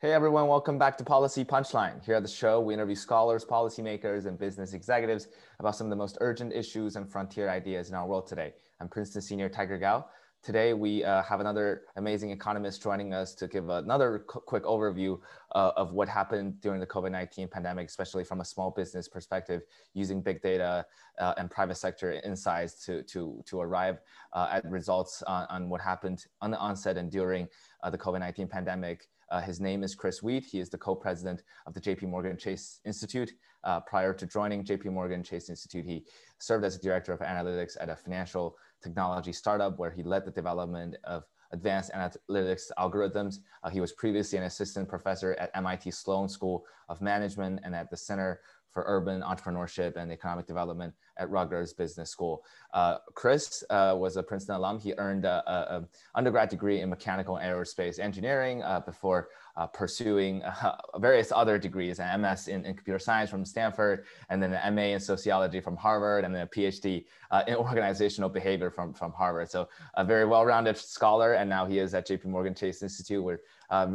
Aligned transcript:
Hey 0.00 0.12
everyone, 0.12 0.46
welcome 0.46 0.78
back 0.78 0.96
to 0.98 1.04
Policy 1.04 1.44
Punchline. 1.44 2.04
Here 2.04 2.14
at 2.14 2.22
the 2.22 2.28
show, 2.28 2.60
we 2.60 2.72
interview 2.72 2.94
scholars, 2.94 3.44
policymakers, 3.44 4.26
and 4.26 4.38
business 4.38 4.72
executives 4.72 5.26
about 5.58 5.74
some 5.74 5.88
of 5.88 5.90
the 5.90 5.96
most 5.96 6.18
urgent 6.20 6.52
issues 6.52 6.94
and 6.94 7.10
frontier 7.10 7.50
ideas 7.50 7.88
in 7.88 7.96
our 7.96 8.06
world 8.06 8.28
today. 8.28 8.52
I'm 8.80 8.86
Princeton 8.86 9.22
senior 9.22 9.48
Tiger 9.48 9.76
Gao. 9.76 10.06
Today, 10.40 10.72
we 10.72 11.02
uh, 11.02 11.24
have 11.24 11.40
another 11.40 11.82
amazing 11.96 12.30
economist 12.30 12.80
joining 12.80 13.12
us 13.12 13.34
to 13.34 13.48
give 13.48 13.70
another 13.70 14.20
quick 14.20 14.62
overview 14.62 15.18
uh, 15.56 15.72
of 15.76 15.94
what 15.94 16.08
happened 16.08 16.60
during 16.60 16.78
the 16.78 16.86
COVID 16.86 17.10
19 17.10 17.48
pandemic, 17.48 17.88
especially 17.88 18.22
from 18.22 18.40
a 18.40 18.44
small 18.44 18.70
business 18.70 19.08
perspective, 19.08 19.62
using 19.94 20.22
big 20.22 20.40
data 20.42 20.86
uh, 21.18 21.34
and 21.38 21.50
private 21.50 21.74
sector 21.74 22.12
insights 22.24 22.86
to, 22.86 23.02
to, 23.02 23.42
to 23.46 23.58
arrive 23.60 23.98
uh, 24.32 24.46
at 24.52 24.64
results 24.70 25.24
on, 25.24 25.44
on, 25.50 25.68
what 25.68 25.80
happened 25.80 26.24
on 26.40 26.52
the 26.52 26.58
onset 26.58 26.96
and 26.96 27.10
during 27.10 27.48
uh, 27.82 27.90
the 27.90 27.98
COVID 27.98 28.20
19 28.20 28.46
pandemic. 28.46 29.08
Uh, 29.30 29.40
his 29.40 29.60
name 29.60 29.82
is 29.82 29.94
Chris 29.94 30.22
Wheat. 30.22 30.44
He 30.44 30.60
is 30.60 30.70
the 30.70 30.78
co-president 30.78 31.42
of 31.66 31.74
the 31.74 31.80
JP 31.80 32.04
Morgan 32.04 32.36
Chase 32.36 32.80
Institute. 32.84 33.32
Uh, 33.64 33.80
prior 33.80 34.14
to 34.14 34.26
joining 34.26 34.64
JP 34.64 34.86
Morgan 34.86 35.22
Chase 35.22 35.50
Institute, 35.50 35.84
he 35.84 36.04
served 36.38 36.64
as 36.64 36.76
a 36.76 36.80
director 36.80 37.12
of 37.12 37.20
analytics 37.20 37.76
at 37.80 37.88
a 37.88 37.96
financial 37.96 38.56
technology 38.82 39.32
startup 39.32 39.78
where 39.78 39.90
he 39.90 40.02
led 40.02 40.24
the 40.24 40.30
development 40.30 40.96
of 41.04 41.24
advanced 41.52 41.90
analytics 41.92 42.70
algorithms. 42.78 43.38
Uh, 43.62 43.70
he 43.70 43.80
was 43.80 43.92
previously 43.92 44.38
an 44.38 44.44
assistant 44.44 44.88
professor 44.88 45.34
at 45.38 45.50
MIT 45.54 45.90
Sloan 45.90 46.28
School 46.28 46.64
of 46.88 47.00
Management 47.00 47.60
and 47.64 47.74
at 47.74 47.90
the 47.90 47.96
Center 47.96 48.40
for 48.70 48.84
Urban 48.86 49.22
Entrepreneurship 49.22 49.96
and 49.96 50.12
Economic 50.12 50.46
Development 50.46 50.92
at 51.18 51.30
Rutgers 51.30 51.72
Business 51.72 52.10
School. 52.10 52.44
Uh, 52.72 52.98
Chris 53.14 53.64
uh, 53.70 53.94
was 53.98 54.16
a 54.16 54.22
Princeton 54.22 54.56
alum. 54.56 54.78
He 54.78 54.94
earned 54.98 55.24
an 55.24 55.86
undergrad 56.14 56.48
degree 56.48 56.80
in 56.80 56.90
mechanical 56.90 57.36
aerospace 57.36 57.98
engineering 57.98 58.62
uh, 58.62 58.80
before 58.80 59.28
uh, 59.56 59.66
pursuing 59.66 60.42
uh, 60.44 60.76
various 60.98 61.32
other 61.32 61.58
degrees, 61.58 61.98
an 61.98 62.20
MS 62.20 62.48
in, 62.48 62.64
in, 62.64 62.74
computer 62.74 62.98
science 62.98 63.28
from 63.28 63.44
Stanford, 63.44 64.04
and 64.30 64.40
then 64.40 64.52
an 64.52 64.74
MA 64.74 64.82
in 64.82 65.00
sociology 65.00 65.60
from 65.60 65.76
Harvard, 65.76 66.24
and 66.24 66.34
then 66.34 66.42
a 66.42 66.46
PhD 66.46 67.04
uh, 67.30 67.42
in 67.48 67.54
organizational 67.68 68.28
behavior 68.28 68.70
from, 68.70 68.94
from 68.94 69.12
Harvard. 69.12 69.50
So 69.50 69.68
a 69.94 70.04
very 70.04 70.24
well-rounded 70.24 70.76
scholar, 70.76 71.34
and 71.34 71.50
now 71.50 71.66
he 71.66 71.80
is 71.80 71.94
at 71.94 72.06
JP 72.06 72.26
Morgan 72.26 72.54
Chase 72.54 72.82
Institute. 72.82 73.22
We're 73.22 73.40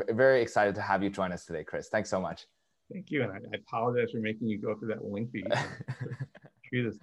very 0.09 0.41
excited 0.41 0.75
to 0.75 0.81
have 0.81 1.01
you 1.01 1.09
join 1.09 1.31
us 1.31 1.45
today, 1.45 1.63
Chris. 1.63 1.87
Thanks 1.87 2.09
so 2.09 2.19
much. 2.19 2.45
Thank 2.91 3.09
you, 3.09 3.23
and 3.23 3.31
I, 3.31 3.37
I 3.37 3.57
apologize 3.57 4.11
for 4.11 4.19
making 4.19 4.47
you 4.47 4.59
go 4.59 4.75
through 4.75 4.89
that 4.89 5.03
lengthy 5.03 5.43
treatise. 6.69 6.99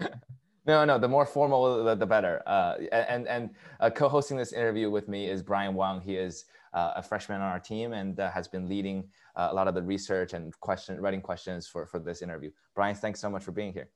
No, 0.67 0.85
no, 0.85 0.99
the 0.99 1.09
more 1.09 1.25
formal, 1.25 1.85
the, 1.85 1.95
the 1.95 2.07
better. 2.07 2.43
Uh, 2.47 2.75
and 2.93 3.27
and 3.27 3.51
uh, 3.81 3.91
co-hosting 3.91 4.37
this 4.37 4.53
interview 4.53 4.91
with 4.91 5.09
me 5.09 5.29
is 5.29 5.43
Brian 5.43 5.75
Wang. 5.75 6.01
He 6.01 6.17
is 6.17 6.45
uh, 6.75 6.93
a 6.97 7.03
freshman 7.03 7.41
on 7.41 7.49
our 7.49 7.59
team 7.59 7.93
and 7.93 8.19
uh, 8.21 8.31
has 8.31 8.47
been 8.47 8.69
leading 8.69 9.09
uh, 9.37 9.49
a 9.51 9.55
lot 9.55 9.69
of 9.69 9.75
the 9.75 9.83
research 9.83 10.35
and 10.35 10.59
question 10.61 11.01
writing 11.01 11.21
questions 11.21 11.67
for, 11.67 11.87
for 11.87 11.99
this 11.99 12.23
interview. 12.23 12.51
Brian, 12.75 12.95
thanks 12.95 13.21
so 13.21 13.31
much 13.31 13.43
for 13.43 13.53
being 13.53 13.73
here. 13.73 13.89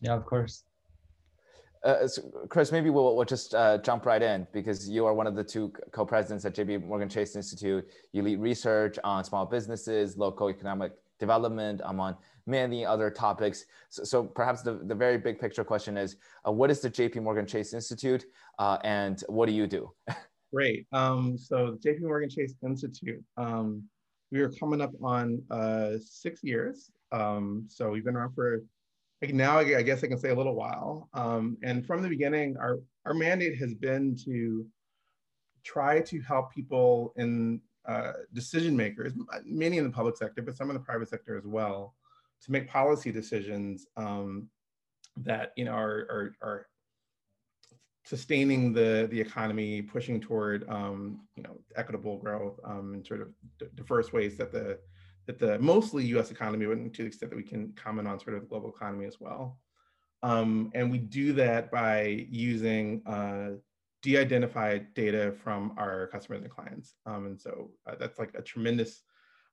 Yeah, 0.00 0.14
of 0.14 0.24
course. 0.24 0.64
Uh, 1.82 2.06
so 2.06 2.22
Chris, 2.48 2.72
maybe 2.72 2.90
we'll, 2.90 3.16
we'll 3.16 3.24
just 3.24 3.54
uh, 3.54 3.78
jump 3.78 4.04
right 4.04 4.22
in 4.22 4.46
because 4.52 4.88
you 4.88 5.06
are 5.06 5.14
one 5.14 5.26
of 5.26 5.34
the 5.34 5.44
two 5.44 5.72
co-presidents 5.92 6.44
at 6.44 6.54
JP 6.54 6.84
Morgan 6.84 7.08
Chase 7.08 7.34
Institute. 7.36 7.88
You 8.12 8.22
lead 8.22 8.38
research 8.38 8.98
on 9.02 9.24
small 9.24 9.46
businesses, 9.46 10.18
local 10.18 10.50
economic 10.50 10.92
development, 11.18 11.80
among 11.84 12.16
many 12.46 12.84
other 12.84 13.10
topics. 13.10 13.64
So, 13.88 14.04
so 14.04 14.24
perhaps 14.24 14.62
the, 14.62 14.80
the 14.84 14.94
very 14.94 15.16
big 15.16 15.38
picture 15.38 15.64
question 15.64 15.96
is, 15.96 16.16
uh, 16.46 16.52
what 16.52 16.70
is 16.70 16.80
the 16.80 16.90
JP 16.90 17.22
Morgan 17.22 17.46
Chase 17.46 17.72
Institute 17.72 18.26
uh, 18.58 18.78
and 18.84 19.22
what 19.28 19.46
do 19.46 19.52
you 19.52 19.66
do? 19.66 19.90
Great. 20.52 20.86
Um, 20.92 21.38
so 21.38 21.78
JP 21.84 22.02
Morgan 22.02 22.28
Chase 22.28 22.54
Institute, 22.62 23.22
um, 23.36 23.84
we 24.32 24.40
are 24.40 24.50
coming 24.50 24.80
up 24.80 24.92
on 25.02 25.42
uh, 25.50 25.92
six 26.04 26.42
years. 26.42 26.90
Um, 27.12 27.64
so 27.68 27.90
we've 27.90 28.04
been 28.04 28.16
around 28.16 28.34
for 28.34 28.62
like 29.22 29.34
now 29.34 29.58
I 29.58 29.82
guess 29.82 30.02
I 30.02 30.06
can 30.06 30.18
say 30.18 30.30
a 30.30 30.34
little 30.34 30.54
while. 30.54 31.08
Um, 31.12 31.58
and 31.62 31.86
from 31.86 32.02
the 32.02 32.08
beginning, 32.08 32.56
our, 32.58 32.78
our 33.04 33.14
mandate 33.14 33.58
has 33.58 33.74
been 33.74 34.16
to 34.24 34.66
try 35.62 36.00
to 36.00 36.20
help 36.22 36.52
people 36.52 37.12
in 37.16 37.60
uh, 37.86 38.12
decision 38.32 38.76
makers, 38.76 39.12
many 39.44 39.78
in 39.78 39.84
the 39.84 39.90
public 39.90 40.16
sector, 40.16 40.42
but 40.42 40.56
some 40.56 40.70
in 40.70 40.74
the 40.74 40.80
private 40.80 41.08
sector 41.08 41.36
as 41.36 41.46
well, 41.46 41.94
to 42.42 42.52
make 42.52 42.68
policy 42.68 43.12
decisions 43.12 43.86
um, 43.96 44.48
that 45.16 45.52
you 45.56 45.64
know 45.64 45.72
are, 45.72 46.06
are, 46.10 46.34
are, 46.42 46.66
sustaining 48.04 48.72
the 48.72 49.06
the 49.10 49.20
economy, 49.20 49.82
pushing 49.82 50.20
toward 50.20 50.68
um, 50.68 51.20
you 51.36 51.42
know 51.42 51.60
equitable 51.76 52.18
growth 52.18 52.58
um, 52.64 53.02
sort 53.04 53.20
of 53.20 53.28
diverse 53.76 54.12
ways 54.12 54.36
that 54.36 54.50
the 54.52 54.78
that 55.26 55.38
the 55.38 55.58
mostly 55.58 56.04
U.S. 56.06 56.30
economy, 56.30 56.66
but 56.66 56.94
to 56.94 57.02
the 57.02 57.08
extent 57.08 57.30
that 57.30 57.36
we 57.36 57.42
can 57.42 57.72
comment 57.72 58.08
on 58.08 58.18
sort 58.18 58.34
of 58.36 58.42
the 58.42 58.48
global 58.48 58.70
economy 58.70 59.06
as 59.06 59.20
well. 59.20 59.58
Um, 60.22 60.70
and 60.74 60.90
we 60.90 60.98
do 60.98 61.32
that 61.34 61.70
by 61.70 62.26
using 62.30 63.02
uh, 63.06 63.56
de-identified 64.02 64.92
data 64.94 65.32
from 65.42 65.74
our 65.76 66.08
customers 66.08 66.42
and 66.42 66.50
clients. 66.50 66.94
Um, 67.06 67.26
and 67.26 67.40
so 67.40 67.70
uh, 67.86 67.94
that's 67.98 68.18
like 68.18 68.34
a 68.34 68.42
tremendous 68.42 69.02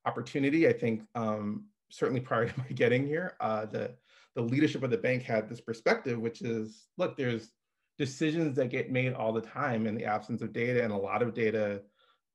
opportunity. 0.04 0.68
I 0.68 0.72
think 0.72 1.02
um, 1.14 1.66
certainly 1.90 2.20
prior 2.20 2.48
to 2.48 2.58
my 2.58 2.66
getting 2.68 3.06
here, 3.06 3.34
uh, 3.40 3.66
the 3.66 3.94
the 4.34 4.42
leadership 4.42 4.84
of 4.84 4.90
the 4.90 4.98
bank 4.98 5.24
had 5.24 5.48
this 5.48 5.60
perspective, 5.60 6.20
which 6.20 6.42
is, 6.42 6.86
look, 6.96 7.16
there's 7.16 7.50
decisions 7.98 8.54
that 8.54 8.70
get 8.70 8.92
made 8.92 9.12
all 9.12 9.32
the 9.32 9.40
time 9.40 9.84
in 9.84 9.96
the 9.96 10.04
absence 10.04 10.42
of 10.42 10.52
data, 10.52 10.84
and 10.84 10.92
a 10.92 10.96
lot 10.96 11.22
of 11.22 11.34
data 11.34 11.82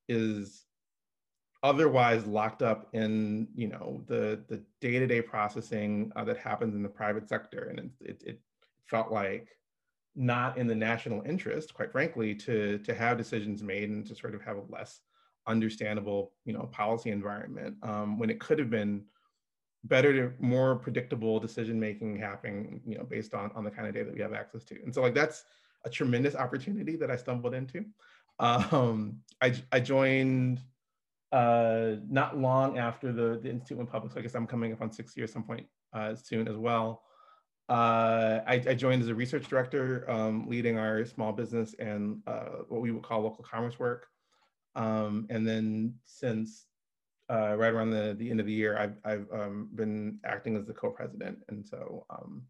is 0.09 0.65
otherwise 1.63 2.25
locked 2.25 2.61
up 2.61 2.89
in 2.93 3.47
you 3.55 3.69
know 3.69 4.03
the 4.07 4.43
the 4.49 4.61
day-to-day 4.81 5.21
processing 5.21 6.11
uh, 6.15 6.23
that 6.23 6.37
happens 6.37 6.75
in 6.75 6.83
the 6.83 6.89
private 6.89 7.27
sector. 7.27 7.67
And 7.69 7.79
it, 7.79 7.89
it, 8.01 8.23
it, 8.25 8.39
felt 8.85 9.11
like 9.11 9.47
not 10.13 10.57
in 10.57 10.67
the 10.67 10.75
national 10.75 11.23
interest 11.23 11.73
quite 11.73 11.91
frankly 11.91 12.35
to 12.35 12.77
to 12.79 12.93
have 12.93 13.17
decisions 13.17 13.63
made 13.63 13.89
and 13.89 14.05
to 14.05 14.13
sort 14.13 14.35
of 14.35 14.41
have 14.41 14.57
a 14.57 14.63
less 14.69 14.99
understandable 15.47 16.33
you 16.43 16.53
know 16.53 16.63
policy 16.71 17.09
environment 17.09 17.75
um, 17.81 18.19
when 18.19 18.29
it 18.29 18.41
could 18.41 18.59
have 18.59 18.69
been 18.69 19.03
better 19.85 20.13
to 20.13 20.33
more 20.39 20.75
predictable 20.75 21.39
decision 21.39 21.79
making 21.79 22.17
happening 22.17 22.81
you 22.85 22.97
know 22.97 23.05
based 23.05 23.33
on 23.33 23.51
on 23.55 23.63
the 23.63 23.71
kind 23.71 23.87
of 23.87 23.93
data 23.93 24.05
that 24.05 24.13
we 24.13 24.21
have 24.21 24.33
access 24.33 24.65
to. 24.65 24.75
And 24.83 24.93
so 24.93 25.01
like 25.01 25.15
that's 25.15 25.45
a 25.85 25.89
tremendous 25.89 26.35
opportunity 26.35 26.95
that 26.97 27.09
i 27.09 27.15
stumbled 27.15 27.53
into. 27.53 27.85
Um, 28.39 29.19
I, 29.41 29.53
I 29.71 29.79
joined 29.79 30.59
uh, 31.33 31.95
not 32.07 32.37
long 32.37 32.77
after 32.77 33.11
the, 33.11 33.39
the 33.41 33.49
Institute 33.49 33.77
went 33.77 33.91
public. 33.91 34.13
So 34.13 34.19
I 34.19 34.21
guess 34.21 34.35
I'm 34.35 34.45
coming 34.45 34.71
up 34.71 34.81
on 34.81 34.91
six 34.91 35.17
years 35.17 35.33
some 35.33 35.43
point 35.43 35.65
uh, 35.91 36.15
soon 36.15 36.47
as 36.47 36.55
well. 36.55 37.01
Uh, 37.67 38.39
I, 38.45 38.61
I, 38.67 38.73
joined 38.75 39.01
as 39.01 39.07
a 39.07 39.15
research 39.15 39.47
director, 39.47 40.09
um, 40.11 40.47
leading 40.47 40.77
our 40.77 41.05
small 41.05 41.31
business 41.31 41.73
and 41.79 42.21
uh, 42.27 42.63
what 42.67 42.81
we 42.81 42.91
would 42.91 43.03
call 43.03 43.21
local 43.21 43.43
commerce 43.43 43.79
work. 43.79 44.05
Um, 44.75 45.25
and 45.29 45.47
then 45.47 45.95
since 46.03 46.65
uh, 47.31 47.55
right 47.55 47.73
around 47.73 47.89
the, 47.89 48.15
the 48.19 48.29
end 48.29 48.39
of 48.39 48.45
the 48.45 48.51
year, 48.51 48.77
I've, 48.77 48.97
I've 49.03 49.27
um, 49.33 49.69
been 49.73 50.19
acting 50.25 50.55
as 50.55 50.65
the 50.65 50.73
co-president. 50.73 51.39
And 51.47 51.65
so 51.65 52.05
um, 52.09 52.43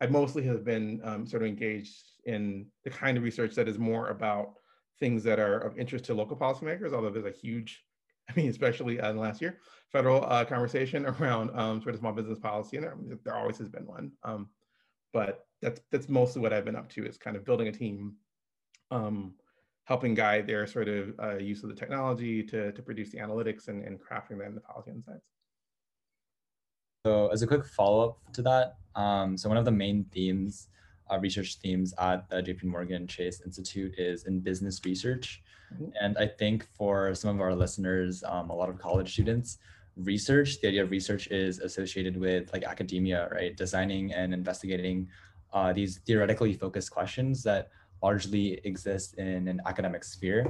I 0.00 0.06
mostly 0.06 0.44
have 0.44 0.64
been 0.64 1.00
um, 1.02 1.26
sort 1.26 1.42
of 1.42 1.48
engaged 1.48 2.04
in 2.26 2.66
the 2.84 2.90
kind 2.90 3.16
of 3.16 3.24
research 3.24 3.54
that 3.54 3.68
is 3.68 3.78
more 3.78 4.08
about 4.08 4.52
things 5.00 5.24
that 5.24 5.40
are 5.40 5.58
of 5.58 5.76
interest 5.78 6.04
to 6.04 6.14
local 6.14 6.36
policymakers, 6.36 6.92
although 6.92 7.10
there's 7.10 7.24
a 7.24 7.36
huge 7.36 7.82
I 8.30 8.34
mean, 8.34 8.48
especially 8.48 9.00
uh, 9.00 9.10
in 9.10 9.16
the 9.16 9.22
last 9.22 9.40
year, 9.40 9.58
federal 9.90 10.24
uh, 10.24 10.44
conversation 10.44 11.06
around 11.20 11.50
um, 11.58 11.82
sort 11.82 11.94
of 11.94 12.00
small 12.00 12.12
business 12.12 12.38
policy, 12.38 12.76
and 12.76 12.86
there, 12.86 12.96
there 13.24 13.36
always 13.36 13.58
has 13.58 13.68
been 13.68 13.86
one. 13.86 14.12
Um, 14.24 14.48
but 15.12 15.46
that's 15.60 15.80
that's 15.90 16.08
mostly 16.08 16.40
what 16.40 16.52
I've 16.52 16.64
been 16.64 16.76
up 16.76 16.88
to 16.90 17.06
is 17.06 17.18
kind 17.18 17.36
of 17.36 17.44
building 17.44 17.68
a 17.68 17.72
team, 17.72 18.14
um, 18.90 19.34
helping 19.84 20.14
guide 20.14 20.46
their 20.46 20.66
sort 20.66 20.88
of 20.88 21.14
uh, 21.22 21.36
use 21.36 21.62
of 21.62 21.68
the 21.68 21.74
technology 21.74 22.42
to 22.44 22.72
to 22.72 22.82
produce 22.82 23.10
the 23.10 23.18
analytics 23.18 23.68
and, 23.68 23.84
and 23.84 23.98
crafting 24.00 24.38
them 24.38 24.54
the 24.54 24.60
policy 24.60 24.90
insights. 24.90 25.26
So 27.04 27.28
as 27.28 27.42
a 27.42 27.46
quick 27.46 27.66
follow 27.66 28.10
up 28.10 28.32
to 28.34 28.42
that, 28.42 28.76
um, 28.94 29.36
so 29.36 29.48
one 29.48 29.58
of 29.58 29.64
the 29.64 29.72
main 29.72 30.04
themes, 30.12 30.68
uh, 31.10 31.18
research 31.18 31.56
themes 31.56 31.92
at 31.98 32.28
the 32.30 32.36
JP 32.36 32.64
Morgan 32.64 33.08
Chase 33.08 33.42
Institute 33.44 33.94
is 33.98 34.24
in 34.24 34.40
business 34.40 34.80
research. 34.84 35.42
Mm-hmm. 35.72 35.90
And 36.00 36.16
I 36.18 36.26
think 36.26 36.66
for 36.76 37.14
some 37.14 37.34
of 37.34 37.40
our 37.40 37.54
listeners, 37.54 38.22
um, 38.26 38.50
a 38.50 38.54
lot 38.54 38.68
of 38.68 38.78
college 38.78 39.12
students, 39.12 39.58
research, 39.96 40.60
the 40.60 40.68
idea 40.68 40.82
of 40.82 40.90
research 40.90 41.28
is 41.28 41.58
associated 41.58 42.16
with 42.16 42.52
like 42.52 42.64
academia, 42.64 43.28
right? 43.30 43.56
Designing 43.56 44.12
and 44.12 44.32
investigating 44.32 45.08
uh, 45.52 45.72
these 45.72 45.98
theoretically 46.06 46.54
focused 46.54 46.90
questions 46.90 47.42
that 47.42 47.70
largely 48.02 48.60
exist 48.64 49.14
in 49.18 49.48
an 49.48 49.60
academic 49.66 50.04
sphere. 50.04 50.46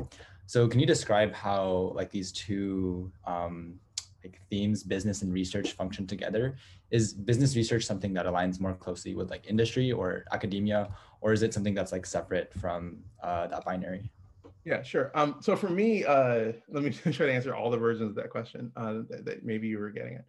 So 0.46 0.69
can 0.69 0.80
you 0.80 0.86
describe 0.86 1.32
how 1.32 1.92
like 1.94 2.10
these 2.10 2.32
two 2.32 3.10
um, 3.26 3.75
like 4.25 4.40
themes, 4.50 4.82
business 4.82 5.22
and 5.22 5.32
research 5.32 5.72
function 5.72 6.06
together? 6.06 6.56
Is 6.90 7.12
business 7.12 7.56
research 7.56 7.84
something 7.84 8.12
that 8.14 8.26
aligns 8.26 8.60
more 8.60 8.75
closely 8.75 9.14
with 9.14 9.30
like 9.30 9.46
industry 9.46 9.92
or 9.92 10.25
academia, 10.32 10.88
or 11.20 11.32
is 11.32 11.42
it 11.42 11.52
something 11.54 11.75
that's 11.75 11.92
like 11.92 12.06
separate 12.06 12.52
from 12.54 12.98
uh, 13.22 13.46
that 13.48 13.64
binary? 13.64 14.10
Yeah, 14.64 14.82
sure. 14.82 15.11
Um, 15.14 15.37
so 15.41 15.56
for 15.56 15.69
me, 15.69 16.05
uh, 16.05 16.53
let 16.69 16.85
me 16.85 16.91
try 17.12 17.12
to 17.12 17.32
answer 17.32 17.55
all 17.55 17.70
the 17.70 17.76
versions 17.76 18.11
of 18.11 18.14
that 18.17 18.31
question 18.31 18.70
uh, 18.76 19.00
that, 19.11 19.25
that, 19.25 19.44
maybe 19.44 19.69
you 19.69 19.79
were 19.79 19.91
getting 19.91 20.17
at. 20.17 20.25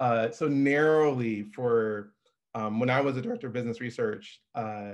Uh, 0.00 0.30
so 0.30 0.46
narrowly 0.46 1.44
for 1.54 2.12
um, 2.54 2.80
when 2.80 2.90
I 2.90 3.00
was 3.00 3.16
a 3.16 3.22
director 3.22 3.48
of 3.48 3.52
business 3.52 3.80
research, 3.80 4.40
uh, 4.54 4.92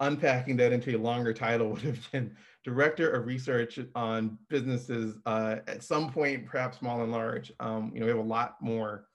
unpacking 0.00 0.56
that 0.58 0.72
into 0.72 0.96
a 0.96 0.98
longer 0.98 1.32
title 1.32 1.70
would 1.72 1.82
have 1.82 2.12
been 2.12 2.36
director 2.64 3.10
of 3.10 3.26
research 3.26 3.78
on 3.94 4.38
businesses 4.48 5.16
uh, 5.26 5.56
at 5.66 5.82
some 5.82 6.10
point, 6.10 6.46
perhaps 6.46 6.78
small 6.78 7.02
and 7.02 7.12
large. 7.12 7.52
Um, 7.60 7.90
you 7.94 8.00
know, 8.00 8.06
we 8.06 8.10
have 8.10 8.20
a 8.20 8.28
lot 8.28 8.56
more 8.60 9.06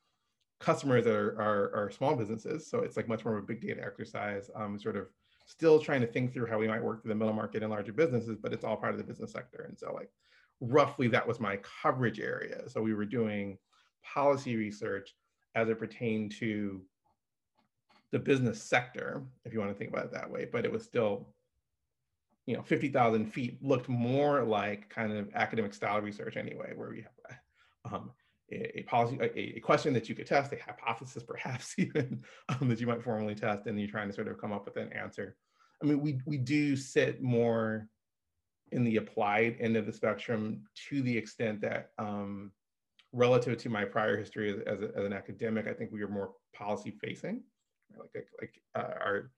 customers 0.59 1.03
that 1.03 1.13
are, 1.13 1.39
are, 1.41 1.75
are, 1.75 1.91
small 1.91 2.15
businesses. 2.15 2.69
So 2.69 2.79
it's 2.79 2.95
like 2.95 3.09
much 3.09 3.25
more 3.25 3.37
of 3.37 3.43
a 3.43 3.47
big 3.47 3.61
data 3.61 3.83
exercise, 3.83 4.49
um, 4.55 4.79
sort 4.79 4.95
of 4.95 5.07
still 5.45 5.79
trying 5.79 6.01
to 6.01 6.07
think 6.07 6.33
through 6.33 6.47
how 6.47 6.57
we 6.57 6.67
might 6.67 6.83
work 6.83 7.01
through 7.01 7.09
the 7.09 7.15
middle 7.15 7.33
market 7.33 7.63
and 7.63 7.71
larger 7.71 7.93
businesses, 7.93 8.37
but 8.41 8.53
it's 8.53 8.63
all 8.63 8.77
part 8.77 8.93
of 8.93 8.97
the 8.97 9.03
business 9.03 9.31
sector. 9.31 9.65
And 9.67 9.77
so 9.77 9.93
like 9.93 10.09
roughly 10.61 11.07
that 11.09 11.27
was 11.27 11.39
my 11.39 11.59
coverage 11.81 12.19
area. 12.19 12.69
So 12.69 12.81
we 12.81 12.93
were 12.93 13.05
doing 13.05 13.57
policy 14.03 14.55
research 14.55 15.15
as 15.55 15.69
it 15.69 15.79
pertained 15.79 16.33
to 16.39 16.81
the 18.11 18.19
business 18.19 18.61
sector, 18.61 19.23
if 19.43 19.53
you 19.53 19.59
want 19.59 19.71
to 19.71 19.77
think 19.77 19.89
about 19.91 20.05
it 20.05 20.13
that 20.13 20.29
way, 20.29 20.45
but 20.51 20.65
it 20.65 20.71
was 20.71 20.83
still, 20.83 21.27
you 22.45 22.55
know, 22.55 22.61
50,000 22.61 23.25
feet 23.25 23.57
looked 23.61 23.89
more 23.89 24.43
like 24.43 24.89
kind 24.89 25.11
of 25.11 25.29
academic 25.33 25.73
style 25.73 25.99
research 25.99 26.37
anyway, 26.37 26.73
where 26.75 26.89
we 26.89 27.01
have 27.01 27.93
um, 27.93 28.11
a, 28.75 28.83
policy, 28.83 29.17
a, 29.21 29.57
a, 29.57 29.59
question 29.59 29.93
that 29.93 30.09
you 30.09 30.15
could 30.15 30.27
test, 30.27 30.53
a 30.53 30.57
hypothesis 30.57 31.23
perhaps 31.23 31.75
even 31.77 32.23
um, 32.49 32.69
that 32.69 32.79
you 32.79 32.87
might 32.87 33.03
formally 33.03 33.35
test, 33.35 33.65
and 33.67 33.79
you're 33.79 33.89
trying 33.89 34.09
to 34.09 34.13
sort 34.13 34.27
of 34.27 34.39
come 34.39 34.51
up 34.51 34.65
with 34.65 34.77
an 34.77 34.91
answer. 34.93 35.35
I 35.81 35.85
mean, 35.85 36.01
we, 36.01 36.19
we 36.25 36.37
do 36.37 36.75
sit 36.75 37.21
more 37.21 37.87
in 38.71 38.83
the 38.83 38.97
applied 38.97 39.57
end 39.59 39.77
of 39.77 39.85
the 39.85 39.93
spectrum 39.93 40.63
to 40.89 41.01
the 41.01 41.15
extent 41.17 41.61
that 41.61 41.89
um, 41.97 42.51
relative 43.11 43.57
to 43.59 43.69
my 43.69 43.85
prior 43.85 44.17
history 44.17 44.51
as, 44.51 44.59
as, 44.65 44.81
a, 44.81 44.97
as, 44.97 45.05
an 45.05 45.13
academic, 45.13 45.67
I 45.67 45.73
think 45.73 45.91
we 45.91 46.01
are 46.01 46.07
more 46.07 46.31
policy 46.53 46.91
facing 46.91 47.41
like 47.97 48.27
like 48.39 48.61
uh, 48.75 48.93
are 48.99 49.31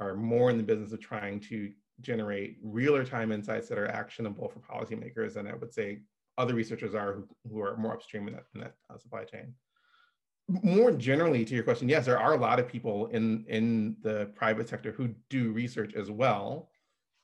are 0.00 0.14
more 0.14 0.50
in 0.50 0.56
the 0.56 0.62
business 0.62 0.92
of 0.92 1.00
trying 1.00 1.40
to 1.40 1.70
generate 2.00 2.58
realer 2.62 3.04
time 3.04 3.32
insights 3.32 3.68
that 3.68 3.78
are 3.78 3.88
actionable 3.88 4.48
for 4.48 4.60
policymakers 4.60 5.36
and 5.36 5.48
I 5.48 5.54
would 5.54 5.72
say 5.72 6.00
other 6.38 6.54
researchers 6.54 6.94
are 6.94 7.12
who, 7.14 7.28
who 7.50 7.60
are 7.60 7.76
more 7.76 7.92
upstream 7.92 8.28
in 8.28 8.34
that, 8.34 8.44
in 8.54 8.60
that 8.60 8.74
uh, 8.90 8.98
supply 8.98 9.24
chain. 9.24 9.54
More 10.48 10.90
generally 10.92 11.44
to 11.44 11.54
your 11.54 11.64
question, 11.64 11.88
yes, 11.88 12.04
there 12.04 12.18
are 12.18 12.34
a 12.34 12.40
lot 12.40 12.58
of 12.58 12.68
people 12.68 13.06
in, 13.06 13.44
in 13.48 13.96
the 14.02 14.30
private 14.34 14.68
sector 14.68 14.92
who 14.92 15.14
do 15.30 15.52
research 15.52 15.94
as 15.94 16.10
well. 16.10 16.68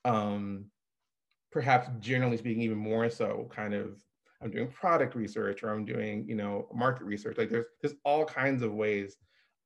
Um, 0.05 0.67
perhaps 1.51 1.89
generally 2.01 2.37
speaking, 2.37 2.63
even 2.63 2.79
more 2.79 3.11
so 3.11 3.51
kind 3.53 3.75
of 3.75 3.99
I'm 4.41 4.51
doing 4.51 4.69
product 4.69 5.15
research 5.15 5.63
or 5.63 5.71
I'm 5.71 5.85
doing, 5.85 6.25
you 6.29 6.37
know, 6.37 6.69
market 6.73 7.05
research. 7.05 7.39
Like 7.39 7.51
there's 7.51 7.67
there's 7.81 7.95
all 8.05 8.25
kinds 8.25 8.63
of 8.63 8.73
ways 8.73 9.17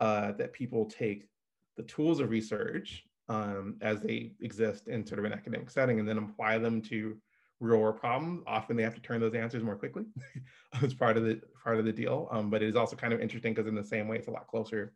uh, 0.00 0.32
that 0.32 0.52
people 0.52 0.86
take 0.86 1.28
the 1.76 1.82
tools 1.82 2.20
of 2.20 2.30
research 2.30 3.04
um, 3.28 3.76
as 3.80 4.00
they 4.00 4.32
exist 4.40 4.88
in 4.88 5.06
sort 5.06 5.18
of 5.18 5.24
an 5.24 5.32
academic 5.32 5.70
setting 5.70 6.00
and 6.00 6.08
then 6.08 6.18
apply 6.18 6.58
them 6.58 6.80
to 6.82 7.16
real 7.62 7.78
world 7.78 7.98
problems. 7.98 8.42
Often 8.46 8.76
they 8.76 8.82
have 8.82 8.94
to 8.94 9.00
turn 9.00 9.20
those 9.20 9.34
answers 9.34 9.62
more 9.62 9.76
quickly 9.76 10.04
as 10.82 10.92
part 10.92 11.16
of 11.16 11.24
the 11.24 11.40
part 11.62 11.78
of 11.78 11.84
the 11.84 11.92
deal. 11.92 12.28
Um, 12.30 12.50
but 12.50 12.62
it 12.62 12.68
is 12.68 12.76
also 12.76 12.96
kind 12.96 13.12
of 13.12 13.20
interesting 13.20 13.54
because 13.54 13.68
in 13.68 13.74
the 13.74 13.84
same 13.84 14.08
way, 14.08 14.16
it's 14.16 14.28
a 14.28 14.32
lot 14.32 14.48
closer 14.48 14.92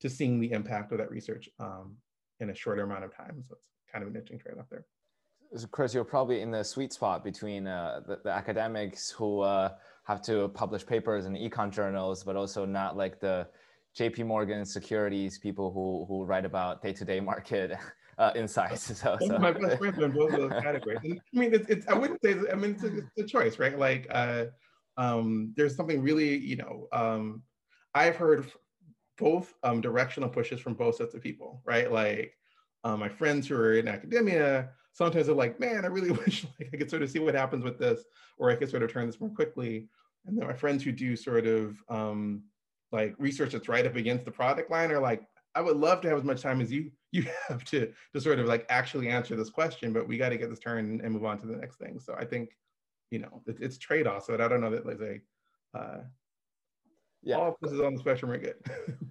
to 0.00 0.10
seeing 0.10 0.38
the 0.38 0.52
impact 0.52 0.92
of 0.92 0.98
that 0.98 1.10
research 1.10 1.48
um, 1.58 1.96
in 2.40 2.50
a 2.50 2.54
shorter 2.54 2.82
amount 2.82 3.04
of 3.04 3.16
time. 3.16 3.42
So 3.48 3.54
it's 3.54 3.92
kind 3.92 4.02
of 4.02 4.10
an 4.10 4.16
interesting 4.16 4.38
trade-off 4.38 4.66
there. 4.70 4.84
Chris, 5.70 5.94
you're 5.94 6.04
probably 6.04 6.40
in 6.40 6.50
the 6.50 6.64
sweet 6.64 6.92
spot 6.92 7.22
between 7.22 7.66
uh, 7.66 8.00
the, 8.06 8.20
the, 8.24 8.30
academics 8.30 9.10
who 9.10 9.40
uh, 9.40 9.70
have 10.04 10.22
to 10.22 10.48
publish 10.48 10.84
papers 10.84 11.26
in 11.26 11.34
econ 11.34 11.70
journals, 11.70 12.24
but 12.24 12.36
also 12.36 12.64
not 12.64 12.96
like 12.96 13.20
the 13.20 13.46
JP 13.98 14.26
Morgan 14.26 14.64
securities 14.64 15.38
people 15.38 15.70
who 15.70 16.06
who 16.08 16.24
write 16.24 16.46
about 16.46 16.82
day-to-day 16.82 17.20
market 17.20 17.72
uh, 18.18 18.32
insights. 18.34 18.90
So, 19.02 19.16
so. 19.20 19.38
my 19.38 19.52
best 19.52 19.78
friends 19.78 19.98
in 19.98 20.12
both 20.12 20.32
of 20.32 20.40
those 20.40 20.62
categories. 20.62 21.00
And, 21.02 21.20
I 21.34 21.38
mean, 21.38 21.54
it's, 21.54 21.68
it's 21.68 21.86
I 21.88 21.94
wouldn't 21.94 22.20
say 22.22 22.36
I 22.50 22.54
mean 22.54 22.72
it's 22.72 22.84
a, 22.84 22.98
it's 22.98 23.18
a 23.18 23.24
choice, 23.24 23.58
right? 23.58 23.78
Like 23.78 24.06
uh, 24.10 24.46
um, 24.96 25.52
there's 25.56 25.76
something 25.76 26.02
really 26.02 26.36
you 26.36 26.56
know 26.56 26.88
um, 26.92 27.42
I've 27.94 28.16
heard 28.16 28.50
both 29.18 29.54
um, 29.62 29.80
directional 29.80 30.28
pushes 30.28 30.60
from 30.60 30.74
both 30.74 30.96
sets 30.96 31.14
of 31.14 31.22
people, 31.22 31.62
right? 31.64 31.90
Like 31.90 32.34
uh, 32.84 32.96
my 32.96 33.08
friends 33.08 33.46
who 33.46 33.56
are 33.56 33.74
in 33.74 33.88
academia 33.88 34.70
sometimes 34.92 35.28
are 35.28 35.34
like, 35.34 35.58
man, 35.58 35.84
I 35.84 35.88
really 35.88 36.10
wish 36.26 36.44
like 36.58 36.70
I 36.72 36.76
could 36.76 36.90
sort 36.90 37.02
of 37.02 37.10
see 37.10 37.18
what 37.18 37.34
happens 37.34 37.64
with 37.64 37.78
this, 37.78 38.02
or 38.38 38.50
I 38.50 38.56
could 38.56 38.70
sort 38.70 38.82
of 38.82 38.92
turn 38.92 39.06
this 39.06 39.20
more 39.20 39.30
quickly. 39.30 39.88
And 40.26 40.38
then 40.38 40.46
my 40.46 40.52
friends 40.52 40.84
who 40.84 40.92
do 40.92 41.16
sort 41.16 41.46
of 41.46 41.76
um, 41.88 42.42
like 42.92 43.14
research 43.18 43.52
that's 43.52 43.68
right 43.68 43.86
up 43.86 43.96
against 43.96 44.24
the 44.24 44.30
product 44.30 44.70
line 44.70 44.92
are 44.92 45.00
like, 45.00 45.22
I 45.54 45.60
would 45.60 45.76
love 45.76 46.00
to 46.02 46.08
have 46.08 46.18
as 46.18 46.24
much 46.24 46.42
time 46.42 46.60
as 46.60 46.70
you 46.70 46.90
you 47.14 47.26
have 47.48 47.62
to 47.64 47.92
to 48.14 48.20
sort 48.20 48.38
of 48.38 48.46
like 48.46 48.64
actually 48.70 49.08
answer 49.08 49.36
this 49.36 49.50
question, 49.50 49.92
but 49.92 50.08
we 50.08 50.16
got 50.16 50.30
to 50.30 50.38
get 50.38 50.48
this 50.48 50.58
turned 50.58 51.02
and 51.02 51.12
move 51.12 51.24
on 51.24 51.38
to 51.40 51.46
the 51.46 51.56
next 51.56 51.76
thing. 51.76 52.00
So 52.00 52.14
I 52.18 52.24
think, 52.24 52.56
you 53.10 53.18
know, 53.18 53.42
it, 53.46 53.58
it's 53.60 53.76
trade 53.76 54.06
offs. 54.06 54.26
But 54.28 54.40
I 54.40 54.48
don't 54.48 54.62
know 54.62 54.70
that 54.70 54.86
like 54.86 55.00
a 55.00 55.78
uh, 55.78 55.98
yeah, 57.22 57.36
all 57.36 57.52
places 57.52 57.80
on 57.80 57.94
the 57.94 58.00
spectrum 58.00 58.30
are 58.30 58.38
good. 58.38 58.56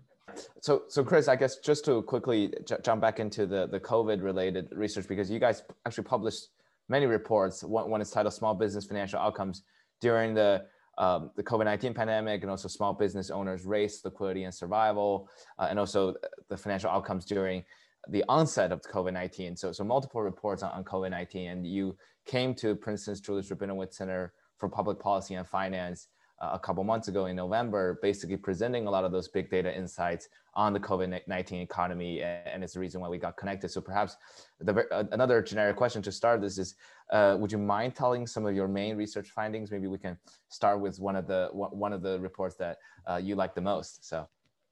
so 0.61 0.83
so 0.87 1.03
Chris, 1.03 1.27
I 1.27 1.35
guess 1.35 1.57
just 1.57 1.85
to 1.85 2.01
quickly 2.01 2.51
j- 2.67 2.77
jump 2.83 3.01
back 3.01 3.19
into 3.19 3.45
the 3.45 3.67
the 3.67 3.79
COVID 3.79 4.23
related 4.23 4.69
research 4.71 5.07
because 5.07 5.29
you 5.29 5.39
guys 5.39 5.61
actually 5.85 6.05
published 6.05 6.49
many 6.89 7.05
reports. 7.05 7.63
One, 7.63 7.89
one 7.91 8.01
is 8.01 8.09
titled 8.09 8.33
"Small 8.33 8.55
Business 8.55 8.85
Financial 8.85 9.19
Outcomes" 9.19 9.61
during 10.01 10.33
the 10.33 10.65
um, 10.97 11.31
the 11.35 11.43
COVID-19 11.43 11.95
pandemic 11.95 12.41
and 12.41 12.51
also 12.51 12.67
small 12.67 12.93
business 12.93 13.29
owners' 13.29 13.65
race, 13.65 14.03
liquidity, 14.03 14.43
and 14.43 14.53
survival, 14.53 15.29
uh, 15.57 15.67
and 15.69 15.79
also 15.79 16.15
the 16.49 16.57
financial 16.57 16.89
outcomes 16.89 17.25
during 17.25 17.63
the 18.09 18.23
onset 18.27 18.71
of 18.71 18.81
COVID-19. 18.81 19.57
So, 19.57 19.71
so 19.71 19.83
multiple 19.83 20.21
reports 20.21 20.63
on, 20.63 20.71
on 20.71 20.83
COVID-19, 20.83 21.51
and 21.51 21.67
you 21.67 21.95
came 22.25 22.53
to 22.55 22.75
Princeton's 22.75 23.21
Julius 23.21 23.49
Rabinowitz 23.49 23.93
Center 23.93 24.33
for 24.57 24.69
Public 24.69 24.99
Policy 24.99 25.35
and 25.35 25.47
Finance 25.47 26.07
uh, 26.41 26.49
a 26.53 26.59
couple 26.59 26.83
months 26.83 27.07
ago 27.07 27.27
in 27.27 27.35
November, 27.35 27.99
basically 28.01 28.37
presenting 28.37 28.87
a 28.87 28.89
lot 28.89 29.03
of 29.03 29.11
those 29.11 29.27
big 29.27 29.49
data 29.49 29.75
insights 29.75 30.27
on 30.55 30.73
the 30.73 30.79
COVID-19 30.79 31.61
economy, 31.61 32.21
and 32.21 32.63
it's 32.63 32.73
the 32.73 32.79
reason 32.79 32.99
why 32.99 33.07
we 33.07 33.17
got 33.17 33.37
connected. 33.37 33.69
So 33.69 33.79
perhaps 33.79 34.17
the, 34.59 34.85
uh, 34.91 35.03
another 35.11 35.41
generic 35.41 35.75
question 35.77 36.01
to 36.01 36.11
start 36.11 36.41
this 36.41 36.57
is, 36.57 36.75
uh, 37.11 37.37
would 37.39 37.51
you 37.51 37.57
mind 37.57 37.95
telling 37.95 38.25
some 38.25 38.45
of 38.45 38.55
your 38.55 38.67
main 38.67 38.97
research 38.97 39.29
findings? 39.29 39.71
Maybe 39.71 39.87
we 39.87 39.97
can 39.97 40.17
start 40.49 40.79
with 40.79 40.99
one 40.99 41.15
of 41.15 41.27
the 41.27 41.49
one 41.53 41.93
of 41.93 42.01
the 42.01 42.19
reports 42.19 42.55
that 42.55 42.77
uh, 43.07 43.17
you 43.17 43.35
like 43.35 43.53
the 43.53 43.61
most. 43.61 44.07
So, 44.07 44.27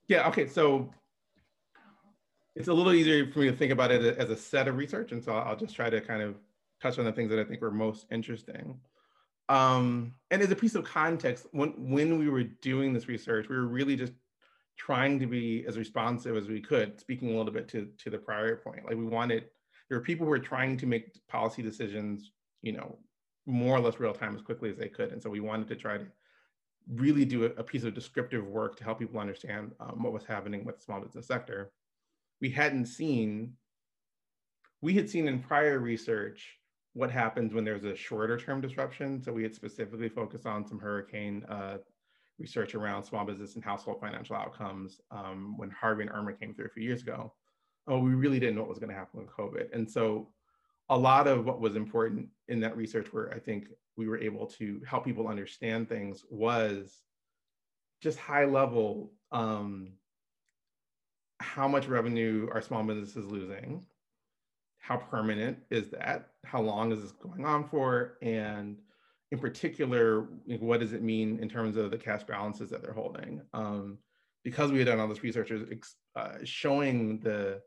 yeah, 0.08 0.28
okay, 0.30 0.48
so 0.48 0.90
it's 2.60 2.68
a 2.68 2.74
little 2.74 2.94
easier 2.94 3.26
for 3.32 3.40
me 3.40 3.50
to 3.50 3.56
think 3.56 3.72
about 3.72 3.90
it 3.90 4.18
as 4.18 4.30
a 4.30 4.36
set 4.36 4.68
of 4.68 4.76
research, 4.76 5.14
and 5.14 5.24
so 5.24 5.34
I'll 5.34 5.56
just 5.56 5.76
try 5.76 5.90
to 5.90 6.02
kind 6.02 6.22
of 6.22 6.36
touch 6.82 7.00
on 7.00 7.06
the 7.06 7.12
things 7.12 7.30
that 7.30 7.40
I 7.40 7.46
think 7.46 7.62
were 7.62 7.72
most 7.72 8.06
interesting. 8.12 8.78
Um, 9.48 10.14
and 10.30 10.42
as 10.42 10.52
a 10.52 10.56
piece 10.56 10.76
of 10.76 10.84
context, 10.84 11.48
when, 11.52 11.70
when 11.78 12.20
we 12.20 12.30
were 12.30 12.44
doing 12.44 12.94
this 12.94 13.08
research, 13.08 13.48
we 13.50 13.56
were 13.56 13.66
really 13.66 13.96
just 13.96 14.14
trying 14.78 15.20
to 15.20 15.26
be 15.26 15.66
as 15.68 15.78
responsive 15.78 16.36
as 16.36 16.48
we 16.48 16.60
could, 16.60 17.00
speaking 17.00 17.34
a 17.34 17.38
little 17.38 17.52
bit 17.52 17.70
to, 17.70 17.88
to 17.98 18.10
the 18.10 18.18
prior 18.18 18.58
point. 18.58 18.86
Like 18.86 18.98
we 18.98 19.06
wanted, 19.06 19.46
there 19.88 19.98
were 19.98 20.04
people 20.04 20.26
who 20.26 20.30
were 20.30 20.40
trying 20.40 20.78
to 20.78 20.86
make 20.86 21.18
policy 21.28 21.62
decisions, 21.62 22.32
you 22.62 22.74
know, 22.74 22.98
more 23.46 23.78
or 23.78 23.80
less 23.80 24.00
real 24.00 24.14
time 24.14 24.36
as 24.36 24.42
quickly 24.42 24.70
as 24.70 24.78
they 24.78 24.90
could. 24.90 25.12
And 25.12 25.24
so 25.24 25.30
we 25.30 25.40
wanted 25.40 25.70
to 25.70 25.76
try 25.76 25.98
to 25.98 26.06
really 26.94 27.26
do 27.26 27.46
a, 27.46 27.50
a 27.58 27.64
piece 27.64 27.84
of 27.84 27.94
descriptive 27.94 28.46
work 28.46 28.78
to 28.78 28.84
help 28.84 29.00
people 29.00 29.20
understand 29.20 29.72
um, 29.80 30.04
what 30.04 30.14
was 30.14 30.26
happening 30.26 30.66
with 30.66 30.78
the 30.78 30.84
small 30.84 31.00
business 31.02 31.26
sector. 31.26 31.72
We 32.42 32.50
hadn't 32.50 32.86
seen, 32.86 33.54
we 34.82 34.94
had 34.94 35.10
seen 35.10 35.28
in 35.28 35.40
prior 35.40 35.80
research 35.80 36.58
what 36.94 37.12
happens 37.12 37.54
when 37.54 37.64
there's 37.64 37.84
a 37.84 37.96
shorter 37.96 38.38
term 38.38 38.62
disruption. 38.62 39.22
So 39.22 39.32
we 39.32 39.44
had 39.44 39.54
specifically 39.56 40.10
focused 40.10 40.46
on 40.46 40.66
some 40.66 40.80
hurricane 40.80 41.44
uh, 41.50 41.78
research 42.40 42.74
around 42.76 43.04
small 43.04 43.26
business 43.26 43.56
and 43.56 43.64
household 43.64 44.00
financial 44.00 44.36
outcomes 44.36 45.02
um, 45.12 45.56
when 45.58 45.70
Harvey 45.70 46.04
and 46.04 46.12
Irma 46.12 46.34
came 46.34 46.54
through 46.54 46.66
a 46.66 46.70
few 46.70 46.84
years 46.84 47.02
ago. 47.02 47.34
Oh, 47.88 48.00
we 48.00 48.14
really 48.14 48.40
didn't 48.40 48.56
know 48.56 48.62
what 48.62 48.70
was 48.70 48.80
going 48.80 48.92
to 48.92 48.96
happen 48.96 49.20
with 49.20 49.30
COVID. 49.30 49.74
And 49.74 49.90
so 49.90 50.30
a 50.90 50.98
lot 50.98 51.28
of 51.28 51.46
what 51.46 51.60
was 51.60 51.76
important 51.76 52.28
in 52.48 52.60
that 52.62 52.76
research 52.76 53.14
where 53.14 53.32
I 53.34 53.40
think 53.40 53.68
we 53.96 54.08
were 54.08 54.18
able 54.18 54.48
to 54.48 54.82
help 54.88 55.06
people 55.06 55.28
understand 55.28 55.90
things 55.90 56.24
was 56.30 57.02
just 58.02 58.18
high 58.18 58.46
level 58.46 59.12
um, 59.32 59.92
how 61.40 61.68
much 61.68 61.88
revenue 61.88 62.48
are 62.52 62.62
small 62.62 62.84
businesses 62.84 63.26
losing 63.26 63.86
how 64.80 64.98
permanent 64.98 65.60
is 65.70 65.90
that? 65.92 66.30
How 66.46 66.62
long 66.62 66.92
is 66.92 67.02
this 67.02 67.12
going 67.12 67.46
on 67.46 67.68
for? 67.70 68.18
And 68.22 68.78
in 69.32 69.38
particular, 69.38 70.22
what 70.60 70.80
does 70.80 70.94
it 70.94 71.04
mean 71.04 71.38
in 71.40 71.48
terms 71.48 71.78
of 71.78 71.92
the 71.92 71.98
cash 71.98 72.24
balances 72.24 72.72
that 72.72 72.82
they're 72.82 72.94
holding? 72.94 73.42
Um, 73.54 74.00
because 74.44 74.72
we 74.72 74.80
had 74.80 74.88
done 74.88 75.00
all 75.00 75.08
this 75.08 75.22
research 75.22 75.52
uh, 76.16 76.30
showing 76.44 77.20
the, 77.20 77.62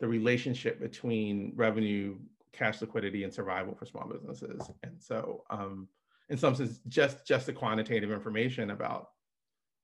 the 0.00 0.08
relationship 0.08 0.80
between 0.80 1.52
revenue 1.54 2.16
cash 2.52 2.80
liquidity 2.80 3.24
and 3.24 3.34
survival 3.34 3.74
for 3.74 3.84
small 3.84 4.08
businesses. 4.08 4.70
And 4.84 5.02
so, 5.02 5.42
um, 5.50 5.88
in 6.30 6.38
some 6.38 6.54
sense, 6.54 6.80
just 6.88 7.26
just 7.26 7.44
the 7.44 7.52
quantitative 7.52 8.10
information 8.10 8.70
about, 8.70 9.08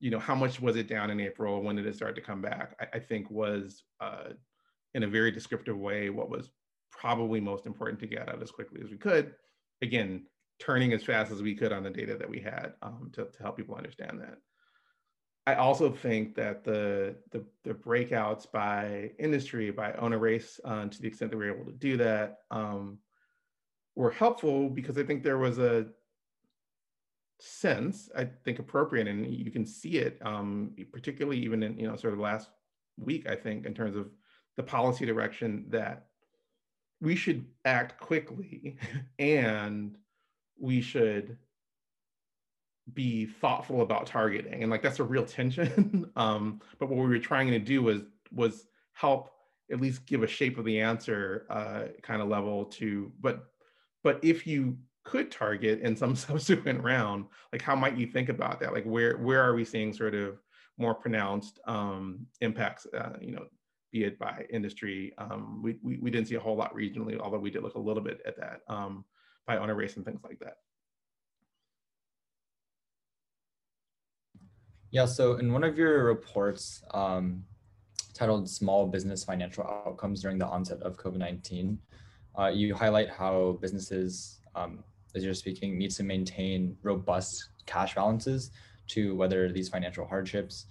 you 0.01 0.11
know, 0.11 0.19
how 0.19 0.35
much 0.35 0.61
was 0.61 0.77
it 0.77 0.89
down 0.89 1.11
in 1.11 1.21
April, 1.21 1.63
when 1.63 1.77
did 1.77 1.87
it 1.87 1.95
start 1.95 2.15
to 2.17 2.23
come 2.23 2.41
back? 2.41 2.75
I, 2.81 2.97
I 2.97 2.99
think 2.99 3.31
was, 3.31 3.85
uh, 4.01 4.31
in 4.95 5.03
a 5.03 5.09
very 5.09 5.31
descriptive 5.31 5.79
way, 5.79 6.11
what 6.11 6.31
was 6.31 6.51
probably 6.91 7.41
most 7.41 7.67
important 7.67 8.01
to 8.01 8.07
get 8.07 8.29
out 8.29 8.43
as 8.43 8.51
quickly 8.51 8.81
as 8.83 8.91
we 8.91 8.97
could. 8.97 9.35
Again, 9.83 10.27
turning 10.59 10.93
as 10.93 11.03
fast 11.03 11.31
as 11.31 11.43
we 11.43 11.55
could 11.55 11.73
on 11.73 11.83
the 11.83 11.91
data 11.91 12.17
that 12.17 12.29
we 12.29 12.41
had 12.41 12.75
um, 12.83 13.11
to, 13.13 13.25
to 13.25 13.43
help 13.43 13.57
people 13.57 13.75
understand 13.75 14.21
that. 14.21 14.37
I 15.47 15.55
also 15.55 15.91
think 15.91 16.35
that 16.37 16.65
the, 16.65 17.17
the, 17.31 17.45
the 17.65 17.73
breakouts 17.73 18.51
by 18.51 19.11
industry, 19.19 19.71
by 19.71 19.93
owner 19.95 20.19
race, 20.19 20.61
uh, 20.65 20.87
to 20.87 21.01
the 21.01 21.09
extent 21.09 21.31
that 21.31 21.39
we 21.39 21.47
were 21.47 21.57
able 21.57 21.71
to 21.71 21.79
do 21.79 21.97
that, 21.97 22.39
um, 22.51 22.99
were 23.97 24.11
helpful 24.11 24.69
because 24.69 24.99
I 24.99 25.03
think 25.03 25.23
there 25.23 25.39
was 25.39 25.59
a 25.59 25.87
sense, 27.43 28.09
I 28.17 28.25
think 28.25 28.59
appropriate, 28.59 29.09
and 29.09 29.27
you 29.27 29.51
can 29.51 29.67
see 29.67 29.99
it, 29.99 30.19
um, 30.23 30.73
particularly 30.93 31.39
even 31.39 31.63
in 31.63 31.79
you 31.79 31.89
know 31.89 31.97
sort 31.97 32.13
of 32.13 32.21
last 32.21 32.51
week, 32.97 33.29
I 33.29 33.37
think, 33.37 33.67
in 33.67 33.75
terms 33.75 33.97
of 33.97 34.11
the 34.57 34.63
policy 34.63 35.07
direction 35.07 35.65
that 35.71 36.07
we 37.01 37.17
should 37.17 37.47
act 37.65 37.99
quickly 38.01 38.77
and 39.19 39.97
we 40.59 40.81
should 40.81 41.39
be 42.93 43.27
thoughtful 43.27 43.83
about 43.83 44.07
targeting 44.07 44.63
and 44.63 44.71
like 44.71 44.83
that's 44.83 44.99
a 44.99 45.05
real 45.05 45.25
tension 45.25 46.11
um, 46.17 46.61
but 46.79 46.89
what 46.89 46.99
we 46.99 47.09
were 47.09 47.19
trying 47.19 47.49
to 47.51 47.59
do 47.59 47.83
was 47.83 48.03
was 48.33 48.67
help 48.93 49.31
at 49.71 49.81
least 49.81 50.05
give 50.07 50.23
a 50.23 50.27
shape 50.27 50.59
of 50.59 50.65
the 50.65 50.81
answer 50.81 51.47
uh, 51.51 51.85
kind 52.03 52.21
of 52.21 52.29
level 52.29 52.65
to 52.65 53.13
but 53.21 53.47
but 54.03 54.19
if 54.23 54.47
you 54.47 54.77
could 55.05 55.31
target 55.31 55.81
in 55.81 55.97
some 55.97 56.15
subsequent 56.27 56.83
round 56.83 57.27
like 57.53 57.63
how 57.63 57.75
might 57.75 57.97
you 57.97 58.07
think 58.07 58.29
about 58.29 58.61
that? 58.61 58.73
Like 58.73 58.85
where 58.85 59.17
where 59.19 59.43
are 59.43 59.55
we 59.55 59.65
seeing 59.65 59.93
sort 59.93 60.15
of 60.15 60.41
more 60.79 60.95
pronounced 60.95 61.61
um, 61.67 62.27
impacts 62.41 62.87
uh, 62.97 63.17
you 63.21 63.33
know 63.33 63.47
be 63.93 64.05
it 64.05 64.19
by 64.19 64.45
industry? 64.51 65.13
Um, 65.19 65.61
we, 65.63 65.77
we, 65.83 65.99
we 65.99 66.11
didn't 66.11 66.29
see 66.29 66.37
a 66.37 66.41
whole 66.41 66.57
lot 66.57 66.75
regionally 66.75 67.19
although 67.19 67.39
we 67.39 67.51
did 67.51 67.63
look 67.63 67.75
a 67.75 67.81
little 67.81 68.03
bit 68.03 68.21
at 68.27 68.37
that 68.37 68.61
um, 68.69 69.05
by 69.47 69.57
owner 69.57 69.75
race 69.75 69.97
and 69.97 70.05
things 70.05 70.21
like 70.23 70.39
that. 70.41 70.55
Yeah, 74.93 75.07
so 75.07 75.37
in 75.37 75.53
one 75.53 75.63
of 75.63 75.79
your 75.79 76.05
reports 76.05 76.83
um, 76.95 77.45
titled 78.13 78.51
Small 78.51 78.89
Business 78.89 79.23
Financial 79.23 79.63
Outcomes 79.65 80.21
During 80.21 80.37
the 80.37 80.47
Onset 80.47 80.83
of 80.83 80.97
COVID 80.97 81.19
19, 81.19 81.79
uh, 82.37 82.49
you 82.49 82.75
highlight 82.75 83.09
how 83.09 83.59
businesses, 83.61 84.40
um, 84.55 84.85
as 85.15 85.25
you're 85.25 85.35
speaking, 85.35 85.79
needs 85.79 85.97
to 85.97 86.03
maintain 86.03 86.77
robust 86.83 87.49
cash 87.67 87.95
balances 87.95 88.51
to 88.89 89.15
weather 89.15 89.51
these 89.51 89.69
financial 89.69 90.07
hardships. 90.07 90.67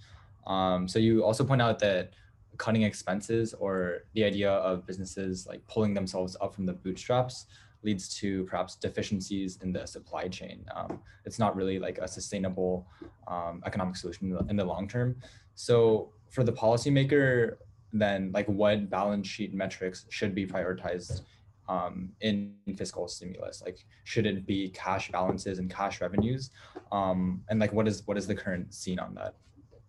Um, 0.46 0.88
so 0.88 0.98
you 0.98 1.24
also 1.24 1.44
point 1.44 1.62
out 1.62 1.78
that 1.80 2.12
cutting 2.58 2.82
expenses 2.82 3.54
or 3.54 4.04
the 4.14 4.24
idea 4.24 4.50
of 4.50 4.86
businesses 4.86 5.46
like 5.46 5.66
pulling 5.66 5.94
themselves 5.94 6.36
up 6.40 6.54
from 6.54 6.66
the 6.66 6.72
bootstraps 6.72 7.46
leads 7.82 8.14
to 8.16 8.44
perhaps 8.44 8.76
deficiencies 8.76 9.58
in 9.62 9.72
the 9.72 9.86
supply 9.86 10.28
chain. 10.28 10.64
Um, 10.76 11.00
it's 11.24 11.38
not 11.38 11.56
really 11.56 11.78
like 11.78 11.98
a 11.98 12.06
sustainable 12.06 12.86
um, 13.26 13.62
economic 13.64 13.96
solution 13.96 14.26
in 14.26 14.34
the, 14.34 14.50
in 14.50 14.56
the, 14.56 14.64
long 14.64 14.86
term. 14.86 15.16
So 15.54 16.12
for 16.28 16.44
the 16.44 16.52
policymaker, 16.52 17.56
then 17.92 18.30
like 18.32 18.46
what 18.46 18.90
balance 18.90 19.26
sheet 19.26 19.54
metrics 19.54 20.04
should 20.10 20.34
be 20.34 20.46
prioritized 20.46 21.22
um, 21.68 22.10
in 22.20 22.54
fiscal 22.76 23.08
stimulus? 23.08 23.62
Like 23.64 23.84
should 24.04 24.26
it 24.26 24.46
be 24.46 24.70
cash 24.70 25.10
balances 25.10 25.58
and 25.58 25.70
cash 25.70 26.00
revenues? 26.00 26.50
Um, 26.92 27.42
and 27.48 27.60
like 27.60 27.72
what 27.72 27.86
is 27.86 28.06
what 28.06 28.16
is 28.16 28.26
the 28.26 28.34
current 28.34 28.72
scene 28.74 28.98
on 28.98 29.14
that? 29.14 29.34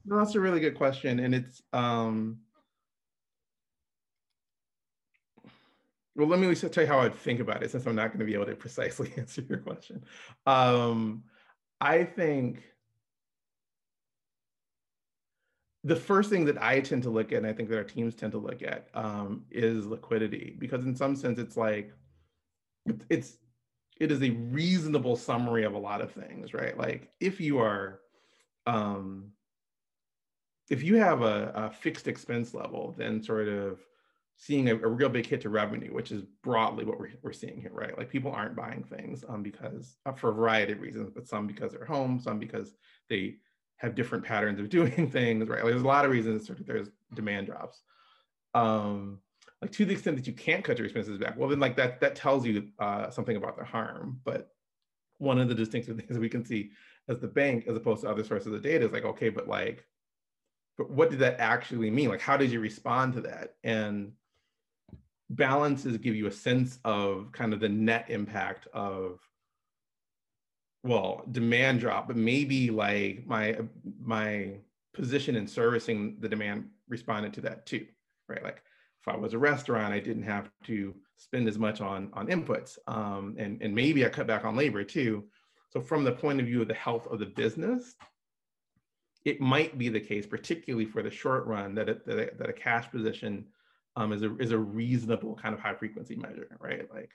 No, 0.05 0.17
that's 0.17 0.35
a 0.35 0.39
really 0.39 0.59
good 0.59 0.75
question, 0.75 1.19
and 1.19 1.35
it's 1.35 1.61
um, 1.73 2.39
well, 6.15 6.27
let 6.27 6.39
me 6.39 6.53
tell 6.53 6.83
you 6.83 6.87
how 6.87 6.99
I 6.99 7.09
think 7.09 7.39
about 7.39 7.63
it 7.63 7.71
since 7.71 7.85
I'm 7.85 7.95
not 7.95 8.09
going 8.09 8.19
to 8.19 8.25
be 8.25 8.33
able 8.33 8.45
to 8.45 8.55
precisely 8.55 9.13
answer 9.17 9.41
your 9.41 9.59
question. 9.59 10.03
Um, 10.45 11.23
I 11.79 12.03
think 12.03 12.63
the 15.83 15.95
first 15.95 16.29
thing 16.29 16.45
that 16.45 16.61
I 16.61 16.79
tend 16.79 17.03
to 17.03 17.09
look 17.09 17.31
at, 17.31 17.39
and 17.39 17.47
I 17.47 17.53
think 17.53 17.69
that 17.69 17.77
our 17.77 17.83
teams 17.83 18.13
tend 18.13 18.31
to 18.33 18.37
look 18.37 18.61
at, 18.61 18.87
um, 18.93 19.45
is 19.49 19.85
liquidity, 19.87 20.55
because 20.59 20.85
in 20.85 20.95
some 20.95 21.15
sense, 21.15 21.39
it's 21.39 21.57
like 21.57 21.91
it's 23.09 23.37
it 23.99 24.11
is 24.11 24.21
a 24.23 24.31
reasonable 24.31 25.15
summary 25.15 25.63
of 25.63 25.73
a 25.73 25.79
lot 25.79 26.01
of 26.01 26.11
things, 26.11 26.53
right? 26.53 26.77
Like 26.77 27.09
if 27.19 27.39
you 27.39 27.59
are 27.59 27.99
um, 28.67 29.31
if 30.69 30.83
you 30.83 30.95
have 30.97 31.21
a, 31.21 31.51
a 31.53 31.71
fixed 31.71 32.07
expense 32.07 32.53
level, 32.53 32.95
then 32.97 33.21
sort 33.21 33.47
of 33.47 33.79
seeing 34.37 34.69
a, 34.69 34.75
a, 34.75 34.87
real 34.87 35.09
big 35.09 35.25
hit 35.25 35.41
to 35.41 35.49
revenue, 35.49 35.93
which 35.93 36.11
is 36.11 36.23
broadly 36.43 36.85
what 36.85 36.99
we're, 36.99 37.11
we're 37.21 37.33
seeing 37.33 37.59
here, 37.59 37.73
right? 37.73 37.95
Like 37.97 38.09
people 38.09 38.31
aren't 38.31 38.55
buying 38.55 38.83
things 38.83 39.23
um, 39.27 39.43
because 39.43 39.97
uh, 40.05 40.13
for 40.13 40.29
a 40.29 40.33
variety 40.33 40.73
of 40.73 40.81
reasons, 40.81 41.11
but 41.13 41.27
some 41.27 41.45
because 41.45 41.73
they're 41.73 41.85
home, 41.85 42.19
some 42.19 42.39
because 42.39 42.73
they 43.09 43.35
have 43.81 43.95
different 43.95 44.23
patterns 44.23 44.59
of 44.59 44.69
doing 44.77 45.09
things, 45.09 45.49
right? 45.49 45.63
Like 45.63 45.71
there's 45.71 45.83
a 45.83 45.87
lot 45.87 46.05
of 46.05 46.11
reasons 46.11 46.45
sort 46.45 46.59
of 46.59 46.67
there's 46.67 46.89
demand 47.13 47.47
drops. 47.47 47.81
Um, 48.53 49.19
like 49.61 49.71
to 49.73 49.85
the 49.85 49.93
extent 49.93 50.17
that 50.17 50.27
you 50.27 50.33
can't 50.33 50.63
cut 50.63 50.77
your 50.77 50.85
expenses 50.85 51.17
back, 51.17 51.37
well 51.37 51.49
then 51.49 51.59
like 51.59 51.75
that 51.77 51.99
that 52.01 52.15
tells 52.15 52.45
you 52.45 52.67
uh, 52.79 53.09
something 53.09 53.35
about 53.35 53.57
the 53.57 53.65
harm. 53.65 54.19
But 54.23 54.53
one 55.17 55.39
of 55.39 55.49
the 55.49 55.55
distinctive 55.55 55.97
things 56.07 56.19
we 56.19 56.29
can 56.29 56.45
see 56.45 56.71
as 57.07 57.19
the 57.19 57.27
bank, 57.27 57.65
as 57.67 57.75
opposed 57.75 58.01
to 58.01 58.09
other 58.09 58.23
sources 58.23 58.53
of 58.53 58.61
data, 58.61 58.85
is 58.85 58.91
like 58.91 59.05
okay, 59.05 59.29
but 59.29 59.47
like, 59.47 59.85
but 60.77 60.89
what 60.91 61.09
did 61.09 61.19
that 61.19 61.39
actually 61.39 61.89
mean? 61.89 62.09
Like 62.09 62.21
how 62.21 62.37
did 62.37 62.51
you 62.51 62.59
respond 62.59 63.13
to 63.13 63.21
that? 63.21 63.55
And 63.63 64.13
balances 65.31 65.97
give 65.97 66.15
you 66.15 66.27
a 66.27 66.31
sense 66.31 66.77
of 66.83 67.31
kind 67.31 67.53
of 67.53 67.59
the 67.59 67.69
net 67.69 68.05
impact 68.09 68.67
of 68.73 69.19
well 70.83 71.23
demand 71.31 71.79
drop 71.79 72.07
but 72.07 72.15
maybe 72.15 72.69
like 72.69 73.25
my 73.25 73.57
my 73.99 74.51
position 74.93 75.35
in 75.35 75.47
servicing 75.47 76.17
the 76.19 76.29
demand 76.29 76.67
responded 76.89 77.33
to 77.33 77.41
that 77.41 77.65
too 77.65 77.85
right 78.27 78.43
like 78.43 78.61
if 79.01 79.07
i 79.07 79.15
was 79.15 79.33
a 79.33 79.37
restaurant 79.37 79.93
i 79.93 79.99
didn't 79.99 80.23
have 80.23 80.49
to 80.63 80.93
spend 81.17 81.47
as 81.47 81.59
much 81.59 81.81
on 81.81 82.09
on 82.13 82.27
inputs 82.27 82.77
um, 82.87 83.35
and 83.37 83.61
and 83.61 83.73
maybe 83.73 84.05
i 84.05 84.09
cut 84.09 84.27
back 84.27 84.43
on 84.43 84.55
labor 84.55 84.83
too 84.83 85.23
so 85.69 85.79
from 85.79 86.03
the 86.03 86.11
point 86.11 86.39
of 86.39 86.45
view 86.45 86.61
of 86.61 86.67
the 86.67 86.73
health 86.73 87.07
of 87.07 87.19
the 87.19 87.25
business 87.25 87.95
it 89.23 89.39
might 89.39 89.77
be 89.77 89.87
the 89.87 89.99
case 89.99 90.25
particularly 90.25 90.85
for 90.85 91.03
the 91.03 91.11
short 91.11 91.45
run 91.45 91.75
that, 91.75 91.87
it, 91.87 92.05
that, 92.07 92.17
a, 92.17 92.35
that 92.37 92.49
a 92.49 92.53
cash 92.53 92.89
position 92.89 93.45
um, 93.95 94.13
is 94.13 94.23
a 94.23 94.35
is 94.37 94.51
a 94.51 94.57
reasonable 94.57 95.35
kind 95.35 95.53
of 95.53 95.59
high 95.59 95.73
frequency 95.73 96.15
measure, 96.15 96.47
right? 96.59 96.87
Like 96.93 97.11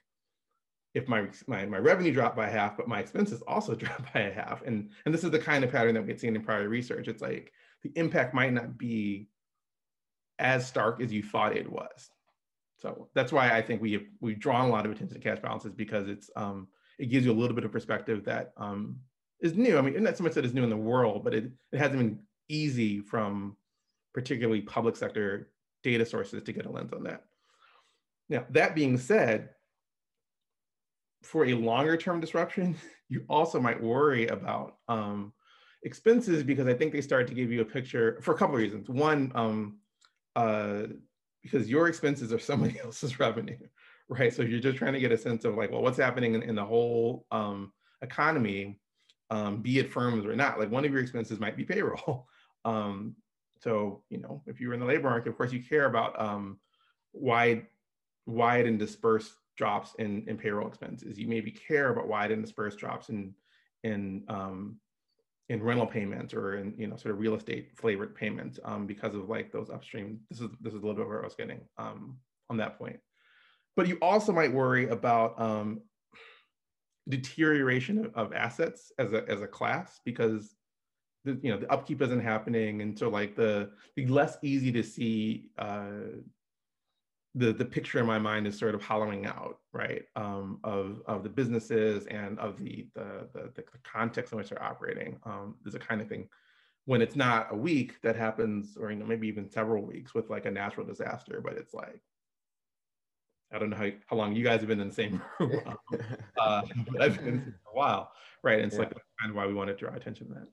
if 0.97 1.07
my, 1.09 1.27
my 1.47 1.67
my 1.67 1.77
revenue 1.77 2.11
dropped 2.11 2.37
by 2.37 2.49
half, 2.49 2.75
but 2.75 2.89
my 2.89 3.01
expenses 3.01 3.43
also 3.43 3.75
dropped 3.83 4.13
by 4.15 4.21
a 4.21 4.33
half, 4.33 4.63
and 4.63 4.91
and 5.05 5.15
this 5.15 5.25
is 5.25 5.31
the 5.31 5.39
kind 5.39 5.63
of 5.63 5.71
pattern 5.71 5.95
that 5.95 6.03
we 6.03 6.09
had 6.09 6.19
seen 6.19 6.35
in 6.35 6.43
prior 6.43 6.69
research. 6.69 7.07
It's 7.07 7.21
like 7.21 7.53
the 7.83 7.93
impact 7.97 8.33
might 8.33 8.55
not 8.55 8.79
be 8.79 9.29
as 10.39 10.67
stark 10.67 11.03
as 11.03 11.13
you 11.13 11.23
thought 11.23 11.55
it 11.55 11.71
was. 11.71 12.11
So 12.79 13.09
that's 13.15 13.31
why 13.31 13.51
I 13.51 13.61
think 13.61 13.83
we 13.83 13.93
have 13.93 14.05
we've 14.21 14.41
drawn 14.41 14.69
a 14.69 14.73
lot 14.73 14.87
of 14.87 14.93
attention 14.93 15.21
to 15.21 15.23
cash 15.23 15.39
balances 15.41 15.75
because 15.75 16.09
it's 16.09 16.31
um, 16.35 16.69
it 16.99 17.07
gives 17.07 17.27
you 17.27 17.33
a 17.33 17.35
little 17.41 17.55
bit 17.55 17.67
of 17.67 17.73
perspective 17.73 18.25
that 18.25 18.53
um, 18.57 18.97
is 19.41 19.55
new. 19.55 19.77
I 19.77 19.83
mean, 19.83 20.03
not 20.03 20.17
so 20.17 20.25
much 20.25 20.33
that 20.33 20.47
it's 20.47 20.55
new 20.55 20.65
in 20.65 20.71
the 20.71 20.77
world, 20.79 21.25
but 21.25 21.35
it 21.35 21.51
it 21.73 21.79
hasn't 21.79 21.99
been 21.99 22.21
easy 22.49 23.01
from 23.01 23.55
particularly 24.15 24.63
public 24.63 24.97
sector 24.97 25.51
data 25.83 26.07
sources 26.07 26.43
to 26.43 26.53
get 26.55 26.65
a 26.65 26.71
lens 26.71 26.95
on 26.95 27.03
that. 27.03 27.25
Now, 28.31 28.47
that 28.51 28.75
being 28.75 28.97
said, 28.97 29.51
for 31.27 31.47
a 31.47 31.55
longer 31.55 31.97
term 31.97 32.21
disruption, 32.21 32.77
you 33.09 33.25
also 33.29 33.61
might 33.61 33.83
worry 33.83 34.27
about 34.29 34.77
um, 34.89 35.33
expenses 35.83 36.43
because 36.43 36.67
I 36.67 36.75
think 36.75 36.93
they 36.93 37.01
start 37.01 37.27
to 37.29 37.35
give 37.35 37.51
you 37.51 37.61
a 37.61 37.65
picture 37.65 38.19
for 38.23 38.35
a 38.35 38.39
couple 38.39 38.55
of 38.55 38.61
reasons. 38.61 38.89
One, 38.89 39.33
um, 39.35 39.79
uh, 40.35 40.85
because 41.43 41.69
your 41.69 41.89
expenses 41.89 42.33
are 42.33 42.39
somebody 42.51 42.79
else's 42.81 43.19
revenue, 43.19 43.59
right? 44.09 44.33
So 44.33 44.43
you're 44.43 44.61
just 44.61 44.79
trying 44.79 44.95
to 44.95 45.01
get 45.01 45.13
a 45.13 45.19
sense 45.19 45.45
of 45.45 45.57
like, 45.57 45.71
well, 45.71 45.83
what's 45.83 45.99
happening 45.99 46.35
in, 46.35 46.43
in 46.43 46.55
the 46.55 46.65
whole 46.65 47.27
um, 47.31 47.73
economy, 48.03 48.79
um, 49.31 49.63
be 49.63 49.79
it 49.79 49.93
firms 49.93 50.25
or 50.25 50.37
not. 50.37 50.59
Like 50.59 50.71
one 50.71 50.85
of 50.85 50.93
your 50.93 51.03
expenses 51.03 51.41
might 51.41 51.57
be 51.57 51.65
payroll. 51.65 52.29
Um, 52.65 53.15
so, 53.61 54.03
you 54.11 54.19
know, 54.19 54.43
if 54.47 54.61
you're 54.61 54.75
in 54.75 54.81
the 54.81 54.87
labor 54.87 55.09
market, 55.09 55.29
of 55.29 55.37
course, 55.37 55.53
you 55.53 55.63
care 55.63 55.85
about 55.85 56.21
um, 56.21 56.59
wide, 57.13 57.67
wide 58.27 58.67
and 58.67 58.77
dispersed 58.77 59.31
drops 59.57 59.95
in, 59.99 60.25
in 60.29 60.37
payroll 60.37 60.69
expenses. 60.69 61.19
You 61.19 61.29
maybe 61.29 61.51
care 61.51 61.91
about 61.91 62.09
wide 62.09 62.31
and 62.31 62.43
dispersed 62.43 62.79
drops 62.79 63.09
in 63.09 63.35
in 63.83 64.25
um, 64.29 64.77
in 65.49 65.63
rental 65.63 65.87
payments 65.87 66.35
or 66.35 66.57
in 66.59 66.75
you 66.77 66.87
know 66.87 66.97
sort 66.97 67.15
of 67.15 67.21
real 67.21 67.35
estate 67.35 67.71
flavored 67.77 68.15
payments 68.15 68.59
um, 68.65 68.87
because 68.87 69.15
of 69.15 69.29
like 69.29 69.53
those 69.53 69.71
upstream. 69.71 70.21
This 70.31 70.41
is 70.41 70.51
this 70.61 70.75
is 70.75 70.83
a 70.83 70.87
little 70.87 70.97
bit 70.97 71.07
where 71.07 71.21
I 71.21 71.25
was 71.25 71.35
getting 71.35 71.61
um, 71.79 72.19
on 72.51 72.57
that 72.59 72.79
point. 72.79 72.99
but 73.77 73.87
you 73.87 73.99
also 74.03 74.33
might 74.33 74.53
worry 74.53 74.89
about 74.89 75.41
um, 75.41 75.83
deterioration 77.09 77.99
of, 77.99 78.15
of, 78.15 78.33
assets 78.33 78.93
as 78.99 79.13
a 79.13 79.29
as 79.29 79.43
a 79.43 79.47
class 79.47 80.01
because 80.05 80.55
the 81.25 81.39
you 81.43 81.51
know 81.51 81.59
the 81.59 81.71
upkeep 81.71 82.03
isn't 82.03 82.23
happening, 82.23 82.83
and 82.83 82.99
so 82.99 83.09
like 83.09 83.37
the 83.37 83.71
the 83.97 84.07
less 84.07 84.39
easy 84.43 84.73
to 84.73 84.83
see. 84.83 85.51
Uh, 85.59 86.21
the, 87.37 87.53
the 87.53 87.65
picture 87.65 88.01
in 88.01 88.07
my 88.07 88.19
mind 88.19 88.47
is 88.47 88.59
sort 88.59 88.75
of 88.75 88.83
hollowing 88.83 89.27
out, 89.27 89.59
right, 89.73 90.05
um, 90.17 90.59
of, 90.65 91.03
of 91.07 91.23
the 91.23 91.29
businesses 91.29 92.07
and 92.07 92.39
of 92.39 92.59
the, 92.59 92.87
the, 92.95 93.29
the, 93.35 93.53
the 93.55 93.65
context 93.85 94.33
in 94.33 94.39
which 94.39 94.49
they're 94.49 94.63
operating. 94.63 95.19
Um, 95.25 95.55
there's 95.63 95.75
a 95.75 95.79
kind 95.79 96.01
of 96.01 96.09
thing 96.09 96.29
when 96.87 97.03
it's 97.03 97.15
not 97.15 97.49
a 97.51 97.57
week 97.57 98.01
that 98.03 98.17
happens, 98.17 98.77
or 98.81 98.91
you 98.91 98.97
know, 98.97 99.05
maybe 99.05 99.29
even 99.29 99.51
several 99.51 99.85
weeks 99.85 100.15
with 100.15 100.31
like 100.31 100.47
a 100.47 100.51
natural 100.51 100.87
disaster, 100.87 101.41
but 101.45 101.55
it's 101.55 101.75
like 101.75 102.01
I 103.53 103.59
don't 103.59 103.71
know 103.71 103.77
how, 103.77 103.91
how 104.07 104.17
long 104.17 104.35
you 104.35 104.43
guys 104.43 104.61
have 104.61 104.69
been 104.69 104.81
in 104.81 104.89
the 104.89 104.95
same 104.95 105.21
room, 105.41 105.61
uh, 106.41 106.63
but 106.91 107.03
I've 107.03 107.23
been 107.23 107.55
for 107.63 107.71
a 107.73 107.77
while, 107.77 108.13
right? 108.43 108.59
And 108.59 108.67
it's 108.67 108.75
yeah. 108.75 108.83
like 108.83 108.93
kind 109.21 109.31
of 109.31 109.37
why 109.37 109.47
we 109.47 109.55
want 109.55 109.69
to 109.69 109.77
draw 109.77 109.95
attention 109.95 110.29
to 110.29 110.35
that. 110.35 110.49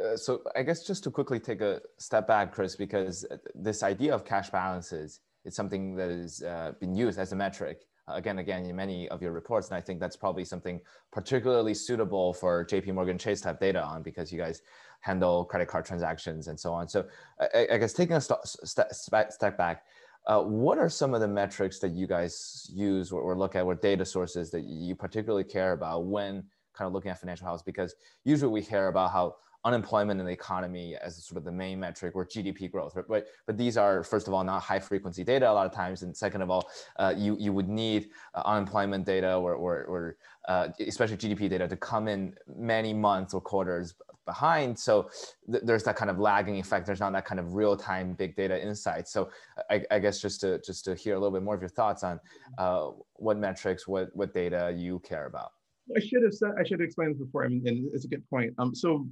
Uh, 0.00 0.16
so 0.16 0.42
I 0.56 0.62
guess 0.62 0.86
just 0.86 1.04
to 1.04 1.10
quickly 1.10 1.38
take 1.38 1.60
a 1.60 1.80
step 1.98 2.26
back, 2.26 2.52
Chris, 2.52 2.76
because 2.76 3.26
this 3.54 3.82
idea 3.82 4.14
of 4.14 4.24
cash 4.24 4.50
balances 4.50 5.20
is 5.44 5.54
something 5.54 5.94
that 5.96 6.10
has 6.10 6.42
uh, 6.42 6.72
been 6.80 6.94
used 6.94 7.18
as 7.18 7.32
a 7.32 7.36
metric 7.36 7.86
uh, 8.08 8.14
again 8.14 8.38
again 8.38 8.66
in 8.66 8.76
many 8.76 9.08
of 9.08 9.22
your 9.22 9.32
reports, 9.32 9.68
and 9.68 9.76
I 9.76 9.80
think 9.80 10.00
that's 10.00 10.16
probably 10.16 10.44
something 10.44 10.80
particularly 11.12 11.74
suitable 11.74 12.34
for 12.34 12.64
J.P. 12.64 12.92
Morgan 12.92 13.18
Chase 13.18 13.40
type 13.40 13.60
data 13.60 13.82
on 13.82 14.02
because 14.02 14.32
you 14.32 14.38
guys 14.38 14.62
handle 15.00 15.44
credit 15.44 15.68
card 15.68 15.84
transactions 15.84 16.48
and 16.48 16.58
so 16.58 16.72
on. 16.72 16.88
So 16.88 17.06
I, 17.38 17.66
I 17.72 17.78
guess 17.78 17.92
taking 17.92 18.16
a 18.16 18.20
st- 18.20 18.40
st- 18.44 18.92
step 19.32 19.58
back 19.58 19.84
uh, 20.26 20.40
what 20.40 20.78
are 20.78 20.88
some 20.88 21.12
of 21.14 21.20
the 21.20 21.28
metrics 21.28 21.78
that 21.78 21.90
you 21.90 22.06
guys 22.06 22.70
use 22.72 23.12
or, 23.12 23.20
or, 23.20 23.36
look 23.36 23.54
at 23.56 23.64
or 23.64 23.74
data 23.74 24.04
sources 24.04 24.50
that 24.50 24.64
you 24.64 24.94
particularly 24.94 25.44
care 25.44 25.72
about 25.72 26.06
when 26.06 26.42
kind 26.72 26.86
of 26.86 26.94
looking 26.94 27.10
at 27.10 27.20
financial 27.20 27.46
health? 27.46 27.62
Because 27.64 27.94
usually 28.24 28.50
we 28.50 28.62
hear 28.62 28.88
about 28.88 29.12
how 29.12 29.36
unemployment 29.64 30.20
in 30.20 30.26
the 30.26 30.32
economy 30.32 30.94
as 30.96 31.24
sort 31.24 31.38
of 31.38 31.44
the 31.44 31.52
main 31.52 31.80
metric 31.80 32.14
or 32.14 32.26
GDP 32.26 32.70
growth, 32.70 32.94
right? 32.94 33.04
But, 33.08 33.26
but 33.46 33.56
these 33.56 33.76
are, 33.76 34.02
first 34.02 34.28
of 34.28 34.34
all, 34.34 34.44
not 34.44 34.62
high 34.62 34.78
frequency 34.78 35.24
data 35.24 35.50
a 35.50 35.52
lot 35.52 35.64
of 35.66 35.72
times. 35.72 36.02
And 36.02 36.14
second 36.14 36.42
of 36.42 36.50
all, 36.50 36.68
uh, 36.96 37.14
you, 37.16 37.36
you 37.40 37.52
would 37.52 37.68
need 37.68 38.10
uh, 38.34 38.42
unemployment 38.44 39.06
data 39.06 39.34
or, 39.34 39.54
or, 39.54 39.84
or 39.84 40.16
uh, 40.48 40.68
especially 40.80 41.16
GDP 41.16 41.48
data 41.48 41.66
to 41.66 41.76
come 41.76 42.08
in 42.08 42.34
many 42.56 42.92
months 42.92 43.32
or 43.32 43.40
quarters 43.40 43.94
behind. 44.26 44.78
So 44.78 45.08
th- 45.50 45.64
there's 45.64 45.84
that 45.84 45.96
kind 45.96 46.10
of 46.10 46.18
lagging 46.18 46.58
effect. 46.58 46.84
There's 46.84 47.00
not 47.00 47.12
that 47.12 47.24
kind 47.24 47.40
of 47.40 47.54
real 47.54 47.76
time 47.76 48.12
big 48.12 48.36
data 48.36 48.62
insight. 48.62 49.08
So 49.08 49.30
I, 49.70 49.82
I, 49.90 49.98
guess 49.98 50.20
just 50.20 50.42
to, 50.42 50.60
just 50.60 50.84
to 50.84 50.94
hear 50.94 51.14
a 51.14 51.18
little 51.18 51.32
bit 51.32 51.42
more 51.42 51.54
of 51.54 51.62
your 51.62 51.70
thoughts 51.70 52.04
on 52.04 52.20
uh, 52.58 52.90
what 53.14 53.38
metrics, 53.38 53.88
what, 53.88 54.14
what 54.14 54.34
data 54.34 54.74
you 54.76 54.98
care 55.00 55.26
about. 55.26 55.52
I 55.96 56.00
should 56.00 56.22
have 56.22 56.34
said, 56.34 56.50
I 56.58 56.64
should 56.64 56.80
have 56.80 56.86
explained 56.86 57.14
this 57.14 57.20
before. 57.20 57.44
I 57.44 57.48
mean, 57.48 57.62
and 57.66 57.90
it's 57.94 58.04
a 58.04 58.08
good 58.08 58.28
point. 58.28 58.54
Um, 58.58 58.74
so 58.74 59.06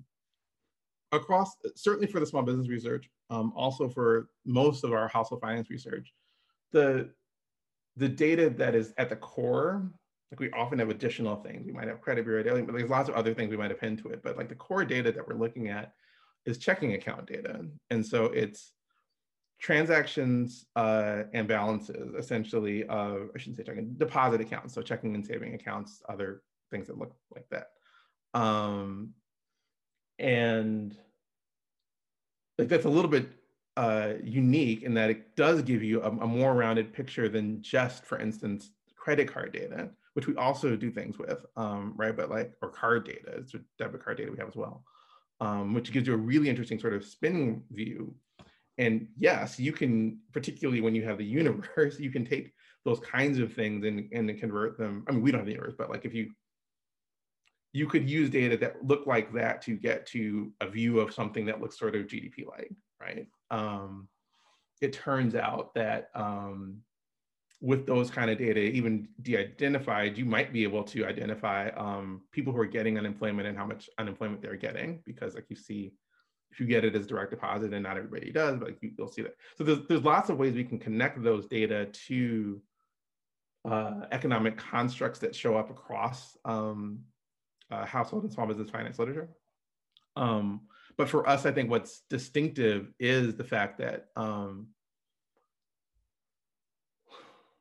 across, 1.12 1.56
certainly 1.76 2.06
for 2.06 2.20
the 2.20 2.26
small 2.26 2.42
business 2.42 2.68
research, 2.68 3.08
um, 3.30 3.52
also 3.54 3.88
for 3.88 4.28
most 4.44 4.84
of 4.84 4.92
our 4.92 5.08
household 5.08 5.40
finance 5.40 5.70
research, 5.70 6.12
the, 6.72 7.10
the 7.96 8.08
data 8.08 8.50
that 8.50 8.74
is 8.74 8.94
at 8.96 9.08
the 9.10 9.16
core, 9.16 9.90
like 10.30 10.40
we 10.40 10.50
often 10.52 10.78
have 10.78 10.88
additional 10.88 11.36
things. 11.36 11.66
We 11.66 11.72
might 11.72 11.88
have 11.88 12.00
credit 12.00 12.24
bureau 12.24 12.42
data, 12.42 12.62
but 12.62 12.74
there's 12.74 12.88
lots 12.88 13.10
of 13.10 13.14
other 13.14 13.34
things 13.34 13.50
we 13.50 13.58
might 13.58 13.70
append 13.70 13.98
to 13.98 14.08
it. 14.08 14.22
But 14.22 14.38
like 14.38 14.48
the 14.48 14.54
core 14.54 14.84
data 14.84 15.12
that 15.12 15.28
we're 15.28 15.34
looking 15.34 15.68
at 15.68 15.92
is 16.46 16.56
checking 16.56 16.94
account 16.94 17.26
data. 17.26 17.66
And 17.90 18.04
so 18.04 18.24
it's 18.26 18.72
transactions 19.60 20.64
uh, 20.74 21.24
and 21.34 21.46
balances 21.46 22.14
essentially 22.14 22.84
of, 22.84 23.28
I 23.34 23.38
shouldn't 23.38 23.58
say 23.58 23.64
checking, 23.64 23.92
deposit 23.98 24.40
accounts. 24.40 24.74
So 24.74 24.80
checking 24.80 25.14
and 25.14 25.24
saving 25.24 25.54
accounts, 25.54 26.02
other 26.08 26.42
things 26.70 26.86
that 26.86 26.98
look 26.98 27.14
like 27.34 27.46
that. 27.50 27.68
Um, 28.32 29.10
and 30.18 30.96
like 32.58 32.68
that's 32.68 32.84
a 32.84 32.90
little 32.90 33.10
bit 33.10 33.28
uh, 33.76 34.14
unique 34.22 34.82
in 34.82 34.94
that 34.94 35.10
it 35.10 35.34
does 35.36 35.62
give 35.62 35.82
you 35.82 36.02
a, 36.02 36.08
a, 36.08 36.26
more 36.26 36.54
rounded 36.54 36.92
picture 36.92 37.28
than 37.28 37.62
just, 37.62 38.04
for 38.04 38.18
instance, 38.18 38.70
credit 38.96 39.32
card 39.32 39.52
data, 39.52 39.88
which 40.12 40.26
we 40.26 40.36
also 40.36 40.76
do 40.76 40.90
things 40.90 41.18
with, 41.18 41.44
um, 41.56 41.94
right? 41.96 42.16
But 42.16 42.30
like, 42.30 42.52
or 42.60 42.68
card 42.68 43.06
data, 43.06 43.38
it's 43.38 43.54
debit 43.78 44.04
card 44.04 44.18
data 44.18 44.30
we 44.30 44.38
have 44.38 44.48
as 44.48 44.56
well, 44.56 44.84
um, 45.40 45.72
which 45.72 45.90
gives 45.90 46.06
you 46.06 46.14
a 46.14 46.18
really 46.18 46.50
interesting 46.50 46.78
sort 46.78 46.92
of 46.92 47.04
spin 47.04 47.62
view. 47.70 48.14
And 48.78 49.08
yes, 49.16 49.58
you 49.58 49.72
can, 49.72 50.18
particularly 50.32 50.82
when 50.82 50.94
you 50.94 51.04
have 51.04 51.18
the 51.18 51.24
universe, 51.40 51.98
you 51.98 52.10
can 52.10 52.26
take 52.26 52.52
those 52.84 53.00
kinds 53.00 53.38
of 53.38 53.54
things 53.54 53.86
and, 53.86 54.08
and 54.12 54.38
convert 54.38 54.76
them. 54.76 55.04
I 55.08 55.12
mean, 55.12 55.22
we 55.22 55.30
don't 55.30 55.40
have 55.40 55.46
the 55.46 55.52
universe, 55.52 55.74
but 55.78 55.88
like 55.88 56.04
if 56.04 56.12
you 56.12 56.30
you 57.72 57.86
could 57.86 58.08
use 58.08 58.28
data 58.28 58.56
that 58.58 58.84
look 58.84 59.06
like 59.06 59.32
that 59.32 59.62
to 59.62 59.76
get 59.76 60.06
to 60.06 60.52
a 60.60 60.68
view 60.68 61.00
of 61.00 61.12
something 61.12 61.46
that 61.46 61.60
looks 61.60 61.78
sort 61.78 61.94
of 61.94 62.06
GDP 62.06 62.46
like, 62.46 62.72
right? 63.00 63.26
Um, 63.50 64.08
it 64.80 64.92
turns 64.92 65.34
out 65.34 65.74
that 65.74 66.10
um, 66.14 66.78
with 67.60 67.86
those 67.86 68.10
kind 68.10 68.30
of 68.30 68.38
data, 68.38 68.60
even 68.60 69.08
de-identified, 69.22 70.18
you 70.18 70.24
might 70.24 70.52
be 70.52 70.64
able 70.64 70.82
to 70.82 71.06
identify 71.06 71.68
um, 71.70 72.22
people 72.32 72.52
who 72.52 72.60
are 72.60 72.66
getting 72.66 72.98
unemployment 72.98 73.48
and 73.48 73.56
how 73.56 73.64
much 73.64 73.88
unemployment 73.98 74.42
they're 74.42 74.56
getting, 74.56 75.00
because 75.06 75.34
like 75.34 75.46
you 75.48 75.56
see, 75.56 75.92
if 76.50 76.60
you 76.60 76.66
get 76.66 76.84
it 76.84 76.94
as 76.94 77.06
direct 77.06 77.30
deposit, 77.30 77.72
and 77.72 77.82
not 77.82 77.96
everybody 77.96 78.30
does, 78.30 78.58
but 78.58 78.76
you, 78.82 78.90
will 78.98 79.08
see 79.08 79.22
that. 79.22 79.36
So 79.56 79.64
there's, 79.64 79.78
there's 79.88 80.02
lots 80.02 80.28
of 80.28 80.36
ways 80.36 80.54
we 80.54 80.64
can 80.64 80.78
connect 80.78 81.22
those 81.22 81.46
data 81.46 81.86
to 82.08 82.60
uh, 83.64 84.00
economic 84.10 84.58
constructs 84.58 85.20
that 85.20 85.34
show 85.34 85.56
up 85.56 85.70
across 85.70 86.36
um, 86.44 86.98
uh, 87.72 87.86
household 87.86 88.24
and 88.24 88.32
small 88.32 88.46
business 88.46 88.70
finance 88.70 88.98
literature. 88.98 89.28
Um, 90.16 90.62
but 90.96 91.08
for 91.08 91.26
us, 91.28 91.46
I 91.46 91.52
think 91.52 91.70
what's 91.70 92.02
distinctive 92.10 92.92
is 93.00 93.34
the 93.34 93.44
fact 93.44 93.78
that 93.78 94.08
um, 94.14 94.68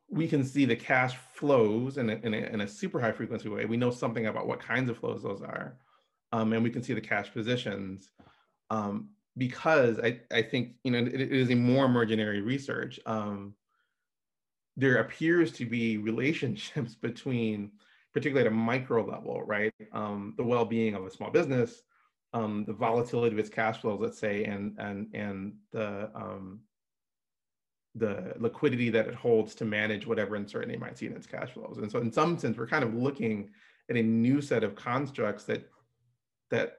we 0.10 0.28
can 0.28 0.44
see 0.44 0.66
the 0.66 0.76
cash 0.76 1.16
flows 1.34 1.98
in 1.98 2.10
a, 2.10 2.16
in, 2.24 2.34
a, 2.34 2.38
in 2.38 2.62
a, 2.62 2.68
super 2.68 3.00
high 3.00 3.14
frequency 3.14 3.48
way. 3.48 3.64
We 3.66 3.78
know 3.78 3.90
something 3.90 4.28
about 4.28 4.48
what 4.48 4.60
kinds 4.60 4.90
of 4.90 4.98
flows 4.98 5.24
those 5.24 5.42
are. 5.42 5.78
Um, 6.34 6.52
and 6.52 6.62
we 6.62 6.70
can 6.70 6.84
see 6.84 6.94
the 6.94 7.02
cash 7.02 7.32
positions 7.32 8.10
um, 8.70 9.10
because 9.38 10.00
I, 10.00 10.20
I 10.32 10.42
think, 10.42 10.74
you 10.84 10.92
know, 10.92 11.00
it, 11.00 11.08
it 11.08 11.32
is 11.32 11.50
a 11.50 11.56
more 11.56 11.86
emergent 11.86 12.22
research. 12.46 13.00
Um, 13.06 13.56
there 14.76 14.98
appears 14.98 15.54
to 15.54 15.66
be 15.66 15.98
relationships 15.98 16.96
between 17.02 17.72
particularly 18.14 18.48
at 18.48 18.52
a 18.52 18.56
micro 18.56 19.06
level, 19.06 19.42
right? 19.44 19.74
Um, 19.94 20.34
the 20.38 20.44
well-being 20.44 20.96
of 20.96 21.06
a 21.06 21.12
small 21.12 21.32
business, 21.32 21.82
um, 22.34 22.66
the 22.66 22.74
volatility 22.74 23.34
of 23.34 23.40
its 23.40 23.50
cash 23.50 23.82
flows, 23.82 24.00
let's 24.00 24.20
say, 24.20 24.44
and 24.46 24.76
and 24.80 25.08
and 25.14 25.54
the 25.72 26.10
um, 26.16 26.62
the 27.96 28.34
liquidity 28.38 28.90
that 28.90 29.08
it 29.08 29.16
holds 29.16 29.54
to 29.56 29.66
manage 29.66 30.08
whatever 30.08 30.36
uncertainty 30.36 30.78
might 30.78 30.98
see 30.98 31.08
in 31.08 31.16
its 31.16 31.28
cash 31.28 31.52
flows. 31.52 31.78
And 31.78 31.92
so, 31.92 32.00
in 32.00 32.12
some 32.12 32.38
sense, 32.38 32.58
we're 32.58 32.68
kind 32.68 32.84
of 32.84 32.94
looking 32.94 33.50
at 33.90 33.98
a 33.98 34.02
new 34.02 34.42
set 34.42 34.64
of 34.64 34.76
constructs 34.76 35.44
that 35.46 35.70
that 36.52 36.78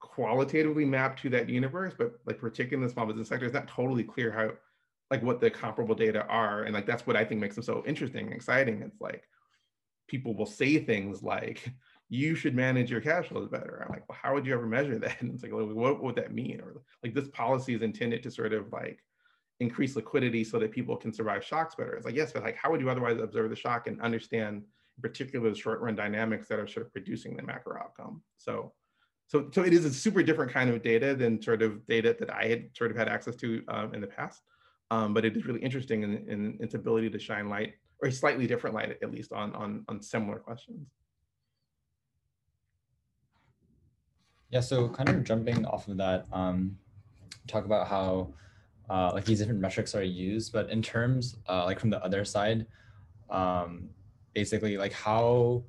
qualitatively 0.00 0.84
map 0.84 1.16
to 1.20 1.28
that 1.30 1.48
universe, 1.48 1.94
but 1.96 2.12
like 2.26 2.38
particularly 2.38 2.82
in 2.82 2.88
the 2.88 2.92
small 2.92 3.06
business 3.06 3.28
sector, 3.28 3.46
it's 3.46 3.54
not 3.54 3.68
totally 3.68 4.04
clear 4.04 4.30
how 4.30 4.50
like 5.10 5.22
what 5.22 5.40
the 5.40 5.50
comparable 5.50 5.94
data 5.94 6.24
are. 6.26 6.64
And 6.64 6.74
like 6.74 6.86
that's 6.86 7.06
what 7.06 7.16
I 7.16 7.24
think 7.24 7.40
makes 7.40 7.54
them 7.54 7.64
so 7.64 7.82
interesting 7.86 8.26
and 8.26 8.34
exciting. 8.34 8.82
It's 8.82 9.00
like, 9.00 9.24
people 10.08 10.34
will 10.34 10.46
say 10.46 10.78
things 10.78 11.22
like, 11.22 11.72
you 12.08 12.34
should 12.34 12.54
manage 12.54 12.90
your 12.90 13.00
cash 13.00 13.28
flows 13.28 13.48
better. 13.48 13.82
I'm 13.84 13.92
like, 13.92 14.08
well, 14.08 14.18
how 14.20 14.34
would 14.34 14.46
you 14.46 14.54
ever 14.54 14.66
measure 14.66 14.98
that? 14.98 15.16
And 15.20 15.34
it's 15.34 15.42
like, 15.42 15.52
well, 15.52 15.66
what 15.66 16.02
would 16.02 16.16
that 16.16 16.32
mean? 16.32 16.60
Or 16.60 16.82
like 17.02 17.14
this 17.14 17.28
policy 17.28 17.74
is 17.74 17.82
intended 17.82 18.22
to 18.22 18.30
sort 18.30 18.52
of 18.52 18.72
like 18.72 19.00
increase 19.60 19.96
liquidity 19.96 20.44
so 20.44 20.58
that 20.58 20.72
people 20.72 20.96
can 20.96 21.12
survive 21.12 21.44
shocks 21.44 21.74
better. 21.74 21.94
It's 21.94 22.06
like, 22.06 22.14
yes, 22.14 22.32
but 22.32 22.42
like, 22.42 22.56
how 22.56 22.70
would 22.70 22.80
you 22.80 22.90
otherwise 22.90 23.18
observe 23.20 23.50
the 23.50 23.56
shock 23.56 23.86
and 23.86 24.00
understand 24.00 24.56
in 24.56 25.02
particular 25.02 25.50
the 25.50 25.56
short 25.56 25.80
run 25.80 25.94
dynamics 25.94 26.48
that 26.48 26.58
are 26.58 26.66
sort 26.66 26.86
of 26.86 26.92
producing 26.92 27.36
the 27.36 27.42
macro 27.42 27.78
outcome? 27.78 28.22
So, 28.38 28.72
so, 29.26 29.50
so 29.52 29.62
it 29.62 29.74
is 29.74 29.84
a 29.84 29.92
super 29.92 30.22
different 30.22 30.52
kind 30.52 30.70
of 30.70 30.82
data 30.82 31.14
than 31.14 31.42
sort 31.42 31.60
of 31.60 31.86
data 31.86 32.16
that 32.18 32.30
I 32.30 32.46
had 32.46 32.70
sort 32.74 32.90
of 32.90 32.96
had 32.96 33.08
access 33.08 33.36
to 33.36 33.62
um, 33.68 33.94
in 33.94 34.00
the 34.00 34.06
past. 34.06 34.40
Um, 34.90 35.12
but 35.12 35.26
it 35.26 35.36
is 35.36 35.44
really 35.44 35.60
interesting 35.60 36.02
in, 36.02 36.24
in 36.28 36.56
its 36.60 36.72
ability 36.72 37.10
to 37.10 37.18
shine 37.18 37.50
light 37.50 37.74
or 38.02 38.08
a 38.08 38.12
slightly 38.12 38.46
different 38.46 38.74
light, 38.74 38.96
at 39.02 39.10
least 39.10 39.32
on, 39.32 39.54
on, 39.54 39.84
on 39.88 40.00
similar 40.02 40.38
questions. 40.38 40.88
Yeah, 44.50 44.60
so 44.60 44.88
kind 44.88 45.08
of 45.08 45.24
jumping 45.24 45.66
off 45.66 45.88
of 45.88 45.98
that, 45.98 46.26
um, 46.32 46.78
talk 47.46 47.64
about 47.66 47.86
how 47.86 48.32
uh, 48.88 49.10
like 49.12 49.24
these 49.24 49.40
different 49.40 49.60
metrics 49.60 49.94
are 49.94 50.02
used, 50.02 50.52
but 50.52 50.70
in 50.70 50.80
terms 50.80 51.36
uh, 51.48 51.64
like 51.64 51.78
from 51.78 51.90
the 51.90 52.02
other 52.02 52.24
side, 52.24 52.66
um, 53.28 53.90
basically 54.34 54.78
like 54.78 54.92
how 54.92 55.62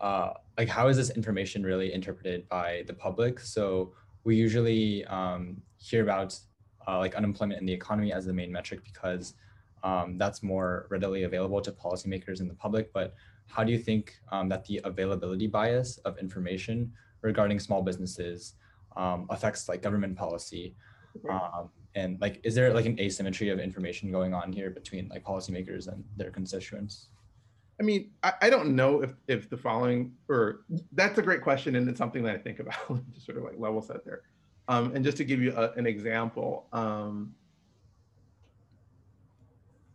uh, 0.00 0.30
like 0.56 0.68
how 0.68 0.88
is 0.88 0.96
this 0.96 1.10
information 1.10 1.62
really 1.62 1.92
interpreted 1.92 2.48
by 2.48 2.84
the 2.86 2.94
public? 2.94 3.40
So 3.40 3.92
we 4.24 4.36
usually 4.36 5.04
um, 5.06 5.60
hear 5.78 6.02
about 6.02 6.38
uh, 6.86 6.98
like 6.98 7.14
unemployment 7.16 7.60
in 7.60 7.66
the 7.66 7.72
economy 7.72 8.12
as 8.12 8.26
the 8.26 8.32
main 8.32 8.52
metric 8.52 8.80
because 8.84 9.34
um, 9.82 10.18
that's 10.18 10.42
more 10.42 10.86
readily 10.90 11.24
available 11.24 11.60
to 11.60 11.72
policymakers 11.72 12.40
and 12.40 12.50
the 12.50 12.54
public. 12.54 12.92
But 12.92 13.14
how 13.48 13.64
do 13.64 13.72
you 13.72 13.78
think 13.78 14.14
um, 14.30 14.48
that 14.48 14.64
the 14.64 14.80
availability 14.84 15.46
bias 15.46 15.98
of 15.98 16.18
information 16.18 16.92
regarding 17.22 17.58
small 17.58 17.82
businesses 17.82 18.54
um, 18.96 19.26
affects 19.30 19.68
like 19.68 19.82
government 19.82 20.16
policy? 20.16 20.74
Um, 21.28 21.70
and 21.94 22.20
like, 22.20 22.40
is 22.44 22.54
there 22.54 22.72
like 22.72 22.86
an 22.86 22.98
asymmetry 23.00 23.48
of 23.48 23.58
information 23.58 24.12
going 24.12 24.32
on 24.32 24.52
here 24.52 24.70
between 24.70 25.08
like 25.08 25.24
policymakers 25.24 25.88
and 25.88 26.04
their 26.16 26.30
constituents? 26.30 27.08
I 27.80 27.82
mean, 27.82 28.10
I, 28.22 28.34
I, 28.42 28.50
don't 28.50 28.76
know 28.76 29.02
if 29.02 29.14
if 29.26 29.48
the 29.48 29.56
following 29.56 30.12
or 30.28 30.60
that's 30.92 31.18
a 31.18 31.22
great 31.22 31.40
question 31.40 31.76
and 31.76 31.88
it's 31.88 31.96
something 31.96 32.22
that 32.24 32.34
I 32.34 32.38
think 32.38 32.60
about 32.60 32.74
just 33.14 33.24
sort 33.24 33.38
of 33.38 33.44
like 33.44 33.58
level 33.58 33.80
set 33.80 34.04
there. 34.04 34.20
Um, 34.68 34.94
and 34.94 35.04
just 35.04 35.16
to 35.16 35.24
give 35.24 35.40
you 35.40 35.52
a, 35.56 35.72
an 35.72 35.86
example, 35.86 36.68
um, 36.72 37.34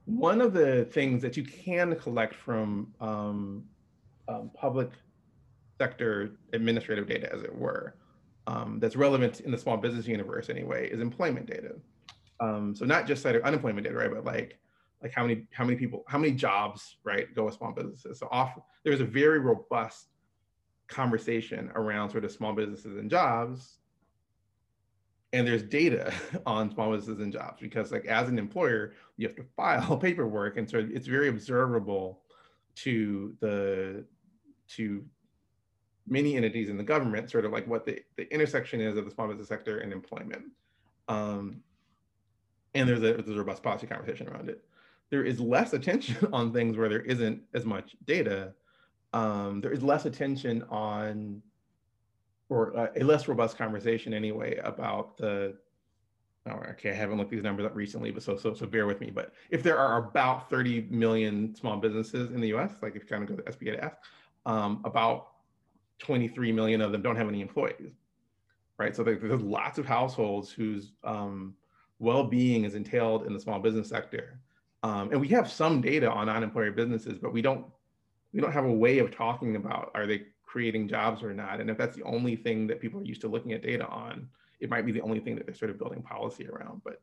one 0.06 0.41
of 0.41 0.54
the 0.54 0.86
things 0.86 1.22
that 1.22 1.36
you 1.36 1.44
can 1.44 1.96
collect 1.96 2.36
from 2.36 2.94
um, 3.02 3.63
um 4.28 4.52
public 4.54 4.89
sector 5.78 6.32
administrative 6.54 7.08
data, 7.08 7.32
as 7.34 7.41
it 7.44 7.54
were, 7.54 7.96
um, 8.48 8.80
that's 8.80 8.96
relevant 8.96 9.41
in 9.41 9.52
the 9.52 9.58
small 9.58 9.78
business 9.78 10.08
universe 10.08 10.50
anyway, 10.50 10.89
is 10.89 11.02
employment 11.02 11.48
data. 11.48 11.76
Um, 12.39 12.76
so 12.76 12.86
not 12.86 13.08
just 13.08 13.26
like 13.26 13.41
unemployment 13.41 13.86
data, 13.86 13.98
right, 13.98 14.12
but 14.12 14.26
like 14.26 14.60
like 15.06 15.13
how 15.13 15.22
many 15.22 15.46
how 15.52 15.63
many 15.63 15.78
people 15.78 16.04
how 16.08 16.18
many 16.18 16.34
jobs 16.34 16.98
right 17.04 17.34
go 17.36 17.46
with 17.46 17.54
small 17.54 17.72
businesses 17.72 18.18
so 18.18 18.28
off 18.32 18.58
there's 18.84 19.02
a 19.02 19.06
very 19.06 19.39
robust 19.39 20.08
conversation 20.88 21.72
around 21.76 22.10
sort 22.10 22.26
of 22.26 22.32
small 22.32 22.54
businesses 22.54 22.98
and 22.98 23.10
jobs 23.10 23.78
and 25.36 25.48
there's 25.48 25.63
data 25.63 26.13
on 26.45 26.71
small 26.71 26.91
businesses 26.91 27.21
and 27.21 27.34
jobs 27.34 27.62
because 27.62 27.91
like 27.91 28.06
as 28.06 28.30
an 28.30 28.39
employer 28.39 28.93
you 29.17 29.28
have 29.28 29.36
to 29.36 29.43
file 29.56 29.98
paperwork 29.98 30.58
and 30.58 30.69
so 30.69 30.86
it's 30.91 31.08
very 31.08 31.30
observable 31.30 32.21
to 32.76 33.36
the 33.39 34.04
to 34.67 35.04
many 36.08 36.36
entities 36.36 36.69
in 36.69 36.78
the 36.78 36.84
government 36.84 37.30
sort 37.30 37.45
of 37.45 37.52
like 37.52 37.67
what 37.67 37.86
the, 37.86 38.00
the 38.15 38.32
intersection 38.34 38.80
is 38.80 38.98
of 38.98 39.06
the 39.06 39.12
small 39.12 39.28
business 39.28 39.48
sector 39.48 39.80
and 39.80 39.91
employment 39.91 40.45
um, 41.08 41.62
and 42.74 42.89
there's 42.89 43.00
a, 43.00 43.13
there's 43.13 43.30
a 43.30 43.39
robust 43.39 43.63
policy 43.63 43.88
conversation 43.88 44.28
around 44.28 44.50
it 44.50 44.63
there 45.10 45.24
is 45.24 45.39
less 45.39 45.74
attention 45.74 46.17
on 46.34 46.52
things 46.52 46.78
where 46.78 46.89
there 46.89 47.02
isn't 47.02 47.41
as 47.54 47.65
much 47.65 47.95
data. 48.06 48.54
Um, 49.13 49.62
there 49.62 49.71
is 49.71 49.84
less 49.84 50.06
attention 50.06 50.63
on, 50.69 51.41
or 52.49 52.77
uh, 52.77 52.88
a 52.95 53.03
less 53.03 53.27
robust 53.27 53.58
conversation 53.58 54.13
anyway 54.13 54.58
about 54.63 55.17
the. 55.17 55.55
Oh, 56.47 56.62
okay, 56.71 56.91
I 56.91 56.93
haven't 56.93 57.17
looked 57.17 57.31
these 57.31 57.41
numbers 57.41 57.65
up 57.65 57.75
recently, 57.75 58.12
but 58.12 58.21
so 58.21 58.38
so 58.38 58.53
so 58.53 58.67
bear 58.67 58.86
with 58.86 59.01
me. 59.01 59.10
But 59.10 59.34
if 59.49 59.63
there 59.63 59.77
are 59.79 59.97
about 60.10 60.49
30 60.49 60.88
million 60.91 61.55
small 61.55 61.77
businesses 61.77 62.31
in 62.31 62.39
the 62.39 62.49
U.S., 62.49 62.71
like 62.81 62.95
if 62.95 63.03
you 63.03 63.08
kind 63.08 63.23
of 63.23 63.29
go 63.29 63.36
to 63.36 63.51
SBA 63.51 63.77
to 63.77 63.84
F, 63.84 63.93
um, 64.45 64.81
about 64.86 65.29
23 65.99 66.51
million 66.51 66.81
of 66.81 66.91
them 66.91 67.01
don't 67.01 67.15
have 67.15 67.27
any 67.27 67.41
employees, 67.41 67.93
right? 68.77 68.95
So 68.95 69.03
there, 69.03 69.15
there's 69.15 69.41
lots 69.41 69.79
of 69.79 69.88
households 69.88 70.51
whose 70.51 70.91
um, 71.03 71.55
well-being 71.97 72.63
is 72.63 72.75
entailed 72.75 73.25
in 73.25 73.34
the 73.34 73.39
small 73.39 73.60
business 73.60 73.89
sector 73.89 74.39
um, 74.86 75.10
and 75.12 75.19
we 75.19 75.27
have 75.29 75.51
some 75.51 75.81
data 75.81 76.12
on 76.12 76.27
non-employer 76.27 76.71
businesses, 76.71 77.17
but 77.17 77.34
we 77.34 77.41
don't 77.41 77.65
we 78.34 78.39
don't 78.39 78.51
have 78.51 78.65
a 78.65 78.71
way 78.71 78.99
of 78.99 79.10
talking 79.10 79.55
about 79.55 79.89
are 79.95 80.05
they 80.05 80.27
creating 80.56 80.88
jobs 80.88 81.22
or 81.22 81.34
not. 81.34 81.60
And 81.60 81.70
if 81.70 81.78
that's 81.78 81.98
the 81.98 82.04
only 82.04 82.38
thing 82.38 82.65
that 82.68 82.80
people 82.80 83.02
are 83.02 83.04
used 83.04 83.20
to 83.20 83.28
looking 83.28 83.52
at 83.52 83.62
data 83.62 83.86
on, 83.88 84.30
it 84.62 84.70
might 84.70 84.86
be 84.86 84.94
the 84.94 85.02
only 85.02 85.20
thing 85.20 85.36
that 85.36 85.46
they're 85.46 85.54
sort 85.54 85.70
of 85.70 85.78
building 85.78 86.02
policy 86.02 86.48
around. 86.48 86.80
But 86.86 87.02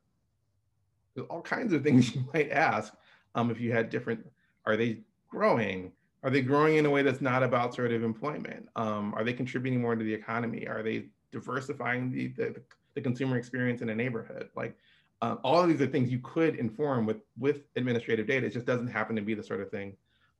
there's 1.13 1.27
all 1.27 1.43
kinds 1.43 1.71
of 1.71 1.83
things 1.83 2.15
you 2.15 2.27
might 2.33 2.49
ask 2.49 2.95
um, 3.35 3.51
if 3.51 3.59
you 3.59 3.71
had 3.71 3.91
different, 3.91 4.25
are 4.65 4.75
they 4.75 5.01
growing? 5.29 5.91
Are 6.23 6.31
they 6.31 6.41
growing 6.41 6.77
in 6.77 6.87
a 6.87 6.89
way 6.89 7.03
that's 7.03 7.21
not 7.21 7.43
about 7.43 7.75
sort 7.75 7.91
of 7.91 8.03
employment? 8.03 8.69
Um, 8.75 9.13
are 9.13 9.23
they 9.23 9.33
contributing 9.33 9.79
more 9.79 9.95
to 9.95 10.03
the 10.03 10.11
economy? 10.11 10.67
Are 10.67 10.81
they 10.81 11.09
diversifying 11.31 12.11
the, 12.11 12.29
the, 12.29 12.55
the 12.95 13.01
consumer 13.01 13.37
experience 13.37 13.83
in 13.83 13.89
a 13.89 13.95
neighborhood? 13.95 14.49
Like 14.55 14.75
uh, 15.21 15.35
all 15.43 15.61
of 15.61 15.69
these 15.69 15.79
are 15.79 15.85
things 15.85 16.09
you 16.09 16.21
could 16.23 16.55
inform 16.55 17.05
with 17.05 17.17
with 17.37 17.67
administrative 17.75 18.25
data. 18.25 18.47
It 18.47 18.53
just 18.53 18.65
doesn't 18.65 18.87
happen 18.87 19.15
to 19.15 19.21
be 19.21 19.35
the 19.35 19.43
sort 19.43 19.61
of 19.61 19.69
thing 19.69 19.95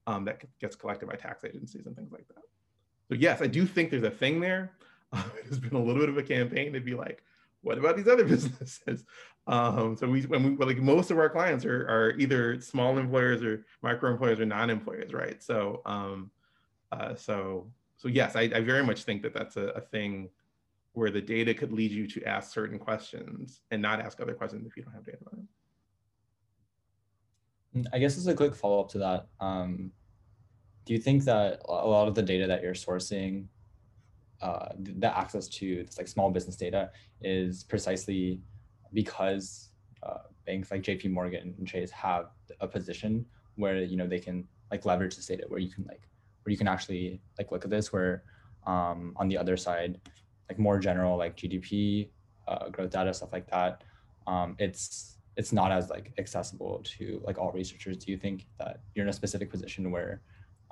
um, 0.07 0.25
that 0.25 0.41
gets 0.59 0.75
collected 0.75 1.07
by 1.07 1.15
tax 1.15 1.43
agencies 1.43 1.85
and 1.85 1.95
things 1.95 2.11
like 2.11 2.27
that. 2.29 2.43
So 3.13 3.19
yes, 3.19 3.43
I 3.43 3.47
do 3.47 3.67
think 3.67 3.91
there's 3.91 4.01
a 4.01 4.09
thing 4.09 4.39
there. 4.39 4.71
It 5.13 5.45
has 5.47 5.59
been 5.59 5.75
a 5.75 5.79
little 5.79 6.01
bit 6.01 6.09
of 6.09 6.17
a 6.17 6.23
campaign 6.23 6.73
to 6.73 6.79
be 6.79 6.95
like, 6.95 7.21
what 7.61 7.77
about 7.77 7.95
these 7.95 8.07
other 8.07 8.25
businesses? 8.35 9.05
Um, 9.45 9.95
so 9.95 10.09
we, 10.09 10.23
when 10.23 10.57
we, 10.57 10.65
like 10.65 10.77
most 10.77 11.11
of 11.11 11.19
our 11.19 11.29
clients 11.29 11.63
are, 11.63 11.87
are 11.87 12.15
either 12.17 12.59
small 12.59 12.97
employers 12.97 13.43
or 13.43 13.67
micro 13.83 14.09
employers 14.09 14.39
or 14.39 14.47
non-employers, 14.47 15.13
right? 15.13 15.43
So, 15.43 15.83
um, 15.85 16.31
uh, 16.91 17.13
so, 17.13 17.67
so 17.97 18.07
yes, 18.07 18.35
I, 18.35 18.49
I, 18.55 18.61
very 18.61 18.83
much 18.83 19.03
think 19.03 19.21
that 19.21 19.35
that's 19.35 19.57
a, 19.57 19.67
a 19.67 19.81
thing 19.81 20.29
where 20.93 21.11
the 21.11 21.21
data 21.21 21.53
could 21.53 21.71
lead 21.71 21.91
you 21.91 22.07
to 22.07 22.23
ask 22.23 22.51
certain 22.51 22.79
questions 22.79 23.61
and 23.69 23.79
not 23.79 24.01
ask 24.01 24.21
other 24.21 24.33
questions 24.33 24.65
if 24.65 24.75
you 24.75 24.81
don't 24.81 24.93
have 24.93 25.05
data 25.05 25.19
on. 25.31 25.47
Mm, 27.75 27.85
I 27.93 27.99
guess 27.99 28.17
as 28.17 28.25
a 28.25 28.33
quick 28.33 28.55
follow 28.55 28.79
up 28.79 28.89
to 28.89 28.97
that, 28.97 29.27
um, 29.39 29.91
do 30.85 30.93
you 30.93 30.99
think 30.99 31.23
that 31.25 31.61
a 31.67 31.87
lot 31.87 32.07
of 32.07 32.15
the 32.15 32.21
data 32.21 32.47
that 32.47 32.61
you're 32.61 32.73
sourcing, 32.73 33.45
uh, 34.41 34.69
the 34.77 35.17
access 35.17 35.47
to 35.47 35.83
this 35.83 35.97
like 35.97 36.07
small 36.07 36.29
business 36.29 36.55
data, 36.55 36.91
is 37.21 37.63
precisely 37.63 38.41
because 38.93 39.69
uh, 40.03 40.19
banks 40.45 40.71
like 40.71 40.81
J.P. 40.81 41.07
Morgan 41.07 41.55
and 41.57 41.67
Chase 41.67 41.91
have 41.91 42.25
a 42.59 42.67
position 42.67 43.25
where 43.55 43.77
you 43.77 43.95
know 43.95 44.07
they 44.07 44.19
can 44.19 44.45
like 44.71 44.85
leverage 44.85 45.15
this 45.15 45.27
data, 45.27 45.45
where 45.47 45.59
you 45.59 45.71
can 45.71 45.85
like 45.85 46.01
where 46.43 46.51
you 46.51 46.57
can 46.57 46.67
actually 46.67 47.21
like 47.37 47.51
look 47.51 47.63
at 47.63 47.69
this, 47.69 47.93
where 47.93 48.23
um, 48.67 49.13
on 49.15 49.27
the 49.27 49.37
other 49.37 49.55
side 49.55 49.99
like 50.49 50.59
more 50.59 50.77
general 50.77 51.17
like 51.17 51.37
GDP 51.37 52.09
uh, 52.47 52.67
growth 52.69 52.91
data 52.91 53.13
stuff 53.13 53.31
like 53.31 53.49
that, 53.49 53.83
um, 54.27 54.55
it's 54.59 55.17
it's 55.37 55.53
not 55.53 55.71
as 55.71 55.89
like 55.89 56.13
accessible 56.17 56.81
to 56.83 57.21
like 57.25 57.37
all 57.37 57.51
researchers. 57.53 57.97
Do 57.97 58.11
you 58.11 58.17
think 58.17 58.47
that 58.59 58.81
you're 58.93 59.03
in 59.03 59.09
a 59.09 59.13
specific 59.13 59.49
position 59.49 59.89
where 59.89 60.21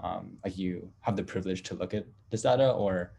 um, 0.02 0.38
like 0.44 0.58
you 0.58 0.92
have 1.02 1.16
the 1.16 1.24
privilege 1.24 1.64
to 1.64 1.76
look 1.76 1.94
at 1.94 2.06
this 2.30 2.44
data, 2.44 2.72
or 2.72 3.14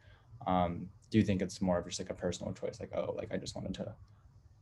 um, 0.47 0.87
do 1.11 1.19
you 1.19 1.25
think 1.25 1.43
it's 1.43 1.61
more 1.61 1.79
of 1.79 1.87
just 1.87 2.01
like 2.01 2.11
a 2.11 2.15
personal 2.15 2.53
choice? 2.53 2.81
Like 2.81 2.93
oh, 2.97 3.15
like 3.17 3.33
I 3.33 3.37
just 3.37 3.55
wanted 3.55 3.75
to. 3.75 3.95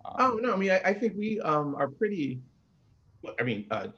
Um, 0.05 0.15
oh 0.19 0.39
no, 0.43 0.53
I 0.53 0.57
mean 0.57 0.71
I, 0.71 0.81
I 0.85 0.95
think 0.95 1.15
we 1.17 1.41
um, 1.41 1.75
are 1.77 1.89
pretty. 1.89 2.43
I 3.39 3.43
mean, 3.43 3.67
uh, 3.71 3.89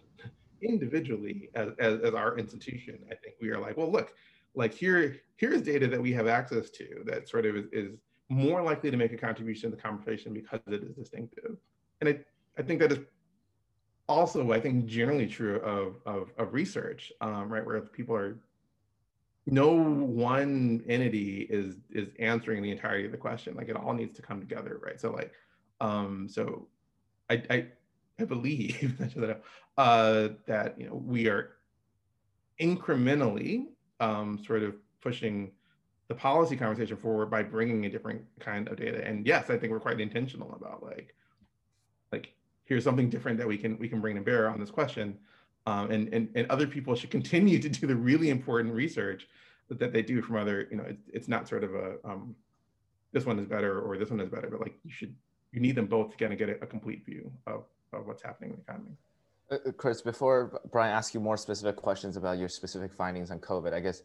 individually 0.63 1.49
as, 1.55 1.71
as 1.79 2.01
as 2.01 2.15
our 2.15 2.39
institution, 2.39 2.99
I 3.11 3.15
think 3.15 3.37
we 3.41 3.51
are 3.51 3.59
like, 3.59 3.77
well, 3.77 3.91
look, 3.91 4.15
like 4.55 4.75
here 4.75 5.17
here's 5.37 5.63
data 5.63 5.89
that 5.89 6.01
we 6.01 6.13
have 6.13 6.27
access 6.27 6.71
to 6.71 7.03
that 7.07 7.29
sort 7.29 7.47
of 7.47 7.57
is, 7.57 7.67
is 7.73 7.91
more 8.29 8.63
likely 8.63 8.91
to 8.91 8.97
make 8.97 9.13
a 9.13 9.17
contribution 9.17 9.71
to 9.71 9.77
the 9.77 9.83
conversation 9.83 10.33
because 10.33 10.61
it 10.67 10.83
is 10.83 10.95
distinctive 10.95 11.57
and 12.01 12.09
I, 12.09 12.19
I 12.59 12.63
think 12.63 12.81
that 12.81 12.93
is 12.93 12.99
also 14.09 14.53
i 14.53 14.61
think 14.61 14.87
generally 14.87 15.27
true 15.27 15.57
of 15.57 15.97
of, 16.07 16.31
of 16.39 16.53
research 16.53 17.13
um, 17.21 17.49
right 17.49 17.65
where 17.65 17.81
people 17.81 18.15
are 18.15 18.39
no 19.47 19.71
one 19.71 20.83
entity 20.89 21.47
is 21.51 21.77
is 21.91 22.09
answering 22.19 22.63
the 22.63 22.71
entirety 22.71 23.07
of 23.07 23.13
the 23.13 23.19
question 23.19 23.55
like 23.57 23.69
it 23.69 23.77
all 23.77 23.93
needs 23.93 24.15
to 24.15 24.23
come 24.23 24.41
together 24.41 24.81
right 24.85 25.01
so 25.01 25.11
like 25.11 25.33
um 25.81 26.29
so 26.29 26.67
i 27.31 27.43
i, 27.51 27.67
I 28.21 28.25
believe 28.25 29.01
uh, 29.79 30.29
that 30.47 30.79
you 30.79 30.87
know 30.87 30.95
we 30.95 31.29
are 31.29 31.53
incrementally 32.61 33.67
um, 34.01 34.39
sort 34.45 34.63
of 34.63 34.75
pushing 35.01 35.51
the 36.09 36.15
policy 36.15 36.57
conversation 36.57 36.97
forward 36.97 37.31
by 37.31 37.43
bringing 37.43 37.87
a 37.87 37.91
different 37.91 38.23
kind 38.39 38.69
of 38.69 38.77
data. 38.77 39.07
And 39.07 39.27
yes, 39.27 39.51
I 39.51 39.57
think 39.57 39.73
we're 39.73 39.81
quite 39.81 40.01
intentional 40.01 40.53
about 40.55 40.83
like, 40.83 41.15
like 42.13 42.35
here's 42.73 42.85
something 42.85 43.11
different 43.11 43.37
that 43.37 43.47
we 43.47 43.59
can 43.59 43.79
we 43.79 43.87
can 43.87 44.01
bring 44.01 44.17
to 44.17 44.23
bear 44.23 44.49
on 44.49 44.59
this 44.59 44.71
question. 44.71 45.19
Um, 45.67 45.91
and, 45.91 46.13
and 46.15 46.29
and 46.35 46.51
other 46.51 46.67
people 46.67 46.95
should 46.95 47.11
continue 47.19 47.59
to 47.59 47.69
do 47.69 47.87
the 47.87 47.95
really 47.95 48.31
important 48.31 48.75
research 48.75 49.29
that, 49.69 49.79
that 49.79 49.93
they 49.93 50.03
do 50.03 50.23
from 50.23 50.37
other, 50.37 50.67
you 50.71 50.79
know, 50.79 50.85
it, 50.85 50.99
it's 51.13 51.29
not 51.29 51.47
sort 51.47 51.65
of 51.65 51.75
a 51.75 51.97
um, 52.05 52.35
this 53.13 53.27
one 53.27 53.39
is 53.39 53.47
better 53.47 53.81
or 53.81 53.99
this 53.99 54.11
one 54.11 54.21
is 54.21 54.31
better, 54.31 54.49
but 54.51 54.61
like 54.61 54.75
you 54.85 54.91
should 54.91 55.15
you 55.53 55.61
need 55.61 55.77
them 55.77 55.87
both 55.87 56.13
to 56.13 56.17
kind 56.17 56.33
of 56.33 56.39
get 56.39 56.49
a, 56.49 56.55
a 56.63 56.67
complete 56.67 57.05
view 57.05 57.31
of, 57.47 57.65
of 57.93 58.07
what's 58.07 58.23
happening 58.23 58.51
in 58.51 58.57
the 58.57 58.63
economy. 58.63 58.97
Uh, 59.51 59.69
uh, 59.69 59.73
Chris, 59.73 60.01
before 60.01 60.63
Brian 60.73 60.95
asks 60.95 61.15
you 61.15 61.21
more 61.21 61.37
specific 61.37 61.77
questions 61.77 62.17
about 62.17 62.39
your 62.39 62.49
specific 62.49 62.91
findings 62.91 63.31
on 63.31 63.39
COVID, 63.39 63.75
I 63.75 63.81
guess 63.81 64.03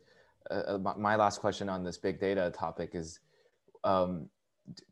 uh, 0.52 0.76
uh 0.76 0.94
my 0.98 1.16
last 1.16 1.40
question 1.40 1.70
on 1.70 1.86
this 1.86 1.98
big 1.98 2.20
data 2.20 2.52
topic 2.54 2.92
is, 2.94 3.22
um, 3.86 4.28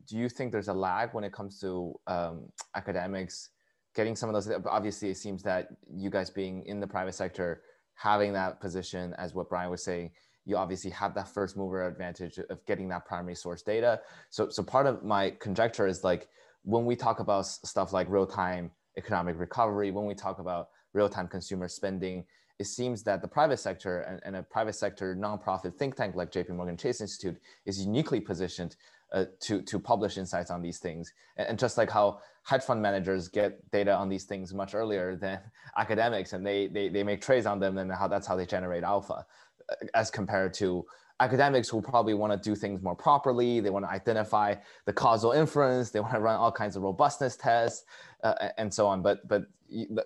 do 0.08 0.16
you 0.16 0.30
think 0.30 0.50
there's 0.50 0.68
a 0.68 0.78
lag 0.88 1.12
when 1.12 1.24
it 1.24 1.32
comes 1.34 1.60
to 1.60 1.94
um, 2.06 2.50
academics 2.74 3.50
getting 3.96 4.14
some 4.14 4.32
of 4.32 4.34
those? 4.34 4.48
Obviously, 4.66 5.10
it 5.10 5.16
seems 5.16 5.42
that 5.42 5.68
you 5.92 6.10
guys 6.10 6.30
being 6.30 6.64
in 6.66 6.78
the 6.78 6.86
private 6.86 7.14
sector, 7.14 7.62
having 7.94 8.32
that 8.34 8.60
position, 8.60 9.14
as 9.18 9.34
what 9.34 9.48
Brian 9.48 9.70
was 9.70 9.82
saying, 9.82 10.12
you 10.44 10.56
obviously 10.56 10.90
have 10.90 11.12
that 11.14 11.26
first 11.26 11.56
mover 11.56 11.88
advantage 11.88 12.38
of 12.38 12.64
getting 12.66 12.88
that 12.90 13.04
primary 13.04 13.34
source 13.34 13.62
data. 13.62 14.00
So, 14.30 14.48
so 14.48 14.62
part 14.62 14.86
of 14.86 15.02
my 15.02 15.30
conjecture 15.40 15.88
is 15.88 16.04
like 16.04 16.28
when 16.62 16.84
we 16.84 16.94
talk 16.94 17.18
about 17.18 17.46
stuff 17.46 17.92
like 17.92 18.08
real 18.08 18.26
time 18.26 18.70
economic 18.96 19.38
recovery, 19.38 19.90
when 19.90 20.06
we 20.06 20.14
talk 20.14 20.38
about 20.38 20.68
real-time 20.96 21.28
consumer 21.28 21.68
spending. 21.68 22.24
It 22.58 22.66
seems 22.66 23.02
that 23.02 23.20
the 23.20 23.28
private 23.28 23.58
sector 23.58 24.00
and, 24.00 24.20
and 24.24 24.36
a 24.36 24.42
private 24.42 24.74
sector 24.74 25.14
nonprofit 25.14 25.76
think 25.76 25.94
tank 25.94 26.16
like 26.16 26.32
JP 26.32 26.50
Morgan 26.56 26.76
Chase 26.76 27.02
Institute 27.02 27.38
is 27.66 27.84
uniquely 27.84 28.18
positioned 28.18 28.76
uh, 29.12 29.24
to, 29.40 29.62
to 29.62 29.78
publish 29.78 30.18
insights 30.18 30.50
on 30.50 30.62
these 30.62 30.78
things. 30.78 31.12
And, 31.36 31.58
just 31.58 31.78
like 31.78 31.90
how 31.90 32.20
hedge 32.42 32.62
fund 32.62 32.82
managers 32.82 33.28
get 33.28 33.70
data 33.70 33.94
on 33.94 34.08
these 34.08 34.24
things 34.24 34.52
much 34.54 34.74
earlier 34.74 35.16
than 35.16 35.40
academics 35.76 36.32
and 36.32 36.46
they, 36.46 36.66
they, 36.68 36.88
they 36.88 37.02
make 37.02 37.20
trades 37.20 37.46
on 37.46 37.60
them 37.60 37.78
and 37.78 37.92
how 37.92 38.08
that's 38.08 38.26
how 38.26 38.36
they 38.36 38.46
generate 38.46 38.84
alpha 38.84 39.24
uh, 39.70 39.74
as 39.94 40.10
compared 40.10 40.54
to 40.54 40.84
academics 41.20 41.68
who 41.68 41.80
probably 41.80 42.14
want 42.14 42.32
to 42.32 42.38
do 42.48 42.54
things 42.54 42.82
more 42.82 42.94
properly. 42.94 43.60
They 43.60 43.70
want 43.70 43.84
to 43.84 43.90
identify 43.90 44.54
the 44.84 44.92
causal 44.92 45.32
inference. 45.32 45.90
They 45.90 46.00
want 46.00 46.14
to 46.14 46.20
run 46.20 46.36
all 46.36 46.52
kinds 46.52 46.76
of 46.76 46.82
robustness 46.82 47.36
tests 47.36 47.84
uh, 48.22 48.48
and 48.58 48.72
so 48.72 48.86
on. 48.86 49.02
But 49.02 49.26
but 49.26 49.46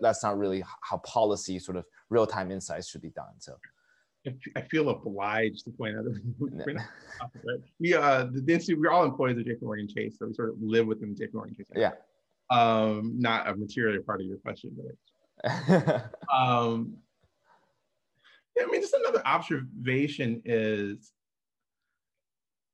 that's 0.01 0.23
not 0.23 0.39
really 0.39 0.63
how 0.83 0.99
policy 0.99 1.59
sort 1.59 1.77
of 1.77 1.85
real 2.11 2.27
time 2.27 2.51
insights 2.51 2.89
should 2.89 3.03
be 3.03 3.11
done. 3.11 3.35
So. 3.39 3.57
I 4.57 4.61
feel 4.63 4.91
obliged 4.91 5.65
to 5.65 5.71
point 5.71 5.97
out 5.97 6.05
that 6.05 7.63
we 7.79 7.95
uh 7.95 8.27
the 8.31 8.53
institute 8.53 8.79
we're 8.79 8.91
all 8.91 9.05
employees 9.05 9.39
of 9.39 9.45
JP 9.45 9.63
Morgan 9.63 9.89
Chase, 9.89 10.19
so 10.19 10.27
we 10.27 10.35
sort 10.35 10.51
of 10.51 10.57
live 10.61 10.87
within 10.87 11.15
JP 11.15 11.35
Morgan 11.35 11.57
Chase. 11.57 11.67
Yeah. 11.75 11.93
Um, 12.51 13.15
not 13.19 13.49
a 13.49 13.55
material 13.55 14.03
part 14.03 14.21
of 14.21 14.27
your 14.27 14.39
question, 14.39 14.77
but 14.77 16.11
um 16.35 16.99
I 18.61 18.67
mean, 18.67 18.81
just 18.81 18.95
another 18.95 19.23
observation 19.27 20.43
is, 20.45 21.13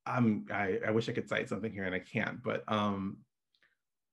um, 0.06 0.46
I, 0.50 0.78
I 0.86 0.90
wish 0.90 1.08
I 1.08 1.12
could 1.12 1.28
cite 1.28 1.48
something 1.48 1.72
here 1.72 1.84
and 1.84 1.94
I 1.94 1.98
can't, 2.00 2.42
but 2.42 2.64
um, 2.68 3.18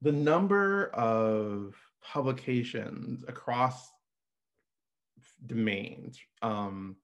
the 0.01 0.11
number 0.11 0.87
of 0.93 1.75
publications 2.01 3.23
across 3.27 3.89
domains 5.45 6.19
um, 6.41 6.95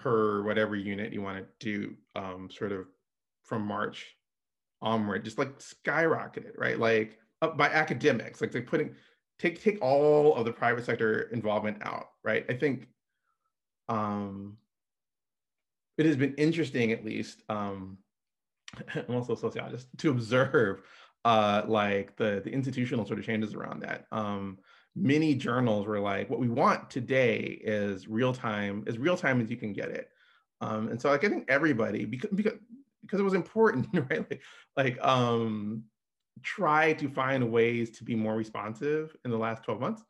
per 0.00 0.42
whatever 0.42 0.76
unit 0.76 1.12
you 1.12 1.22
want 1.22 1.38
to 1.38 1.46
do, 1.58 1.94
um, 2.14 2.48
sort 2.50 2.72
of 2.72 2.86
from 3.42 3.62
March 3.62 4.14
onward, 4.82 5.24
just 5.24 5.38
like 5.38 5.58
skyrocketed, 5.58 6.52
right? 6.56 6.78
Like 6.78 7.18
up 7.42 7.56
by 7.56 7.68
academics, 7.68 8.40
like 8.40 8.52
they're 8.52 8.62
putting 8.62 8.94
take 9.38 9.62
take 9.62 9.82
all 9.82 10.34
of 10.34 10.44
the 10.44 10.52
private 10.52 10.84
sector 10.84 11.22
involvement 11.32 11.78
out, 11.82 12.08
right? 12.22 12.44
I 12.48 12.54
think 12.54 12.88
um, 13.88 14.56
it 15.98 16.06
has 16.06 16.16
been 16.16 16.34
interesting, 16.34 16.92
at 16.92 17.04
least, 17.04 17.42
um, 17.48 17.98
I'm 18.94 19.14
also 19.14 19.34
a 19.34 19.36
sociologist, 19.36 19.88
to 19.98 20.10
observe 20.10 20.82
uh, 21.24 21.62
like 21.66 22.16
the, 22.16 22.40
the 22.44 22.50
institutional 22.50 23.06
sort 23.06 23.18
of 23.18 23.24
changes 23.24 23.54
around 23.54 23.82
that. 23.82 24.06
Um, 24.12 24.58
many 24.96 25.34
journals 25.34 25.86
were 25.86 26.00
like, 26.00 26.30
what 26.30 26.40
we 26.40 26.48
want 26.48 26.90
today 26.90 27.60
is 27.62 28.08
real 28.08 28.32
time, 28.32 28.82
as 28.86 28.98
real 28.98 29.16
time 29.16 29.40
as 29.40 29.50
you 29.50 29.56
can 29.56 29.72
get 29.72 29.90
it. 29.90 30.08
Um, 30.62 30.88
and 30.88 31.00
so 31.00 31.10
like, 31.10 31.22
I 31.22 31.28
think 31.28 31.44
everybody, 31.48 32.06
because, 32.06 32.30
because, 32.34 32.54
because 33.02 33.20
it 33.20 33.24
was 33.24 33.34
important, 33.34 33.86
right? 34.10 34.28
Like, 34.30 34.42
like 34.76 35.04
um, 35.04 35.84
try 36.42 36.94
to 36.94 37.08
find 37.08 37.52
ways 37.52 37.90
to 37.98 38.04
be 38.04 38.14
more 38.14 38.34
responsive 38.34 39.14
in 39.24 39.30
the 39.30 39.36
last 39.36 39.62
12 39.64 39.80
months 39.80 40.02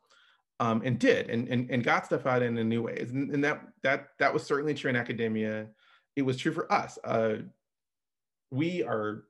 um, 0.61 0.81
and 0.85 0.97
did 0.97 1.29
and, 1.29 1.49
and, 1.49 1.69
and 1.69 1.83
got 1.83 2.05
stuff 2.05 2.25
out 2.25 2.41
in, 2.41 2.55
new 2.67 2.81
ways. 2.81 3.11
And, 3.11 3.29
and, 3.31 3.43
that, 3.43 3.61
that, 3.83 4.07
that 4.19 4.33
was 4.33 4.43
certainly 4.43 4.73
true 4.73 4.89
in 4.89 4.95
academia. 4.95 5.67
It 6.15 6.21
was 6.21 6.37
true 6.37 6.53
for 6.53 6.71
us. 6.71 6.97
Uh, 7.03 7.35
we 8.51 8.83
are 8.83 9.25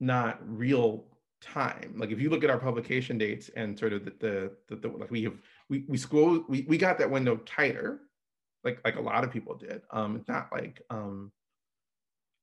not 0.00 0.38
real 0.46 1.04
time. 1.40 1.94
Like 1.96 2.10
if 2.10 2.20
you 2.20 2.30
look 2.30 2.44
at 2.44 2.50
our 2.50 2.58
publication 2.58 3.18
dates 3.18 3.50
and 3.56 3.78
sort 3.78 3.92
of 3.92 4.04
the, 4.04 4.12
the, 4.18 4.52
the, 4.68 4.76
the 4.76 4.88
like 4.88 5.10
we 5.10 5.24
have, 5.24 5.34
we, 5.68 5.84
we 5.88 5.96
school, 5.96 6.44
we, 6.48 6.64
we 6.68 6.78
got 6.78 6.98
that 6.98 7.10
window 7.10 7.36
tighter, 7.36 8.00
like, 8.64 8.80
like 8.84 8.96
a 8.96 9.00
lot 9.00 9.24
of 9.24 9.30
people 9.30 9.54
did. 9.54 9.82
Um, 9.90 10.16
it's 10.16 10.28
not 10.28 10.48
like 10.52 10.82
um, 10.90 11.32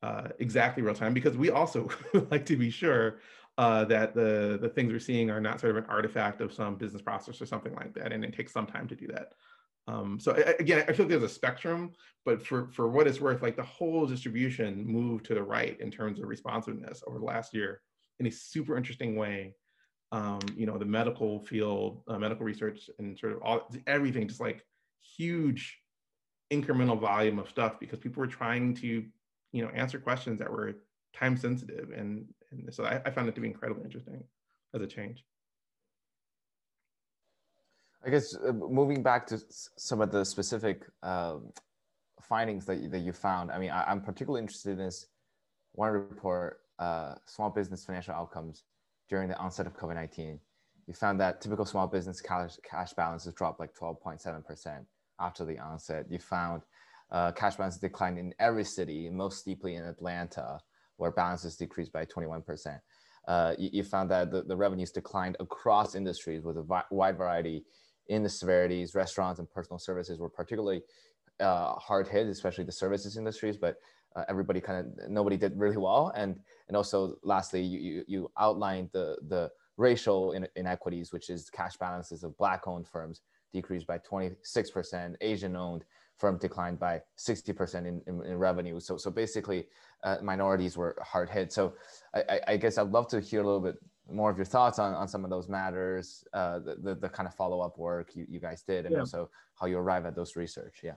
uh, 0.02 0.30
exactly 0.40 0.84
real 0.84 0.96
time 0.96 1.14
because 1.14 1.38
we 1.38 1.50
also 1.50 1.90
like 2.32 2.46
to 2.46 2.56
be 2.56 2.70
sure 2.70 3.20
uh, 3.58 3.86
that 3.86 4.14
the, 4.14 4.58
the 4.62 4.70
things 4.70 4.92
we're 4.92 5.00
seeing 5.00 5.30
are 5.30 5.42
not 5.42 5.60
sort 5.60 5.72
of 5.72 5.78
an 5.78 5.90
artifact 5.90 6.42
of 6.42 6.54
some 6.54 6.76
business 6.76 7.02
process 7.02 7.42
or 7.42 7.46
something 7.46 7.74
like 7.76 7.94
that. 7.94 8.12
And 8.12 8.24
it 8.24 8.36
takes 8.36 8.54
some 8.54 8.66
time 8.66 8.88
to 8.88 8.96
do 8.96 9.08
that. 9.08 9.34
Um, 9.88 10.20
so 10.20 10.32
again, 10.60 10.84
I 10.88 10.94
feel 10.94 11.06
like 11.06 11.12
there's 11.12 11.24
a 11.24 11.30
spectrum, 11.30 11.92
but 12.26 12.46
for, 12.46 12.70
for 12.72 12.88
what 12.90 13.08
it's 13.08 13.22
worth, 13.22 13.44
like 13.44 13.56
the 13.56 13.64
whole 13.64 14.08
distribution 14.08 14.84
moved 14.86 15.26
to 15.26 15.36
the 15.36 15.44
right 15.44 15.80
in 15.80 15.92
terms 15.92 16.20
of 16.20 16.28
responsiveness 16.28 17.04
over 17.08 17.20
the 17.20 17.26
last 17.26 17.54
year 17.54 17.82
in 18.20 18.28
a 18.28 18.32
super 18.32 18.78
interesting 18.78 19.16
way. 19.16 19.54
Um, 20.12 20.40
you 20.56 20.66
know, 20.66 20.78
the 20.78 20.86
medical 20.86 21.40
field, 21.40 22.02
uh, 22.08 22.18
medical 22.18 22.46
research 22.46 22.90
and 23.00 23.18
sort 23.18 23.34
of 23.34 23.42
all, 23.42 23.70
everything, 23.88 24.28
just 24.28 24.40
like 24.40 24.64
huge 25.18 25.78
incremental 26.52 27.00
volume 27.00 27.40
of 27.40 27.50
stuff 27.50 27.80
because 27.80 28.00
people 28.00 28.22
were 28.22 28.28
trying 28.28 28.76
to, 28.76 29.04
you 29.52 29.64
know, 29.64 29.70
answer 29.70 30.00
questions 30.00 30.40
that 30.40 30.52
were 30.52 30.76
time 31.14 31.36
sensitive 31.38 31.90
and 31.96 32.26
and 32.52 32.74
so 32.74 32.84
I, 32.86 33.02
I 33.06 33.10
found 33.12 33.28
it 33.28 33.36
to 33.36 33.42
be 33.42 33.48
incredibly 33.48 33.84
interesting 33.84 34.24
as 34.74 34.82
a 34.82 34.88
change. 34.88 35.24
I 38.06 38.10
guess 38.10 38.38
uh, 38.38 38.52
moving 38.52 39.02
back 39.02 39.26
to 39.28 39.42
some 39.50 40.00
of 40.00 40.12
the 40.12 40.24
specific 40.24 40.86
uh, 41.02 41.38
findings 42.22 42.66
that 42.66 42.80
you, 42.80 42.90
that 42.90 43.00
you 43.00 43.14
found. 43.14 43.52
I 43.52 43.58
mean, 43.58 43.72
I, 43.72 43.92
am 43.92 44.02
particularly 44.02 44.42
interested 44.42 44.72
in 44.72 44.78
this 44.78 45.08
one 45.72 45.92
report, 45.92 46.60
uh, 46.80 47.16
small 47.26 47.50
business 47.50 47.86
financial 47.86 48.14
outcomes 48.14 48.64
during 49.10 49.30
the 49.30 49.38
onset 49.38 49.68
of 49.68 49.76
COVID-19. 49.78 50.40
You 50.88 50.94
found 50.94 51.20
that 51.20 51.42
typical 51.42 51.66
small 51.66 51.88
business 51.88 52.22
cash, 52.22 52.58
cash 52.64 52.94
balances 52.94 53.34
dropped 53.34 53.60
like 53.60 53.74
12.7% 53.74 54.86
after 55.20 55.46
the 55.46 55.60
onset. 55.60 56.06
You 56.10 56.20
found 56.20 56.62
uh, 57.12 57.32
cash 57.32 57.56
balances 57.56 57.82
declined 57.82 58.18
in 58.18 58.34
every 58.40 58.64
city, 58.64 59.10
most 59.10 59.40
steeply 59.40 59.76
in 59.76 59.84
Atlanta, 59.84 60.60
where 60.98 61.12
balances 61.12 61.56
decreased 61.56 61.92
by 61.92 62.06
21%. 62.06 62.80
Uh, 63.28 63.56
you, 63.58 63.70
you, 63.74 63.84
found 63.84 64.10
that 64.12 64.32
the, 64.32 64.44
the 64.44 64.56
revenues 64.56 64.92
declined 64.92 65.36
across 65.40 65.96
industries 65.96 66.44
with 66.44 66.58
a 66.58 66.62
vi- 66.62 66.84
wide 66.92 67.18
variety 67.18 67.64
in 68.08 68.22
the 68.22 68.30
severities. 68.30 68.94
Restaurants 68.94 69.40
and 69.40 69.50
personal 69.50 69.80
services 69.80 70.20
were 70.20 70.30
particularly 70.30 70.84
uh, 71.40 71.74
hard 71.74 72.08
hit, 72.08 72.28
especially 72.28 72.64
the 72.64 72.72
services 72.72 73.18
industries, 73.18 73.58
but 73.58 73.78
uh, 74.16 74.24
everybody 74.30 74.62
kind 74.62 74.80
of, 74.80 75.10
nobody 75.10 75.38
did 75.38 75.58
really 75.58 75.78
well. 75.78 76.12
And, 76.16 76.40
and 76.68 76.78
also 76.78 77.18
lastly, 77.24 77.62
you, 77.62 77.80
you, 77.80 78.04
you 78.08 78.32
outlined 78.40 78.90
the, 78.94 79.18
the 79.28 79.52
racial 79.78 80.32
in, 80.32 80.48
inequities, 80.56 81.12
which 81.12 81.30
is 81.30 81.50
cash 81.50 81.78
balances 81.78 82.24
of 82.24 82.38
black 82.38 82.68
owned 82.68 82.88
firms 82.88 83.22
decreased 83.54 83.88
by 83.88 83.98
26%, 84.00 85.16
Asian 85.22 85.56
owned 85.56 85.84
firm 86.18 86.38
declined 86.38 86.80
by 86.80 87.02
60% 87.18 87.76
in, 87.80 88.02
in, 88.08 88.24
in, 88.26 88.38
revenue. 88.38 88.80
So, 88.80 88.98
so 88.98 89.12
basically, 89.12 89.68
uh, 90.04 90.18
minorities 90.22 90.78
were 90.78 90.96
hard 91.02 91.30
hit. 91.30 91.52
So, 91.52 91.74
I, 92.14 92.40
I, 92.48 92.58
guess 92.58 92.78
I'd 92.78 92.92
love 92.92 93.08
to 93.10 93.20
hear 93.20 93.42
a 93.42 93.46
little 93.46 93.60
bit 93.60 93.76
more 94.10 94.30
of 94.30 94.38
your 94.38 94.46
thoughts 94.46 94.80
on, 94.80 94.94
on 94.94 95.08
some 95.08 95.24
of 95.24 95.30
those 95.30 95.50
matters, 95.50 96.24
uh, 96.34 96.60
the, 96.60 96.76
the, 96.76 96.96
the, 96.96 97.10
kind 97.10 97.28
of 97.28 97.36
follow 97.36 97.60
up 97.60 97.78
work 97.78 98.16
you, 98.16 98.26
you 98.30 98.40
guys 98.40 98.62
did, 98.62 98.86
and 98.86 98.94
yeah. 98.94 99.00
also 99.00 99.30
how 99.60 99.68
you 99.68 99.78
arrive 99.78 100.06
at 100.06 100.16
those 100.16 100.36
research. 100.36 100.82
Yeah. 100.84 100.94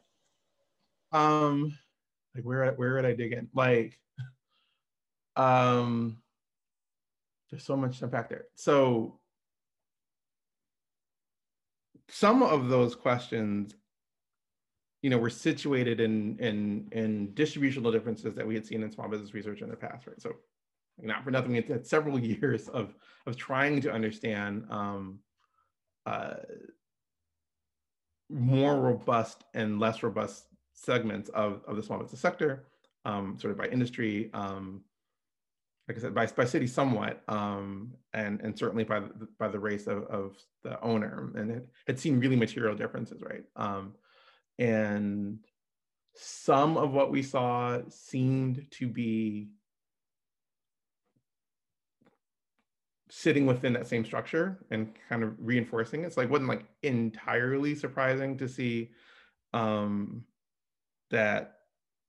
Um, 1.13 1.77
like 2.39 2.47
where 2.47 2.73
where 2.73 2.95
would 2.95 3.05
I 3.05 3.15
dig 3.15 3.33
in? 3.33 3.49
Like, 3.55 3.99
um, 5.37 6.19
there's 7.51 7.65
so 7.65 7.77
much 7.77 7.99
to 7.99 8.05
unpack 8.05 8.29
there. 8.29 8.47
So 8.55 9.19
some 12.09 12.43
of 12.43 12.69
those 12.69 12.95
questions 12.95 13.75
you 15.03 15.11
know, 15.11 15.19
were 15.19 15.31
situated 15.31 16.01
in 16.01 16.39
in 16.39 16.89
in 16.93 17.35
distributional 17.35 17.93
differences 17.93 18.35
that 18.35 18.47
we 18.47 18.55
had 18.55 18.67
seen 18.67 18.83
in 18.83 18.91
small 18.91 19.09
business 19.09 19.33
research 19.33 19.63
in 19.63 19.69
the 19.69 19.77
past, 19.77 20.07
right? 20.07 20.21
So, 20.21 20.35
not 21.01 21.23
for 21.23 21.31
nothing, 21.31 21.53
we 21.53 21.63
had 21.63 21.87
several 21.87 22.19
years 22.33 22.69
of 22.69 22.95
of 23.27 23.37
trying 23.37 23.81
to 23.83 23.93
understand 23.93 24.65
um, 24.71 25.21
uh, 26.05 26.35
more 28.29 28.81
robust 28.81 29.45
and 29.55 29.79
less 29.79 30.03
robust 30.03 30.48
segments 30.85 31.29
of, 31.31 31.63
of 31.67 31.77
the 31.77 31.83
small 31.83 31.99
business 31.99 32.21
sector, 32.21 32.65
um, 33.05 33.37
sort 33.39 33.53
of 33.53 33.59
by 33.59 33.67
industry, 33.67 34.31
um, 34.33 34.83
like 35.89 35.97
I 35.97 36.01
said, 36.01 36.15
by, 36.15 36.27
by 36.27 36.45
city 36.45 36.67
somewhat, 36.67 37.23
um, 37.29 37.95
and, 38.13 38.41
and 38.41 38.59
certainly 38.59 38.85
by 38.85 39.01
the, 39.01 39.29
by 39.39 39.49
the 39.49 39.59
race 39.59 39.87
of, 39.87 40.05
of 40.05 40.37
the 40.63 40.81
owner. 40.83 41.31
And 41.35 41.51
it 41.51 41.69
had 41.87 41.99
seen 41.99 42.21
really 42.21 42.37
material 42.37 42.77
differences, 42.77 43.23
right? 43.23 43.45
Um, 43.57 43.95
and 44.59 45.39
some 46.15 46.77
of 46.77 46.93
what 46.93 47.11
we 47.11 47.23
saw 47.23 47.79
seemed 47.89 48.67
to 48.73 48.89
be 48.89 49.49
sitting 53.11 53.47
within 53.47 53.73
that 53.73 53.87
same 53.87 54.05
structure 54.05 54.59
and 54.71 54.93
kind 55.09 55.23
of 55.23 55.35
reinforcing 55.39 56.05
it. 56.05 56.17
Like 56.17 56.31
wasn't 56.31 56.49
like 56.49 56.67
entirely 56.83 57.75
surprising 57.75 58.37
to 58.39 58.49
see 58.49 58.91
um, 59.55 60.25
that 61.11 61.55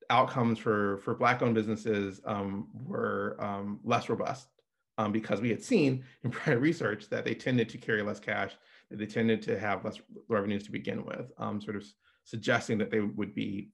outcomes 0.09 0.57
for 0.57 0.97
for 0.99 1.13
black 1.13 1.41
owned 1.41 1.55
businesses 1.55 2.21
um, 2.25 2.67
were 2.85 3.37
um, 3.39 3.79
less 3.83 4.09
robust 4.09 4.47
um, 4.97 5.11
because 5.11 5.41
we 5.41 5.49
had 5.49 5.63
seen 5.63 6.03
in 6.23 6.31
prior 6.31 6.59
research 6.59 7.09
that 7.09 7.25
they 7.25 7.33
tended 7.33 7.69
to 7.69 7.77
carry 7.77 8.01
less 8.01 8.19
cash 8.19 8.53
that 8.89 8.97
they 8.97 9.05
tended 9.05 9.41
to 9.43 9.59
have 9.59 9.85
less 9.85 9.99
revenues 10.27 10.63
to 10.63 10.71
begin 10.71 11.05
with, 11.05 11.31
um, 11.37 11.61
sort 11.61 11.75
of 11.75 11.85
suggesting 12.23 12.77
that 12.79 12.89
they 12.89 13.01
would 13.01 13.35
be 13.35 13.69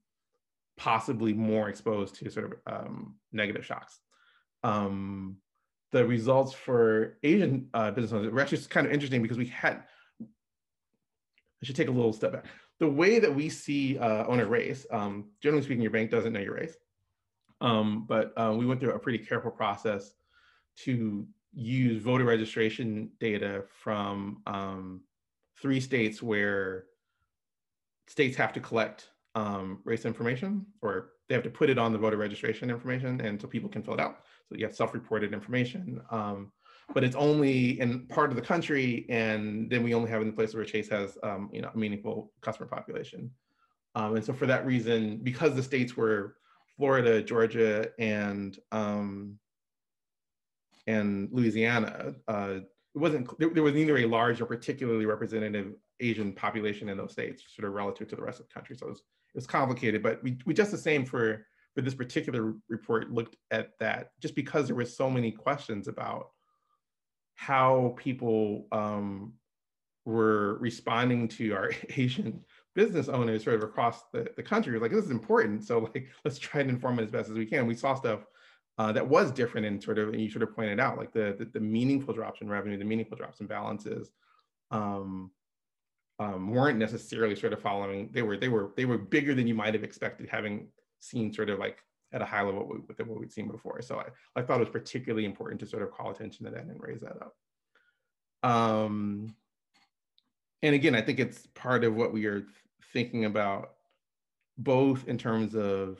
possibly 0.77 1.33
more 1.33 1.69
exposed 1.69 2.15
to 2.15 2.29
sort 2.29 2.45
of 2.45 2.53
um, 2.67 3.15
negative 3.31 3.65
shocks. 3.65 3.99
Um, 4.63 5.37
the 5.91 6.05
results 6.05 6.53
for 6.53 7.17
Asian 7.23 7.69
uh, 7.73 7.91
business 7.91 8.11
owners 8.11 8.31
were 8.31 8.41
actually 8.41 8.61
kind 8.63 8.85
of 8.85 8.91
interesting 8.91 9.21
because 9.21 9.37
we 9.37 9.45
had, 9.45 9.83
I 10.21 11.65
should 11.65 11.75
take 11.75 11.87
a 11.87 11.91
little 11.91 12.11
step 12.11 12.33
back. 12.33 12.45
The 12.79 12.89
way 12.89 13.19
that 13.19 13.33
we 13.33 13.49
see 13.49 13.97
uh, 13.97 14.25
owner 14.27 14.47
race, 14.47 14.85
um, 14.91 15.29
generally 15.41 15.63
speaking, 15.63 15.81
your 15.81 15.91
bank 15.91 16.11
doesn't 16.11 16.33
know 16.33 16.41
your 16.41 16.55
race. 16.55 16.75
Um, 17.61 18.05
but 18.07 18.33
uh, 18.37 18.53
we 18.57 18.65
went 18.65 18.79
through 18.81 18.93
a 18.93 18.99
pretty 18.99 19.19
careful 19.19 19.51
process 19.51 20.13
to 20.83 21.25
use 21.53 22.01
voter 22.01 22.25
registration 22.25 23.09
data 23.19 23.63
from 23.81 24.41
um, 24.45 25.01
three 25.61 25.79
states 25.79 26.21
where 26.21 26.85
states 28.07 28.35
have 28.35 28.53
to 28.53 28.59
collect 28.59 29.09
um, 29.35 29.79
race 29.85 30.05
information 30.05 30.65
or 30.81 31.11
they 31.27 31.35
have 31.35 31.43
to 31.43 31.49
put 31.49 31.69
it 31.69 31.77
on 31.77 31.91
the 31.91 31.97
voter 31.97 32.17
registration 32.17 32.69
information 32.69 33.19
and 33.21 33.41
so 33.41 33.47
people 33.47 33.69
can 33.69 33.81
fill 33.81 33.95
it 33.95 33.99
out. 33.99 34.19
So 34.47 34.55
you 34.55 34.65
have 34.65 34.75
self-reported 34.75 35.33
information, 35.33 36.01
um, 36.11 36.51
but 36.93 37.03
it's 37.03 37.15
only 37.15 37.79
in 37.79 38.07
part 38.07 38.29
of 38.29 38.35
the 38.35 38.41
country 38.41 39.05
and 39.09 39.69
then 39.69 39.83
we 39.83 39.93
only 39.93 40.09
have 40.09 40.21
in 40.21 40.27
the 40.27 40.33
place 40.33 40.53
where 40.53 40.63
Chase 40.63 40.89
has 40.89 41.17
um, 41.23 41.49
you 41.51 41.61
know, 41.61 41.71
a 41.73 41.77
meaningful 41.77 42.31
customer 42.41 42.67
population. 42.67 43.31
Um, 43.95 44.15
and 44.15 44.25
so 44.25 44.33
for 44.33 44.45
that 44.45 44.65
reason, 44.65 45.17
because 45.23 45.55
the 45.55 45.63
states 45.63 45.95
were 45.95 46.35
Florida, 46.77 47.23
Georgia, 47.23 47.89
and 47.97 48.57
um, 48.71 49.39
and 50.87 51.29
Louisiana, 51.31 52.13
uh, 52.27 52.59
it 52.93 52.99
wasn't 52.99 53.39
there, 53.39 53.49
there, 53.49 53.63
was 53.63 53.73
neither 53.73 53.97
a 53.97 54.05
large 54.05 54.41
or 54.41 54.45
particularly 54.45 55.05
representative 55.05 55.73
Asian 56.01 56.33
population 56.33 56.89
in 56.89 56.97
those 56.97 57.13
states, 57.13 57.43
sort 57.55 57.67
of 57.67 57.73
relative 57.73 58.07
to 58.09 58.15
the 58.15 58.21
rest 58.21 58.39
of 58.39 58.47
the 58.47 58.53
country. 58.53 58.75
So 58.75 58.87
it 58.87 58.89
was, 58.89 58.99
it 58.99 59.35
was 59.35 59.47
complicated, 59.47 60.03
but 60.03 60.21
we, 60.21 60.37
we 60.45 60.53
just 60.53 60.71
the 60.71 60.77
same 60.77 61.05
for 61.05 61.45
for 61.73 61.81
this 61.81 61.93
particular 61.93 62.53
report 62.69 63.11
looked 63.11 63.35
at 63.51 63.71
that 63.79 64.11
just 64.21 64.33
because 64.33 64.67
there 64.67 64.75
were 64.75 64.85
so 64.85 65.09
many 65.09 65.29
questions 65.29 65.89
about 65.89 66.29
how 67.35 67.93
people 67.97 68.67
um, 68.71 69.33
were 70.05 70.57
responding 70.59 71.27
to 71.27 71.51
our 71.51 71.71
Asian 71.95 72.43
business 72.73 73.07
owners 73.07 73.43
sort 73.43 73.55
of 73.55 73.63
across 73.63 74.03
the, 74.11 74.27
the 74.35 74.43
country. 74.43 74.73
We're 74.73 74.81
like, 74.81 74.91
this 74.91 75.05
is 75.05 75.11
important. 75.11 75.63
So 75.63 75.79
like, 75.79 76.07
let's 76.25 76.39
try 76.39 76.61
and 76.61 76.69
inform 76.69 76.99
it 76.99 77.03
as 77.03 77.11
best 77.11 77.29
as 77.29 77.37
we 77.37 77.45
can. 77.45 77.67
We 77.67 77.75
saw 77.75 77.95
stuff 77.95 78.21
uh, 78.77 78.91
that 78.91 79.07
was 79.07 79.31
different 79.31 79.65
and 79.65 79.81
sort 79.81 79.97
of, 79.97 80.09
and 80.09 80.21
you 80.21 80.29
sort 80.29 80.43
of 80.43 80.53
pointed 80.55 80.79
out 80.79 80.97
like 80.97 81.13
the, 81.13 81.35
the, 81.37 81.45
the 81.45 81.59
meaningful 81.59 82.13
drops 82.13 82.41
in 82.41 82.49
revenue, 82.49 82.77
the 82.77 82.83
meaningful 82.83 83.17
drops 83.17 83.39
in 83.39 83.47
balances 83.47 84.11
um, 84.71 85.31
um, 86.19 86.51
weren't 86.51 86.77
necessarily 86.77 87.35
sort 87.35 87.53
of 87.53 87.61
following, 87.61 88.09
they 88.11 88.21
were, 88.21 88.37
they 88.37 88.49
were, 88.49 88.71
they 88.75 88.85
were 88.85 88.97
bigger 88.97 89.33
than 89.33 89.47
you 89.47 89.55
might've 89.55 89.83
expected 89.83 90.27
having 90.29 90.67
seen 90.99 91.33
sort 91.33 91.49
of 91.49 91.59
like 91.59 91.79
at 92.15 92.21
a 92.21 92.25
high 92.25 92.41
level 92.41 92.79
than 92.97 93.07
what 93.09 93.19
we'd 93.19 93.31
seen 93.31 93.49
before. 93.49 93.81
So 93.81 93.99
I, 93.99 94.39
I 94.39 94.41
thought 94.41 94.55
it 94.55 94.59
was 94.61 94.69
particularly 94.69 95.25
important 95.25 95.59
to 95.59 95.67
sort 95.67 95.83
of 95.83 95.91
call 95.91 96.11
attention 96.11 96.45
to 96.45 96.51
that 96.51 96.63
and 96.63 96.81
raise 96.81 97.01
that 97.01 97.17
up. 97.21 97.35
Um, 98.41 99.35
and 100.61 100.73
again, 100.73 100.95
I 100.95 101.01
think 101.01 101.19
it's 101.19 101.45
part 101.47 101.83
of 101.83 101.93
what 101.93 102.13
we 102.13 102.25
are 102.25 102.45
thinking 102.93 103.25
about 103.25 103.73
both 104.57 105.09
in 105.09 105.17
terms 105.17 105.55
of 105.55 105.99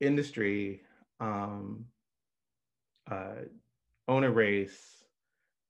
industry 0.00 0.80
um, 1.20 1.84
uh, 3.10 3.42
owner 4.08 4.30
race 4.30 5.04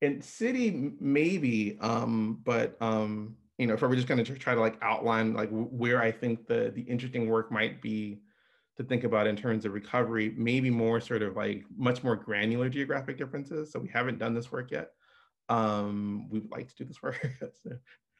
and 0.03 0.23
city 0.23 0.93
maybe 1.01 1.77
um, 1.81 2.39
but 2.45 2.77
um, 2.81 3.37
you 3.59 3.67
know 3.67 3.75
if 3.75 3.83
i 3.83 3.87
were 3.87 3.97
just 3.97 4.07
going 4.07 4.23
to 4.23 4.35
try 4.37 4.55
to 4.55 4.61
like 4.61 4.79
outline 4.81 5.35
like 5.35 5.49
where 5.51 6.01
i 6.01 6.13
think 6.13 6.47
the 6.47 6.71
the 6.77 6.83
interesting 6.83 7.29
work 7.29 7.51
might 7.51 7.83
be 7.83 8.21
to 8.79 8.85
think 8.85 9.05
about 9.05 9.27
in 9.27 9.37
terms 9.37 9.65
of 9.65 9.73
recovery 9.73 10.33
maybe 10.37 10.71
more 10.71 11.01
sort 11.01 11.23
of 11.23 11.37
like 11.37 11.65
much 11.77 12.03
more 12.03 12.17
granular 12.17 12.69
geographic 12.69 13.19
differences 13.19 13.71
so 13.71 13.79
we 13.79 13.89
haven't 13.89 14.19
done 14.19 14.35
this 14.35 14.51
work 14.51 14.71
yet 14.71 14.93
um, 15.51 16.29
we'd 16.31 16.51
like 16.51 16.69
to 16.69 16.77
do 16.77 16.85
this 16.85 17.03
work 17.03 17.21
so, 17.41 17.71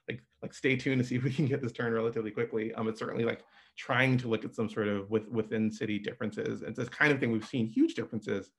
like 0.09 0.23
like 0.43 0.53
stay 0.53 0.77
tuned 0.77 1.01
to 1.01 1.07
see 1.07 1.17
if 1.17 1.23
we 1.23 1.33
can 1.33 1.47
get 1.47 1.63
this 1.63 1.73
turned 1.73 1.95
relatively 1.95 2.31
quickly 2.31 2.75
um, 2.75 2.89
it's 2.89 2.99
certainly 2.99 3.25
like 3.25 3.43
trying 3.79 4.19
to 4.19 4.29
look 4.29 4.45
at 4.45 4.55
some 4.55 4.69
sort 4.69 4.89
of 4.89 5.09
with, 5.09 5.29
within 5.29 5.71
city 5.71 5.99
differences. 5.99 6.63
It's 6.63 6.77
this 6.77 6.89
kind 6.89 7.13
of 7.13 7.21
thing 7.21 7.31
we've 7.31 7.47
seen 7.47 7.67
huge 7.67 7.95
differences 7.95 8.51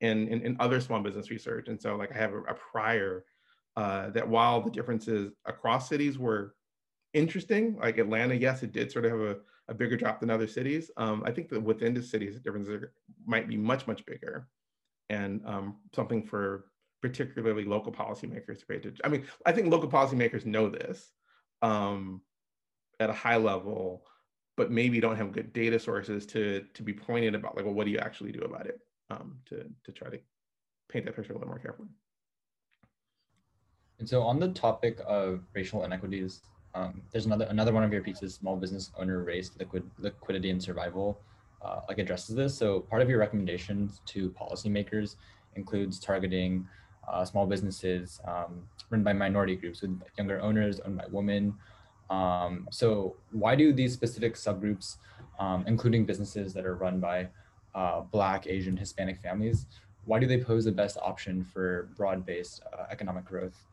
in, 0.00 0.28
in, 0.28 0.40
in 0.42 0.56
other 0.60 0.80
small 0.80 1.00
business 1.00 1.30
research. 1.30 1.66
And 1.68 1.82
so 1.82 1.96
like 1.96 2.14
I 2.14 2.18
have 2.18 2.32
a, 2.32 2.38
a 2.42 2.54
prior 2.54 3.24
uh, 3.76 4.10
that 4.10 4.26
while 4.26 4.62
the 4.62 4.70
differences 4.70 5.32
across 5.46 5.88
cities 5.88 6.16
were 6.16 6.54
interesting, 7.12 7.76
like 7.80 7.98
Atlanta, 7.98 8.34
yes, 8.34 8.62
it 8.62 8.72
did 8.72 8.92
sort 8.92 9.04
of 9.04 9.10
have 9.10 9.20
a, 9.20 9.36
a 9.68 9.74
bigger 9.74 9.96
drop 9.96 10.20
than 10.20 10.30
other 10.30 10.46
cities. 10.46 10.90
Um, 10.96 11.22
I 11.26 11.30
think 11.30 11.48
that 11.50 11.62
within 11.62 11.94
the 11.94 12.02
cities, 12.02 12.34
the 12.34 12.40
differences 12.40 12.74
are, 12.74 12.92
might 13.26 13.48
be 13.48 13.56
much, 13.56 13.86
much 13.86 14.04
bigger 14.06 14.48
and 15.10 15.40
um, 15.46 15.76
something 15.94 16.22
for 16.22 16.66
particularly 17.00 17.64
local 17.64 17.92
policymakers 17.92 18.60
to 18.60 18.66
pay 18.66 18.76
attention. 18.76 19.00
I 19.04 19.08
mean, 19.08 19.24
I 19.46 19.52
think 19.52 19.68
local 19.68 19.90
policymakers 19.90 20.44
know 20.44 20.68
this 20.68 21.12
um, 21.62 22.22
at 23.00 23.10
a 23.10 23.14
high 23.14 23.36
level, 23.36 24.04
but 24.56 24.70
maybe 24.70 25.00
don't 25.00 25.16
have 25.16 25.32
good 25.32 25.52
data 25.52 25.78
sources 25.78 26.26
to 26.26 26.64
to 26.74 26.82
be 26.82 26.92
pointed 26.92 27.34
about 27.34 27.56
like, 27.56 27.64
well, 27.64 27.74
what 27.74 27.84
do 27.84 27.92
you 27.92 27.98
actually 27.98 28.32
do 28.32 28.40
about 28.40 28.66
it? 28.66 28.80
Um, 29.10 29.38
to 29.46 29.64
to 29.84 29.92
try 29.92 30.10
to 30.10 30.18
paint 30.88 31.04
that 31.04 31.14
picture 31.14 31.32
a 31.32 31.36
little 31.36 31.48
more 31.48 31.58
carefully. 31.58 31.88
And 33.98 34.08
so 34.08 34.22
on 34.22 34.38
the 34.38 34.48
topic 34.48 35.00
of 35.06 35.44
racial 35.54 35.84
inequities, 35.84 36.40
um, 36.74 37.02
there's 37.10 37.26
another 37.26 37.46
another 37.46 37.72
one 37.72 37.84
of 37.84 37.92
your 37.92 38.02
pieces, 38.02 38.34
small 38.34 38.56
business 38.56 38.90
owner 38.98 39.22
race, 39.22 39.50
liquid 39.58 39.88
liquidity 39.98 40.50
and 40.50 40.62
survival, 40.62 41.20
uh, 41.62 41.80
like 41.88 41.98
addresses 41.98 42.34
this. 42.34 42.56
So 42.56 42.80
part 42.80 43.02
of 43.02 43.08
your 43.08 43.18
recommendations 43.18 44.00
to 44.06 44.30
policymakers 44.30 45.16
includes 45.56 45.98
targeting 45.98 46.66
uh, 47.10 47.24
small 47.24 47.46
businesses 47.46 48.20
um, 48.26 48.62
run 48.90 49.02
by 49.02 49.12
minority 49.12 49.56
groups 49.56 49.82
with 49.82 49.98
younger 50.16 50.40
owners, 50.40 50.80
owned 50.80 50.98
by 50.98 51.06
women, 51.10 51.54
um, 52.10 52.68
so 52.70 53.16
why 53.32 53.54
do 53.54 53.72
these 53.72 53.92
specific 53.92 54.34
subgroups, 54.34 54.96
um, 55.38 55.64
including 55.66 56.04
businesses 56.04 56.52
that 56.54 56.64
are 56.64 56.74
run 56.74 57.00
by 57.00 57.28
uh, 57.74 58.00
Black, 58.00 58.46
Asian, 58.46 58.76
Hispanic 58.76 59.20
families, 59.20 59.66
why 60.04 60.18
do 60.18 60.26
they 60.26 60.38
pose 60.38 60.64
the 60.64 60.72
best 60.72 60.96
option 61.02 61.44
for 61.44 61.90
broad-based 61.96 62.62
uh, 62.72 62.84
economic 62.90 63.24
growth? 63.24 63.66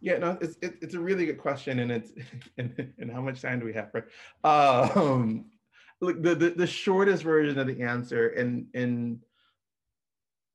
Yeah, 0.00 0.18
no, 0.18 0.38
it's 0.40 0.56
it, 0.62 0.76
it's 0.80 0.94
a 0.94 1.00
really 1.00 1.26
good 1.26 1.38
question, 1.38 1.80
and 1.80 1.92
it's 1.92 2.12
and, 2.58 2.92
and 2.98 3.10
how 3.10 3.20
much 3.20 3.42
time 3.42 3.60
do 3.60 3.66
we 3.66 3.74
have? 3.74 3.90
Right? 3.92 4.04
Um, 4.44 5.46
look, 6.00 6.22
the, 6.22 6.34
the 6.34 6.50
the 6.50 6.66
shortest 6.66 7.22
version 7.22 7.58
of 7.58 7.66
the 7.66 7.82
answer, 7.82 8.28
and 8.28 8.66
and 8.74 9.20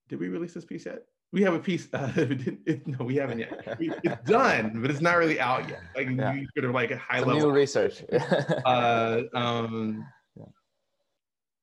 did 0.09 0.19
we 0.19 0.29
release 0.29 0.53
this 0.53 0.65
piece 0.65 0.85
yet? 0.85 1.03
we 1.35 1.41
have 1.41 1.53
a 1.53 1.59
piece. 1.59 1.87
Uh, 1.95 2.11
it, 2.17 2.57
it, 2.65 2.87
no, 2.87 3.05
we 3.05 3.15
haven't 3.15 3.39
yet. 3.39 3.77
We, 3.79 3.91
it's 4.03 4.29
done, 4.29 4.81
but 4.81 4.91
it's 4.91 5.01
not 5.01 5.17
really 5.17 5.39
out 5.39 5.69
yet. 5.69 5.81
Like 5.95 6.09
yeah. 6.09 6.33
you 6.33 6.47
sort 6.55 6.65
of 6.65 6.71
like 6.71 6.91
a 6.91 6.97
high 6.97 7.19
Some 7.19 7.29
level 7.29 7.49
new 7.49 7.55
research. 7.55 8.03
uh, 8.65 9.21
um, 9.33 10.05
yeah. 10.35 10.45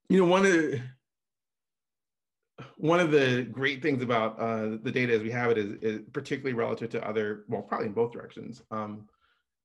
You 0.09 0.19
know, 0.19 0.25
one 0.25 0.47
of 0.47 0.53
the, 0.53 0.81
one 2.83 3.01
of 3.01 3.11
the 3.11 3.47
great 3.51 3.81
things 3.81 4.03
about 4.03 4.39
uh, 4.39 4.77
the 4.83 4.91
data 4.93 5.15
as 5.15 5.23
we 5.23 5.31
have 5.31 5.53
it 5.53 5.59
is, 5.59 5.73
is, 5.83 6.01
particularly 6.13 6.55
relative 6.55 6.91
to 6.91 7.09
other, 7.09 7.45
well, 7.49 7.63
probably 7.63 7.87
in 7.87 7.93
both 7.93 8.13
directions, 8.13 8.63
um, 8.71 9.09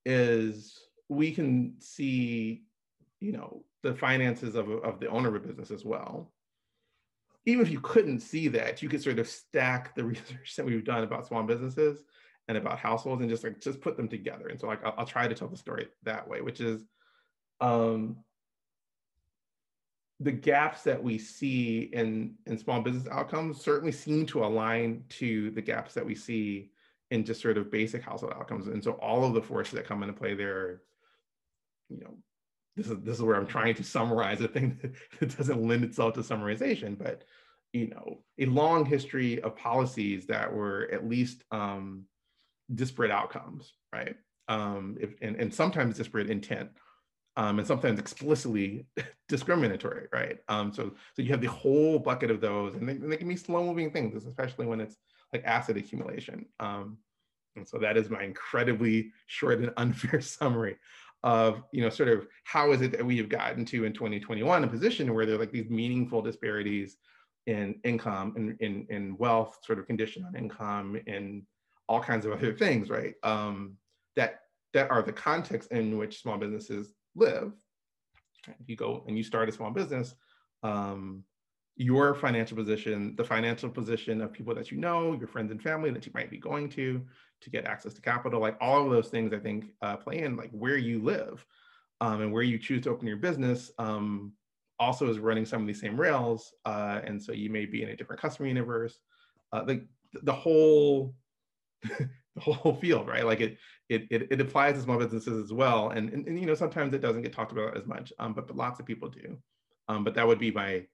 is 0.05 0.79
we 1.09 1.31
can 1.31 1.73
see, 1.79 2.61
you 3.19 3.31
know, 3.31 3.63
the 3.81 3.95
finances 3.95 4.55
of, 4.55 4.69
of 4.69 4.99
the 4.99 5.07
owner 5.07 5.29
of 5.29 5.35
a 5.35 5.39
business 5.39 5.71
as 5.71 5.83
well 5.83 6.31
even 7.47 7.65
if 7.65 7.71
you 7.71 7.79
couldn't 7.79 8.19
see 8.19 8.49
that, 8.49 8.83
you 8.83 8.89
could 8.89 9.01
sort 9.01 9.17
of 9.19 9.27
stack 9.27 9.95
the 9.95 10.03
research 10.13 10.55
that 10.57 10.65
we've 10.65 10.83
done 10.83 11.03
about 11.03 11.25
small 11.25 11.41
businesses 11.43 12.03
and 12.49 12.57
about 12.57 12.77
households 12.77 13.21
and 13.21 13.29
just 13.29 13.43
like 13.43 13.59
just 13.59 13.81
put 13.81 13.97
them 13.97 14.09
together. 14.09 14.47
And 14.47 14.59
so 14.59 14.67
like 14.67 14.83
I'll, 14.85 14.93
I'll 14.97 15.05
try 15.05 15.27
to 15.27 15.33
tell 15.33 15.47
the 15.47 15.57
story 15.57 15.87
that 16.03 16.27
way, 16.27 16.41
which 16.41 16.59
is 16.59 16.83
um, 17.61 18.17
the 20.19 20.31
gaps 20.31 20.83
that 20.83 21.01
we 21.01 21.17
see 21.17 21.89
in 21.93 22.35
in 22.45 22.57
small 22.57 22.81
business 22.81 23.07
outcomes 23.11 23.61
certainly 23.61 23.91
seem 23.91 24.25
to 24.25 24.43
align 24.43 25.03
to 25.09 25.51
the 25.51 25.61
gaps 25.61 25.93
that 25.93 26.05
we 26.05 26.15
see 26.15 26.71
in 27.11 27.23
just 27.23 27.41
sort 27.41 27.57
of 27.57 27.71
basic 27.71 28.01
household 28.01 28.33
outcomes. 28.35 28.67
And 28.67 28.83
so 28.83 28.93
all 28.93 29.23
of 29.23 29.33
the 29.33 29.41
forces 29.41 29.73
that 29.75 29.85
come 29.85 30.03
into 30.03 30.13
play 30.13 30.33
there, 30.33 30.81
you 31.89 31.99
know, 31.99 32.17
this 32.75 32.87
is 32.87 32.97
this 33.03 33.17
is 33.17 33.21
where 33.21 33.35
I'm 33.35 33.47
trying 33.47 33.75
to 33.75 33.83
summarize 33.83 34.41
a 34.41 34.47
thing 34.47 34.79
that 35.19 35.37
doesn't 35.37 35.61
lend 35.61 35.83
itself 35.83 36.15
to 36.15 36.21
summarization, 36.21 36.97
but 36.97 37.23
you 37.73 37.89
know, 37.89 38.23
a 38.39 38.45
long 38.45 38.85
history 38.85 39.41
of 39.41 39.55
policies 39.55 40.25
that 40.27 40.51
were 40.51 40.89
at 40.91 41.07
least 41.07 41.43
um, 41.51 42.05
disparate 42.73 43.11
outcomes, 43.11 43.73
right? 43.93 44.15
Um, 44.47 44.97
if, 44.99 45.13
and, 45.21 45.35
and 45.35 45.53
sometimes 45.53 45.97
disparate 45.97 46.29
intent, 46.29 46.69
um, 47.37 47.59
and 47.59 47.67
sometimes 47.67 47.99
explicitly 47.99 48.85
discriminatory, 49.29 50.07
right? 50.11 50.39
Um, 50.49 50.73
so, 50.73 50.91
so 51.15 51.21
you 51.21 51.29
have 51.29 51.39
the 51.39 51.47
whole 51.47 51.99
bucket 51.99 52.31
of 52.31 52.41
those, 52.41 52.73
and 52.75 52.89
they, 52.89 52.93
and 52.93 53.11
they 53.11 53.17
can 53.17 53.27
be 53.27 53.37
slow-moving 53.37 53.91
things, 53.91 54.25
especially 54.25 54.65
when 54.65 54.81
it's 54.81 54.97
like 55.31 55.43
asset 55.45 55.77
accumulation. 55.77 56.45
Um, 56.59 56.97
And 57.55 57.67
so 57.67 57.77
that 57.79 57.97
is 57.97 58.09
my 58.09 58.23
incredibly 58.23 59.11
short 59.27 59.59
and 59.59 59.71
unfair 59.77 60.19
summary 60.19 60.77
of, 61.23 61.63
you 61.71 61.81
know, 61.81 61.89
sort 61.89 62.09
of 62.09 62.27
how 62.43 62.71
is 62.71 62.81
it 62.81 62.91
that 62.91 63.05
we 63.05 63.17
have 63.17 63.29
gotten 63.29 63.65
to 63.65 63.85
in 63.85 63.93
2021 63.93 64.63
a 64.63 64.67
position 64.67 65.13
where 65.13 65.25
there 65.25 65.35
are 65.35 65.39
like 65.39 65.51
these 65.51 65.69
meaningful 65.69 66.21
disparities 66.21 66.97
in 67.45 67.79
income 67.83 68.33
and 68.35 68.57
in, 68.59 68.85
in, 68.89 68.95
in, 68.95 69.17
wealth, 69.17 69.57
sort 69.63 69.79
of 69.79 69.87
condition 69.87 70.23
on 70.25 70.35
income 70.35 70.99
and 71.07 71.43
all 71.87 72.01
kinds 72.01 72.25
of 72.25 72.31
other 72.31 72.53
things, 72.53 72.89
right? 72.89 73.15
Um, 73.23 73.77
that 74.15 74.41
that 74.73 74.91
are 74.91 75.01
the 75.01 75.13
context 75.13 75.71
in 75.71 75.97
which 75.97 76.21
small 76.21 76.37
businesses 76.37 76.93
live. 77.17 77.51
You 78.65 78.75
go 78.75 79.03
and 79.07 79.17
you 79.17 79.23
start 79.23 79.49
a 79.49 79.51
small 79.51 79.71
business, 79.71 80.15
um, 80.63 81.23
your 81.75 82.15
financial 82.15 82.55
position, 82.55 83.15
the 83.17 83.23
financial 83.23 83.69
position 83.69 84.21
of 84.21 84.31
people 84.31 84.55
that 84.55 84.71
you 84.71 84.77
know, 84.77 85.13
your 85.13 85.27
friends 85.27 85.51
and 85.51 85.61
family 85.61 85.91
that 85.91 86.05
you 86.05 86.11
might 86.15 86.31
be 86.31 86.37
going 86.37 86.69
to, 86.69 87.01
to 87.41 87.49
get 87.49 87.65
access 87.65 87.93
to 87.93 88.01
capital, 88.01 88.39
like 88.39 88.57
all 88.61 88.85
of 88.85 88.91
those 88.91 89.09
things, 89.09 89.33
I 89.33 89.39
think 89.39 89.65
uh, 89.81 89.97
play 89.97 90.19
in 90.19 90.35
like 90.35 90.49
where 90.51 90.77
you 90.77 91.03
live 91.03 91.45
um, 92.01 92.21
and 92.21 92.31
where 92.31 92.43
you 92.43 92.57
choose 92.57 92.83
to 92.83 92.89
open 92.89 93.07
your 93.07 93.17
business. 93.17 93.71
Um, 93.77 94.33
also 94.79 95.09
is 95.09 95.19
running 95.19 95.45
some 95.45 95.61
of 95.61 95.67
these 95.67 95.81
same 95.81 95.99
rails, 95.99 96.53
uh, 96.65 97.01
and 97.03 97.21
so 97.21 97.31
you 97.31 97.49
may 97.49 97.65
be 97.65 97.81
in 97.83 97.89
a 97.89 97.95
different 97.95 98.21
customer 98.21 98.47
universe. 98.47 98.99
Uh, 99.51 99.63
the 99.63 99.85
the 100.23 100.33
whole 100.33 101.15
whole 102.39 102.75
field, 102.81 103.07
right? 103.07 103.25
Like 103.25 103.41
it 103.41 103.57
it 103.89 104.07
it, 104.09 104.27
it 104.31 104.41
applies 104.41 104.75
to 104.75 104.81
small 104.81 104.97
businesses 104.97 105.43
as 105.43 105.53
well, 105.53 105.89
and, 105.89 106.09
and, 106.09 106.27
and 106.27 106.39
you 106.39 106.45
know 106.45 106.55
sometimes 106.55 106.93
it 106.93 107.01
doesn't 107.01 107.21
get 107.21 107.33
talked 107.33 107.51
about 107.51 107.77
as 107.77 107.85
much, 107.85 108.13
um, 108.19 108.33
but 108.33 108.47
but 108.47 108.55
lots 108.55 108.79
of 108.79 108.85
people 108.85 109.09
do. 109.09 109.37
Um, 109.89 110.03
but 110.03 110.15
that 110.15 110.27
would 110.27 110.39
be 110.39 110.51
my 110.51 110.85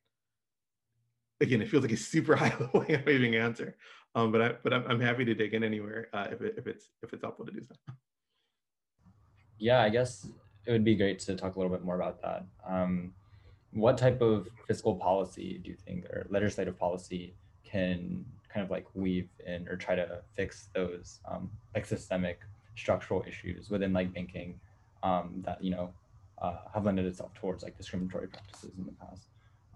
again, 1.41 1.61
it 1.61 1.69
feels 1.69 1.83
like 1.83 1.91
a 1.91 1.97
super 1.97 2.35
high 2.41 2.55
level 2.59 2.85
waving 2.87 3.35
answer. 3.35 3.75
Um, 4.15 4.31
but 4.31 4.41
I 4.41 4.53
but 4.63 4.73
I'm, 4.73 4.85
I'm 4.87 4.99
happy 4.99 5.25
to 5.25 5.33
dig 5.33 5.53
in 5.53 5.63
anywhere 5.63 6.07
uh, 6.13 6.27
if 6.31 6.41
it, 6.41 6.55
if 6.57 6.67
it's 6.67 6.89
if 7.01 7.13
it's 7.13 7.23
helpful 7.23 7.45
to 7.45 7.51
do 7.51 7.61
so. 7.61 7.75
Yeah, 9.57 9.81
I 9.81 9.89
guess 9.89 10.27
it 10.65 10.71
would 10.71 10.83
be 10.83 10.95
great 10.95 11.19
to 11.19 11.35
talk 11.35 11.55
a 11.55 11.59
little 11.59 11.75
bit 11.75 11.83
more 11.83 11.95
about 11.95 12.21
that. 12.21 12.45
Um, 12.67 13.13
what 13.71 13.97
type 13.97 14.21
of 14.21 14.47
fiscal 14.67 14.95
policy 14.95 15.59
do 15.63 15.71
you 15.71 15.75
think, 15.75 16.05
or 16.05 16.27
legislative 16.29 16.77
policy, 16.77 17.35
can 17.63 18.25
kind 18.53 18.63
of 18.63 18.69
like 18.69 18.85
weave 18.93 19.29
in 19.45 19.67
or 19.67 19.75
try 19.75 19.95
to 19.95 20.21
fix 20.35 20.69
those 20.75 21.19
um, 21.29 21.49
like 21.73 21.85
systemic 21.85 22.39
structural 22.75 23.23
issues 23.27 23.69
within 23.69 23.93
like 23.93 24.13
banking 24.13 24.59
um, 25.01 25.41
that 25.45 25.63
you 25.63 25.71
know 25.71 25.93
uh, 26.41 26.57
have 26.73 26.85
lended 26.85 27.05
itself 27.05 27.33
towards 27.33 27.63
like 27.63 27.77
discriminatory 27.77 28.27
practices 28.27 28.71
in 28.77 28.85
the 28.85 28.91
past? 28.93 29.27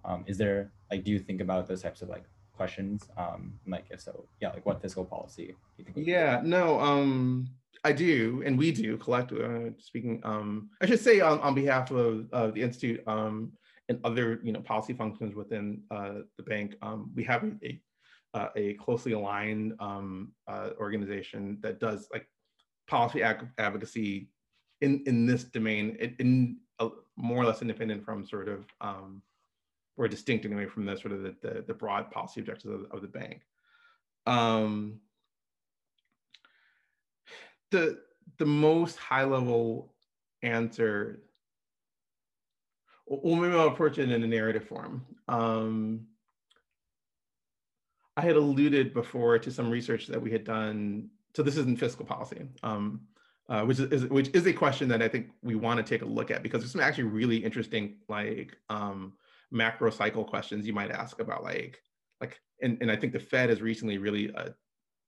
Um, 0.05 0.23
is 0.27 0.37
there 0.37 0.71
like, 0.91 1.03
do 1.03 1.11
you 1.11 1.19
think 1.19 1.41
about 1.41 1.67
those 1.67 1.81
types 1.81 2.01
of 2.01 2.09
like 2.09 2.23
questions? 2.53 3.07
Um, 3.17 3.53
like 3.67 3.85
if 3.89 4.01
so, 4.01 4.25
yeah, 4.41 4.49
like 4.49 4.65
what 4.65 4.81
fiscal 4.81 5.05
policy 5.05 5.47
do 5.47 5.53
you 5.77 5.85
think? 5.85 6.07
Yeah, 6.07 6.41
no, 6.43 6.79
um, 6.79 7.47
I 7.83 7.91
do, 7.93 8.43
and 8.45 8.57
we 8.57 8.71
do 8.71 8.97
collectively. 8.97 9.45
Uh, 9.45 9.71
speaking, 9.77 10.21
um, 10.23 10.69
I 10.81 10.85
should 10.85 10.99
say 10.99 11.19
on, 11.19 11.39
on 11.39 11.55
behalf 11.55 11.91
of 11.91 12.25
uh, 12.33 12.47
the 12.51 12.61
institute 12.61 13.01
um, 13.07 13.51
and 13.89 13.99
other 14.03 14.39
you 14.43 14.51
know 14.51 14.61
policy 14.61 14.93
functions 14.93 15.35
within 15.35 15.81
uh, 15.91 16.19
the 16.37 16.43
bank, 16.43 16.75
um, 16.81 17.11
we 17.15 17.23
have 17.23 17.43
a 17.63 17.79
uh, 18.37 18.49
a 18.55 18.73
closely 18.75 19.13
aligned 19.13 19.73
um, 19.79 20.31
uh, 20.47 20.69
organization 20.79 21.57
that 21.61 21.79
does 21.79 22.07
like 22.13 22.27
policy 22.87 23.23
ag- 23.23 23.49
advocacy 23.57 24.29
in 24.81 25.03
in 25.07 25.25
this 25.25 25.43
domain, 25.43 25.97
in, 25.99 26.15
in 26.19 26.57
more 27.17 27.41
or 27.41 27.45
less 27.45 27.61
independent 27.61 28.05
from 28.05 28.23
sort 28.23 28.47
of 28.47 28.65
um, 28.79 29.21
or 29.97 30.07
distinct 30.07 30.45
anyway 30.45 30.67
from 30.67 30.85
the 30.85 30.95
sort 30.95 31.11
of 31.11 31.23
the, 31.23 31.35
the, 31.41 31.63
the 31.67 31.73
broad 31.73 32.11
policy 32.11 32.39
objectives 32.39 32.73
of, 32.73 32.91
of 32.91 33.01
the 33.01 33.07
bank. 33.07 33.41
Um, 34.27 34.99
the 37.71 37.99
the 38.37 38.45
most 38.45 38.97
high 38.97 39.23
level 39.23 39.93
answer 40.43 41.23
well 43.07 43.35
maybe 43.35 43.53
i'll 43.55 43.69
approach 43.69 43.97
it 43.97 44.11
in 44.11 44.23
a 44.23 44.27
narrative 44.27 44.65
form 44.65 45.05
um, 45.27 46.05
i 48.17 48.21
had 48.21 48.35
alluded 48.35 48.93
before 48.93 49.39
to 49.39 49.51
some 49.51 49.69
research 49.69 50.07
that 50.07 50.21
we 50.21 50.31
had 50.31 50.43
done 50.43 51.09
so 51.35 51.41
this 51.43 51.57
isn't 51.57 51.79
fiscal 51.79 52.05
policy 52.05 52.47
um, 52.63 53.01
uh, 53.49 53.61
which 53.61 53.79
is 53.79 54.05
which 54.07 54.29
is 54.33 54.45
a 54.45 54.53
question 54.53 54.89
that 54.89 55.01
i 55.01 55.07
think 55.07 55.29
we 55.41 55.55
want 55.55 55.77
to 55.77 55.83
take 55.83 56.01
a 56.01 56.05
look 56.05 56.31
at 56.31 56.43
because 56.43 56.61
there's 56.61 56.71
some 56.71 56.81
actually 56.81 57.05
really 57.05 57.37
interesting 57.37 57.95
like 58.09 58.57
um, 58.69 59.13
macro 59.51 59.89
cycle 59.89 60.25
questions 60.25 60.67
you 60.67 60.73
might 60.73 60.91
ask 60.91 61.19
about 61.21 61.43
like 61.43 61.81
like 62.19 62.39
and, 62.61 62.77
and 62.81 62.91
i 62.91 62.95
think 62.95 63.13
the 63.13 63.19
fed 63.19 63.49
has 63.49 63.61
recently 63.61 63.97
really 63.97 64.33
uh, 64.35 64.49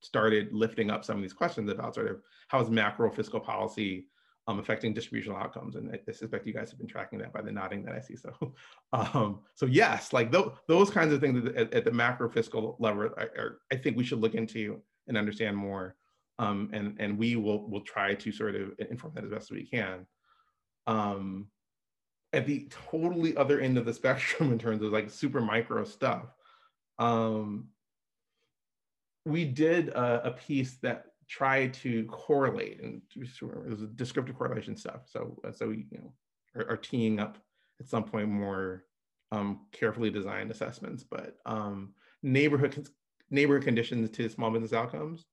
started 0.02 0.54
lifting 0.54 0.90
up 0.90 1.04
some 1.04 1.18
of 1.18 1.22
these 1.22 1.34
questions 1.34 1.70
about 1.70 1.96
sort 1.96 2.10
of 2.10 2.22
how 2.48 2.60
is 2.62 2.70
macro 2.70 3.12
fiscal 3.12 3.40
policy 3.40 4.06
um, 4.48 4.60
affecting 4.60 4.94
distributional 4.94 5.38
outcomes. 5.38 5.76
And 5.76 5.92
I, 5.92 6.00
I, 6.08 6.12
suspect 6.12 6.48
you 6.48 6.54
guys 6.54 6.70
have 6.72 6.80
been 6.80 6.88
tracking 6.88 7.20
that 7.20 7.34
by 7.34 7.42
the 7.42 7.52
nodding 7.52 7.84
that 7.84 7.96
i 7.96 8.00
see. 8.00 8.16
So 8.24 8.54
um, 8.94 9.42
so 9.56 9.66
yes 9.66 10.12
like 10.14 10.32
th- 10.32 10.48
those 10.68 10.90
kinds 10.90 11.14
of 11.14 11.22
things 11.22 11.48
at, 11.56 11.74
at 11.74 11.86
the 11.86 11.92
macro 11.92 12.30
fiscal 12.30 12.76
level 12.80 13.04
are, 13.04 13.20
are, 13.20 13.60
i 13.72 13.76
think 13.76 13.96
we 13.96 14.04
should 14.04 14.22
look 14.22 14.34
into 14.34 14.82
and 15.10 15.18
understand 15.18 15.58
more. 15.58 15.96
Um, 16.38 16.70
and 16.72 16.96
and 17.00 17.18
we 17.18 17.36
will 17.36 17.70
will 17.70 17.82
try 17.82 18.14
to 18.14 18.32
sort 18.32 18.56
of 18.56 18.72
inform 18.90 19.14
that 19.16 19.26
as 19.26 19.30
best 19.30 19.52
as 19.52 19.58
we 19.58 19.66
can. 19.66 20.06
Um, 20.88 21.48
at 22.32 22.46
the 22.46 22.72
totally 22.90 23.36
other 23.36 23.60
end 23.60 23.78
of 23.78 23.86
the 23.86 23.94
spectrum 24.02 24.54
in 24.54 24.60
terms 24.60 24.82
of 24.82 24.94
like 24.94 25.10
super 25.10 25.42
micro 25.42 25.84
stuff. 25.84 26.28
Um, 26.98 27.68
we 29.26 29.46
did 29.46 29.90
a, 29.90 30.28
a, 30.28 30.32
piece 30.32 30.78
that 30.82 31.06
tried 31.30 31.74
to 31.76 32.06
correlate 32.06 32.82
and 32.82 33.02
was 33.16 33.82
descriptive 33.96 34.38
correlation 34.38 34.76
stuff. 34.76 35.02
So, 35.06 35.40
uh, 35.48 35.52
so 35.52 35.70
we 35.70 35.86
you 35.92 36.00
know 36.00 36.14
are, 36.56 36.72
are 36.72 36.78
teeing 36.78 37.20
up 37.20 37.38
at 37.80 37.88
some 37.88 38.04
point 38.04 38.28
more 38.28 38.86
um, 39.32 39.68
carefully 39.72 40.10
designed 40.10 40.52
assessments, 40.52 41.04
but 41.04 41.36
um, 41.46 41.94
neighborhood 42.24 42.90
neighborhood 43.30 43.64
conditions 43.64 44.10
to 44.10 44.28
small 44.28 44.50
business 44.50 44.74
outcomes. 44.74 45.26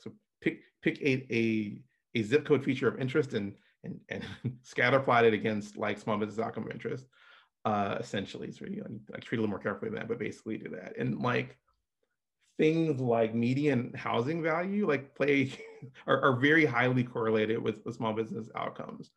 So 0.00 0.12
pick 0.40 0.60
pick 0.82 1.00
a, 1.00 1.26
a 1.32 1.82
a 2.16 2.22
zip 2.22 2.44
code 2.44 2.64
feature 2.64 2.88
of 2.88 3.00
interest 3.00 3.34
and 3.34 3.54
and, 3.84 4.00
and 4.08 4.24
scatter 4.62 4.98
plot 4.98 5.24
it 5.24 5.34
against 5.34 5.76
like 5.76 5.98
small 5.98 6.18
business 6.18 6.44
outcome 6.44 6.64
of 6.64 6.72
interest, 6.72 7.06
uh, 7.64 7.96
essentially. 8.00 8.50
So 8.50 8.66
you 8.66 8.80
know, 8.80 8.98
like 9.12 9.22
treat 9.22 9.38
a 9.38 9.40
little 9.40 9.50
more 9.50 9.60
carefully 9.60 9.90
than 9.90 10.00
that, 10.00 10.08
but 10.08 10.18
basically 10.18 10.58
do 10.58 10.70
that. 10.70 10.98
And 10.98 11.20
like 11.20 11.56
things 12.58 13.00
like 13.00 13.34
median 13.34 13.92
housing 13.94 14.42
value, 14.42 14.86
like 14.86 15.14
play 15.14 15.52
are, 16.06 16.20
are 16.20 16.36
very 16.36 16.66
highly 16.66 17.04
correlated 17.04 17.62
with, 17.62 17.84
with 17.86 17.94
small 17.94 18.12
business 18.12 18.48
outcomes. 18.54 19.10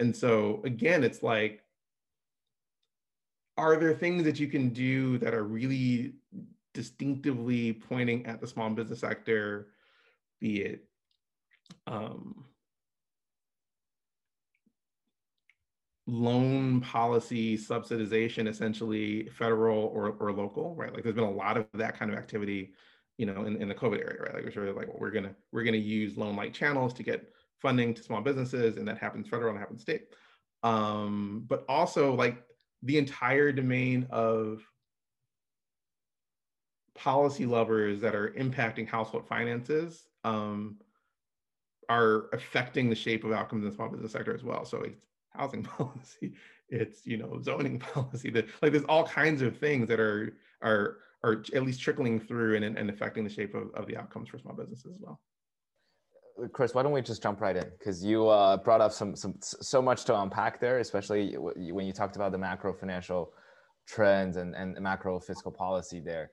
And 0.00 0.16
so 0.16 0.62
again, 0.64 1.04
it's 1.04 1.22
like, 1.22 1.62
are 3.56 3.76
there 3.76 3.94
things 3.94 4.22
that 4.22 4.38
you 4.38 4.46
can 4.46 4.68
do 4.68 5.18
that 5.18 5.34
are 5.34 5.42
really 5.42 6.14
distinctively 6.72 7.72
pointing 7.72 8.24
at 8.26 8.40
the 8.40 8.46
small 8.46 8.70
business 8.70 9.00
sector, 9.00 9.68
be 10.40 10.62
it 10.62 10.84
um, 11.88 12.44
loan 16.08 16.80
policy 16.80 17.56
subsidization, 17.56 18.48
essentially 18.48 19.28
federal 19.28 19.78
or, 19.94 20.16
or 20.18 20.32
local, 20.32 20.74
right? 20.74 20.92
Like 20.92 21.02
there's 21.02 21.14
been 21.14 21.24
a 21.24 21.30
lot 21.30 21.58
of 21.58 21.66
that 21.74 21.98
kind 21.98 22.10
of 22.10 22.16
activity, 22.16 22.72
you 23.18 23.26
know, 23.26 23.44
in, 23.44 23.60
in 23.60 23.68
the 23.68 23.74
COVID 23.74 24.00
area, 24.00 24.22
right? 24.22 24.34
Like 24.34 24.44
we're 24.44 24.52
sort 24.52 24.68
of 24.68 24.76
like, 24.76 24.88
well, 24.88 24.96
we're 24.98 25.10
gonna 25.10 25.34
we're 25.52 25.64
gonna 25.64 25.76
use 25.76 26.16
loan-like 26.16 26.54
channels 26.54 26.94
to 26.94 27.02
get 27.02 27.30
funding 27.60 27.92
to 27.92 28.02
small 28.02 28.22
businesses, 28.22 28.78
and 28.78 28.88
that 28.88 28.96
happens 28.96 29.28
federal 29.28 29.50
and 29.50 29.58
happens 29.58 29.82
state. 29.82 30.06
Um, 30.62 31.44
but 31.46 31.66
also 31.68 32.14
like 32.14 32.42
the 32.82 32.96
entire 32.96 33.52
domain 33.52 34.06
of 34.08 34.62
policy 36.94 37.44
levers 37.44 38.00
that 38.00 38.14
are 38.14 38.30
impacting 38.30 38.88
household 38.88 39.28
finances 39.28 40.06
um, 40.24 40.78
are 41.90 42.30
affecting 42.32 42.88
the 42.88 42.96
shape 42.96 43.24
of 43.24 43.32
outcomes 43.32 43.62
in 43.62 43.68
the 43.68 43.76
small 43.76 43.90
business 43.90 44.12
sector 44.12 44.34
as 44.34 44.42
well. 44.42 44.64
So 44.64 44.78
it's 44.78 45.07
housing 45.30 45.62
policy, 45.78 46.34
it's 46.68 47.06
you 47.06 47.16
know 47.16 47.40
zoning 47.42 47.78
policy. 47.94 48.30
That 48.30 48.46
like 48.62 48.72
there's 48.72 48.84
all 48.84 49.06
kinds 49.06 49.42
of 49.42 49.56
things 49.58 49.88
that 49.88 50.00
are 50.00 50.36
are 50.62 50.98
are 51.24 51.44
at 51.54 51.62
least 51.62 51.80
trickling 51.80 52.20
through 52.20 52.56
and, 52.56 52.64
and 52.64 52.90
affecting 52.90 53.24
the 53.24 53.30
shape 53.30 53.54
of, 53.54 53.74
of 53.74 53.86
the 53.86 53.96
outcomes 53.96 54.28
for 54.28 54.38
small 54.38 54.54
businesses 54.54 54.92
as 54.94 55.00
well. 55.00 55.20
Chris, 56.52 56.72
why 56.72 56.84
don't 56.84 56.92
we 56.92 57.02
just 57.02 57.20
jump 57.20 57.40
right 57.40 57.56
in? 57.56 57.64
Because 57.78 58.04
you 58.04 58.28
uh, 58.28 58.56
brought 58.56 58.80
up 58.80 58.92
some 58.92 59.16
some 59.16 59.34
so 59.40 59.82
much 59.82 60.04
to 60.04 60.20
unpack 60.20 60.60
there, 60.60 60.78
especially 60.78 61.34
when 61.36 61.86
you 61.86 61.92
talked 61.92 62.16
about 62.16 62.32
the 62.32 62.38
macro 62.38 62.72
financial 62.72 63.32
trends 63.86 64.36
and, 64.36 64.54
and 64.54 64.78
macro 64.80 65.18
fiscal 65.18 65.50
policy 65.50 65.98
there. 65.98 66.30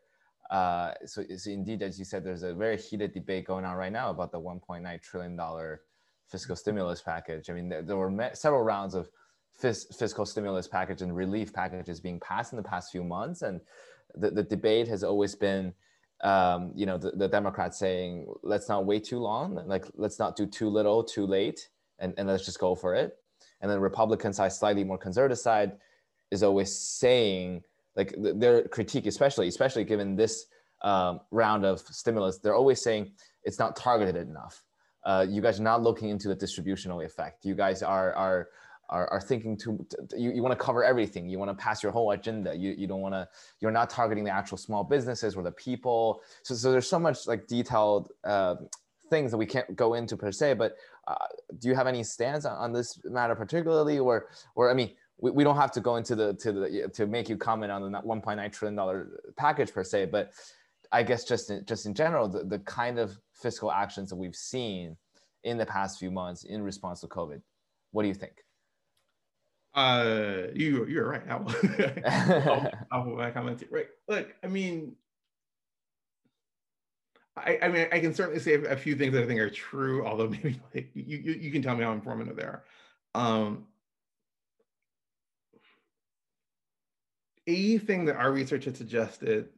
Uh, 0.52 0.92
so, 1.06 1.24
so 1.38 1.50
indeed, 1.50 1.82
as 1.82 1.98
you 1.98 2.06
said, 2.06 2.24
there's 2.24 2.44
a 2.44 2.54
very 2.54 2.78
heated 2.78 3.14
debate 3.14 3.48
going 3.48 3.66
on 3.66 3.76
right 3.76 3.92
now 3.92 4.12
about 4.12 4.32
the 4.32 4.40
1.9 4.40 5.02
trillion 5.02 5.36
dollar 5.36 5.82
fiscal 6.28 6.56
stimulus 6.56 7.02
package. 7.02 7.50
I 7.50 7.54
mean, 7.54 7.70
there, 7.70 7.82
there 7.82 7.98
were 7.98 8.32
several 8.34 8.62
rounds 8.62 8.96
of 8.96 9.10
fis- 9.54 9.88
fiscal 9.98 10.26
stimulus 10.26 10.68
package 10.68 11.02
and 11.02 11.16
relief 11.16 11.54
packages 11.54 12.00
being 12.00 12.20
passed 12.20 12.54
in 12.54 12.58
the 12.58 12.64
past 12.64 12.92
few 12.92 13.04
months, 13.04 13.42
and 13.42 13.62
the, 14.16 14.32
the 14.32 14.44
debate 14.44 14.88
has 14.88 15.04
always 15.04 15.36
been 15.36 15.74
um, 16.22 16.72
you 16.76 16.86
know, 16.86 16.98
the, 16.98 17.12
the 17.12 17.28
Democrats 17.28 17.78
saying, 17.78 18.26
let's 18.42 18.70
not 18.70 18.86
wait 18.86 19.04
too 19.04 19.20
long, 19.20 19.56
like 19.68 19.86
let's 19.96 20.20
not 20.20 20.36
do 20.36 20.46
too 20.46 20.70
little, 20.70 21.04
too 21.04 21.26
late, 21.26 21.70
and, 22.00 22.14
and 22.18 22.28
let's 22.28 22.46
just 22.46 22.60
go 22.60 22.76
for 22.76 22.96
it. 22.96 23.18
And 23.62 23.70
then 23.70 23.80
Republican 23.80 24.34
side, 24.34 24.54
slightly 24.54 24.84
more 24.84 24.98
conservative 24.98 25.40
side, 25.40 25.74
is 26.32 26.44
always 26.44 26.76
saying, 26.76 27.64
like 27.96 28.16
their 28.18 28.68
critique, 28.68 29.06
especially, 29.06 29.48
especially 29.48 29.84
given 29.84 30.16
this 30.16 30.46
um, 30.82 31.20
round 31.32 31.66
of 31.66 31.80
stimulus, 31.80 32.40
they're 32.40 32.56
always 32.56 32.82
saying 32.82 33.12
it's 33.44 33.60
not 33.60 33.76
targeted 33.76 34.28
enough. 34.28 34.64
Uh, 35.06 35.26
you 35.28 35.42
guys 35.42 35.60
are 35.60 35.64
not 35.64 35.84
looking 35.84 36.10
into 36.10 36.28
the 36.28 36.36
distributional 36.36 37.02
effect. 37.02 37.46
You 37.46 37.56
guys 37.56 37.84
are 37.84 38.14
are 38.14 38.50
are, 38.90 39.08
are 39.08 39.22
thinking 39.22 39.58
to, 39.58 39.84
you, 40.16 40.32
you 40.32 40.44
want 40.44 40.52
to 40.52 40.64
cover 40.64 40.84
everything. 40.84 41.28
You 41.28 41.40
want 41.40 41.50
to 41.50 41.56
pass 41.56 41.82
your 41.82 41.92
whole 41.92 42.12
agenda. 42.12 42.56
You, 42.56 42.76
you 42.78 42.86
don't 42.86 43.02
want 43.02 43.16
to 43.16 43.28
you're 43.60 43.72
not 43.72 43.90
targeting 43.90 44.24
the 44.24 44.32
actual 44.32 44.58
small 44.58 44.84
businesses 44.84 45.36
or 45.36 45.44
the 45.44 45.52
people. 45.52 46.22
So, 46.44 46.54
so 46.54 46.72
there's 46.72 46.88
so 46.88 47.00
much 47.00 47.26
like 47.26 47.48
detailed 47.48 48.12
uh, 48.24 48.56
things 49.10 49.32
that 49.32 49.38
we 49.38 49.46
can't 49.46 49.76
go 49.76 49.94
into 49.94 50.18
per 50.18 50.32
se 50.32 50.54
but 50.54 50.76
uh, 51.08 51.16
do 51.60 51.68
you 51.68 51.76
have 51.76 51.88
any 51.88 52.04
stance 52.04 52.46
on, 52.46 52.58
on 52.58 52.74
this 52.74 53.00
matter 53.06 53.36
particularly? 53.36 54.00
Or 54.00 54.30
or 54.56 54.72
i 54.72 54.74
mean 54.74 54.92
we, 55.18 55.32
we 55.32 55.44
don't 55.44 55.56
have 55.56 55.72
to 55.74 55.82
go 55.82 55.96
into 55.96 56.16
the 56.16 56.34
to 56.36 56.52
the 56.52 56.92
to 56.94 57.06
make 57.06 57.30
you 57.30 57.38
comment 57.38 57.72
on 57.72 57.92
the 57.92 58.00
1.9 58.00 58.52
trillion 58.52 58.76
dollar 58.76 59.22
package 59.38 59.72
per 59.72 59.84
se 59.84 60.06
but 60.06 60.32
i 60.92 61.04
guess 61.04 61.24
just 61.24 61.50
in, 61.50 61.64
just 61.66 61.86
in 61.86 61.94
general 61.94 62.28
the, 62.28 62.44
the 62.44 62.60
kind 62.60 63.00
of 63.00 63.18
fiscal 63.46 63.72
actions 63.72 64.10
that 64.10 64.16
we've 64.16 64.36
seen 64.36 64.98
in 65.44 65.56
the 65.56 65.66
past 65.68 66.00
few 66.00 66.10
months 66.10 66.46
in 66.46 66.64
response 66.64 67.02
to 67.02 67.08
covid 67.08 67.42
what 67.92 68.02
do 68.02 68.08
you 68.08 68.16
think 68.16 68.42
uh, 69.76 70.44
you 70.54 70.86
you're 70.88 71.10
right. 71.10 71.22
I 71.30 71.36
will, 71.36 72.72
I'll, 72.94 73.04
put 73.04 73.18
my 73.18 73.30
comments 73.30 73.62
here. 73.62 73.70
Right. 73.70 73.88
Look, 74.08 74.34
I 74.42 74.48
mean, 74.48 74.96
I, 77.36 77.60
I 77.62 77.68
mean, 77.68 77.88
I 77.92 78.00
can 78.00 78.14
certainly 78.14 78.40
say 78.40 78.54
a 78.54 78.78
few 78.78 78.96
things 78.96 79.14
that 79.14 79.24
I 79.24 79.28
think 79.28 79.42
are 79.42 79.50
true, 79.50 80.06
although 80.06 80.30
maybe 80.30 80.62
like 80.74 80.92
you, 80.94 81.18
you, 81.18 81.34
you 81.34 81.52
can 81.52 81.62
tell 81.62 81.76
me 81.76 81.84
how 81.84 81.92
informative 81.92 82.38
they 82.38 82.44
are. 82.44 82.64
Um, 83.14 83.66
a 87.48 87.78
thing 87.80 88.06
that 88.06 88.16
our 88.16 88.32
research 88.32 88.66
had 88.66 88.78
suggested 88.78 89.50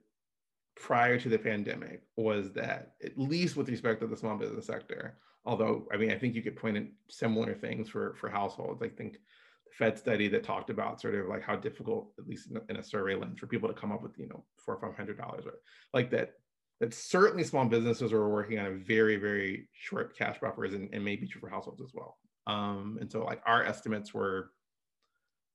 prior 0.79 1.19
to 1.19 1.29
the 1.29 1.37
pandemic 1.37 2.01
was 2.15 2.51
that, 2.53 2.93
at 3.03 3.17
least 3.17 3.55
with 3.55 3.69
respect 3.69 4.01
to 4.01 4.07
the 4.07 4.17
small 4.17 4.37
business 4.37 4.67
sector, 4.67 5.17
although 5.45 5.87
I 5.93 5.97
mean, 5.97 6.11
I 6.11 6.17
think 6.17 6.35
you 6.35 6.41
could 6.41 6.55
point 6.55 6.77
at 6.77 6.87
similar 7.09 7.53
things 7.53 7.89
for 7.89 8.15
for 8.15 8.29
households. 8.29 8.81
I 8.81 8.89
think 8.89 9.13
the 9.13 9.71
Fed 9.77 9.97
study 9.97 10.27
that 10.29 10.43
talked 10.43 10.69
about 10.69 11.01
sort 11.01 11.15
of 11.15 11.27
like 11.27 11.43
how 11.43 11.55
difficult, 11.55 12.13
at 12.19 12.27
least 12.27 12.51
in 12.51 12.57
a, 12.57 12.61
in 12.69 12.77
a 12.77 12.83
survey 12.83 13.15
lens, 13.15 13.39
for 13.39 13.47
people 13.47 13.67
to 13.69 13.75
come 13.75 13.91
up 13.91 14.03
with 14.03 14.17
you 14.17 14.27
know 14.27 14.43
four 14.57 14.75
or 14.75 14.81
five 14.81 14.95
hundred 14.95 15.17
dollars, 15.17 15.45
or 15.45 15.55
like 15.93 16.11
that. 16.11 16.33
That 16.79 16.93
certainly 16.93 17.43
small 17.43 17.65
businesses 17.65 18.13
are 18.13 18.29
working 18.29 18.59
on 18.59 18.67
a 18.67 18.71
very 18.75 19.15
very 19.15 19.67
short 19.73 20.15
cash 20.15 20.37
buffers, 20.39 20.75
and, 20.75 20.89
and 20.93 21.03
maybe 21.03 21.27
true 21.27 21.41
for 21.41 21.49
households 21.49 21.81
as 21.81 21.89
well. 21.91 22.19
Um, 22.45 22.99
and 23.01 23.11
so 23.11 23.25
like 23.25 23.41
our 23.47 23.63
estimates 23.63 24.13
were, 24.13 24.51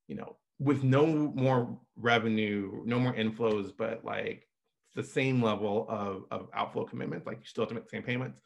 you 0.08 0.16
know, 0.16 0.36
with 0.58 0.82
no 0.82 1.06
more 1.06 1.78
revenue, 1.96 2.82
no 2.84 2.98
more 2.98 3.14
inflows, 3.14 3.72
but 3.76 4.04
like 4.04 4.48
the 4.94 5.02
same 5.02 5.42
level 5.42 5.86
of, 5.88 6.24
of 6.30 6.48
outflow 6.54 6.84
commitments, 6.84 7.26
like 7.26 7.38
you 7.38 7.46
still 7.46 7.62
have 7.62 7.68
to 7.70 7.74
make 7.74 7.84
the 7.84 7.90
same 7.90 8.02
payments. 8.02 8.38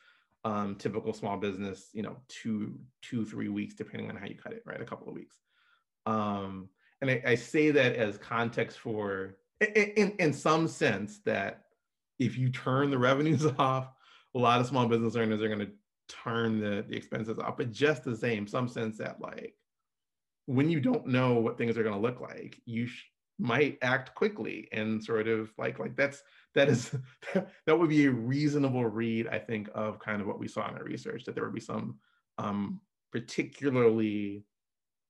Um, 0.45 0.77
typical 0.77 1.13
small 1.13 1.37
business, 1.37 1.89
you 1.93 2.03
know, 2.03 2.17
two, 2.29 2.79
two, 3.03 3.25
three 3.25 3.49
weeks, 3.49 3.75
depending 3.75 4.09
on 4.09 4.17
how 4.17 4.27
you 4.27 4.37
cut 4.37 4.53
it, 4.53 4.63
right? 4.65 4.81
A 4.81 4.85
couple 4.85 5.09
of 5.09 5.15
weeks. 5.15 5.35
Um, 6.07 6.69
and 7.01 7.11
I, 7.11 7.23
I, 7.27 7.35
say 7.35 7.73
that 7.73 7.97
as 7.97 8.17
context 8.17 8.79
for, 8.79 9.39
in, 9.61 10.15
in 10.21 10.33
some 10.33 10.69
sense, 10.69 11.19
that 11.25 11.63
if 12.21 12.39
you 12.39 12.49
turn 12.51 12.91
the 12.91 12.99
revenues 12.99 13.45
off, 13.59 13.89
a 14.37 14.39
lot 14.39 14.61
of 14.61 14.69
small 14.69 14.87
business 14.87 15.17
owners 15.17 15.43
are 15.43 15.49
going 15.49 15.67
to 15.67 15.73
turn 16.09 16.61
the, 16.61 16.85
the 16.89 16.97
expenses 16.97 17.39
off. 17.41 17.57
But 17.57 17.73
just 17.73 18.05
the 18.05 18.17
same, 18.17 18.47
some 18.47 18.69
sense 18.69 18.99
that 18.99 19.21
like 19.21 19.55
when 20.47 20.71
you 20.71 20.81
don't 20.81 21.07
know 21.07 21.35
what 21.35 21.59
things 21.59 21.77
are 21.77 21.83
going 21.83 21.95
to 21.95 22.01
look 22.01 22.21
like, 22.21 22.61
you 22.65 22.87
sh- 22.87 23.05
might 23.39 23.79
act 23.83 24.15
quickly 24.15 24.69
and 24.73 25.03
sort 25.03 25.29
of 25.29 25.51
like 25.59 25.79
like 25.79 25.95
that's 25.95 26.23
that 26.55 26.69
is 26.69 26.91
that 27.67 27.79
would 27.79 27.91
be 27.91 28.07
a 28.07 28.11
reasonable 28.11 28.87
read 28.87 29.29
i 29.29 29.39
think 29.39 29.69
of 29.75 29.99
kind 29.99 30.23
of 30.23 30.27
what 30.27 30.39
we 30.39 30.49
saw 30.49 30.69
in 30.71 30.75
our 30.75 30.85
research 30.85 31.25
that 31.25 31.35
there 31.35 31.45
would 31.45 31.55
be 31.55 31.61
some 31.61 31.99
um, 32.39 32.81
particularly 33.13 34.45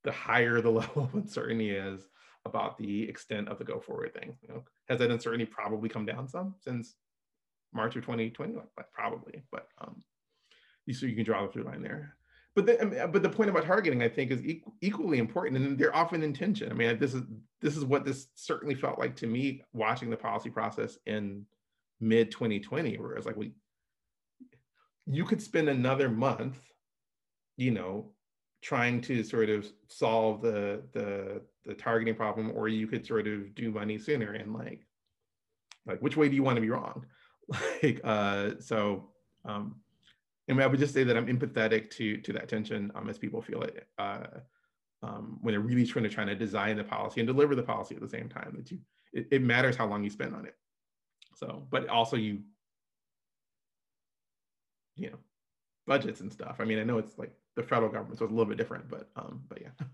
the 0.05 0.13
higher 0.13 0.61
the 0.61 0.71
level 0.81 1.05
of 1.05 1.15
uncertainty 1.15 1.71
is 1.71 2.09
about 2.47 2.79
the 2.79 3.03
extent 3.09 3.49
of 3.49 3.59
the 3.59 3.65
go 3.65 3.81
forward 3.81 4.15
thing. 4.15 4.37
You 4.41 4.49
know, 4.49 4.65
has 4.89 5.01
that 5.01 5.11
uncertainty 5.11 5.45
probably 5.45 5.89
come 5.89 6.07
down 6.07 6.29
some 6.29 6.55
since 6.61 6.95
March 7.75 7.97
of 7.97 8.03
2020? 8.03 8.55
Like, 8.55 8.93
probably, 8.93 9.43
but 9.51 9.67
um, 9.81 10.03
so 10.93 11.07
you 11.07 11.17
can 11.17 11.25
draw 11.25 11.45
the 11.45 11.53
through 11.53 11.65
line 11.65 11.83
there. 11.83 12.15
But 12.57 12.65
the, 12.65 13.09
but 13.13 13.23
the 13.23 13.29
point 13.29 13.51
about 13.51 13.65
targeting, 13.65 14.03
I 14.03 14.09
think, 14.09 14.31
is 14.31 14.43
equally 14.81 15.19
important, 15.19 15.59
and 15.59 15.79
they're 15.79 15.95
often 15.95 16.23
in 16.23 16.33
tension. 16.33 16.73
I 16.73 16.75
mean, 16.75 16.99
this 16.99 17.13
is 17.13 17.23
this 17.61 17.77
is 17.77 17.85
what 17.85 18.07
this 18.07 18.29
certainly 18.35 18.75
felt 18.75 18.99
like 18.99 19.15
to 19.17 19.27
me 19.27 19.63
watching 19.75 20.09
the 20.09 20.17
policy 20.17 20.49
process 20.49 20.97
in 21.05 21.45
mid 22.01 22.31
2020, 22.31 22.97
where 22.97 23.13
it's 23.13 23.27
like 23.27 23.37
we, 23.37 23.53
you 25.05 25.27
could 25.27 25.43
spend 25.43 25.69
another 25.69 26.09
month, 26.09 26.59
you 27.59 27.73
know, 27.73 28.13
trying 28.63 29.03
to 29.03 29.23
sort 29.23 29.51
of 29.51 29.71
solve 29.89 30.41
the 30.41 30.83
the 30.93 31.43
the 31.67 31.75
targeting 31.75 32.15
problem 32.15 32.51
or 32.55 32.69
you 32.69 32.87
could 32.87 33.07
sort 33.07 33.27
of 33.27 33.55
do 33.55 33.71
money 33.71 33.99
sooner 33.99 34.33
and 34.33 34.55
like 34.55 34.87
like 35.87 36.01
which 36.01 36.17
way 36.17 36.29
do 36.29 36.35
you 36.35 36.43
want 36.43 36.57
to 36.57 36.63
be 36.63 36.71
wrong 36.71 37.05
like 37.83 38.01
uh 38.03 38.53
so 38.61 39.11
um 39.45 39.77
Mean, 40.49 40.61
I 40.61 40.67
would 40.67 40.79
just 40.79 40.95
say 40.95 41.03
that 41.05 41.17
I'm 41.17 41.27
empathetic 41.27 41.91
to 41.97 42.19
to 42.19 42.33
that 42.35 42.49
tension 42.49 42.93
um, 42.95 43.09
as 43.09 43.19
people 43.19 43.43
feel 43.43 43.63
it 43.63 43.87
uh, 43.99 44.27
um, 45.03 45.39
when 45.41 45.53
they're 45.53 45.61
really 45.61 45.85
trying 45.85 46.05
to 46.05 46.09
trying 46.09 46.29
to 46.29 46.37
design 46.37 46.77
the 46.77 46.85
policy 46.85 47.21
and 47.21 47.27
deliver 47.27 47.55
the 47.55 47.63
policy 47.63 47.95
at 47.95 48.01
the 48.01 48.09
same 48.09 48.29
time. 48.29 48.55
That 48.57 48.71
you, 48.71 48.79
it, 49.13 49.29
it 49.31 49.43
matters 49.43 49.77
how 49.77 49.87
long 49.87 50.05
you 50.05 50.11
spend 50.11 50.35
on 50.35 50.47
it. 50.47 50.55
So, 51.35 51.67
but 51.71 51.89
also 51.89 52.17
you, 52.17 52.41
you 54.95 55.11
know, 55.11 55.19
budgets 55.87 56.21
and 56.21 56.33
stuff. 56.33 56.57
I 56.61 56.65
mean, 56.65 56.79
I 56.79 56.85
know 56.85 56.99
it's 56.99 57.19
like 57.19 57.33
the 57.57 57.63
federal 57.63 57.91
government, 57.91 58.19
so 58.19 58.25
it's 58.25 58.33
a 58.33 58.35
little 58.35 58.49
bit 58.49 58.59
different, 58.59 58.89
but 58.89 59.09
um, 59.17 59.43
but 59.49 59.61
yeah. 59.61 59.87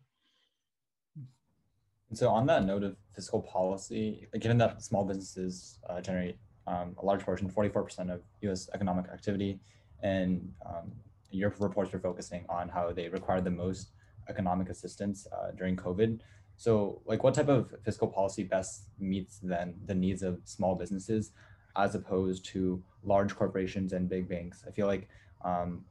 And 2.13 2.19
so 2.19 2.29
on 2.29 2.45
that 2.45 2.67
note 2.67 2.83
of 2.83 2.95
fiscal 3.15 3.41
policy, 3.41 4.29
given 4.39 4.59
that 4.59 4.83
small 4.83 5.03
businesses 5.03 5.79
uh, 5.89 5.99
generate 6.03 6.37
um, 6.67 6.95
a 6.99 7.07
large 7.07 7.25
portion, 7.25 7.49
44% 7.49 8.13
of 8.13 8.21
U.S. 8.43 8.69
economic 8.75 9.07
activity, 9.11 9.61
and 10.03 10.53
um, 10.67 10.93
your 11.31 11.53
reports 11.59 11.93
were 11.93 11.99
focusing 11.99 12.45
on 12.49 12.69
how 12.69 12.93
they 12.93 13.09
required 13.09 13.45
the 13.45 13.51
most 13.51 13.89
economic 14.29 14.69
assistance 14.69 15.27
uh, 15.33 15.51
during 15.53 15.77
COVID. 15.77 16.21
So, 16.57 17.01
like, 17.07 17.23
what 17.25 17.35
type 17.35 17.49
of 17.49 17.75
fiscal 17.85 18.09
policy 18.09 18.45
best 18.45 18.85
meets 18.99 19.39
then 19.43 19.75
the 19.87 19.95
needs 19.95 20.23
of 20.23 20.41
small 20.45 20.75
businesses, 20.75 21.33
as 21.77 21.95
opposed 21.95 22.45
to 22.47 22.83
large 23.03 23.35
corporations 23.35 23.93
and 23.93 24.09
big 24.09 24.29
banks? 24.29 24.65
I 24.67 24.71
feel 24.71 24.87
like 24.87 25.09
um, 25.45 25.85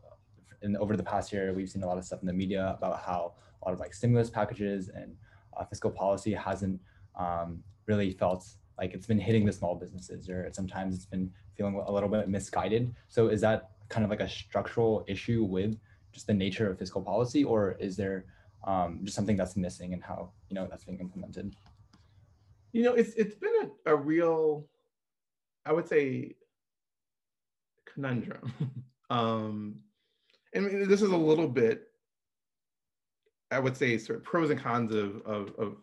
in 0.62 0.78
over 0.78 0.96
the 0.96 1.04
past 1.04 1.34
year, 1.34 1.54
we've 1.54 1.70
seen 1.70 1.84
a 1.84 1.88
lot 1.88 1.98
of 1.98 2.06
stuff 2.06 2.22
in 2.22 2.28
the 2.28 2.34
media 2.34 2.76
about 2.78 3.02
how 3.02 3.34
a 3.62 3.68
lot 3.68 3.74
of 3.74 3.80
like 3.80 3.94
stimulus 3.94 4.30
packages 4.30 4.90
and 4.90 5.16
uh, 5.58 5.66
fiscal 5.66 5.92
policy 5.92 6.34
hasn't 6.34 6.80
um, 7.16 7.64
really 7.86 8.12
felt 8.12 8.48
like 8.78 8.94
it's 8.94 9.08
been 9.08 9.20
hitting 9.20 9.46
the 9.46 9.52
small 9.52 9.76
businesses, 9.76 10.30
or 10.30 10.50
sometimes 10.54 10.96
it's 10.96 11.06
been 11.06 11.32
feeling 11.56 11.76
a 11.86 11.92
little 11.92 12.10
bit 12.10 12.30
misguided. 12.30 12.94
So 13.10 13.28
is 13.28 13.42
that 13.42 13.72
kind 13.92 14.06
of 14.06 14.10
like 14.10 14.22
a 14.22 14.30
structural 14.30 15.04
issue 15.08 15.44
with 15.44 15.78
just 16.14 16.26
the 16.26 16.34
nature 16.34 16.70
of 16.72 16.80
fiscal 16.80 17.02
policy, 17.02 17.44
or 17.44 17.74
is 17.80 17.96
there 17.96 18.26
um, 18.66 19.02
just 19.04 19.16
something 19.16 19.38
that's 19.38 19.56
missing 19.56 19.94
and 19.94 20.02
how 20.04 20.32
you 20.50 20.56
know 20.56 20.68
that's 20.68 20.86
being 20.86 21.00
implemented? 21.00 21.54
You 22.72 22.84
know, 22.84 22.94
it's 22.94 23.14
it's 23.14 23.36
been 23.36 23.54
a, 23.86 23.92
a 23.92 23.96
real, 23.96 24.68
I 25.66 25.74
would 25.74 25.88
say, 25.88 26.36
conundrum. 27.86 28.54
um, 29.10 29.76
and 30.54 30.90
this 30.90 31.02
is 31.02 31.12
a 31.12 31.18
little 31.18 31.48
bit, 31.48 31.88
I 33.52 33.60
would 33.60 33.76
say, 33.78 33.98
sort 33.98 34.20
of 34.20 34.24
pros 34.24 34.50
and 34.50 34.60
cons 34.60 34.94
of, 34.94 35.22
of, 35.26 35.54
of 35.58 35.76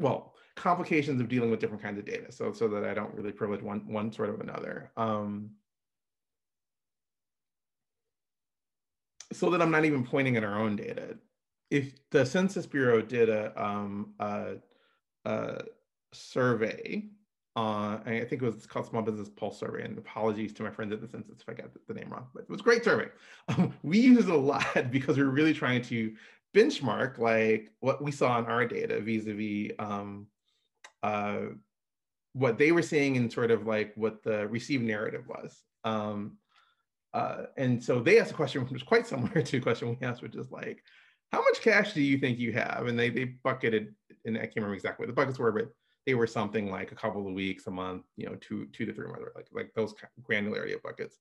well, 0.00 0.34
complications 0.56 1.20
of 1.20 1.28
dealing 1.28 1.50
with 1.50 1.60
different 1.60 1.82
kinds 1.82 1.98
of 1.98 2.04
data. 2.04 2.32
So, 2.32 2.52
so 2.52 2.66
that 2.68 2.84
I 2.84 2.94
don't 2.94 3.14
really 3.14 3.32
privilege 3.32 3.62
one, 3.62 3.80
one 3.86 4.12
sort 4.12 4.30
of 4.30 4.40
another. 4.40 4.90
Um, 4.96 5.50
so 9.32 9.50
that 9.50 9.62
I'm 9.62 9.70
not 9.70 9.84
even 9.84 10.04
pointing 10.04 10.36
at 10.36 10.44
our 10.44 10.58
own 10.58 10.76
data. 10.76 11.16
If 11.70 11.92
the 12.10 12.24
Census 12.24 12.66
Bureau 12.66 13.02
did 13.02 13.28
a, 13.28 13.52
um, 13.62 14.14
a, 14.20 14.54
a 15.24 15.62
survey 16.12 17.08
uh, 17.56 18.00
I 18.04 18.26
think 18.28 18.42
it 18.42 18.42
was 18.42 18.66
called 18.66 18.86
Small 18.86 19.00
Business 19.00 19.30
Pulse 19.30 19.58
Survey. 19.58 19.84
And 19.84 19.96
apologies 19.96 20.52
to 20.54 20.62
my 20.62 20.70
friends 20.70 20.92
at 20.92 21.00
the 21.00 21.08
census 21.08 21.40
if 21.40 21.48
I 21.48 21.54
got 21.54 21.70
the, 21.88 21.94
name 21.94 22.10
wrong, 22.10 22.26
but 22.34 22.42
it 22.42 22.50
was 22.50 22.60
a 22.60 22.64
great 22.64 22.84
survey. 22.84 23.08
Um, 23.48 23.72
we 23.82 23.98
use 23.98 24.26
it 24.26 24.30
a 24.30 24.36
lot 24.36 24.90
because 24.90 25.16
we 25.16 25.22
are 25.22 25.30
really 25.30 25.54
trying 25.54 25.80
to 25.82 26.14
benchmark 26.54 27.18
like 27.18 27.72
what 27.80 28.02
we 28.02 28.12
saw 28.12 28.38
in 28.38 28.44
our 28.44 28.66
data 28.66 29.00
vis-a-vis 29.00 29.72
um, 29.78 30.26
uh, 31.02 31.38
what 32.34 32.58
they 32.58 32.72
were 32.72 32.82
seeing 32.82 33.16
and 33.16 33.32
sort 33.32 33.50
of 33.50 33.66
like 33.66 33.92
what 33.94 34.22
the 34.22 34.46
received 34.48 34.84
narrative 34.84 35.26
was. 35.26 35.62
Um, 35.84 36.36
uh, 37.16 37.46
and 37.56 37.82
so 37.82 37.98
they 37.98 38.20
asked 38.20 38.30
a 38.30 38.34
question 38.34 38.62
which 38.62 38.72
was 38.72 38.82
quite 38.82 39.06
similar 39.06 39.40
to 39.42 39.56
a 39.56 39.60
question 39.60 39.88
we 39.88 40.06
asked, 40.06 40.20
which 40.20 40.36
is 40.36 40.50
like, 40.50 40.82
how 41.32 41.38
much 41.38 41.62
cash 41.62 41.94
do 41.94 42.02
you 42.02 42.18
think 42.18 42.38
you 42.38 42.52
have? 42.52 42.86
And 42.88 42.98
they 42.98 43.08
they 43.08 43.24
bucketed, 43.24 43.94
and 44.26 44.36
I 44.36 44.42
can't 44.42 44.56
remember 44.56 44.74
exactly 44.74 45.04
what 45.04 45.08
the 45.08 45.18
buckets 45.18 45.38
were, 45.38 45.50
but 45.50 45.68
they 46.04 46.14
were 46.14 46.26
something 46.26 46.70
like 46.70 46.92
a 46.92 46.94
couple 46.94 47.26
of 47.26 47.32
weeks, 47.32 47.66
a 47.68 47.70
month, 47.70 48.02
you 48.18 48.26
know, 48.26 48.36
two 48.36 48.66
two 48.66 48.84
to 48.84 48.92
three 48.92 49.06
months, 49.06 49.24
like 49.34 49.48
like 49.50 49.72
those 49.74 49.94
granularity 50.28 50.74
of 50.74 50.82
buckets. 50.82 51.16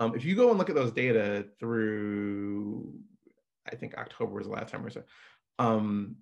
Um, 0.00 0.14
if 0.14 0.24
you 0.24 0.34
go 0.34 0.48
and 0.48 0.58
look 0.58 0.70
at 0.70 0.76
those 0.76 0.92
data 0.92 1.44
through, 1.60 2.94
I 3.70 3.76
think 3.76 3.98
October 3.98 4.32
was 4.32 4.46
the 4.46 4.52
last 4.52 4.72
time 4.72 4.84
or 4.84 4.90
so, 4.90 5.02
um, 5.58 6.16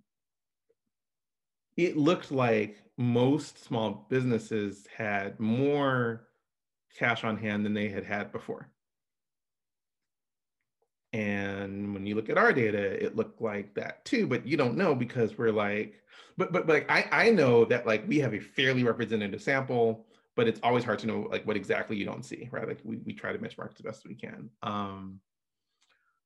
it 1.77 1.97
looked 1.97 2.33
like 2.33 2.83
most 2.99 3.65
small 3.65 4.05
businesses 4.11 4.85
had 4.95 5.39
more 5.39 6.27
cash 6.99 7.23
on 7.23 7.37
hand 7.37 7.65
than 7.65 7.73
they 7.73 7.89
had 7.89 8.05
had 8.05 8.33
before. 8.33 8.69
And 11.13 11.93
when 11.93 12.07
you 12.07 12.12
look 12.23 12.31
at 12.31 12.39
our 12.39 12.53
data, 12.53 13.05
it 13.05 13.17
looked 13.17 13.41
like 13.41 13.75
that 13.75 14.05
too, 14.05 14.29
but 14.29 14.47
you 14.47 14.57
don't 14.57 14.77
know 14.77 14.95
because 14.95 15.37
we're 15.37 15.51
like, 15.51 16.01
but 16.37 16.53
but, 16.53 16.67
but 16.67 16.75
like 16.75 16.91
I, 16.91 17.27
I 17.27 17.31
know 17.31 17.65
that 17.65 17.85
like 17.85 18.07
we 18.07 18.21
have 18.21 18.33
a 18.33 18.39
fairly 18.39 18.85
representative 18.85 19.43
sample, 19.43 20.07
but 20.37 20.47
it's 20.47 20.61
always 20.63 20.85
hard 20.85 21.01
to 21.01 21.09
know 21.09 21.27
like 21.31 21.45
what 21.47 21.57
exactly 21.57 21.97
you 21.97 22.05
don't 22.05 22.25
see, 22.25 22.49
right? 22.53 22.69
Like 22.69 22.79
we, 22.85 22.99
we 22.99 23.13
try 23.13 23.33
to 23.33 23.39
benchmark 23.39 23.75
as 23.75 23.81
best 23.81 24.07
we 24.07 24.15
can. 24.15 24.51
Um, 24.63 25.21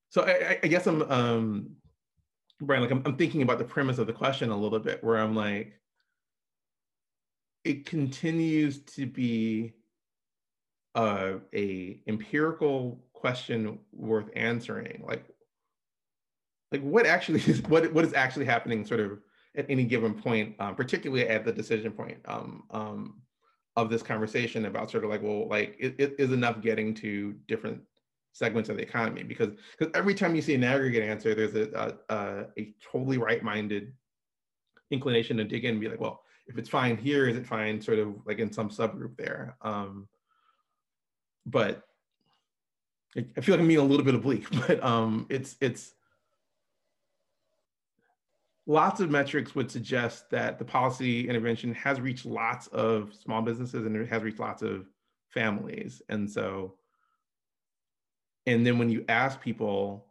so 0.09 0.21
I, 0.21 0.59
I 0.63 0.67
guess 0.67 0.85
I'm 0.85 1.01
um 1.01 1.69
Brian, 2.61 2.83
like 2.83 2.91
I'm, 2.91 3.01
I'm 3.05 3.17
thinking 3.17 3.41
about 3.41 3.57
the 3.57 3.65
premise 3.65 3.97
of 3.97 4.05
the 4.05 4.13
question 4.13 4.51
a 4.51 4.57
little 4.57 4.79
bit 4.79 5.03
where 5.03 5.17
I'm 5.17 5.35
like, 5.35 5.79
it 7.63 7.85
continues 7.87 8.81
to 8.95 9.07
be 9.07 9.73
uh, 10.95 11.33
a 11.53 12.01
empirical 12.07 13.03
question 13.13 13.79
worth 13.91 14.29
answering. 14.35 15.03
Like, 15.05 15.25
like 16.71 16.81
what 16.81 17.05
actually 17.05 17.39
is 17.47 17.61
what 17.63 17.91
what 17.93 18.05
is 18.05 18.13
actually 18.13 18.45
happening 18.45 18.85
sort 18.85 18.99
of 18.99 19.19
at 19.55 19.65
any 19.69 19.83
given 19.83 20.13
point, 20.13 20.55
um, 20.59 20.75
particularly 20.75 21.27
at 21.27 21.43
the 21.43 21.51
decision 21.51 21.91
point 21.91 22.19
um, 22.25 22.63
um, 22.69 23.21
of 23.75 23.89
this 23.89 24.03
conversation 24.03 24.65
about 24.65 24.91
sort 24.91 25.03
of 25.03 25.09
like, 25.09 25.23
well, 25.23 25.47
like 25.47 25.75
it, 25.79 25.95
it 25.97 26.15
is 26.19 26.31
enough 26.31 26.61
getting 26.61 26.93
to 26.93 27.33
different 27.47 27.81
segments 28.33 28.69
of 28.69 28.77
the 28.77 28.83
economy 28.83 29.23
because 29.23 29.49
because 29.77 29.91
every 29.95 30.13
time 30.13 30.35
you 30.35 30.41
see 30.41 30.53
an 30.53 30.63
aggregate 30.63 31.03
answer, 31.03 31.33
there's 31.33 31.55
a 31.55 31.97
a, 32.09 32.45
a 32.57 32.73
totally 32.91 33.17
right-minded 33.17 33.93
inclination 34.91 35.37
to 35.37 35.43
dig 35.43 35.65
in 35.65 35.71
and 35.71 35.81
be 35.81 35.89
like, 35.89 35.99
well, 35.99 36.21
if 36.47 36.57
it's 36.57 36.69
fine 36.69 36.95
here, 36.97 37.27
is 37.27 37.35
it 37.35 37.45
fine 37.45 37.81
sort 37.81 37.99
of 37.99 38.15
like 38.25 38.39
in 38.39 38.51
some 38.51 38.69
subgroup 38.69 39.17
there? 39.17 39.57
Um, 39.61 40.07
but 41.45 41.83
I 43.15 43.41
feel 43.41 43.55
like 43.55 43.61
I'm 43.61 43.67
being 43.67 43.79
a 43.79 43.83
little 43.83 44.05
bit 44.05 44.13
oblique, 44.15 44.47
but 44.67 44.83
um, 44.83 45.25
it's 45.29 45.55
it's 45.61 45.93
lots 48.67 48.99
of 48.99 49.09
metrics 49.09 49.55
would 49.55 49.71
suggest 49.71 50.29
that 50.29 50.59
the 50.59 50.65
policy 50.65 51.27
intervention 51.27 51.73
has 51.73 51.99
reached 51.99 52.25
lots 52.25 52.67
of 52.67 53.13
small 53.13 53.41
businesses 53.41 53.85
and 53.85 53.95
it 53.95 54.07
has 54.09 54.21
reached 54.21 54.39
lots 54.39 54.61
of 54.61 54.85
families, 55.29 56.01
and 56.09 56.29
so 56.29 56.75
and 58.47 58.65
then 58.65 58.79
when 58.79 58.89
you 58.89 59.05
ask 59.09 59.39
people 59.39 60.05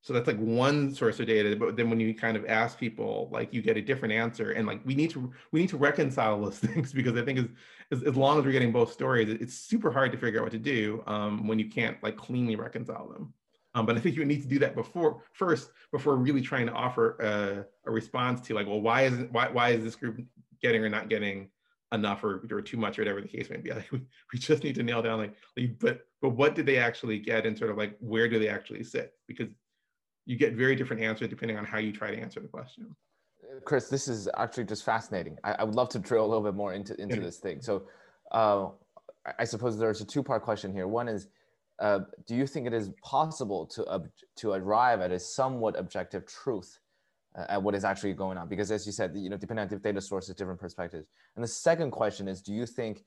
so 0.00 0.12
that's 0.12 0.26
like 0.26 0.38
one 0.38 0.92
source 0.92 1.20
of 1.20 1.26
data 1.26 1.54
but 1.54 1.76
then 1.76 1.88
when 1.88 2.00
you 2.00 2.12
kind 2.14 2.36
of 2.36 2.44
ask 2.46 2.78
people 2.78 3.28
like 3.30 3.54
you 3.54 3.62
get 3.62 3.76
a 3.76 3.82
different 3.82 4.12
answer 4.12 4.50
and 4.52 4.66
like 4.66 4.80
we 4.84 4.94
need 4.94 5.10
to 5.10 5.32
we 5.52 5.60
need 5.60 5.68
to 5.68 5.76
reconcile 5.76 6.40
those 6.40 6.58
things 6.66 6.92
because 6.92 7.16
i 7.16 7.22
think 7.22 7.38
as 7.38 7.46
as, 7.92 8.02
as 8.02 8.16
long 8.16 8.38
as 8.38 8.44
we're 8.44 8.52
getting 8.52 8.72
both 8.72 8.92
stories 8.92 9.28
it's 9.28 9.54
super 9.54 9.92
hard 9.92 10.10
to 10.10 10.18
figure 10.18 10.40
out 10.40 10.44
what 10.44 10.52
to 10.52 10.58
do 10.58 11.02
um, 11.06 11.46
when 11.46 11.58
you 11.58 11.68
can't 11.68 12.02
like 12.02 12.16
cleanly 12.16 12.56
reconcile 12.56 13.08
them 13.08 13.32
um, 13.74 13.86
but 13.86 13.96
i 13.96 14.00
think 14.00 14.16
you 14.16 14.24
need 14.24 14.42
to 14.42 14.48
do 14.48 14.58
that 14.58 14.74
before 14.74 15.22
first 15.32 15.70
before 15.92 16.16
really 16.16 16.40
trying 16.40 16.66
to 16.66 16.72
offer 16.72 17.16
a, 17.20 17.88
a 17.88 17.90
response 17.90 18.40
to 18.40 18.54
like 18.54 18.66
well 18.66 18.80
why 18.80 19.02
is 19.02 19.26
why, 19.30 19.48
why 19.48 19.70
is 19.70 19.82
this 19.82 19.96
group 19.96 20.20
getting 20.60 20.82
or 20.84 20.88
not 20.88 21.08
getting 21.08 21.48
enough 21.94 22.24
or, 22.24 22.46
or 22.50 22.60
too 22.60 22.76
much 22.76 22.98
or 22.98 23.02
whatever 23.02 23.20
the 23.20 23.28
case 23.28 23.48
may 23.48 23.56
be. 23.56 23.70
Like 23.74 23.90
we, 23.90 24.00
we 24.32 24.38
just 24.38 24.62
need 24.62 24.74
to 24.74 24.82
nail 24.82 25.00
down 25.00 25.18
like, 25.18 25.34
like, 25.56 25.78
but 25.78 26.06
but 26.20 26.30
what 26.30 26.54
did 26.54 26.66
they 26.66 26.76
actually 26.76 27.18
get 27.18 27.46
and 27.46 27.56
sort 27.56 27.70
of 27.70 27.76
like 27.76 27.96
where 28.00 28.28
do 28.28 28.38
they 28.38 28.48
actually 28.48 28.82
sit? 28.82 29.14
Because 29.26 29.48
you 30.26 30.36
get 30.36 30.54
very 30.54 30.74
different 30.74 31.02
answers 31.02 31.28
depending 31.28 31.56
on 31.56 31.64
how 31.64 31.78
you 31.78 31.92
try 31.92 32.10
to 32.10 32.18
answer 32.18 32.40
the 32.40 32.48
question. 32.48 32.94
Chris, 33.64 33.88
this 33.88 34.08
is 34.08 34.28
actually 34.36 34.64
just 34.64 34.84
fascinating. 34.84 35.36
I, 35.44 35.52
I 35.52 35.64
would 35.64 35.74
love 35.74 35.88
to 35.90 35.98
drill 35.98 36.24
a 36.24 36.28
little 36.28 36.42
bit 36.42 36.54
more 36.54 36.72
into 36.72 37.00
into 37.00 37.20
this 37.20 37.38
thing. 37.38 37.60
So, 37.60 37.84
uh, 38.32 38.68
I 39.38 39.44
suppose 39.44 39.78
there's 39.78 40.00
a 40.00 40.04
two 40.04 40.22
part 40.22 40.42
question 40.42 40.72
here. 40.72 40.88
One 40.88 41.08
is, 41.08 41.28
uh, 41.80 42.00
do 42.26 42.34
you 42.34 42.46
think 42.46 42.66
it 42.66 42.72
is 42.72 42.90
possible 43.02 43.66
to 43.66 44.02
to 44.36 44.52
arrive 44.52 45.00
at 45.00 45.10
a 45.10 45.18
somewhat 45.18 45.78
objective 45.78 46.26
truth 46.26 46.78
uh, 47.36 47.46
at 47.48 47.62
what 47.62 47.74
is 47.74 47.84
actually 47.84 48.12
going 48.12 48.38
on? 48.38 48.48
Because 48.48 48.70
as 48.70 48.86
you 48.86 48.92
said 48.92 49.12
you 49.14 49.28
know 49.28 49.36
depending 49.36 49.62
on 49.64 49.68
the 49.68 49.76
data 49.76 50.00
sources 50.00 50.34
different 50.34 50.60
perspectives. 50.60 51.08
And 51.36 51.42
the 51.42 51.48
second 51.48 51.90
question 51.90 52.28
is 52.28 52.42
do 52.42 52.52
you 52.52 52.66
think 52.66 53.04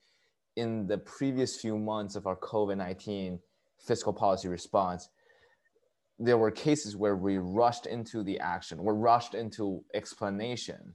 in 0.55 0.87
the 0.87 0.97
previous 0.97 1.59
few 1.59 1.77
months 1.77 2.15
of 2.15 2.25
our 2.27 2.35
covid-19 2.35 3.39
fiscal 3.79 4.11
policy 4.11 4.47
response 4.47 5.09
there 6.19 6.37
were 6.37 6.49
cases 6.49 6.95
where 6.95 7.15
we 7.15 7.37
rushed 7.37 7.85
into 7.85 8.23
the 8.23 8.39
action 8.39 8.83
we 8.83 8.91
rushed 8.91 9.35
into 9.35 9.83
explanation 9.93 10.93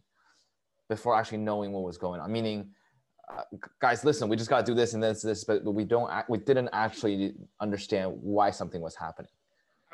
before 0.92 1.16
actually 1.16 1.38
knowing 1.38 1.72
what 1.72 1.84
was 1.84 1.96
going 1.96 2.20
on? 2.20 2.30
Meaning 2.30 2.70
guys 3.80 4.04
listen 4.04 4.28
we 4.28 4.36
just 4.36 4.50
got 4.50 4.64
to 4.64 4.72
do 4.72 4.74
this 4.74 4.94
and 4.94 5.02
this 5.02 5.22
this 5.22 5.44
but, 5.44 5.64
we 5.64 5.84
don't 5.84 6.10
we 6.28 6.38
didn't 6.38 6.68
actually 6.72 7.34
understand 7.60 8.12
why 8.20 8.50
something 8.50 8.80
was 8.80 8.96
happening. 8.96 9.30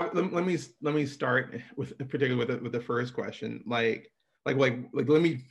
Let, 0.00 0.32
let 0.32 0.46
me 0.46 0.58
let 0.80 0.94
me 0.94 1.06
start 1.06 1.60
with 1.76 1.96
particularly 1.98 2.36
with 2.36 2.48
the, 2.48 2.58
with 2.58 2.72
the 2.72 2.80
first 2.80 3.14
question. 3.14 3.62
Like 3.66 4.10
like 4.46 4.56
like 4.56 4.78
like 4.92 5.08
let 5.08 5.20
me 5.20 5.44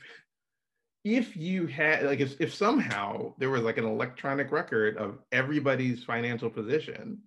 if 1.04 1.36
you 1.36 1.66
had 1.66 2.04
like 2.04 2.20
if, 2.20 2.40
if 2.40 2.54
somehow 2.54 3.34
there 3.38 3.50
was 3.50 3.62
like 3.62 3.78
an 3.78 3.84
electronic 3.84 4.50
record 4.50 4.96
of 4.96 5.18
everybody's 5.32 6.02
financial 6.04 6.50
position 6.50 7.18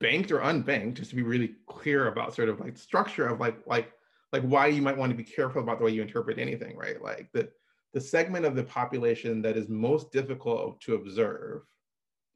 banked 0.00 0.30
or 0.30 0.38
unbanked 0.38 0.94
just 0.94 1.10
to 1.10 1.16
be 1.16 1.22
really 1.22 1.54
clear 1.66 2.08
about 2.08 2.34
sort 2.34 2.48
of 2.48 2.60
like 2.60 2.76
structure 2.76 3.26
of 3.26 3.40
like 3.40 3.58
like 3.66 3.92
like 4.32 4.42
why 4.42 4.66
you 4.66 4.82
might 4.82 4.96
want 4.96 5.10
to 5.10 5.16
be 5.16 5.24
careful 5.24 5.62
about 5.62 5.78
the 5.78 5.84
way 5.84 5.90
you 5.90 6.02
interpret 6.02 6.38
anything 6.38 6.76
right? 6.76 7.02
Like 7.02 7.30
the 7.32 7.50
the 7.94 8.00
segment 8.00 8.44
of 8.44 8.54
the 8.54 8.62
population 8.62 9.42
that 9.42 9.56
is 9.56 9.68
most 9.68 10.12
difficult 10.12 10.80
to 10.82 10.94
observe 10.94 11.62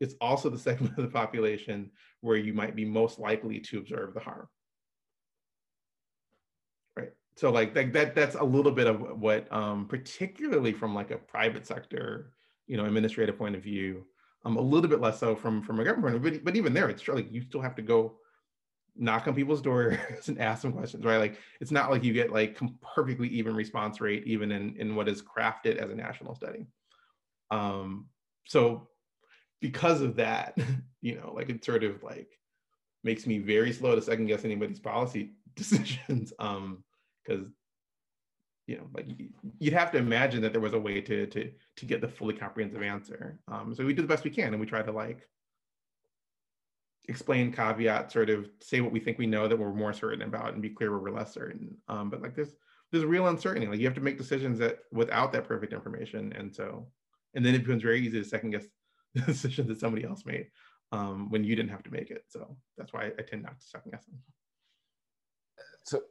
it's 0.02 0.16
also 0.20 0.50
the 0.50 0.58
segment 0.68 0.98
of 0.98 1.04
the 1.04 1.10
population 1.10 1.90
where 2.20 2.36
you 2.36 2.52
might 2.52 2.76
be 2.76 2.84
most 2.84 3.18
likely 3.18 3.60
to 3.60 3.78
observe 3.78 4.12
the 4.12 4.20
harm. 4.20 4.48
Right. 6.96 7.10
So 7.36 7.50
like 7.50 7.72
that, 7.74 7.92
that 7.92 8.14
that's 8.14 8.34
a 8.34 8.44
little 8.44 8.72
bit 8.72 8.88
of 8.88 9.20
what, 9.20 9.50
um, 9.52 9.86
particularly 9.86 10.72
from 10.72 10.94
like 10.94 11.12
a 11.12 11.16
private 11.16 11.66
sector, 11.66 12.32
you 12.66 12.76
know, 12.76 12.84
administrative 12.84 13.38
point 13.38 13.54
of 13.54 13.62
view, 13.62 14.04
um, 14.44 14.56
a 14.56 14.60
little 14.60 14.90
bit 14.90 15.00
less 15.00 15.20
so 15.20 15.36
from 15.36 15.62
from 15.62 15.78
a 15.78 15.84
government, 15.84 16.20
but, 16.20 16.44
but 16.44 16.56
even 16.56 16.74
there, 16.74 16.88
it's 16.88 17.06
like 17.06 17.32
you 17.32 17.42
still 17.42 17.60
have 17.60 17.76
to 17.76 17.82
go 17.82 18.16
knock 18.96 19.26
on 19.26 19.34
people's 19.34 19.62
doors 19.62 19.98
and 20.26 20.40
ask 20.40 20.62
them 20.62 20.72
questions, 20.72 21.04
right? 21.04 21.18
Like 21.18 21.38
it's 21.60 21.70
not 21.70 21.90
like 21.90 22.04
you 22.04 22.12
get 22.12 22.32
like 22.32 22.58
perfectly 22.94 23.28
even 23.28 23.54
response 23.54 24.00
rate, 24.00 24.24
even 24.26 24.52
in 24.52 24.76
in 24.76 24.94
what 24.94 25.08
is 25.08 25.22
crafted 25.22 25.76
as 25.76 25.90
a 25.90 25.94
national 25.94 26.34
study. 26.34 26.66
Um, 27.50 28.06
so 28.46 28.88
because 29.60 30.00
of 30.00 30.16
that, 30.16 30.58
you 31.00 31.16
know, 31.16 31.32
like 31.34 31.48
it 31.48 31.64
sort 31.64 31.84
of 31.84 32.02
like 32.02 32.28
makes 33.04 33.26
me 33.26 33.38
very 33.38 33.72
slow 33.72 33.94
to 33.94 34.02
second 34.02 34.26
guess 34.26 34.44
anybody's 34.44 34.80
policy 34.80 35.32
decisions. 35.54 36.32
Um, 36.38 36.84
because 37.24 37.46
you 38.66 38.76
know, 38.76 38.88
like 38.94 39.06
you'd 39.58 39.74
have 39.74 39.90
to 39.92 39.98
imagine 39.98 40.40
that 40.42 40.52
there 40.52 40.60
was 40.60 40.72
a 40.72 40.78
way 40.78 41.00
to 41.00 41.26
to 41.26 41.50
to 41.76 41.86
get 41.86 42.00
the 42.00 42.08
fully 42.08 42.34
comprehensive 42.34 42.82
answer. 42.82 43.38
Um, 43.48 43.74
so 43.74 43.84
we 43.84 43.94
do 43.94 44.02
the 44.02 44.08
best 44.08 44.24
we 44.24 44.30
can, 44.30 44.52
and 44.52 44.60
we 44.60 44.66
try 44.66 44.82
to 44.82 44.92
like 44.92 45.28
explain 47.08 47.52
caveat, 47.52 48.12
sort 48.12 48.30
of 48.30 48.48
say 48.60 48.80
what 48.80 48.92
we 48.92 49.00
think 49.00 49.18
we 49.18 49.26
know 49.26 49.48
that 49.48 49.58
we're 49.58 49.72
more 49.72 49.92
certain 49.92 50.22
about, 50.22 50.52
and 50.52 50.62
be 50.62 50.70
clear 50.70 50.90
where 50.90 51.00
we're 51.00 51.18
less 51.18 51.34
certain. 51.34 51.76
Um, 51.88 52.10
but 52.10 52.22
like 52.22 52.34
there's 52.34 52.54
there's 52.90 53.04
real 53.04 53.28
uncertainty. 53.28 53.66
Like 53.66 53.78
you 53.78 53.86
have 53.86 53.94
to 53.94 54.00
make 54.00 54.18
decisions 54.18 54.58
that 54.58 54.80
without 54.92 55.32
that 55.32 55.48
perfect 55.48 55.72
information, 55.72 56.32
and 56.36 56.54
so 56.54 56.86
and 57.34 57.44
then 57.44 57.54
it 57.54 57.64
becomes 57.64 57.82
very 57.82 58.00
easy 58.00 58.18
to 58.18 58.28
second 58.28 58.50
guess 58.50 58.66
the 59.14 59.22
decision 59.22 59.66
that 59.68 59.80
somebody 59.80 60.04
else 60.04 60.24
made 60.24 60.46
um, 60.92 61.30
when 61.30 61.42
you 61.44 61.56
didn't 61.56 61.70
have 61.70 61.82
to 61.84 61.90
make 61.90 62.10
it. 62.10 62.24
So 62.28 62.56
that's 62.76 62.92
why 62.92 63.10
I 63.18 63.22
tend 63.22 63.42
not 63.42 63.58
to 63.58 63.66
second 63.66 63.92
guess 63.92 64.04
them. 64.04 64.18
So 65.84 66.02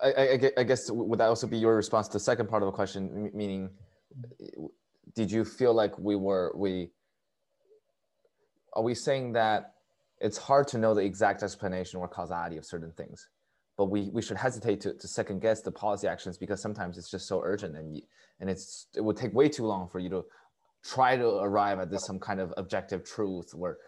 I, 0.00 0.12
I, 0.12 0.50
I, 0.58 0.62
guess 0.62 0.90
would 0.90 1.20
that 1.20 1.28
also 1.28 1.46
be 1.46 1.58
your 1.58 1.76
response 1.76 2.08
to 2.08 2.14
the 2.14 2.20
second 2.20 2.48
part 2.48 2.62
of 2.62 2.66
the 2.66 2.72
question, 2.72 3.30
meaning 3.34 3.70
did 5.14 5.30
you 5.30 5.44
feel 5.44 5.74
like 5.74 5.96
we 5.98 6.16
were, 6.16 6.52
we, 6.56 6.90
are 8.72 8.82
we 8.82 8.94
saying 8.94 9.32
that 9.34 9.73
it's 10.20 10.38
hard 10.38 10.68
to 10.68 10.78
know 10.78 10.94
the 10.94 11.02
exact 11.02 11.42
explanation 11.42 12.00
or 12.00 12.08
causality 12.08 12.56
of 12.56 12.64
certain 12.64 12.92
things? 12.92 13.28
but 13.76 13.86
we, 13.86 14.08
we 14.12 14.22
should 14.22 14.36
hesitate 14.36 14.80
to, 14.80 14.94
to 14.94 15.08
second 15.08 15.40
guess 15.40 15.60
the 15.60 15.72
policy 15.72 16.06
actions 16.06 16.38
because 16.38 16.60
sometimes 16.60 16.96
it's 16.96 17.10
just 17.10 17.26
so 17.26 17.40
urgent 17.42 17.76
and 17.76 18.00
and 18.40 18.50
it's 18.50 18.86
it 18.94 19.00
would 19.00 19.16
take 19.16 19.34
way 19.34 19.48
too 19.48 19.66
long 19.66 19.88
for 19.88 19.98
you 19.98 20.08
to 20.08 20.24
try 20.84 21.16
to 21.16 21.28
arrive 21.38 21.78
at 21.80 21.90
this 21.90 22.04
some 22.06 22.18
kind 22.18 22.40
of 22.40 22.52
objective 22.56 23.04
truth 23.04 23.52
where 23.54 23.78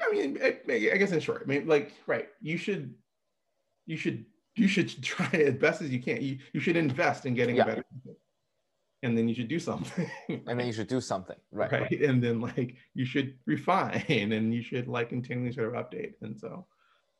I 0.00 0.12
mean, 0.12 0.38
I, 0.42 0.58
I 0.70 0.96
guess 0.98 1.10
in 1.10 1.18
short, 1.18 1.42
I 1.44 1.48
mean, 1.48 1.66
like, 1.66 1.92
right, 2.06 2.28
you 2.40 2.56
should, 2.56 2.94
you 3.86 3.96
should, 3.96 4.24
you 4.54 4.68
should 4.68 5.02
try 5.02 5.28
as 5.32 5.54
best 5.54 5.82
as 5.82 5.90
you 5.90 6.00
can. 6.00 6.22
You, 6.22 6.38
you 6.52 6.60
should 6.60 6.76
invest 6.76 7.26
in 7.26 7.34
getting 7.34 7.56
Yeah. 7.56 7.64
a 7.64 7.66
better, 7.66 7.84
and 9.02 9.16
then 9.16 9.28
you 9.28 9.34
should 9.34 9.48
do 9.48 9.58
something. 9.58 10.10
and 10.28 10.58
then 10.58 10.66
you 10.66 10.72
should 10.72 10.88
do 10.88 11.00
something 11.00 11.36
right, 11.52 11.72
right? 11.72 12.00
And 12.02 12.22
then 12.22 12.40
like 12.40 12.76
you 12.94 13.04
should 13.04 13.34
refine, 13.46 14.04
and 14.08 14.54
you 14.54 14.62
should 14.62 14.88
like 14.88 15.08
continually 15.08 15.52
sort 15.52 15.74
of 15.74 15.74
update. 15.74 16.14
And 16.20 16.38
so, 16.38 16.66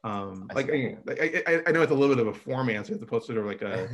um, 0.04 0.48
I 0.50 0.54
like. 0.54 0.70
I, 0.70 1.42
I, 1.46 1.62
I 1.66 1.72
know 1.72 1.82
it's 1.82 1.92
a 1.92 1.94
little 1.94 2.14
bit 2.14 2.26
of 2.26 2.34
a 2.34 2.38
form 2.38 2.70
answer 2.70 2.94
as 2.94 3.02
opposed 3.02 3.26
to 3.26 3.34
sort 3.34 3.44
of 3.44 3.46
like 3.46 3.62
a, 3.62 3.88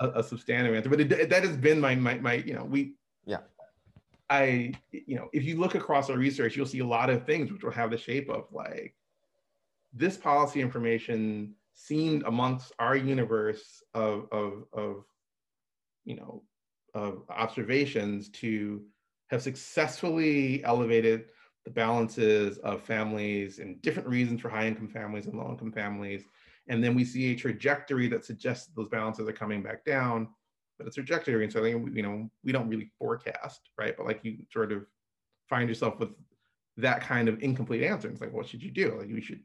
a, 0.00 0.20
a 0.20 0.22
substantive 0.22 0.74
answer, 0.74 0.88
but 0.88 1.00
it, 1.00 1.30
that 1.30 1.42
has 1.42 1.56
been 1.56 1.80
my, 1.80 1.94
my, 1.94 2.18
my, 2.18 2.34
you 2.34 2.54
know, 2.54 2.64
we, 2.64 2.94
Yeah. 3.26 3.38
I, 4.28 4.72
you 4.92 5.16
know, 5.16 5.28
if 5.32 5.44
you 5.44 5.58
look 5.58 5.74
across 5.74 6.08
our 6.08 6.16
research, 6.16 6.56
you'll 6.56 6.66
see 6.66 6.78
a 6.78 6.86
lot 6.86 7.10
of 7.10 7.26
things 7.26 7.50
which 7.50 7.64
will 7.64 7.72
have 7.72 7.90
the 7.90 7.98
shape 7.98 8.28
of 8.28 8.44
like, 8.52 8.94
this 9.92 10.16
policy 10.16 10.60
information 10.60 11.54
seemed 11.74 12.22
amongst 12.24 12.72
our 12.78 12.94
universe 12.94 13.82
of, 13.94 14.28
of, 14.30 14.64
of 14.72 15.04
you 16.04 16.14
know, 16.14 16.42
of 16.94 17.22
observations 17.28 18.28
to 18.30 18.82
have 19.28 19.42
successfully 19.42 20.62
elevated 20.64 21.26
the 21.64 21.70
balances 21.70 22.58
of 22.58 22.82
families 22.82 23.58
and 23.58 23.80
different 23.82 24.08
reasons 24.08 24.40
for 24.40 24.48
high 24.48 24.66
income 24.66 24.88
families 24.88 25.26
and 25.26 25.38
low 25.38 25.50
income 25.50 25.72
families. 25.72 26.24
And 26.68 26.82
then 26.82 26.94
we 26.94 27.04
see 27.04 27.32
a 27.32 27.36
trajectory 27.36 28.08
that 28.08 28.24
suggests 28.24 28.68
those 28.74 28.88
balances 28.88 29.28
are 29.28 29.32
coming 29.32 29.62
back 29.62 29.84
down, 29.84 30.28
but 30.78 30.86
it's 30.86 30.96
trajectory. 30.96 31.44
And 31.44 31.52
so, 31.52 31.60
I 31.60 31.72
think, 31.72 31.94
you 31.94 32.02
know, 32.02 32.30
we 32.44 32.52
don't 32.52 32.68
really 32.68 32.90
forecast, 32.98 33.60
right? 33.78 33.94
But 33.96 34.06
like 34.06 34.20
you 34.22 34.38
sort 34.52 34.72
of 34.72 34.86
find 35.48 35.68
yourself 35.68 35.98
with 35.98 36.10
that 36.76 37.02
kind 37.02 37.28
of 37.28 37.42
incomplete 37.42 37.82
answer. 37.82 38.08
It's 38.08 38.20
like, 38.20 38.32
what 38.32 38.48
should 38.48 38.62
you 38.62 38.70
do? 38.70 38.96
Like 38.98 39.08
you 39.08 39.20
should, 39.20 39.40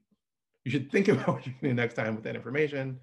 you 0.63 0.71
should 0.71 0.91
think 0.91 1.07
about 1.09 1.27
what 1.27 1.47
you 1.47 1.53
do 1.61 1.73
next 1.73 1.95
time 1.95 2.15
with 2.15 2.23
that 2.23 2.35
information. 2.35 2.99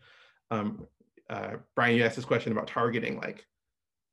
Um, 0.50 0.86
uh, 1.28 1.56
Brian, 1.74 1.96
you 1.96 2.04
asked 2.04 2.16
this 2.16 2.24
question 2.24 2.52
about 2.52 2.66
targeting, 2.66 3.18
like, 3.18 3.46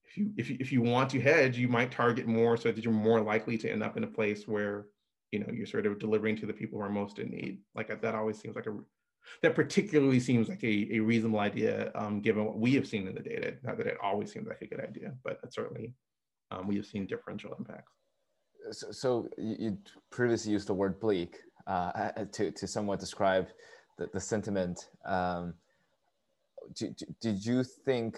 if 0.10 0.18
you 0.18 0.32
if 0.38 0.50
you 0.50 0.58
if 0.60 0.72
you 0.72 0.82
want 0.82 1.10
to 1.12 1.22
hedge, 1.22 1.58
you 1.58 1.68
might 1.68 1.92
target 1.92 2.28
more 2.28 2.58
so 2.58 2.72
that 2.72 2.84
you're 2.84 2.94
more 2.94 3.22
likely 3.22 3.58
to 3.60 3.70
end 3.70 3.84
up 3.84 3.98
in 3.98 4.04
a 4.04 4.08
place 4.08 4.48
where 4.48 4.88
you 5.32 5.40
know 5.40 5.48
you're 5.52 5.68
sort 5.68 5.86
of 5.86 6.00
delivering 6.00 6.36
to 6.38 6.46
the 6.46 6.54
people 6.54 6.80
who 6.80 6.86
are 6.86 6.90
most 6.90 7.20
in 7.20 7.30
need. 7.30 7.60
Like 7.76 8.02
that 8.02 8.16
always 8.16 8.40
seems 8.40 8.56
like 8.56 8.66
a 8.66 8.78
that 9.44 9.56
particularly 9.56 10.20
seems 10.20 10.50
like 10.50 10.64
a, 10.64 10.88
a 10.96 11.00
reasonable 11.00 11.40
idea 11.40 11.92
um, 11.96 12.22
given 12.22 12.46
what 12.46 12.58
we 12.58 12.74
have 12.74 12.88
seen 12.88 13.08
in 13.08 13.14
the 13.14 13.22
data. 13.22 13.56
Not 13.64 13.78
that 13.78 13.88
it 13.88 13.98
always 14.02 14.32
seems 14.32 14.48
like 14.48 14.62
a 14.62 14.68
good 14.68 14.80
idea, 14.80 15.14
but 15.24 15.40
certainly 15.54 15.94
um, 16.52 16.68
we 16.68 16.76
have 16.78 16.86
seen 16.86 17.06
differential 17.06 17.54
impacts. 17.58 17.94
so, 18.72 18.92
so 18.92 19.30
you, 19.38 19.78
previously 20.10 20.52
used 20.52 20.68
the 20.68 20.74
word 20.74 21.00
bleak 21.00 21.38
uh, 21.68 22.12
to, 22.32 22.52
to 22.52 22.68
somewhat 22.68 23.00
describe 23.00 23.48
the, 23.98 24.10
the 24.14 24.20
sentiment. 24.20 24.90
Um, 25.06 25.54
do, 26.76 26.90
do- 26.98 27.16
did 27.22 27.46
you 27.46 27.64
think, 27.64 28.18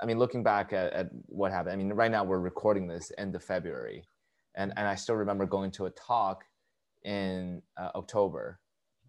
I 0.00 0.06
mean, 0.06 0.18
looking 0.18 0.42
back 0.42 0.72
at, 0.72 0.92
at 0.92 1.08
what 1.26 1.52
happened, 1.52 1.72
I 1.72 1.76
mean, 1.76 1.92
right 1.92 2.10
now 2.10 2.24
we're 2.24 2.38
recording 2.38 2.86
this 2.86 3.10
end 3.18 3.34
of 3.34 3.42
February, 3.42 4.04
and, 4.56 4.72
and 4.76 4.86
I 4.86 4.94
still 4.94 5.16
remember 5.16 5.46
going 5.46 5.70
to 5.72 5.86
a 5.86 5.90
talk 5.90 6.44
in 7.04 7.62
uh, 7.76 7.90
October, 7.94 8.60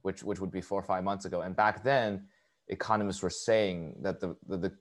which, 0.01 0.23
which 0.23 0.39
would 0.39 0.51
be 0.51 0.61
four 0.61 0.79
or 0.79 0.83
five 0.83 1.03
months 1.03 1.25
ago. 1.25 1.41
And 1.41 1.55
back 1.55 1.83
then, 1.83 2.25
economists 2.67 3.21
were 3.21 3.29
saying 3.29 3.95
that 4.01 4.19
the, 4.19 4.35
the, 4.47 4.57
the 4.57 4.71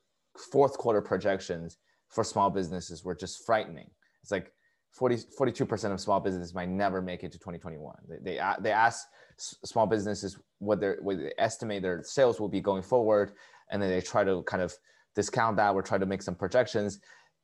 fourth 0.51 0.79
quarter 0.79 1.03
projections 1.03 1.79
for 2.09 2.25
small 2.25 2.51
businesses 2.51 3.05
were 3.05 3.15
just 3.15 3.45
frightening. 3.45 3.91
It's 4.23 4.31
like 4.31 4.53
40, 4.93 5.17
42% 5.39 5.93
of 5.93 6.01
small 6.01 6.21
businesses 6.21 6.55
might 6.55 6.69
never 6.69 7.03
make 7.03 7.23
it 7.23 7.33
to 7.33 7.39
2021. 7.39 7.95
They, 8.09 8.17
they, 8.37 8.41
they 8.61 8.73
ask 8.73 9.07
small 9.37 9.87
businesses 9.87 10.39
what, 10.59 10.81
what 11.03 11.19
they 11.19 11.33
estimate 11.39 11.83
their 11.83 12.03
sales 12.03 12.41
will 12.41 12.49
be 12.49 12.61
going 12.61 12.83
forward, 12.83 13.33
and 13.71 13.83
then 13.83 13.91
they 13.91 14.01
try 14.01 14.25
to 14.25 14.43
kind 14.45 14.63
of 14.63 14.75
discount 15.15 15.57
that 15.57 15.75
or 15.75 15.83
try 15.83 15.99
to 15.99 16.07
make 16.07 16.23
some 16.23 16.35
projections. 16.35 17.01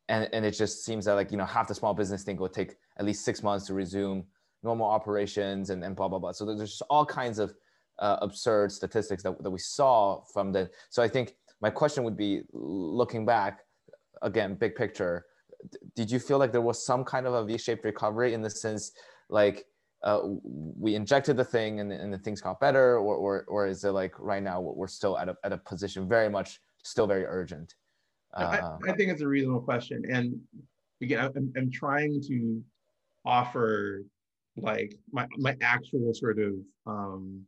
And, 0.09 0.29
and 0.33 0.45
it 0.45 0.53
just 0.53 0.85
seems 0.85 1.07
that 1.07 1.15
like, 1.15 1.31
you 1.31 1.39
know, 1.39 1.47
half 1.47 1.69
the 1.69 1.75
small 1.75 1.95
business 1.95 2.25
think 2.25 2.41
will 2.41 2.49
take 2.49 2.77
at 2.99 3.05
least 3.05 3.25
six 3.25 3.43
months 3.43 3.67
to 3.67 3.75
resume 3.75 4.25
normal 4.63 4.87
operations 4.87 5.71
and, 5.71 5.83
and 5.85 5.97
blah, 5.97 6.09
blah, 6.09 6.19
blah. 6.19 6.33
So 6.33 6.45
there's 6.45 6.71
just 6.71 6.83
all 6.91 7.07
kinds 7.07 7.39
of 7.39 7.55
uh, 7.99 8.17
absurd 8.23 8.73
statistics 8.73 9.23
that, 9.23 9.43
that 9.43 9.51
we 9.51 9.59
saw 9.59 10.23
from 10.33 10.53
the, 10.53 10.71
so 10.91 11.03
I 11.03 11.09
think 11.09 11.35
my 11.61 11.71
question 11.71 12.05
would 12.05 12.17
be 12.17 12.43
looking 12.53 13.25
back, 13.25 13.61
again, 14.23 14.55
big 14.55 14.75
picture, 14.75 15.25
did 15.95 16.11
you 16.11 16.19
feel 16.19 16.39
like 16.39 16.53
there 16.53 16.61
was 16.61 16.85
some 16.85 17.05
kind 17.05 17.27
of 17.27 17.35
a 17.35 17.45
V-shaped 17.45 17.85
recovery 17.85 18.35
in 18.35 18.43
the 18.43 18.51
sense 18.51 18.93
like 19.29 19.65
uh, 20.03 20.21
we 20.43 20.95
injected 20.95 21.37
the 21.37 21.45
thing 21.45 21.81
and, 21.81 21.91
and 21.91 22.13
the 22.13 22.19
things 22.19 22.41
got 22.41 22.61
better 22.61 22.99
or, 22.99 23.17
or, 23.17 23.45
or 23.49 23.67
is 23.67 23.85
it 23.85 23.91
like 23.91 24.13
right 24.19 24.43
now 24.43 24.61
we're 24.61 24.87
still 24.87 25.17
at 25.17 25.29
a, 25.29 25.37
at 25.45 25.53
a 25.53 25.57
position 25.57 26.07
very 26.07 26.29
much 26.29 26.61
still 26.85 27.07
very 27.07 27.25
urgent 27.25 27.75
I, 28.37 28.59
uh, 28.59 28.79
I 28.89 28.93
think 28.93 29.11
it's 29.11 29.23
a 29.23 29.29
reasonable 29.29 29.61
question. 29.61 30.05
And 30.11 30.41
again, 31.01 31.21
I'm, 31.37 31.53
I'm 31.57 31.71
trying 31.71 32.21
to 32.29 32.63
offer 33.25 34.03
like 34.57 34.99
my, 35.13 35.27
my 35.37 35.57
actual 35.63 36.13
sort 36.15 36.39
of 36.39 36.55
um, 36.87 37.43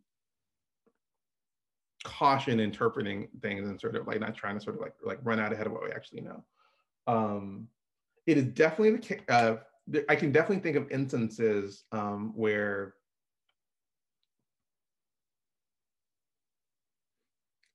caution 2.04 2.60
interpreting 2.60 3.28
things 3.42 3.68
and 3.68 3.80
sort 3.80 3.96
of 3.96 4.06
like 4.06 4.20
not 4.20 4.34
trying 4.34 4.56
to 4.56 4.60
sort 4.62 4.76
of 4.76 4.82
like 4.82 4.94
like 5.04 5.18
run 5.22 5.40
out 5.40 5.52
ahead 5.52 5.66
of 5.66 5.72
what 5.72 5.82
we 5.84 5.90
actually 5.90 6.20
know. 6.20 6.44
Um, 7.06 7.68
it 8.26 8.38
is 8.38 8.44
definitely 8.44 8.92
the 8.92 8.98
case. 8.98 9.20
Uh, 9.28 9.56
I 10.08 10.16
can 10.16 10.32
definitely 10.32 10.62
think 10.62 10.76
of 10.76 10.90
instances 10.90 11.84
um, 11.92 12.32
where 12.34 12.94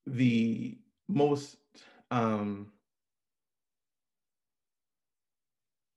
the 0.05 0.77
most 1.11 1.57
um, 2.09 2.71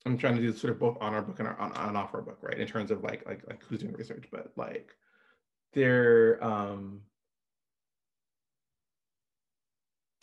I'm 0.07 0.19
trying 0.19 0.37
to 0.37 0.43
do 0.43 0.53
sort 0.53 0.73
of 0.73 0.79
both 0.79 0.99
on 1.01 1.15
our 1.15 1.23
book 1.23 1.39
and 1.39 1.49
our, 1.49 1.59
on, 1.59 1.73
on 1.73 1.97
off 1.97 2.15
our 2.15 2.23
book, 2.23 2.39
right? 2.43 2.59
In 2.59 2.67
terms 2.67 2.91
of 2.91 3.03
like 3.03 3.25
like 3.27 3.47
like 3.49 3.63
who's 3.65 3.81
doing 3.81 3.95
research, 3.95 4.27
but 4.31 4.53
like 4.57 4.95
there 5.73 6.43
um, 6.45 7.03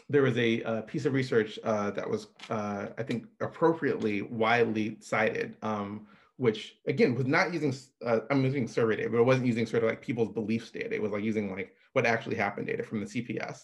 there 0.09 0.21
was 0.21 0.37
a, 0.37 0.61
uh 0.63 0.81
piece 0.81 1.05
of 1.05 1.13
research 1.13 1.57
uh, 1.63 1.89
that 1.91 2.09
was 2.09 2.27
uh, 2.49 2.87
I 2.97 3.03
think 3.03 3.27
appropriately 3.39 4.21
widely 4.21 4.97
cited, 4.99 5.57
um, 5.63 6.07
which 6.37 6.77
again 6.85 7.15
was 7.15 7.25
not 7.25 7.51
using 7.53 7.73
uh, 8.05 8.19
I'm 8.29 8.43
using 8.45 8.67
survey 8.67 8.97
data, 8.97 9.09
but 9.09 9.19
it 9.19 9.25
wasn't 9.25 9.47
using 9.47 9.65
sort 9.65 9.83
of 9.83 9.89
like 9.89 10.01
people's 10.01 10.29
beliefs 10.29 10.69
data. 10.69 10.93
It 10.93 11.01
was 11.01 11.11
like 11.11 11.23
using 11.23 11.51
like 11.51 11.75
what 11.93 12.05
actually 12.05 12.35
happened 12.35 12.67
data 12.67 12.83
from 12.83 12.99
the 12.99 13.07
CPS 13.07 13.63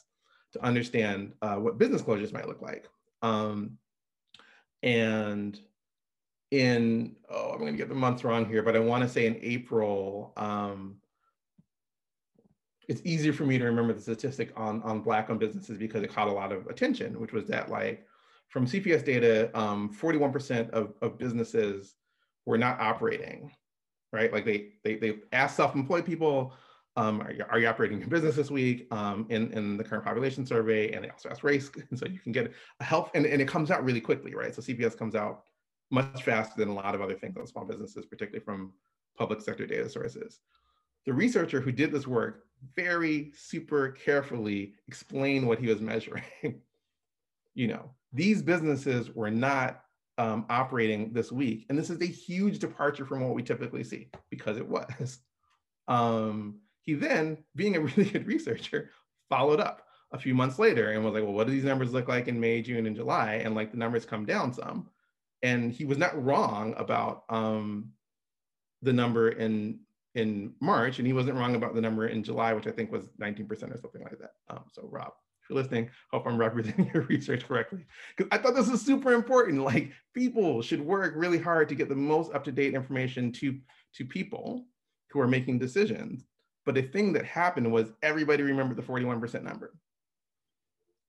to 0.54 0.64
understand 0.64 1.34
uh, 1.42 1.56
what 1.56 1.78
business 1.78 2.02
closures 2.02 2.34
might 2.34 2.48
look 2.48 2.62
like. 2.62 2.88
Um, 3.22 3.78
and 4.84 5.60
in, 6.52 7.16
oh, 7.30 7.52
I'm 7.52 7.60
gonna 7.60 7.74
get 7.74 7.90
the 7.90 7.96
months 7.96 8.24
wrong 8.24 8.46
here, 8.46 8.64
but 8.64 8.76
I 8.76 8.80
wanna 8.80 9.10
say 9.10 9.26
in 9.26 9.38
April, 9.42 10.34
um, 10.38 10.98
it's 12.88 13.02
easier 13.04 13.34
for 13.34 13.46
me 13.46 13.58
to 13.58 13.66
remember 13.66 13.94
the 13.94 14.02
statistic 14.02 14.54
on, 14.56 14.82
on 14.84 15.02
Black 15.02 15.30
owned 15.30 15.40
businesses 15.40 15.78
because 15.78 16.04
it 16.04 16.14
caught 16.14 16.30
a 16.30 16.32
lot 16.32 16.52
of 16.52 16.68
attention, 16.68 17.20
which 17.20 17.34
was 17.34 17.46
that 17.48 17.70
like, 17.70 18.06
from 18.48 18.66
CPS 18.66 19.04
data, 19.04 19.52
um, 19.60 19.94
41% 19.94 20.70
of, 20.70 20.94
of 21.02 21.18
businesses 21.18 21.96
were 22.46 22.58
not 22.58 22.80
operating, 22.80 23.52
right? 24.14 24.32
Like 24.32 24.46
they, 24.46 24.70
they, 24.86 24.96
they 24.96 25.16
asked 25.34 25.58
self-employed 25.58 26.06
people, 26.06 26.54
um, 26.98 27.22
are, 27.22 27.32
you, 27.32 27.46
are 27.50 27.60
you 27.60 27.68
operating 27.68 28.00
your 28.00 28.10
business 28.10 28.36
this 28.36 28.50
week 28.50 28.88
um, 28.92 29.28
in, 29.30 29.54
in 29.54 29.78
the 29.78 29.84
current 29.84 30.04
population 30.04 30.46
survey? 30.46 30.92
And 30.92 31.06
they 31.06 31.10
also 31.10 31.30
ask 31.30 31.44
race. 31.44 31.70
And 31.90 31.98
so 31.98 32.08
you 32.08 32.20
can 32.20 32.32
get 32.32 32.52
a 32.80 32.84
help, 32.84 33.12
and, 33.14 33.26
and 33.26 33.40
it 33.40 33.48
comes 33.48 33.70
out 33.70 33.86
really 33.86 34.02
quickly, 34.02 34.34
right? 34.34 34.54
So 34.54 34.62
CPS 34.62 34.98
comes 34.98 35.14
out 35.14 35.44
much 35.92 36.24
faster 36.24 36.56
than 36.58 36.70
a 36.70 36.74
lot 36.74 36.96
of 36.96 37.02
other 37.02 37.14
things 37.14 37.38
on 37.38 37.46
small 37.46 37.66
businesses, 37.66 38.06
particularly 38.06 38.44
from 38.44 38.74
public 39.16 39.42
sector 39.42 39.68
data 39.68 39.88
sources. 39.88 40.40
The 41.06 41.14
researcher 41.14 41.62
who 41.62 41.72
did 41.72 41.92
this 41.92 42.08
work 42.08 42.44
very 42.76 43.32
super 43.36 43.92
carefully 43.92 44.74
explained 44.88 45.48
what 45.48 45.60
he 45.60 45.68
was 45.68 45.80
measuring. 45.80 46.24
you 47.54 47.68
know, 47.68 47.92
these 48.12 48.42
businesses 48.42 49.14
were 49.16 49.32
not 49.32 49.84
um, 50.18 50.48
operating 50.50 51.14
this 51.14 51.32
week. 51.32 51.68
And 51.70 51.78
this 51.78 51.92
is 51.92 52.02
a 52.02 52.06
huge 52.06 52.58
departure 52.58 53.06
from 53.06 53.22
what 53.22 53.36
we 53.36 53.44
typically 53.44 53.84
see 53.84 54.10
because 54.32 54.58
it 54.58 54.68
was. 54.68 55.20
Um, 55.90 56.60
he 56.88 56.96
then, 56.96 57.38
being 57.56 57.76
a 57.76 57.82
really 57.82 58.06
good 58.06 58.26
researcher, 58.26 58.90
followed 59.30 59.60
up 59.60 59.84
a 60.14 60.18
few 60.18 60.34
months 60.34 60.58
later 60.58 60.92
and 60.92 61.04
was 61.04 61.14
like, 61.14 61.24
well, 61.24 61.34
what 61.34 61.46
do 61.46 61.54
these 61.54 61.66
numbers 61.66 61.94
look 61.94 62.08
like 62.08 62.28
in 62.28 62.40
May, 62.40 62.62
June, 62.62 62.88
and 62.88 62.96
July? 62.96 63.42
And 63.44 63.54
like 63.54 63.72
the 63.72 63.78
numbers 63.78 64.06
come 64.06 64.26
down 64.26 64.54
some. 64.54 64.90
And 65.44 65.72
he 65.72 65.86
was 65.86 66.00
not 66.00 66.24
wrong 66.24 66.74
about 66.78 67.26
um, 67.30 67.92
the 68.82 68.94
number 68.94 69.30
in 69.30 69.82
in 70.16 70.54
March, 70.60 70.98
and 70.98 71.06
he 71.06 71.14
wasn't 71.14 71.38
wrong 71.38 71.54
about 71.54 71.76
the 71.76 71.82
number 71.82 72.08
in 72.08 72.24
July, 72.24 72.52
which 72.52 72.66
I 72.66 72.72
think 72.72 72.92
was 72.92 73.06
19% 73.22 73.52
or 73.52 73.78
something 73.78 74.02
like 74.02 74.18
that. 74.18 74.32
Um, 74.50 74.64
so 74.72 74.90
Rob, 74.92 75.14
if 75.44 75.50
you're 75.50 75.62
listening, 75.62 75.92
hope 76.10 76.26
I'm 76.26 76.40
representing 76.40 76.90
your 76.94 77.04
research 77.04 77.48
correctly. 77.48 77.86
Because 78.16 78.28
I 78.32 78.42
thought 78.42 78.56
this 78.56 78.70
was 78.70 78.82
super 78.82 79.14
important. 79.14 79.64
Like 79.64 79.92
people 80.16 80.64
should 80.64 80.82
work 80.82 81.14
really 81.16 81.38
hard 81.38 81.70
to 81.70 81.76
get 81.76 81.88
the 81.88 81.96
most 81.96 82.34
up-to-date 82.34 82.74
information 82.74 83.32
to, 83.34 83.60
to 83.94 84.06
people 84.06 84.66
who 85.12 85.20
are 85.20 85.28
making 85.28 85.60
decisions. 85.60 86.26
But 86.68 86.76
the 86.76 86.82
thing 86.82 87.14
that 87.14 87.24
happened 87.24 87.72
was 87.72 87.94
everybody 88.04 88.44
remembered 88.44 88.76
the 88.76 88.84
41% 88.84 89.42
number. 89.42 89.74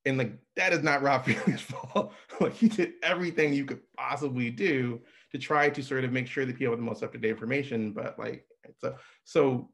And 0.06 0.16
like 0.16 0.38
that 0.54 0.72
is 0.72 0.84
not 0.84 1.02
Rob 1.02 1.24
Fairlie's 1.26 1.60
fault. 1.60 2.12
like 2.40 2.54
he 2.54 2.68
did 2.68 2.92
everything 3.02 3.52
you 3.52 3.64
could 3.64 3.80
possibly 3.96 4.50
do 4.50 5.00
to 5.32 5.38
try 5.38 5.68
to 5.68 5.82
sort 5.82 6.04
of 6.04 6.12
make 6.12 6.28
sure 6.28 6.46
that 6.46 6.56
people 6.56 6.72
have 6.72 6.78
the 6.78 6.86
most 6.86 7.02
up-to-date 7.02 7.28
information. 7.28 7.90
But 7.90 8.16
like 8.20 8.46
so 8.78 8.94
so 9.24 9.68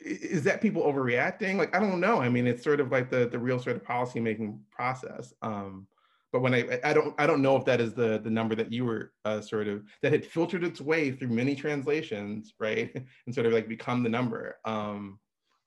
is 0.00 0.44
that 0.44 0.62
people 0.62 0.82
overreacting? 0.82 1.56
Like, 1.56 1.76
I 1.76 1.78
don't 1.78 2.00
know. 2.00 2.22
I 2.22 2.30
mean, 2.30 2.46
it's 2.46 2.64
sort 2.64 2.80
of 2.80 2.90
like 2.90 3.10
the 3.10 3.28
the 3.28 3.38
real 3.38 3.58
sort 3.58 3.76
of 3.76 3.84
policy 3.84 4.18
making 4.18 4.60
process. 4.70 5.34
Um, 5.42 5.88
but 6.32 6.40
when 6.40 6.54
I 6.54 6.80
I 6.84 6.92
don't 6.92 7.14
I 7.18 7.26
don't 7.26 7.42
know 7.42 7.56
if 7.56 7.64
that 7.64 7.80
is 7.80 7.94
the 7.94 8.20
the 8.22 8.30
number 8.30 8.54
that 8.54 8.72
you 8.72 8.84
were 8.84 9.12
uh, 9.24 9.40
sort 9.40 9.68
of 9.68 9.82
that 10.02 10.12
had 10.12 10.24
filtered 10.24 10.64
its 10.64 10.80
way 10.80 11.10
through 11.10 11.28
many 11.28 11.54
translations, 11.54 12.54
right, 12.58 12.92
and 13.26 13.34
sort 13.34 13.46
of 13.46 13.52
like 13.52 13.68
become 13.68 14.02
the 14.02 14.08
number. 14.08 14.58
Um, 14.64 15.18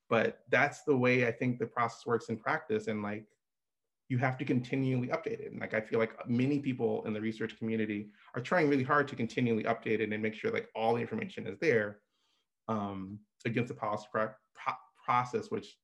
but 0.10 0.40
that's 0.50 0.84
the 0.84 0.96
way 0.96 1.28
I 1.28 1.32
think 1.32 1.60
the 1.60 1.66
process 1.66 2.06
works 2.06 2.30
in 2.30 2.38
practice, 2.38 2.88
and 2.88 3.02
like 3.02 3.26
you 4.10 4.18
have 4.18 4.38
to 4.38 4.46
continually 4.46 5.08
update 5.08 5.40
it. 5.40 5.52
And 5.52 5.60
like 5.60 5.74
I 5.74 5.82
feel 5.82 6.00
like 6.00 6.14
many 6.30 6.60
people 6.60 7.04
in 7.06 7.14
the 7.14 7.22
research 7.22 7.58
community 7.58 8.10
are 8.36 8.42
trying 8.42 8.70
really 8.70 8.84
hard 8.84 9.08
to 9.10 9.16
continually 9.16 9.64
update 9.64 10.00
it 10.00 10.12
and 10.12 10.22
make 10.22 10.36
sure 10.36 10.52
like 10.52 10.70
all 10.76 10.94
the 10.94 11.02
information 11.02 11.48
is 11.48 11.58
there 11.60 12.00
um, 12.68 13.20
against 13.46 13.70
the 13.70 13.74
policy 13.74 14.06
pro 14.12 14.30
process, 15.06 15.52
which 15.52 15.76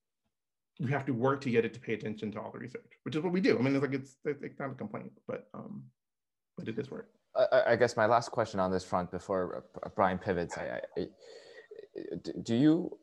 we 0.79 0.91
have 0.91 1.05
to 1.05 1.13
work 1.13 1.41
to 1.41 1.49
get 1.49 1.65
it 1.65 1.73
to 1.73 1.79
pay 1.79 1.93
attention 1.93 2.31
to 2.31 2.39
all 2.39 2.51
the 2.51 2.59
research, 2.59 2.91
which 3.03 3.15
is 3.15 3.21
what 3.21 3.33
we 3.33 3.41
do. 3.41 3.57
I 3.57 3.61
mean, 3.61 3.75
it's 3.75 3.81
like 3.81 3.93
it's, 3.93 4.15
it's 4.25 4.59
not 4.59 4.71
a 4.71 4.75
complaint, 4.75 5.11
but 5.27 5.47
um, 5.53 5.83
but 6.57 6.67
it 6.67 6.79
is 6.79 6.89
work. 6.89 7.09
I, 7.35 7.63
I 7.67 7.75
guess 7.75 7.95
my 7.97 8.05
last 8.05 8.31
question 8.31 8.59
on 8.59 8.71
this 8.71 8.83
front 8.83 9.11
before 9.11 9.65
Brian 9.95 10.17
pivots, 10.17 10.57
I, 10.57 10.81
I, 10.97 11.07
do 12.43 12.55
you? 12.55 12.97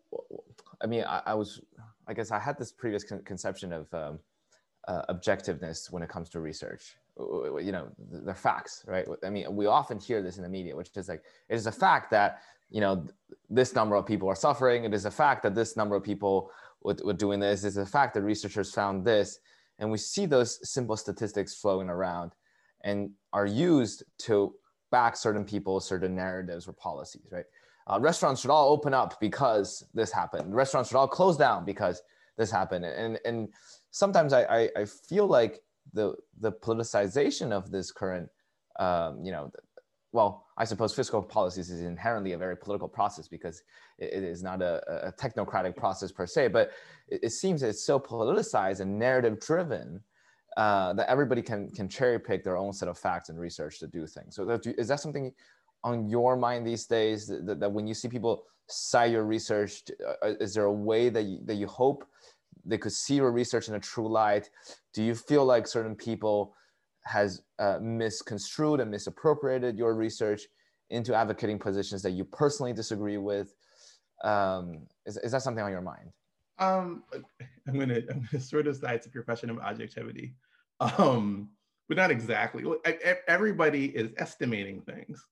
I 0.83 0.87
mean, 0.87 1.05
I, 1.05 1.23
I, 1.27 1.35
was, 1.35 1.61
I 2.07 2.15
guess 2.15 2.31
I 2.31 2.39
had 2.39 2.59
this 2.59 2.73
previous 2.73 3.05
con 3.05 3.23
conception 3.25 3.73
of 3.73 3.93
um, 3.95 4.19
uh, 4.89 5.03
objectiveness 5.11 5.91
when 5.91 6.03
it 6.03 6.09
comes 6.09 6.29
to 6.31 6.41
research. 6.41 6.97
You 7.19 7.73
know, 7.73 7.89
the 7.99 8.35
facts, 8.35 8.85
right? 8.87 9.07
I 9.25 9.31
mean, 9.31 9.55
we 9.57 9.67
often 9.67 9.99
hear 9.99 10.23
this 10.23 10.37
in 10.37 10.43
the 10.43 10.51
media, 10.51 10.77
which 10.77 10.91
is 10.97 11.09
like 11.09 11.23
it 11.49 11.55
is 11.55 11.67
a 11.67 11.73
fact 11.73 12.11
that 12.11 12.41
you 12.71 12.81
know, 12.81 13.07
this 13.49 13.75
number 13.75 13.95
of 13.95 14.07
people 14.07 14.29
are 14.29 14.35
suffering. 14.35 14.85
It 14.85 14.93
is 14.93 15.05
a 15.05 15.11
fact 15.11 15.43
that 15.45 15.55
this 15.55 15.77
number 15.77 15.95
of 15.95 16.03
people 16.03 16.51
were, 16.87 16.97
were 17.05 17.13
doing 17.13 17.41
this. 17.41 17.65
is 17.65 17.75
the 17.75 17.85
fact 17.85 18.15
that 18.15 18.23
researchers 18.23 18.73
found 18.73 19.05
this. 19.05 19.41
And 19.79 19.91
we 19.91 19.99
see 19.99 20.25
those 20.25 20.59
simple 20.63 20.97
statistics 20.97 21.55
flowing 21.55 21.91
around 21.91 22.33
and 22.85 23.11
are 23.33 23.45
used 23.45 24.05
to 24.19 24.55
back 24.91 25.17
certain 25.17 25.45
people, 25.45 25.81
certain 25.81 26.15
narratives 26.15 26.69
or 26.69 26.73
policies, 26.73 27.29
right? 27.33 27.45
Uh, 27.89 27.99
restaurants 28.01 28.41
should 28.41 28.51
all 28.51 28.71
open 28.71 28.95
up 28.95 29.21
because 29.21 29.85
this 29.95 30.13
happened. 30.13 30.55
Restaurants 30.55 30.89
should 30.89 30.97
all 30.97 31.09
close 31.09 31.37
down 31.37 31.65
because 31.65 32.01
this 32.39 32.51
happened. 32.51 32.85
And, 32.85 33.19
and 33.25 33.49
sometimes 33.91 34.33
I, 34.33 34.45
I, 34.45 34.71
I 34.77 34.85
feel 34.85 35.27
like 35.27 35.61
the, 35.93 36.15
the 36.41 36.53
politicization 36.53 37.53
of 37.53 37.71
this 37.71 37.91
current, 37.91 38.29
um, 38.79 39.21
you 39.25 39.33
know, 39.33 39.51
well, 40.17 40.47
I 40.57 40.65
suppose 40.65 40.95
fiscal 40.95 41.23
policies 41.23 41.71
is 41.71 41.83
inherently 41.83 42.33
a 42.33 42.39
very 42.39 42.57
political 42.57 42.89
process 42.89 43.29
because 43.29 43.63
it 43.99 44.25
is 44.25 44.43
not 44.43 44.63
a, 44.63 45.09
a 45.09 45.13
technocratic 45.13 45.77
process 45.77 46.11
per 46.11 46.27
se, 46.27 46.49
but 46.49 46.71
it, 47.09 47.21
it, 47.25 47.31
seems 47.31 47.63
it's 47.63 47.85
so 47.85 48.01
politicized 48.01 48.81
and 48.81 48.99
narrative 48.99 49.39
driven 49.39 50.01
uh, 50.57 50.95
that 50.95 51.07
everybody 51.11 51.43
can, 51.43 51.71
can 51.71 51.87
cherry 51.87 52.19
pick 52.19 52.43
their 52.43 52.57
own 52.57 52.73
set 52.73 52.89
of 52.89 52.97
facts 52.97 53.29
and 53.29 53.39
research 53.39 53.79
to 53.81 53.87
do 53.87 54.07
things. 54.07 54.35
So 54.35 54.47
that, 54.47 54.67
is 54.79 54.89
that 54.89 55.01
something 55.01 55.35
on 55.85 56.09
your 56.09 56.35
mind 56.35 56.67
these 56.67 56.87
days 56.87 57.27
that, 57.27 57.61
that 57.61 57.71
when 57.71 57.87
you 57.87 57.93
see 57.93 58.09
people 58.09 58.45
cite 58.69 59.11
your 59.11 59.25
research, 59.25 59.83
uh, 60.25 60.33
is 60.41 60.55
there 60.55 60.65
a 60.65 60.73
way 60.73 61.11
that 61.11 61.25
you, 61.25 61.41
that 61.45 61.57
you 61.57 61.67
hope 61.67 62.09
they 62.65 62.79
could 62.79 62.93
see 62.93 63.17
your 63.17 63.33
research 63.33 63.69
in 63.69 63.75
a 63.75 63.81
true 63.81 64.09
light? 64.09 64.49
Do 64.95 65.03
you 65.03 65.15
feel 65.15 65.45
like 65.45 65.67
certain 65.67 65.95
people 65.95 66.55
has 67.07 67.43
uh, 67.61 67.79
misconstrued 67.81 68.81
and 68.81 68.91
misappropriated 68.91 69.79
your 69.79 69.95
research 69.95 70.43
into 70.91 71.15
advocating 71.15 71.59
positions 71.59 72.03
that 72.03 72.11
you 72.11 72.25
personally 72.25 72.73
disagree 72.73 73.17
with. 73.17 73.55
Um, 74.25 74.87
is, 75.05 75.17
is 75.19 75.33
that 75.33 75.43
something 75.43 75.63
on 75.63 75.71
your 75.71 75.83
mind? 75.83 76.11
Um, 76.59 77.05
I'm 77.69 77.79
gonna 77.79 78.01
I'm 78.11 78.27
gonna 78.31 78.43
sort 78.43 78.67
of 78.67 78.77
sidestep 78.77 79.15
your 79.15 79.23
question 79.23 79.51
of 79.51 79.59
objectivity, 79.59 80.35
um, 80.81 81.51
but 81.89 81.97
not 81.97 82.11
exactly. 82.11 82.65
Everybody 83.29 83.87
is 83.87 84.11
estimating 84.17 84.81
things, 84.83 85.23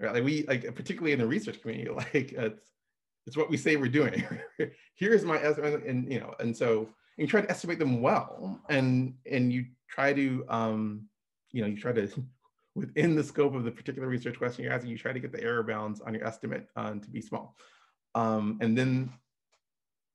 right? 0.00 0.12
Like 0.12 0.24
we 0.24 0.44
like 0.46 0.74
particularly 0.74 1.12
in 1.12 1.20
the 1.20 1.26
research 1.26 1.62
community, 1.62 1.90
like 1.96 2.32
it's 2.32 2.70
it's 3.26 3.36
what 3.36 3.50
we 3.50 3.56
say 3.56 3.76
we're 3.76 3.88
doing. 3.88 4.26
Here's 4.94 5.24
my 5.24 5.40
estimate, 5.40 5.84
and 5.84 6.10
you 6.12 6.20
know, 6.20 6.34
and 6.40 6.56
so 6.56 6.88
you 7.16 7.26
try 7.26 7.40
to 7.40 7.50
estimate 7.50 7.78
them 7.78 8.00
well, 8.00 8.60
and 8.68 9.14
and 9.30 9.52
you 9.52 9.66
try 9.88 10.12
to, 10.12 10.44
um, 10.48 11.06
you 11.52 11.60
know, 11.60 11.68
you 11.68 11.76
try 11.76 11.92
to, 11.92 12.08
within 12.74 13.14
the 13.14 13.22
scope 13.22 13.54
of 13.54 13.64
the 13.64 13.70
particular 13.70 14.08
research 14.08 14.38
question 14.38 14.64
you're 14.64 14.72
asking, 14.72 14.90
you 14.90 14.98
try 14.98 15.12
to 15.12 15.20
get 15.20 15.32
the 15.32 15.42
error 15.42 15.62
bounds 15.62 16.00
on 16.00 16.14
your 16.14 16.26
estimate 16.26 16.68
uh, 16.76 16.94
to 16.94 17.10
be 17.10 17.20
small. 17.20 17.54
Um, 18.14 18.58
and 18.62 18.76
then 18.76 19.12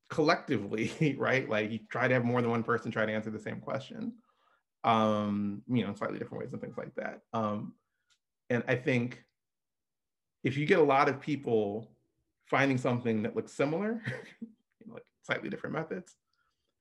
collectively, 0.10 1.16
right, 1.20 1.48
like 1.48 1.72
you 1.72 1.80
try 1.90 2.08
to 2.08 2.14
have 2.14 2.26
more 2.26 2.42
than 2.42 2.52
one 2.52 2.64
person 2.64 2.92
try 2.92 3.06
to 3.06 3.12
answer 3.12 3.30
the 3.30 3.40
same 3.40 3.60
question, 3.60 4.14
um, 4.84 5.62
you 5.68 5.84
know, 5.84 5.90
in 5.90 5.96
slightly 5.96 6.18
different 6.18 6.44
ways 6.44 6.54
and 6.54 6.62
things 6.62 6.78
like 6.78 6.96
that. 6.96 7.22
Um, 7.34 7.74
and 8.50 8.64
I 8.68 8.76
think 8.76 9.24
if 10.44 10.58
you 10.58 10.66
get 10.66 10.80
a 10.80 10.84
lot 10.84 11.10
of 11.10 11.20
people 11.20 11.92
finding 12.46 12.78
something 12.78 13.24
that 13.24 13.36
looks 13.36 13.52
similar, 13.52 14.02
you 14.80 14.88
know, 14.88 14.94
like 14.96 15.06
slightly 15.22 15.50
different 15.50 15.76
methods, 15.76 16.16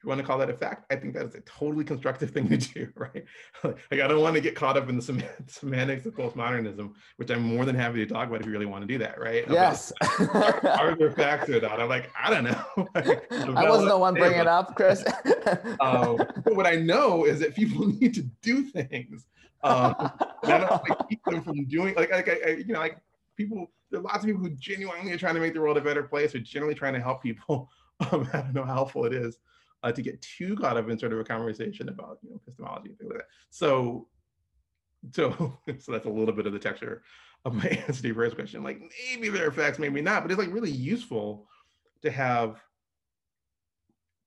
you 0.06 0.10
want 0.10 0.20
to 0.20 0.26
call 0.26 0.38
that 0.38 0.48
a 0.48 0.54
fact, 0.54 0.90
I 0.90 0.96
think 0.96 1.14
that 1.14 1.26
is 1.26 1.34
a 1.34 1.40
totally 1.40 1.84
constructive 1.84 2.30
thing 2.30 2.48
to 2.48 2.56
do, 2.56 2.88
right? 2.94 3.24
like 3.64 4.00
I 4.00 4.06
don't 4.06 4.20
want 4.20 4.36
to 4.36 4.40
get 4.40 4.54
caught 4.54 4.76
up 4.76 4.88
in 4.88 4.94
the 4.94 5.02
sem 5.02 5.20
semantics 5.48 6.06
of 6.06 6.14
postmodernism, 6.14 6.94
which 7.16 7.28
I'm 7.30 7.42
more 7.42 7.64
than 7.64 7.74
happy 7.74 7.98
to 7.98 8.06
talk 8.06 8.28
about 8.28 8.40
if 8.40 8.46
you 8.46 8.52
really 8.52 8.66
want 8.66 8.82
to 8.82 8.86
do 8.86 8.98
that, 8.98 9.20
right? 9.20 9.44
Yes. 9.50 9.92
are 10.20 10.94
there 10.96 11.10
facts 11.16 11.50
or 11.50 11.60
not? 11.60 11.80
I'm 11.80 11.88
like, 11.88 12.08
I 12.16 12.30
don't 12.30 12.44
know. 12.44 12.88
I 12.94 13.68
wasn't 13.68 13.88
the 13.88 13.98
one 13.98 14.14
bringing 14.14 14.38
it 14.38 14.46
up, 14.46 14.76
Chris. 14.76 15.04
um, 15.80 16.18
but 16.44 16.54
what 16.54 16.66
I 16.66 16.76
know 16.76 17.24
is 17.24 17.40
that 17.40 17.56
people 17.56 17.86
need 17.88 18.14
to 18.14 18.22
do 18.42 18.62
things. 18.62 19.26
Um, 19.64 20.12
and 20.44 20.52
I 20.52 20.58
don't 20.58 20.88
like, 20.88 21.08
keep 21.08 21.24
them 21.24 21.42
from 21.42 21.64
doing 21.64 21.96
like, 21.96 22.12
like 22.12 22.28
I, 22.28 22.50
you 22.50 22.72
know, 22.72 22.78
like 22.78 22.98
people. 23.36 23.70
There 23.88 24.00
are 24.00 24.02
lots 24.02 24.18
of 24.18 24.24
people 24.24 24.42
who 24.42 24.50
genuinely 24.50 25.12
are 25.12 25.18
trying 25.18 25.34
to 25.36 25.40
make 25.40 25.54
the 25.54 25.60
world 25.60 25.76
a 25.76 25.80
better 25.80 26.02
place, 26.02 26.34
or 26.34 26.40
generally 26.40 26.74
trying 26.74 26.94
to 26.94 27.00
help 27.00 27.22
people. 27.22 27.70
Um, 28.12 28.28
I 28.34 28.42
don't 28.42 28.52
know 28.52 28.64
how 28.66 28.74
helpful 28.74 29.06
it 29.06 29.14
is 29.14 29.38
uh, 29.86 29.92
to 29.92 30.02
get 30.02 30.20
too 30.20 30.56
caught 30.56 30.76
up 30.76 30.90
in 30.90 30.98
sort 30.98 31.12
of 31.12 31.20
a 31.20 31.24
conversation 31.24 31.88
about 31.88 32.18
you 32.22 32.30
know 32.30 32.40
epistemology 32.42 32.88
and 32.88 32.98
things 32.98 33.10
like 33.10 33.18
that. 33.20 33.28
So, 33.50 34.08
so 35.12 35.56
so 35.78 35.92
that's 35.92 36.06
a 36.06 36.10
little 36.10 36.34
bit 36.34 36.46
of 36.46 36.52
the 36.52 36.58
texture 36.58 37.02
of 37.44 37.54
my 37.54 37.66
answer 37.86 38.02
to 38.02 38.08
your 38.08 38.16
first 38.16 38.34
question. 38.34 38.64
Like 38.64 38.80
maybe 39.14 39.28
there 39.28 39.46
are 39.46 39.52
facts, 39.52 39.78
maybe 39.78 40.02
not, 40.02 40.22
but 40.22 40.32
it's 40.32 40.40
like 40.40 40.52
really 40.52 40.72
useful 40.72 41.46
to 42.02 42.10
have 42.10 42.60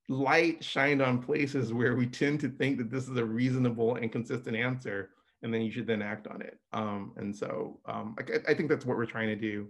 light 0.08 0.64
shined 0.64 1.02
on 1.02 1.22
places 1.22 1.74
where 1.74 1.96
we 1.96 2.08
tend 2.08 2.40
to 2.40 2.50
think 2.50 2.78
that 2.78 2.90
this 2.90 3.10
is 3.10 3.18
a 3.18 3.26
reasonable 3.26 3.96
and 3.96 4.12
consistent 4.12 4.56
answer, 4.56 5.10
and 5.44 5.54
then 5.54 5.62
you 5.62 5.72
should 5.72 5.88
then 5.88 6.02
act 6.02 6.26
on 6.28 6.42
it. 6.42 6.58
Um, 6.72 7.12
and 7.18 7.36
so 7.36 7.82
um, 7.86 8.16
I, 8.18 8.52
I, 8.52 8.54
think 8.54 8.70
that's 8.70 8.86
what 8.86 8.98
we're 8.98 9.06
trying 9.06 9.28
to 9.28 9.36
do. 9.36 9.68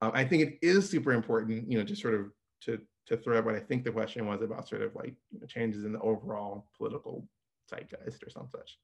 Uh, 0.00 0.10
I 0.14 0.24
think 0.24 0.42
it 0.42 0.58
is 0.62 0.88
super 0.88 1.12
important, 1.12 1.70
you 1.70 1.78
know, 1.78 1.84
just 1.84 2.02
sort 2.02 2.14
of 2.14 2.32
to 2.62 2.80
to 3.06 3.16
thread 3.16 3.44
what 3.44 3.54
I 3.54 3.60
think 3.60 3.84
the 3.84 3.92
question 3.92 4.26
was 4.26 4.42
about 4.42 4.68
sort 4.68 4.82
of 4.82 4.94
like 4.94 5.14
you 5.30 5.40
know, 5.40 5.46
changes 5.46 5.84
in 5.84 5.92
the 5.92 6.00
overall 6.00 6.66
political 6.76 7.26
zeitgeist 7.70 8.22
or 8.22 8.30
some 8.30 8.48
such. 8.50 8.78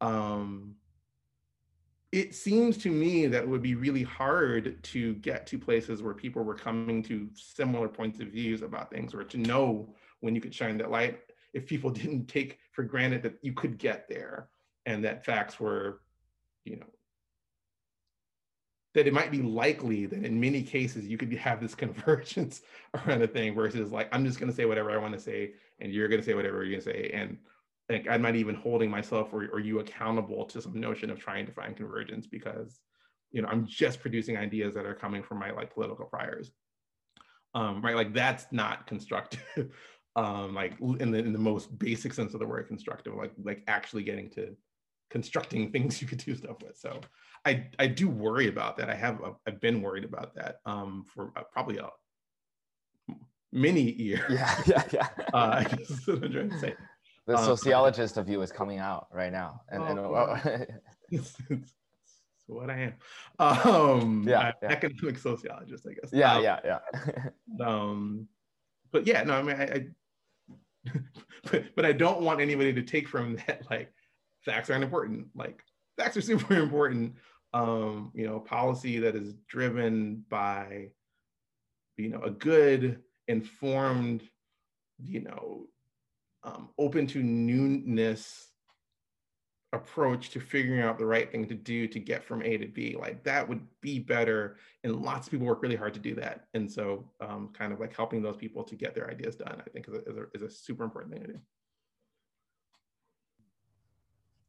Um, 0.00 0.76
it 2.12 2.34
seems 2.34 2.76
to 2.78 2.90
me 2.90 3.26
that 3.26 3.42
it 3.42 3.48
would 3.48 3.62
be 3.62 3.74
really 3.74 4.04
hard 4.04 4.80
to 4.84 5.14
get 5.14 5.48
to 5.48 5.58
places 5.58 6.00
where 6.00 6.14
people 6.14 6.44
were 6.44 6.54
coming 6.54 7.02
to 7.02 7.28
similar 7.34 7.88
points 7.88 8.20
of 8.20 8.28
views 8.28 8.62
about 8.62 8.90
things 8.90 9.14
or 9.14 9.24
to 9.24 9.38
know 9.38 9.92
when 10.20 10.34
you 10.34 10.40
could 10.40 10.54
shine 10.54 10.78
that 10.78 10.92
light 10.92 11.18
if 11.54 11.66
people 11.66 11.90
didn't 12.02 12.26
take 12.26 12.58
for 12.72 12.84
granted 12.84 13.22
that 13.22 13.38
you 13.42 13.52
could 13.52 13.78
get 13.78 14.08
there 14.08 14.48
and 14.86 15.04
that 15.04 15.24
facts 15.24 15.58
were 15.58 16.02
you 16.64 16.76
know 16.76 16.86
that 18.94 19.08
it 19.08 19.12
might 19.12 19.30
be 19.30 19.42
likely 19.42 20.06
that 20.06 20.24
in 20.24 20.40
many 20.40 20.62
cases 20.62 21.06
you 21.06 21.18
could 21.18 21.32
have 21.34 21.60
this 21.60 21.74
convergence 21.84 22.62
around 22.94 23.22
a 23.22 23.26
thing 23.26 23.54
versus 23.54 23.92
like 23.92 24.08
I'm 24.12 24.24
just 24.24 24.38
going 24.38 24.50
to 24.50 24.56
say 24.56 24.64
whatever 24.64 24.90
I 24.90 24.96
want 24.96 25.14
to 25.14 25.20
say 25.20 25.52
and 25.80 25.92
you're 25.92 26.08
going 26.08 26.20
to 26.20 26.26
say 26.26 26.34
whatever 26.34 26.64
you're 26.64 26.80
going 26.80 26.84
to 26.84 27.02
say. 27.02 27.10
And 27.12 27.36
like 27.90 28.06
I'm 28.08 28.22
not 28.22 28.36
even 28.36 28.54
holding 28.54 28.90
myself 28.90 29.32
or, 29.32 29.48
or 29.52 29.60
you 29.60 29.80
accountable 29.80 30.44
to 30.46 30.62
some 30.62 30.80
notion 30.80 31.10
of 31.10 31.18
trying 31.18 31.46
to 31.46 31.52
find 31.52 31.76
convergence 31.76 32.26
because 32.26 32.80
you 33.30 33.42
know 33.42 33.48
I'm 33.48 33.66
just 33.66 34.00
producing 34.00 34.36
ideas 34.36 34.74
that 34.74 34.86
are 34.86 34.94
coming 34.94 35.22
from 35.22 35.38
my 35.38 35.50
like 35.50 35.74
political 35.74 36.06
priors. 36.06 36.50
Um, 37.54 37.82
right? 37.82 37.94
Like 37.94 38.14
that's 38.14 38.46
not 38.52 38.86
constructive. 38.86 39.70
Um, 40.16 40.54
like 40.54 40.74
in 41.00 41.10
the 41.10 41.18
in 41.18 41.32
the 41.32 41.40
most 41.40 41.76
basic 41.76 42.14
sense 42.14 42.34
of 42.34 42.38
the 42.38 42.46
word 42.46 42.68
constructive, 42.68 43.16
like 43.16 43.32
like 43.42 43.64
actually 43.66 44.04
getting 44.04 44.30
to 44.30 44.54
constructing 45.14 45.70
things 45.74 45.90
you 46.02 46.08
could 46.10 46.18
do 46.28 46.34
stuff 46.34 46.58
with. 46.64 46.76
So 46.76 46.90
I 47.50 47.52
I 47.78 47.86
do 48.00 48.06
worry 48.26 48.48
about 48.54 48.72
that. 48.78 48.88
I 48.90 48.96
have 49.06 49.16
uh, 49.26 49.32
I've 49.46 49.60
been 49.66 49.78
worried 49.86 50.04
about 50.12 50.34
that 50.38 50.52
um, 50.72 50.90
for 51.12 51.22
uh, 51.38 51.44
probably 51.54 51.78
a 51.78 51.88
many 53.52 53.84
years. 54.06 54.28
Yeah, 54.38 54.52
yeah, 54.72 54.84
yeah. 54.92 55.08
uh, 55.32 55.50
I 55.60 55.64
guess 55.64 56.06
what 56.06 56.24
I'm 56.24 56.32
trying 56.32 56.50
to 56.50 56.58
say. 56.58 56.74
The 57.26 57.36
Um, 57.38 57.44
sociologist 57.52 58.14
of 58.20 58.28
you 58.28 58.42
is 58.42 58.52
coming 58.60 58.80
out 58.90 59.06
right 59.20 59.32
now, 59.32 59.50
and, 59.72 59.82
and 59.90 59.98
Oh, 59.98 60.36
it's, 61.16 61.32
it's 61.48 61.72
what 62.46 62.68
I 62.68 62.78
am. 62.88 62.94
Um, 63.38 64.24
Yeah, 64.28 64.52
yeah. 64.62 64.72
economic 64.76 65.16
sociologist, 65.18 65.86
I 65.90 65.92
guess. 65.96 66.10
yeah, 66.12 66.34
Um, 66.36 66.42
yeah, 66.48 66.58
yeah. 66.70 67.66
um 67.70 68.28
but 68.92 69.06
yeah 69.10 69.20
no 69.28 69.34
i 69.40 69.42
mean 69.46 69.56
i, 69.64 69.66
I 69.76 69.80
but, 71.50 71.62
but 71.76 71.84
i 71.90 71.92
don't 71.92 72.20
want 72.26 72.40
anybody 72.40 72.72
to 72.80 72.82
take 72.94 73.06
from 73.08 73.26
that 73.46 73.58
like 73.70 73.88
facts 74.44 74.70
aren't 74.70 74.84
important 74.84 75.26
like 75.34 75.62
facts 75.98 76.16
are 76.16 76.20
super 76.32 76.54
important 76.54 77.14
um 77.52 78.10
you 78.14 78.26
know 78.26 78.40
policy 78.40 78.98
that 78.98 79.14
is 79.14 79.34
driven 79.48 80.24
by 80.28 80.88
you 81.96 82.08
know 82.08 82.22
a 82.22 82.30
good 82.30 83.00
informed 83.28 84.22
you 84.98 85.20
know 85.20 85.66
um, 86.44 86.68
open 86.78 87.06
to 87.06 87.22
newness 87.22 88.48
approach 89.74 90.30
to 90.30 90.40
figuring 90.40 90.80
out 90.80 90.98
the 90.98 91.06
right 91.06 91.30
thing 91.30 91.46
to 91.48 91.54
do 91.54 91.86
to 91.88 91.98
get 91.98 92.24
from 92.24 92.42
A 92.42 92.56
to 92.56 92.66
B. 92.66 92.96
Like 92.98 93.22
that 93.24 93.46
would 93.48 93.60
be 93.80 93.98
better. 93.98 94.56
And 94.84 95.02
lots 95.02 95.26
of 95.26 95.32
people 95.32 95.46
work 95.46 95.62
really 95.62 95.76
hard 95.76 95.94
to 95.94 96.00
do 96.00 96.14
that. 96.16 96.46
And 96.54 96.70
so 96.70 97.10
um, 97.20 97.50
kind 97.52 97.72
of 97.72 97.80
like 97.80 97.94
helping 97.94 98.22
those 98.22 98.36
people 98.36 98.62
to 98.64 98.76
get 98.76 98.94
their 98.94 99.10
ideas 99.10 99.36
done, 99.36 99.62
I 99.64 99.70
think 99.70 99.88
is 99.88 99.94
a, 99.94 100.08
is 100.08 100.16
a, 100.16 100.24
is 100.34 100.42
a 100.42 100.50
super 100.50 100.84
important 100.84 101.12
thing 101.12 101.22
to 101.22 101.32
do. 101.32 101.40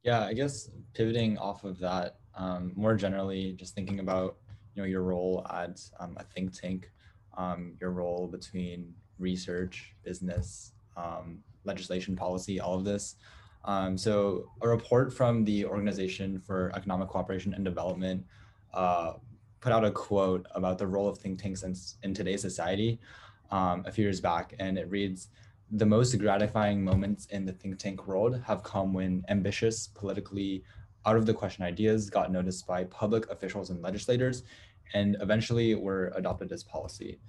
Yeah, 0.05 0.23
I 0.23 0.33
guess 0.33 0.69
pivoting 0.93 1.39
off 1.39 1.63
of 1.63 1.79
that, 1.79 2.17
um, 2.35 2.73
more 2.75 2.95
generally, 2.95 3.53
just 3.53 3.73
thinking 3.73 3.99
about 3.99 4.37
you 4.75 4.83
know 4.83 4.87
your 4.87 5.01
role 5.01 5.43
at 5.49 5.81
um, 5.99 6.15
a 6.17 6.23
think 6.23 6.53
tank, 6.53 6.91
um, 7.37 7.73
your 7.81 7.89
role 7.89 8.27
between 8.27 8.93
research, 9.17 9.95
business, 10.03 10.73
um, 10.95 11.39
legislation, 11.63 12.15
policy, 12.15 12.59
all 12.59 12.75
of 12.75 12.85
this. 12.85 13.15
Um, 13.63 13.97
so, 13.97 14.51
a 14.61 14.67
report 14.67 15.11
from 15.11 15.43
the 15.43 15.65
Organization 15.65 16.39
for 16.39 16.71
Economic 16.75 17.07
Cooperation 17.07 17.55
and 17.55 17.65
Development 17.65 18.23
uh, 18.75 19.13
put 19.59 19.73
out 19.73 19.83
a 19.83 19.89
quote 19.89 20.45
about 20.51 20.77
the 20.77 20.85
role 20.85 21.07
of 21.07 21.17
think 21.17 21.41
tanks 21.41 21.63
in, 21.63 21.73
in 22.03 22.13
today's 22.13 22.43
society 22.43 22.99
um, 23.49 23.83
a 23.87 23.91
few 23.91 24.03
years 24.03 24.21
back, 24.21 24.53
and 24.59 24.77
it 24.77 24.87
reads 24.87 25.29
the 25.71 25.85
most 25.85 26.17
gratifying 26.17 26.83
moments 26.83 27.25
in 27.27 27.45
the 27.45 27.53
think 27.53 27.77
tank 27.77 28.07
world 28.07 28.41
have 28.45 28.63
come 28.63 28.93
when 28.93 29.23
ambitious, 29.29 29.87
politically 29.87 30.63
out 31.05 31.17
of 31.17 31.25
the 31.25 31.33
question 31.33 31.63
ideas 31.63 32.09
got 32.09 32.31
noticed 32.31 32.65
by 32.67 32.83
public 32.85 33.29
officials 33.29 33.69
and 33.69 33.81
legislators 33.81 34.43
and 34.93 35.17
eventually 35.21 35.75
were 35.75 36.11
adopted 36.15 36.51
as 36.51 36.63
policy. 36.63 37.19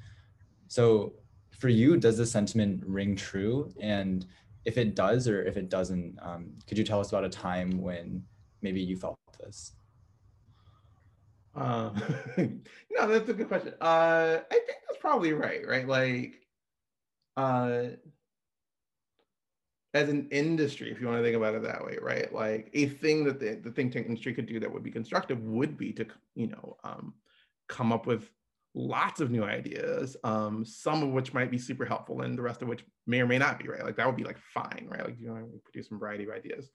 So, 0.68 1.14
for 1.50 1.68
you, 1.68 1.96
does 1.96 2.18
this 2.18 2.30
sentiment 2.30 2.82
ring 2.84 3.16
true? 3.16 3.72
And 3.80 4.26
if 4.66 4.76
it 4.76 4.94
does 4.94 5.26
or 5.26 5.42
if 5.44 5.56
it 5.56 5.70
doesn't, 5.70 6.18
um, 6.20 6.52
could 6.66 6.76
you 6.76 6.84
tell 6.84 7.00
us 7.00 7.08
about 7.08 7.24
a 7.24 7.30
time 7.30 7.80
when 7.80 8.22
maybe 8.60 8.80
you 8.80 8.96
felt 8.96 9.16
this? 9.38 9.72
Uh, 11.54 11.90
no, 12.36 13.08
that's 13.08 13.28
a 13.28 13.32
good 13.32 13.48
question. 13.48 13.72
Uh, 13.80 14.38
I 14.50 14.54
think 14.54 14.78
that's 14.86 15.00
probably 15.00 15.32
right, 15.32 15.66
right? 15.66 15.88
Like, 15.88 16.42
uh, 17.36 17.84
as 19.96 20.08
an 20.08 20.28
industry, 20.30 20.90
if 20.90 21.00
you 21.00 21.06
want 21.06 21.18
to 21.18 21.24
think 21.24 21.36
about 21.36 21.54
it 21.54 21.62
that 21.62 21.84
way, 21.84 21.98
right? 22.00 22.32
Like 22.32 22.70
a 22.74 22.86
thing 22.86 23.24
that 23.24 23.40
the, 23.40 23.54
the 23.54 23.70
think 23.70 23.92
tank 23.92 24.06
industry 24.06 24.34
could 24.34 24.46
do 24.46 24.60
that 24.60 24.72
would 24.72 24.82
be 24.82 24.90
constructive 24.90 25.42
would 25.42 25.76
be 25.76 25.92
to, 25.94 26.06
you 26.34 26.48
know, 26.48 26.76
um, 26.84 27.14
come 27.68 27.92
up 27.92 28.06
with 28.06 28.30
lots 28.74 29.20
of 29.20 29.30
new 29.30 29.42
ideas, 29.42 30.16
um, 30.22 30.64
some 30.64 31.02
of 31.02 31.10
which 31.10 31.32
might 31.32 31.50
be 31.50 31.58
super 31.58 31.84
helpful 31.84 32.20
and 32.20 32.36
the 32.36 32.42
rest 32.42 32.62
of 32.62 32.68
which 32.68 32.84
may 33.06 33.20
or 33.20 33.26
may 33.26 33.38
not 33.38 33.58
be, 33.58 33.68
right? 33.68 33.82
Like 33.82 33.96
that 33.96 34.06
would 34.06 34.16
be 34.16 34.24
like 34.24 34.38
fine, 34.38 34.86
right? 34.88 35.04
Like, 35.04 35.18
you 35.18 35.28
know, 35.28 35.48
produce 35.64 35.88
some 35.88 35.98
variety 35.98 36.24
of 36.24 36.30
ideas. 36.30 36.70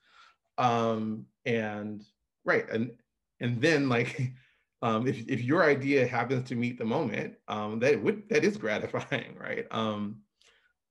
Um, 0.57 1.25
and 1.45 2.03
right, 2.43 2.69
and 2.69 2.91
and 3.39 3.61
then 3.61 3.87
like 3.87 4.33
um, 4.81 5.07
if, 5.07 5.27
if 5.27 5.41
your 5.41 5.63
idea 5.63 6.07
happens 6.07 6.49
to 6.49 6.55
meet 6.55 6.77
the 6.77 6.85
moment, 6.85 7.35
um, 7.47 7.79
that 7.79 8.01
would 8.01 8.27
that 8.29 8.43
is 8.43 8.57
gratifying, 8.57 9.35
right? 9.39 9.65
Um, 9.71 10.21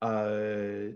uh, 0.00 0.92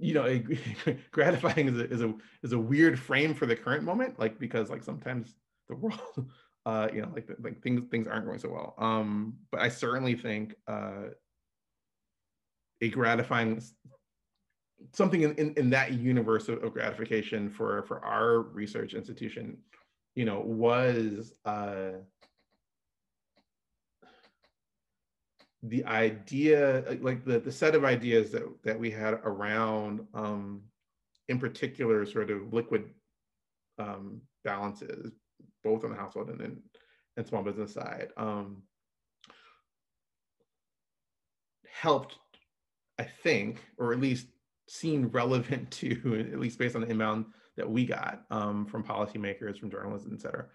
you 0.00 0.14
know, 0.14 0.42
gratifying 1.10 1.68
is 1.68 1.78
a, 1.78 1.90
is 1.90 2.02
a 2.02 2.14
is 2.42 2.52
a 2.52 2.58
weird 2.58 2.98
frame 2.98 3.34
for 3.34 3.46
the 3.46 3.56
current 3.56 3.84
moment, 3.84 4.18
like 4.18 4.38
because 4.38 4.70
like 4.70 4.82
sometimes 4.82 5.34
the 5.68 5.76
world, 5.76 6.30
uh, 6.66 6.88
you 6.92 7.02
know, 7.02 7.10
like 7.14 7.28
like 7.40 7.62
things 7.62 7.82
things 7.90 8.06
aren't 8.06 8.26
going 8.26 8.38
so 8.38 8.50
well. 8.50 8.74
Um, 8.78 9.34
but 9.50 9.60
I 9.60 9.68
certainly 9.68 10.14
think 10.14 10.54
uh, 10.68 11.10
a 12.80 12.88
gratifying 12.88 13.62
something 14.92 15.22
in, 15.22 15.34
in, 15.36 15.54
in 15.56 15.70
that 15.70 15.92
universe 15.92 16.48
of, 16.48 16.62
of 16.62 16.72
gratification 16.72 17.50
for 17.50 17.82
for 17.84 18.04
our 18.04 18.40
research 18.40 18.94
institution 18.94 19.58
you 20.16 20.24
know, 20.24 20.40
was 20.40 21.34
uh, 21.44 21.90
the 25.68 25.84
idea, 25.84 26.84
like 27.00 27.24
the, 27.24 27.38
the 27.38 27.52
set 27.52 27.74
of 27.74 27.84
ideas 27.84 28.30
that, 28.30 28.42
that 28.62 28.78
we 28.78 28.90
had 28.90 29.14
around, 29.24 30.06
um, 30.14 30.62
in 31.28 31.38
particular, 31.38 32.06
sort 32.06 32.30
of 32.30 32.52
liquid 32.52 32.84
um, 33.78 34.20
balances, 34.44 35.12
both 35.64 35.84
on 35.84 35.90
the 35.90 35.96
household 35.96 36.30
and, 36.30 36.40
and, 36.40 36.62
and 37.16 37.26
small 37.26 37.42
business 37.42 37.74
side, 37.74 38.08
um, 38.16 38.62
helped, 41.68 42.18
I 42.98 43.04
think, 43.04 43.60
or 43.78 43.92
at 43.92 44.00
least 44.00 44.28
seemed 44.68 45.12
relevant 45.12 45.70
to, 45.82 46.28
at 46.32 46.38
least 46.38 46.58
based 46.58 46.76
on 46.76 46.82
the 46.82 46.90
inbound 46.90 47.26
that 47.56 47.68
we 47.68 47.86
got 47.86 48.22
um, 48.30 48.66
from 48.66 48.84
policymakers, 48.84 49.58
from 49.58 49.70
journalists, 49.70 50.08
et 50.12 50.20
cetera, 50.20 50.46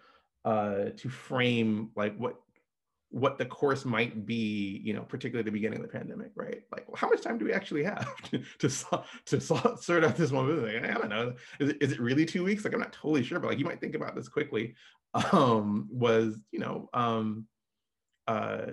uh, 0.46 0.90
to 0.96 1.10
frame 1.10 1.90
like 1.96 2.16
what 2.18 2.36
what 3.12 3.38
the 3.38 3.46
course 3.46 3.84
might 3.84 4.26
be, 4.26 4.82
you 4.84 4.94
know, 4.94 5.02
particularly 5.02 5.42
at 5.42 5.46
the 5.46 5.52
beginning 5.52 5.80
of 5.80 5.84
the 5.84 5.98
pandemic, 5.98 6.32
right? 6.36 6.62
Like, 6.72 6.86
how 6.96 7.10
much 7.10 7.22
time 7.22 7.38
do 7.38 7.46
we 7.46 7.54
actually 7.54 7.84
have 7.84 8.16
to 8.32 8.42
to, 8.60 8.70
to 9.26 9.42
sort 9.42 10.04
out 10.04 10.16
this 10.16 10.32
one? 10.32 10.64
Like, 10.64 10.84
I 10.84 10.94
don't 10.94 11.10
know. 11.10 11.34
Is 11.60 11.70
it, 11.70 11.78
is 11.82 11.92
it 11.92 12.00
really 12.00 12.26
two 12.26 12.44
weeks? 12.44 12.64
Like, 12.64 12.74
I'm 12.74 12.80
not 12.80 12.94
totally 12.94 13.24
sure, 13.24 13.40
but 13.40 13.50
like, 13.50 13.60
you 13.60 13.66
might 13.66 13.82
think 13.82 13.96
about 13.96 14.16
this 14.16 14.30
quickly. 14.30 14.76
Um, 15.34 15.90
was 15.92 16.40
you 16.54 16.60
know, 16.60 16.90
um, 16.94 17.46
uh, 18.28 18.68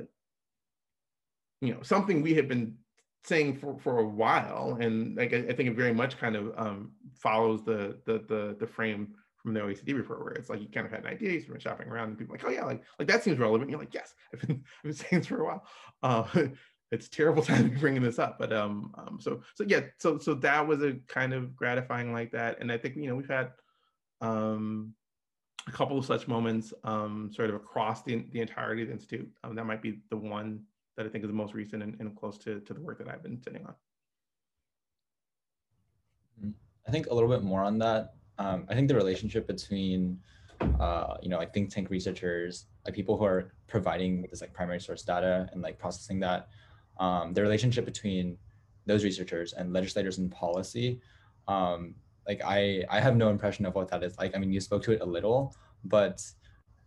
you 1.60 1.74
know, 1.74 1.82
something 1.82 2.22
we 2.22 2.34
had 2.34 2.46
been 2.46 2.76
saying 3.24 3.56
for, 3.56 3.76
for 3.80 3.98
a 3.98 4.06
while, 4.06 4.78
and 4.80 5.16
like 5.16 5.32
I, 5.32 5.38
I 5.38 5.52
think 5.54 5.68
it 5.68 5.74
very 5.74 5.92
much 5.92 6.16
kind 6.16 6.36
of 6.36 6.52
um, 6.56 6.92
follows 7.12 7.64
the, 7.64 7.98
the 8.06 8.24
the 8.28 8.56
the 8.60 8.66
frame 8.68 9.14
from 9.48 9.54
the 9.54 9.60
OECD 9.60 9.96
report, 9.96 10.22
where 10.22 10.32
it's 10.32 10.50
like 10.50 10.60
you 10.60 10.68
kind 10.68 10.84
of 10.84 10.92
had 10.92 11.00
an 11.00 11.06
idea, 11.06 11.32
you've 11.32 11.48
been 11.48 11.58
shopping 11.58 11.88
around, 11.88 12.10
and 12.10 12.18
people 12.18 12.34
like, 12.34 12.44
oh 12.44 12.50
yeah, 12.50 12.64
like 12.64 12.82
like 12.98 13.08
that 13.08 13.24
seems 13.24 13.38
relevant. 13.38 13.62
And 13.62 13.70
you're 13.70 13.80
like, 13.80 13.94
yes, 13.94 14.14
I've 14.34 14.46
been 14.46 14.62
I've 14.78 14.82
been 14.82 14.92
saying 14.92 15.20
this 15.20 15.26
for 15.26 15.40
a 15.40 15.44
while. 15.44 15.66
Uh, 16.02 16.24
it's 16.92 17.08
terrible 17.08 17.42
be 17.48 17.62
bringing 17.68 18.02
this 18.02 18.18
up, 18.18 18.38
but 18.38 18.52
um, 18.52 18.94
um, 18.98 19.18
so 19.20 19.40
so 19.54 19.64
yeah, 19.66 19.80
so 19.98 20.18
so 20.18 20.34
that 20.34 20.66
was 20.66 20.82
a 20.82 20.96
kind 21.06 21.32
of 21.32 21.56
gratifying 21.56 22.12
like 22.12 22.30
that, 22.32 22.60
and 22.60 22.70
I 22.70 22.76
think 22.76 22.96
you 22.96 23.08
know 23.08 23.14
we've 23.14 23.28
had 23.28 23.52
um 24.20 24.92
a 25.66 25.70
couple 25.70 25.96
of 25.96 26.04
such 26.04 26.26
moments 26.26 26.74
um 26.82 27.30
sort 27.32 27.48
of 27.50 27.56
across 27.56 28.02
the 28.02 28.26
the 28.32 28.40
entirety 28.40 28.82
of 28.82 28.88
the 28.88 28.94
institute. 28.94 29.30
Um, 29.44 29.54
that 29.54 29.64
might 29.64 29.80
be 29.80 30.00
the 30.10 30.16
one 30.16 30.64
that 30.98 31.06
I 31.06 31.08
think 31.08 31.24
is 31.24 31.30
the 31.30 31.34
most 31.34 31.54
recent 31.54 31.82
and, 31.82 31.96
and 32.00 32.14
close 32.14 32.36
to, 32.38 32.60
to 32.60 32.74
the 32.74 32.80
work 32.80 32.98
that 32.98 33.08
I've 33.08 33.22
been 33.22 33.40
sitting 33.40 33.64
on. 33.64 33.74
I 36.86 36.90
think 36.90 37.06
a 37.06 37.14
little 37.14 37.28
bit 37.28 37.42
more 37.42 37.62
on 37.62 37.78
that. 37.78 38.14
Um, 38.38 38.66
I 38.68 38.74
think 38.74 38.88
the 38.88 38.94
relationship 38.94 39.46
between, 39.46 40.18
uh, 40.80 41.16
you 41.22 41.28
know, 41.28 41.38
like 41.38 41.52
think 41.52 41.70
tank 41.70 41.90
researchers, 41.90 42.66
like 42.84 42.94
people 42.94 43.16
who 43.16 43.24
are 43.24 43.52
providing 43.66 44.26
this 44.30 44.40
like 44.40 44.52
primary 44.52 44.80
source 44.80 45.02
data 45.02 45.48
and 45.52 45.62
like 45.62 45.78
processing 45.78 46.20
that, 46.20 46.48
um, 47.00 47.32
the 47.32 47.42
relationship 47.42 47.84
between 47.84 48.36
those 48.86 49.04
researchers 49.04 49.52
and 49.52 49.72
legislators 49.72 50.18
and 50.18 50.30
policy, 50.30 51.00
um, 51.46 51.94
like 52.26 52.40
I, 52.44 52.84
I 52.90 53.00
have 53.00 53.16
no 53.16 53.30
impression 53.30 53.66
of 53.66 53.74
what 53.74 53.88
that 53.88 54.02
is 54.02 54.16
like. 54.18 54.34
I 54.36 54.38
mean, 54.38 54.52
you 54.52 54.60
spoke 54.60 54.82
to 54.84 54.92
it 54.92 55.00
a 55.00 55.04
little, 55.04 55.54
but 55.84 56.22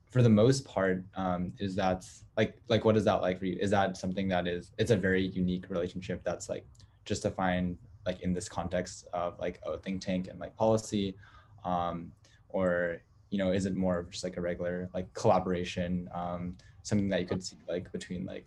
for 0.09 0.21
the 0.21 0.29
most 0.29 0.65
part, 0.65 1.03
um, 1.15 1.53
is 1.59 1.75
that 1.75 2.05
like, 2.37 2.57
like 2.67 2.85
what 2.85 2.97
is 2.97 3.05
that 3.05 3.21
like 3.21 3.39
for 3.39 3.45
you? 3.45 3.57
Is 3.59 3.71
that 3.71 3.97
something 3.97 4.27
that 4.29 4.47
is, 4.47 4.71
it's 4.77 4.91
a 4.91 4.97
very 4.97 5.27
unique 5.27 5.65
relationship 5.69 6.21
that's 6.23 6.49
like 6.49 6.65
just 7.05 7.21
to 7.23 7.31
find 7.31 7.77
like 8.05 8.21
in 8.21 8.33
this 8.33 8.49
context 8.49 9.07
of 9.13 9.39
like 9.39 9.59
a 9.65 9.77
think 9.77 10.01
tank 10.01 10.27
and 10.27 10.39
like 10.39 10.55
policy 10.55 11.15
um, 11.63 12.11
or 12.49 13.01
you 13.29 13.37
know 13.37 13.51
is 13.51 13.65
it 13.65 13.75
more 13.75 13.99
of 13.99 14.09
just 14.09 14.23
like 14.23 14.37
a 14.37 14.41
regular 14.41 14.89
like 14.93 15.13
collaboration 15.13 16.09
um, 16.13 16.55
something 16.83 17.09
that 17.09 17.21
you 17.21 17.27
could 17.27 17.43
see 17.43 17.57
like 17.67 17.91
between 17.91 18.25
like 18.25 18.45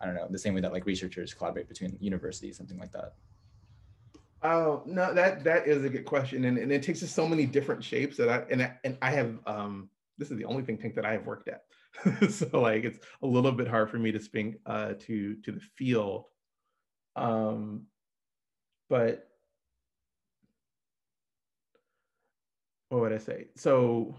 I 0.00 0.06
don't 0.06 0.14
know, 0.14 0.26
the 0.28 0.38
same 0.38 0.54
way 0.54 0.60
that 0.60 0.72
like 0.72 0.86
researchers 0.86 1.32
collaborate 1.32 1.68
between 1.68 1.96
universities, 2.00 2.56
something 2.56 2.78
like 2.78 2.92
that? 2.92 3.14
Oh 4.42 4.82
no, 4.84 5.14
that 5.14 5.44
that 5.44 5.66
is 5.66 5.84
a 5.84 5.88
good 5.88 6.04
question, 6.04 6.44
and, 6.44 6.58
and 6.58 6.70
it 6.70 6.82
takes 6.82 7.02
us 7.02 7.10
so 7.10 7.26
many 7.26 7.46
different 7.46 7.82
shapes 7.82 8.16
that 8.18 8.28
I 8.28 8.42
and 8.50 8.62
I, 8.62 8.72
and 8.84 8.98
I 9.00 9.10
have 9.10 9.38
um 9.46 9.88
this 10.18 10.30
is 10.30 10.36
the 10.36 10.44
only 10.44 10.62
think 10.62 10.80
tank 10.80 10.94
that 10.94 11.06
I 11.06 11.12
have 11.12 11.26
worked 11.26 11.48
at, 11.48 11.64
so 12.30 12.60
like 12.60 12.84
it's 12.84 12.98
a 13.22 13.26
little 13.26 13.52
bit 13.52 13.68
hard 13.68 13.90
for 13.90 13.98
me 13.98 14.12
to 14.12 14.20
speak 14.20 14.56
uh, 14.66 14.92
to 15.00 15.36
to 15.36 15.52
the 15.52 15.60
field, 15.76 16.26
um, 17.16 17.86
but 18.90 19.25
what 22.88 23.00
would 23.00 23.12
I 23.12 23.18
say? 23.18 23.48
So 23.56 24.14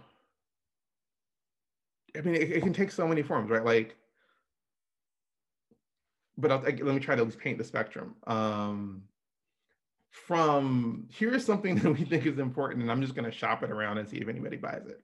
I 2.17 2.21
mean, 2.21 2.35
it, 2.35 2.51
it 2.51 2.63
can 2.63 2.73
take 2.73 2.91
so 2.91 3.07
many 3.07 3.21
forms, 3.21 3.49
right? 3.49 3.63
Like, 3.63 3.95
but 6.37 6.51
I'll, 6.51 6.59
let 6.59 6.81
me 6.81 6.99
try 6.99 7.15
to 7.15 7.21
at 7.21 7.27
least 7.27 7.39
paint 7.39 7.57
the 7.57 7.63
spectrum. 7.63 8.15
Um, 8.25 9.03
from 10.11 11.07
here's 11.11 11.45
something 11.45 11.75
that 11.79 11.91
we 11.91 12.05
think 12.05 12.25
is 12.25 12.39
important, 12.39 12.81
and 12.81 12.91
I'm 12.91 13.01
just 13.01 13.15
going 13.15 13.29
to 13.29 13.35
shop 13.35 13.63
it 13.63 13.71
around 13.71 13.97
and 13.97 14.07
see 14.07 14.17
if 14.17 14.27
anybody 14.27 14.57
buys 14.57 14.85
it, 14.87 15.01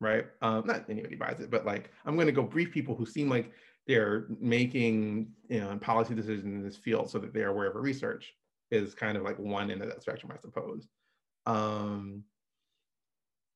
right? 0.00 0.26
Um, 0.42 0.64
not 0.66 0.88
anybody 0.88 1.16
buys 1.16 1.40
it, 1.40 1.50
but 1.50 1.66
like 1.66 1.90
I'm 2.04 2.14
going 2.14 2.26
to 2.26 2.32
go 2.32 2.42
brief 2.42 2.72
people 2.72 2.94
who 2.94 3.06
seem 3.06 3.28
like 3.28 3.52
they're 3.86 4.26
making 4.40 5.28
you 5.48 5.60
know 5.60 5.76
policy 5.78 6.14
decisions 6.14 6.44
in 6.44 6.62
this 6.62 6.76
field 6.76 7.10
so 7.10 7.18
that 7.18 7.32
they're 7.32 7.48
aware 7.48 7.68
of 7.68 7.76
a 7.76 7.80
research 7.80 8.34
is 8.70 8.94
kind 8.94 9.16
of 9.16 9.22
like 9.22 9.38
one 9.38 9.70
end 9.70 9.82
of 9.82 9.88
that 9.88 10.02
spectrum, 10.02 10.32
I 10.34 10.38
suppose. 10.40 10.86
Um, 11.46 12.24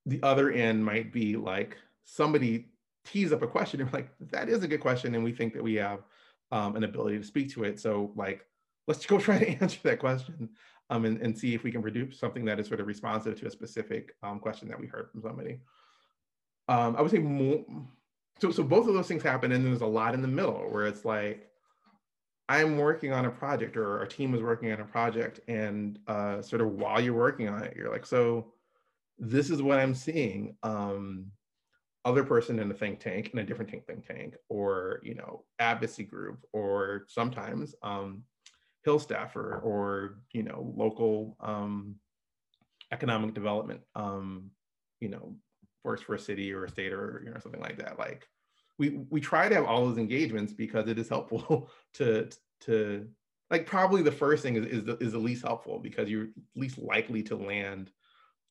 the 0.06 0.22
other 0.22 0.50
end 0.50 0.84
might 0.84 1.12
be 1.12 1.36
like 1.36 1.76
somebody 2.04 2.68
tees 3.04 3.32
up 3.32 3.42
a 3.42 3.46
question 3.46 3.80
and 3.80 3.92
like, 3.92 4.10
that 4.20 4.48
is 4.48 4.62
a 4.62 4.68
good 4.68 4.80
question. 4.80 5.14
And 5.14 5.24
we 5.24 5.32
think 5.32 5.54
that 5.54 5.62
we 5.62 5.74
have 5.74 6.00
um, 6.50 6.76
an 6.76 6.84
ability 6.84 7.18
to 7.18 7.24
speak 7.24 7.52
to 7.52 7.64
it. 7.64 7.80
So 7.80 8.12
like, 8.16 8.46
let's 8.86 9.04
go 9.06 9.18
try 9.20 9.38
to 9.38 9.48
answer 9.62 9.78
that 9.84 9.98
question 9.98 10.50
um, 10.90 11.04
and, 11.04 11.20
and 11.20 11.36
see 11.36 11.54
if 11.54 11.62
we 11.62 11.72
can 11.72 11.82
produce 11.82 12.18
something 12.18 12.44
that 12.44 12.60
is 12.60 12.68
sort 12.68 12.80
of 12.80 12.86
responsive 12.86 13.38
to 13.40 13.46
a 13.46 13.50
specific 13.50 14.14
um, 14.22 14.38
question 14.38 14.68
that 14.68 14.78
we 14.78 14.86
heard 14.86 15.10
from 15.10 15.22
somebody. 15.22 15.60
Um, 16.68 16.96
I 16.96 17.02
would 17.02 17.10
say 17.10 17.18
more, 17.18 17.64
so, 18.40 18.50
so 18.50 18.62
both 18.62 18.88
of 18.88 18.94
those 18.94 19.08
things 19.08 19.22
happen 19.22 19.52
and 19.52 19.64
there's 19.64 19.80
a 19.80 19.86
lot 19.86 20.14
in 20.14 20.22
the 20.22 20.28
middle 20.28 20.68
where 20.70 20.86
it's 20.86 21.04
like, 21.04 21.48
I'm 22.48 22.76
working 22.76 23.12
on 23.12 23.24
a 23.24 23.30
project 23.30 23.76
or 23.76 23.98
our 23.98 24.06
team 24.06 24.34
is 24.34 24.42
working 24.42 24.72
on 24.72 24.80
a 24.80 24.84
project 24.84 25.40
and 25.48 25.98
uh, 26.06 26.42
sort 26.42 26.60
of 26.60 26.72
while 26.72 27.00
you're 27.00 27.14
working 27.14 27.48
on 27.48 27.62
it, 27.62 27.74
you're 27.76 27.90
like, 27.90 28.04
so 28.04 28.52
this 29.18 29.50
is 29.50 29.62
what 29.62 29.78
I'm 29.78 29.94
seeing. 29.94 30.56
Um, 30.62 31.26
other 32.04 32.24
person 32.24 32.58
in 32.58 32.70
a 32.70 32.74
think 32.74 32.98
tank 32.98 33.30
in 33.32 33.38
a 33.38 33.44
different 33.44 33.70
think, 33.70 33.86
think 33.86 34.06
tank 34.06 34.34
or 34.48 35.00
you 35.04 35.14
know 35.14 35.44
advocacy 35.58 36.04
group 36.04 36.44
or 36.52 37.04
sometimes 37.08 37.74
um, 37.82 38.22
hill 38.84 38.98
staffer 38.98 39.60
or 39.62 40.18
you 40.32 40.42
know 40.42 40.72
local 40.76 41.36
um, 41.40 41.94
economic 42.92 43.34
development 43.34 43.80
um, 43.94 44.50
you 45.00 45.08
know 45.08 45.36
works 45.84 46.02
for 46.02 46.14
a 46.14 46.18
city 46.18 46.52
or 46.52 46.64
a 46.64 46.68
state 46.68 46.92
or 46.92 47.22
you 47.24 47.32
know 47.32 47.38
something 47.40 47.60
like 47.60 47.78
that 47.78 47.98
like 47.98 48.26
we 48.78 49.00
we 49.10 49.20
try 49.20 49.48
to 49.48 49.54
have 49.54 49.64
all 49.64 49.86
those 49.86 49.98
engagements 49.98 50.52
because 50.52 50.88
it 50.88 50.98
is 50.98 51.08
helpful 51.08 51.70
to 51.94 52.28
to 52.60 53.06
like 53.50 53.66
probably 53.66 54.02
the 54.02 54.10
first 54.10 54.42
thing 54.42 54.56
is 54.56 54.66
is 54.66 54.84
the, 54.84 54.96
is 54.98 55.12
the 55.12 55.18
least 55.18 55.44
helpful 55.44 55.78
because 55.78 56.08
you're 56.08 56.28
least 56.56 56.78
likely 56.78 57.22
to 57.22 57.36
land 57.36 57.90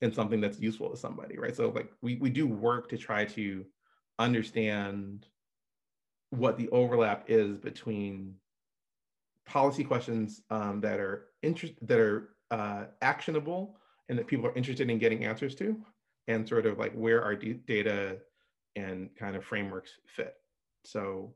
in 0.02 0.12
something 0.12 0.40
that's 0.40 0.60
useful 0.60 0.90
to 0.90 0.96
somebody, 0.96 1.38
right? 1.38 1.56
So 1.56 1.70
like 1.70 1.90
we, 2.02 2.16
we 2.16 2.28
do 2.28 2.46
work 2.46 2.88
to 2.90 2.98
try 2.98 3.24
to 3.24 3.64
understand 4.18 5.26
what 6.30 6.58
the 6.58 6.68
overlap 6.70 7.24
is 7.28 7.56
between 7.56 8.34
policy 9.46 9.84
questions 9.84 10.42
um, 10.50 10.80
that 10.80 10.98
are 10.98 11.28
interest 11.42 11.74
that 11.82 11.98
are 11.98 12.30
uh, 12.50 12.84
actionable 13.00 13.76
and 14.08 14.18
that 14.18 14.26
people 14.26 14.46
are 14.46 14.54
interested 14.54 14.90
in 14.90 14.98
getting 14.98 15.24
answers 15.24 15.54
to, 15.54 15.76
and 16.28 16.46
sort 16.46 16.66
of 16.66 16.78
like 16.78 16.92
where 16.94 17.22
our 17.22 17.36
data 17.36 18.18
and 18.76 19.10
kind 19.16 19.36
of 19.36 19.44
frameworks 19.44 19.92
fit. 20.06 20.34
So 20.84 21.34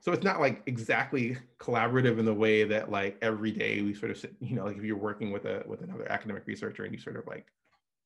so 0.00 0.12
it's 0.12 0.24
not 0.24 0.40
like 0.40 0.62
exactly 0.66 1.36
collaborative 1.58 2.18
in 2.18 2.24
the 2.24 2.34
way 2.34 2.64
that 2.64 2.90
like 2.90 3.18
every 3.22 3.50
day 3.50 3.82
we 3.82 3.94
sort 3.94 4.10
of 4.10 4.18
sit, 4.18 4.34
you 4.40 4.54
know, 4.54 4.64
like 4.64 4.76
if 4.76 4.84
you're 4.84 4.96
working 4.96 5.32
with 5.32 5.44
a 5.44 5.64
with 5.66 5.82
another 5.82 6.10
academic 6.10 6.46
researcher 6.46 6.84
and 6.84 6.94
you 6.94 7.00
sort 7.00 7.16
of 7.16 7.26
like, 7.26 7.46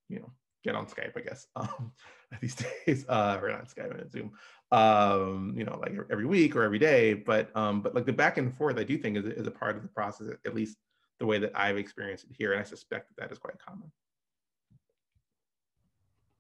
you 0.09 0.19
know, 0.19 0.33
get 0.65 0.75
on 0.75 0.87
Skype, 0.87 1.17
I 1.17 1.21
guess, 1.21 1.47
um, 1.57 1.93
these 2.41 2.55
days, 2.55 3.05
uh, 3.09 3.39
or 3.43 3.51
not 3.51 3.69
Skype 3.69 4.01
and 4.01 4.11
Zoom, 4.11 4.33
um, 4.73 5.55
you 5.57 5.65
know, 5.65 5.79
like 5.81 5.93
every 6.11 6.27
week 6.27 6.57
or 6.57 6.63
every 6.63 6.79
day. 6.79 7.15
But 7.15 7.55
um, 7.57 7.83
but 7.83 7.95
like 7.95 8.07
the 8.07 8.13
back 8.13 8.39
and 8.39 8.55
forth, 8.55 8.79
I 8.79 8.85
do 8.85 8.97
think 8.97 9.17
is, 9.17 9.25
is 9.25 9.47
a 9.47 9.53
part 9.53 9.77
of 9.77 9.83
the 9.83 9.89
process, 9.89 10.29
at 10.47 10.55
least 10.55 10.77
the 11.19 11.27
way 11.27 11.39
that 11.39 11.53
I've 11.55 11.77
experienced 11.77 12.25
it 12.25 12.37
here, 12.37 12.53
and 12.53 12.61
I 12.61 12.65
suspect 12.65 13.09
that 13.09 13.23
that 13.23 13.33
is 13.33 13.39
quite 13.39 13.59
common. 13.59 13.91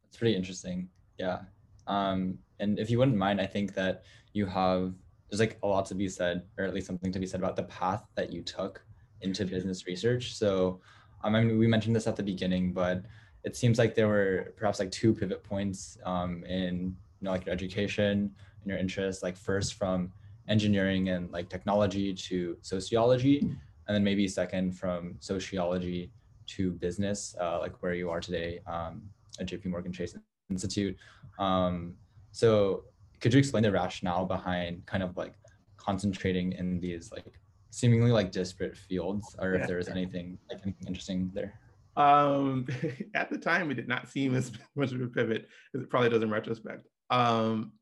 That's 0.04 0.16
pretty 0.16 0.34
interesting. 0.34 0.88
Yeah. 1.18 1.40
Um, 1.86 2.38
and 2.58 2.78
if 2.78 2.90
you 2.90 2.98
wouldn't 2.98 3.16
mind, 3.16 3.40
I 3.40 3.46
think 3.46 3.74
that 3.74 4.04
you 4.32 4.46
have 4.46 4.94
there's 5.30 5.40
like 5.40 5.58
a 5.62 5.66
lot 5.66 5.86
to 5.86 5.94
be 5.94 6.08
said, 6.08 6.42
or 6.58 6.64
at 6.64 6.74
least 6.74 6.86
something 6.86 7.12
to 7.12 7.18
be 7.18 7.26
said 7.26 7.40
about 7.40 7.56
the 7.56 7.62
path 7.64 8.04
that 8.16 8.32
you 8.32 8.42
took 8.42 8.82
into 9.22 9.44
business 9.44 9.86
research. 9.86 10.34
So, 10.34 10.80
um, 11.22 11.34
I 11.34 11.42
mean, 11.42 11.58
we 11.58 11.66
mentioned 11.66 11.94
this 11.94 12.06
at 12.06 12.16
the 12.16 12.22
beginning, 12.22 12.72
but 12.72 13.04
it 13.44 13.56
seems 13.56 13.78
like 13.78 13.94
there 13.94 14.08
were 14.08 14.52
perhaps 14.56 14.80
like 14.80 14.90
two 14.90 15.14
pivot 15.14 15.44
points 15.44 15.98
um, 16.04 16.44
in 16.44 16.96
you 17.20 17.24
know 17.24 17.30
like 17.30 17.46
your 17.46 17.54
education 17.54 18.34
and 18.60 18.66
your 18.66 18.78
interest. 18.78 19.22
Like 19.22 19.36
first 19.36 19.74
from 19.74 20.12
engineering 20.48 21.10
and 21.10 21.30
like 21.30 21.48
technology 21.48 22.12
to 22.12 22.56
sociology, 22.62 23.38
and 23.38 23.94
then 23.94 24.02
maybe 24.02 24.26
second 24.26 24.72
from 24.72 25.14
sociology 25.20 26.10
to 26.48 26.72
business, 26.72 27.36
uh, 27.40 27.60
like 27.60 27.80
where 27.82 27.94
you 27.94 28.10
are 28.10 28.20
today 28.20 28.60
um, 28.66 29.02
at 29.38 29.46
JP 29.46 29.66
Morgan 29.66 29.92
Chase 29.92 30.16
Institute. 30.50 30.96
Um, 31.38 31.94
so 32.32 32.84
could 33.20 33.32
you 33.32 33.38
explain 33.38 33.62
the 33.62 33.72
rationale 33.72 34.24
behind 34.24 34.84
kind 34.86 35.02
of 35.02 35.16
like 35.16 35.34
concentrating 35.76 36.52
in 36.52 36.80
these 36.80 37.10
like 37.12 37.38
seemingly 37.70 38.10
like 38.10 38.32
disparate 38.32 38.76
fields 38.76 39.36
or 39.38 39.54
yeah. 39.54 39.60
if 39.60 39.68
there's 39.68 39.88
anything 39.88 40.38
like 40.50 40.60
anything 40.62 40.86
interesting 40.86 41.30
there? 41.34 41.54
Um 41.96 42.66
at 43.14 43.30
the 43.30 43.38
time 43.38 43.70
it 43.70 43.74
did 43.74 43.88
not 43.88 44.08
seem 44.08 44.34
as 44.34 44.52
much 44.76 44.92
of 44.92 45.00
a 45.00 45.06
pivot. 45.06 45.48
As 45.74 45.82
it 45.82 45.90
probably 45.90 46.10
does 46.10 46.22
in 46.22 46.30
retrospect. 46.30 46.86
Um 47.10 47.72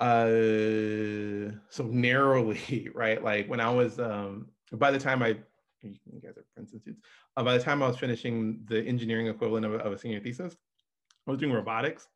uh 0.00 1.50
so 1.70 1.84
narrowly 1.84 2.88
right? 2.94 3.22
Like 3.22 3.48
when 3.48 3.60
i 3.60 3.70
was 3.70 3.98
um 3.98 4.48
by 4.72 4.90
the 4.90 4.98
time 4.98 5.22
i 5.22 5.36
you 5.82 6.20
guys 6.22 6.36
are 6.36 6.44
princeton 6.54 6.80
students. 6.80 7.06
Uh, 7.36 7.42
by 7.44 7.56
the 7.56 7.62
time 7.62 7.82
i 7.82 7.86
was 7.86 7.96
finishing 7.96 8.60
the 8.68 8.82
engineering 8.82 9.28
equivalent 9.28 9.64
of, 9.64 9.74
of 9.74 9.92
a 9.92 9.98
senior 9.98 10.20
thesis 10.20 10.56
i 11.26 11.30
was 11.30 11.38
doing 11.38 11.52
robotics 11.52 12.08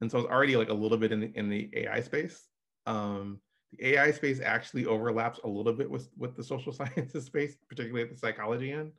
and 0.00 0.10
so 0.10 0.18
I 0.18 0.22
was 0.22 0.30
already 0.30 0.56
like 0.56 0.68
a 0.68 0.74
little 0.74 0.98
bit 0.98 1.12
in 1.12 1.20
the 1.20 1.32
in 1.34 1.48
the 1.48 1.70
AI 1.74 2.00
space. 2.00 2.48
Um, 2.86 3.40
the 3.72 3.94
AI 3.94 4.10
space 4.12 4.40
actually 4.40 4.86
overlaps 4.86 5.40
a 5.44 5.48
little 5.48 5.72
bit 5.72 5.90
with 5.90 6.08
with 6.16 6.36
the 6.36 6.44
social 6.44 6.72
sciences 6.72 7.24
space, 7.24 7.56
particularly 7.68 8.02
at 8.02 8.10
the 8.10 8.18
psychology 8.18 8.72
end. 8.72 8.92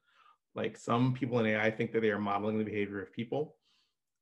Like 0.55 0.77
some 0.77 1.13
people 1.13 1.39
in 1.39 1.45
AI 1.45 1.69
think 1.69 1.91
that 1.93 2.01
they 2.01 2.09
are 2.09 2.19
modeling 2.19 2.57
the 2.57 2.63
behavior 2.63 3.01
of 3.01 3.13
people, 3.13 3.55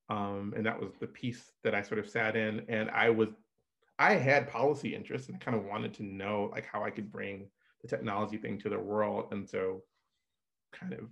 um, 0.10 0.53
and 0.56 0.65
that 0.65 0.80
was 0.80 0.91
the 0.99 1.07
piece 1.07 1.52
that 1.64 1.73
I 1.73 1.81
sort 1.81 1.99
of 1.99 2.10
sat 2.10 2.35
in. 2.35 2.64
And 2.68 2.89
I 2.89 3.10
was, 3.10 3.30
I 3.97 4.15
had 4.15 4.49
policy 4.49 4.93
interests, 4.93 5.30
and 5.30 5.38
I 5.38 5.39
kind 5.43 5.56
of 5.56 5.64
wanted 5.64 5.93
to 5.95 6.03
know 6.03 6.49
like 6.52 6.65
how 6.65 6.84
I 6.84 6.89
could 6.89 7.11
bring 7.11 7.47
the 7.81 7.88
technology 7.88 8.38
thing 8.38 8.60
to 8.60 8.69
the 8.69 8.80
world, 8.80 9.30
and 9.31 9.47
so 9.49 9.84
kind 10.73 10.93
of 10.93 11.07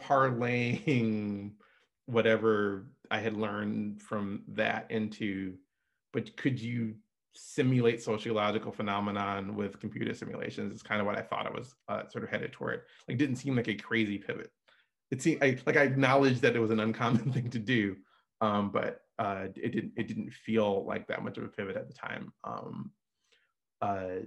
parlaying 0.00 1.52
whatever 2.06 2.86
I 3.12 3.20
had 3.20 3.36
learned 3.36 4.00
from 4.00 4.42
that 4.48 4.90
into, 4.90 5.54
but 6.14 6.34
could 6.38 6.58
you 6.58 6.94
simulate 7.34 8.02
sociological 8.02 8.72
phenomenon 8.72 9.54
with 9.54 9.78
computer 9.78 10.14
simulations? 10.14 10.74
Is 10.74 10.82
kind 10.82 10.98
of 10.98 11.06
what 11.06 11.18
I 11.18 11.20
thought 11.20 11.46
I 11.46 11.50
was 11.50 11.74
uh, 11.88 12.08
sort 12.08 12.24
of 12.24 12.30
headed 12.30 12.52
toward. 12.52 12.80
Like, 13.06 13.18
didn't 13.18 13.36
seem 13.36 13.54
like 13.54 13.68
a 13.68 13.74
crazy 13.74 14.16
pivot. 14.16 14.50
It 15.10 15.20
seemed 15.20 15.42
I, 15.42 15.58
like 15.66 15.76
I 15.76 15.82
acknowledged 15.82 16.40
that 16.40 16.56
it 16.56 16.58
was 16.58 16.70
an 16.70 16.80
uncommon 16.80 17.30
thing 17.34 17.50
to 17.50 17.58
do, 17.58 17.96
um, 18.40 18.70
but 18.70 19.02
uh, 19.18 19.48
it 19.56 19.72
didn't 19.72 19.92
it 19.98 20.08
didn't 20.08 20.32
feel 20.32 20.86
like 20.86 21.06
that 21.08 21.22
much 21.22 21.36
of 21.36 21.44
a 21.44 21.48
pivot 21.48 21.76
at 21.76 21.88
the 21.88 21.94
time. 21.94 22.32
Um, 22.44 22.92
uh, 23.82 24.24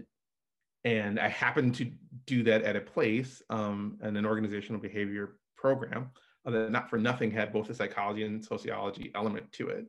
and 0.84 1.20
I 1.20 1.30
happened 1.30 1.74
to 1.76 1.92
do 2.28 2.44
that 2.44 2.62
at 2.62 2.76
a 2.76 2.82
place 2.82 3.42
um, 3.50 3.98
an 4.02 4.24
organizational 4.28 4.80
behavior 4.80 5.38
program 5.58 6.12
that 6.54 6.72
not 6.72 6.90
for 6.90 6.98
nothing 6.98 7.32
had 7.32 7.52
both 7.52 7.70
a 7.70 7.74
psychology 7.74 8.24
and 8.24 8.44
sociology 8.44 9.12
element 9.16 9.52
to 9.54 9.70
it, 9.70 9.86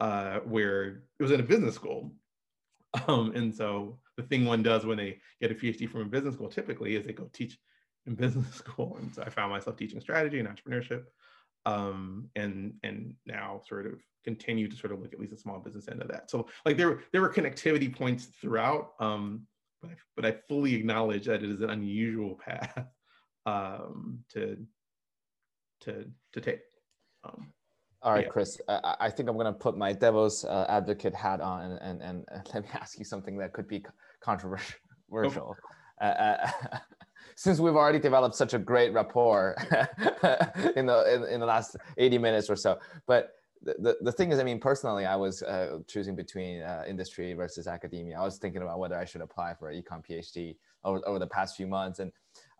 uh, 0.00 0.38
where 0.40 1.02
it 1.18 1.22
was 1.22 1.30
in 1.32 1.40
a 1.40 1.44
business 1.44 1.74
school. 1.74 2.12
Um, 3.08 3.32
and 3.34 3.54
so 3.54 3.98
the 4.18 4.22
thing 4.22 4.44
one 4.44 4.62
does 4.62 4.84
when 4.84 4.98
they 4.98 5.18
get 5.40 5.50
a 5.50 5.54
PhD 5.54 5.88
from 5.88 6.02
a 6.02 6.04
business 6.04 6.34
school 6.34 6.50
typically 6.50 6.94
is 6.94 7.06
they 7.06 7.14
go 7.14 7.30
teach 7.32 7.58
in 8.04 8.14
business 8.14 8.54
school. 8.62 8.98
And 9.00 9.14
so 9.14 9.22
I 9.22 9.30
found 9.30 9.50
myself 9.50 9.76
teaching 9.76 9.98
strategy 9.98 10.40
and 10.40 10.46
entrepreneurship. 10.46 11.04
um, 11.64 12.28
and 12.34 12.74
and 12.82 13.14
now 13.26 13.60
sort 13.66 13.86
of 13.86 13.94
continue 14.24 14.68
to 14.68 14.76
sort 14.76 14.92
of 14.92 15.00
look 15.00 15.12
at 15.12 15.20
least 15.20 15.32
a 15.32 15.36
small 15.36 15.58
business 15.58 15.88
end 15.88 16.02
of 16.02 16.08
that. 16.08 16.30
So 16.30 16.48
like 16.64 16.76
there 16.76 17.00
there 17.12 17.20
were 17.20 17.32
connectivity 17.32 17.94
points 17.94 18.26
throughout, 18.26 18.92
um, 19.00 19.46
but 19.80 19.90
I, 19.90 19.94
but 20.16 20.26
I 20.26 20.32
fully 20.48 20.74
acknowledge 20.74 21.26
that 21.26 21.42
it 21.42 21.50
is 21.50 21.60
an 21.60 21.70
unusual 21.70 22.36
path 22.36 22.86
um, 23.46 24.18
to 24.34 24.58
to 25.82 26.04
to 26.32 26.40
take. 26.40 26.60
Um, 27.24 27.52
all 28.02 28.12
right, 28.12 28.24
yeah. 28.24 28.30
Chris. 28.30 28.60
I, 28.68 28.96
I, 29.00 29.10
think 29.10 29.28
I'm 29.28 29.36
going 29.36 29.46
to 29.46 29.52
put 29.52 29.76
my 29.76 29.92
devil's 29.92 30.44
uh, 30.44 30.66
advocate 30.68 31.14
hat 31.14 31.40
on 31.40 31.70
and, 31.70 32.02
and, 32.02 32.02
and, 32.02 32.24
let 32.52 32.64
me 32.64 32.68
ask 32.74 32.98
you 32.98 33.04
something 33.04 33.38
that 33.38 33.52
could 33.52 33.68
be 33.68 33.84
controversial. 34.20 34.76
Oh. 35.14 35.54
Uh, 36.00 36.04
uh, 36.04 36.50
since 37.36 37.60
we've 37.60 37.76
already 37.76 38.00
developed 38.00 38.34
such 38.34 38.54
a 38.54 38.58
great 38.58 38.92
rapport 38.92 39.56
in 40.74 40.86
the 40.86 41.14
in, 41.14 41.34
in, 41.34 41.40
the 41.40 41.46
last 41.46 41.76
80 41.96 42.18
minutes 42.18 42.50
or 42.50 42.56
so, 42.56 42.78
but 43.06 43.30
the, 43.64 43.96
the 44.00 44.10
thing 44.10 44.32
is, 44.32 44.40
I 44.40 44.42
mean, 44.42 44.58
personally, 44.58 45.06
I 45.06 45.14
was 45.14 45.42
uh, 45.42 45.78
choosing 45.86 46.16
between 46.16 46.62
uh, 46.62 46.84
industry 46.88 47.32
versus 47.34 47.68
academia. 47.68 48.18
I 48.18 48.24
was 48.24 48.38
thinking 48.38 48.62
about 48.62 48.80
whether 48.80 48.96
I 48.96 49.04
should 49.04 49.20
apply 49.20 49.54
for 49.54 49.70
an 49.70 49.80
econ 49.80 50.04
PhD 50.04 50.56
over, 50.82 51.00
over 51.06 51.20
the 51.20 51.28
past 51.28 51.56
few 51.56 51.68
months, 51.68 52.00
and 52.00 52.10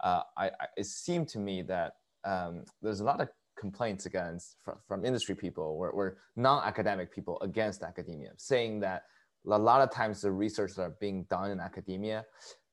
uh, 0.04 0.22
I, 0.36 0.46
I, 0.46 0.66
it 0.76 0.86
seemed 0.86 1.28
to 1.30 1.38
me 1.38 1.62
that 1.62 1.94
um, 2.24 2.64
there's 2.80 3.00
a 3.00 3.04
lot 3.04 3.20
of 3.20 3.28
complaints 3.58 4.06
against 4.06 4.56
from, 4.64 4.76
from 4.86 5.04
industry 5.04 5.34
people 5.34 5.64
or, 5.64 5.90
or 5.90 6.16
non-academic 6.36 7.12
people 7.12 7.40
against 7.42 7.82
academia, 7.82 8.30
saying 8.36 8.80
that 8.80 9.02
a 9.50 9.58
lot 9.58 9.80
of 9.80 9.90
times 9.90 10.20
the 10.20 10.30
research 10.30 10.72
that 10.76 10.82
are 10.82 10.96
being 11.00 11.24
done 11.30 11.50
in 11.50 11.60
academia 11.60 12.24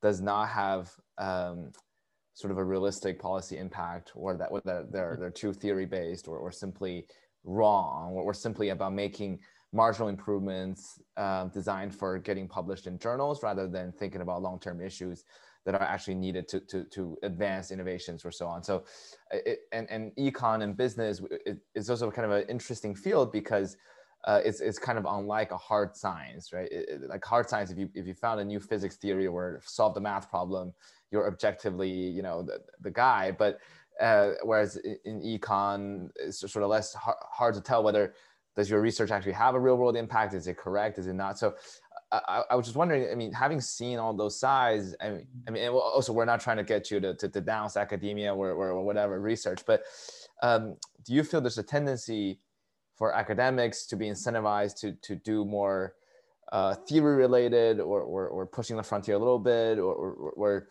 does 0.01 0.21
not 0.21 0.47
have 0.47 0.89
um, 1.17 1.71
sort 2.33 2.51
of 2.51 2.57
a 2.57 2.63
realistic 2.63 3.19
policy 3.19 3.57
impact 3.57 4.11
or 4.15 4.37
that, 4.37 4.49
they're, 4.91 5.17
they're 5.19 5.29
too 5.29 5.51
theory 5.51 5.85
based 5.85 6.27
or, 6.27 6.37
or 6.37 6.51
simply 6.51 7.05
wrong 7.43 8.13
or, 8.13 8.23
or 8.23 8.33
simply 8.33 8.69
about 8.69 8.93
making 8.93 9.39
marginal 9.73 10.07
improvements 10.07 10.99
uh, 11.17 11.45
designed 11.45 11.93
for 11.93 12.17
getting 12.17 12.47
published 12.47 12.87
in 12.87 12.97
journals 12.97 13.43
rather 13.43 13.67
than 13.67 13.91
thinking 13.91 14.21
about 14.21 14.41
long-term 14.41 14.81
issues 14.81 15.23
that 15.69 15.79
are 15.79 15.87
actually 15.87 16.15
needed 16.15 16.47
to, 16.47 16.59
to, 16.61 16.83
to 16.85 17.15
advance 17.21 17.69
innovations 17.69 18.25
or 18.25 18.31
so 18.31 18.47
on. 18.47 18.63
So, 18.63 18.85
it, 19.31 19.59
and, 19.71 19.87
and 19.91 20.11
econ 20.15 20.63
and 20.63 20.75
business 20.75 21.21
is 21.75 21.89
also 21.91 22.09
kind 22.09 22.25
of 22.25 22.31
an 22.31 22.49
interesting 22.49 22.95
field 22.95 23.31
because 23.31 23.77
uh, 24.25 24.41
it's, 24.43 24.61
it's 24.61 24.79
kind 24.79 24.97
of 24.97 25.05
unlike 25.07 25.51
a 25.51 25.57
hard 25.57 25.95
science, 25.95 26.51
right? 26.51 26.67
It, 26.71 27.01
like 27.07 27.23
hard 27.23 27.47
science, 27.47 27.69
if 27.69 27.77
you, 27.77 27.87
if 27.93 28.07
you 28.07 28.15
found 28.15 28.39
a 28.39 28.45
new 28.45 28.59
physics 28.59 28.95
theory 28.95 29.27
or 29.27 29.61
solved 29.63 29.95
a 29.97 30.01
math 30.01 30.27
problem, 30.27 30.73
you're 31.11 31.27
objectively, 31.27 31.91
you 31.91 32.23
know, 32.23 32.41
the, 32.41 32.61
the 32.81 32.89
guy. 32.89 33.29
But 33.29 33.59
uh, 34.01 34.31
whereas 34.43 34.77
in, 34.77 34.97
in 35.05 35.21
econ, 35.21 36.09
it's 36.15 36.39
sort 36.39 36.63
of 36.63 36.69
less 36.71 36.95
hard, 36.95 37.17
hard 37.31 37.53
to 37.53 37.61
tell 37.61 37.83
whether 37.83 38.15
does 38.55 38.69
your 38.69 38.81
research 38.81 39.11
actually 39.11 39.33
have 39.33 39.55
a 39.55 39.59
real 39.59 39.77
world 39.77 39.95
impact? 39.95 40.33
Is 40.33 40.47
it 40.47 40.57
correct? 40.57 40.97
Is 40.97 41.07
it 41.07 41.13
not? 41.13 41.37
So 41.37 41.53
I, 42.11 42.43
I, 42.49 42.55
was 42.55 42.65
just 42.65 42.75
wondering. 42.75 43.07
I 43.11 43.15
mean, 43.15 43.31
having 43.31 43.61
seen 43.61 43.99
all 43.99 44.13
those 44.13 44.39
sides, 44.39 44.95
I 44.99 45.09
mean, 45.09 45.27
I 45.47 45.51
mean, 45.51 45.69
also 45.69 46.11
we're 46.11 46.25
not 46.25 46.39
trying 46.39 46.57
to 46.57 46.63
get 46.63 46.89
you 46.89 46.99
to, 46.99 47.13
to 47.13 47.27
denounce 47.27 47.77
academia 47.77 48.33
or, 48.33 48.49
or 48.51 48.83
whatever 48.83 49.19
research, 49.19 49.61
but 49.65 49.83
um, 50.41 50.75
do 51.05 51.13
you 51.13 51.23
feel 51.23 51.39
there's 51.39 51.59
a 51.59 51.63
tendency 51.63 52.39
for 52.95 53.13
academics 53.13 53.85
to 53.87 53.95
be 53.95 54.07
incentivized 54.07 54.79
to 54.79 54.93
to 55.03 55.15
do 55.15 55.45
more 55.45 55.93
uh, 56.51 56.73
theory 56.73 57.15
related 57.15 57.79
or, 57.79 58.01
or, 58.01 58.27
or 58.27 58.45
pushing 58.47 58.75
the 58.75 58.83
frontier 58.83 59.15
a 59.15 59.19
little 59.19 59.39
bit, 59.39 59.77
or 59.77 59.93
or, 59.93 60.67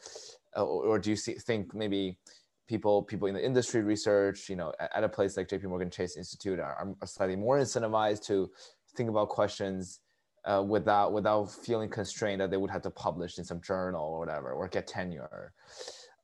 or, 0.57 0.65
or 0.65 0.99
do 0.99 1.11
you 1.11 1.17
see, 1.17 1.35
think 1.35 1.73
maybe 1.73 2.19
people 2.67 3.03
people 3.03 3.29
in 3.29 3.35
the 3.35 3.45
industry 3.45 3.83
research, 3.83 4.49
you 4.49 4.57
know, 4.57 4.73
at, 4.81 4.91
at 4.97 5.05
a 5.05 5.09
place 5.09 5.37
like 5.37 5.49
J.P. 5.49 5.69
Morgan 5.69 5.91
Chase 5.91 6.17
Institute 6.17 6.59
are, 6.59 6.95
are 7.01 7.07
slightly 7.07 7.37
more 7.37 7.59
incentivized 7.59 8.25
to 8.27 8.51
think 8.97 9.09
about 9.09 9.29
questions 9.29 10.01
uh, 10.45 10.63
without 10.67 11.13
without 11.13 11.51
feeling 11.51 11.89
constrained 11.89 12.41
that 12.41 12.51
they 12.51 12.57
would 12.57 12.71
have 12.71 12.83
to 12.83 12.91
publish 12.91 13.39
in 13.39 13.45
some 13.45 13.61
journal 13.61 14.05
or 14.05 14.19
whatever 14.21 14.53
or 14.53 14.69
get 14.69 14.87
tenure. 14.87 15.53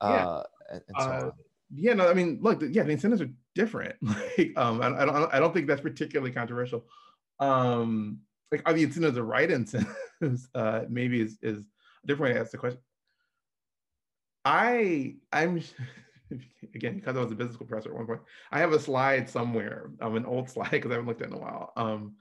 Uh, 0.01 0.43
yeah. 0.70 0.78
So 0.99 1.11
uh, 1.11 1.31
yeah, 1.74 1.95
no, 1.95 2.09
I 2.09 2.15
mean, 2.15 2.39
look, 2.41 2.62
yeah, 2.62 2.82
the 2.82 2.93
incentives 2.93 3.23
are 3.23 3.31
different. 3.55 3.97
like, 4.03 4.53
um, 4.57 4.81
I, 4.82 4.89
I, 4.89 5.05
don't, 5.05 5.35
I 5.35 5.41
don't 5.41 5.53
think 5.53 5.66
that's 5.66 5.81
particularly 5.81 6.32
controversial. 6.32 6.85
Um, 7.41 8.20
like, 8.53 8.62
are 8.66 8.73
the 8.73 8.82
incentives 8.82 9.15
the 9.15 9.23
right 9.23 9.51
incentives? 9.51 10.49
uh, 10.55 10.82
maybe 10.89 11.20
is 11.20 11.39
is 11.43 11.59
a 11.59 12.07
different 12.07 12.31
way 12.31 12.35
to 12.35 12.41
ask 12.41 12.53
the 12.53 12.59
question. 12.59 12.81
I, 14.45 15.16
I'm 15.32 15.62
again 16.74 16.97
because 16.97 17.16
I 17.16 17.20
was 17.20 17.32
a 17.32 17.35
business 17.35 17.55
school 17.55 17.66
professor 17.66 17.91
at 17.91 17.97
one 17.97 18.07
point. 18.07 18.20
I 18.53 18.61
have 18.61 18.73
a 18.73 18.78
slide 18.78 19.28
somewhere, 19.28 19.91
um, 20.01 20.16
an 20.16 20.27
old 20.27 20.51
slide 20.51 20.70
because 20.70 20.91
I 20.91 20.95
haven't 20.95 21.09
looked 21.09 21.23
at 21.23 21.28
it 21.28 21.32
in 21.32 21.39
a 21.39 21.41
while. 21.41 21.73
Um, 21.77 22.15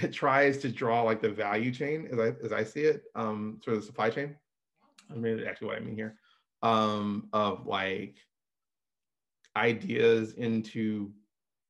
that 0.00 0.12
tries 0.12 0.58
to 0.58 0.68
draw 0.68 1.02
like 1.02 1.20
the 1.20 1.28
value 1.28 1.72
chain 1.72 2.08
as 2.10 2.18
I 2.18 2.32
as 2.44 2.52
I 2.52 2.64
see 2.64 2.82
it, 2.82 3.04
um, 3.14 3.60
sort 3.62 3.76
of 3.76 3.82
the 3.82 3.86
supply 3.86 4.10
chain. 4.10 4.34
I 5.10 5.14
mean, 5.14 5.44
actually, 5.46 5.68
what 5.68 5.76
I 5.76 5.80
mean 5.80 5.94
here, 5.94 6.16
um, 6.62 7.28
of 7.32 7.66
like 7.66 8.16
ideas 9.56 10.32
into 10.34 11.12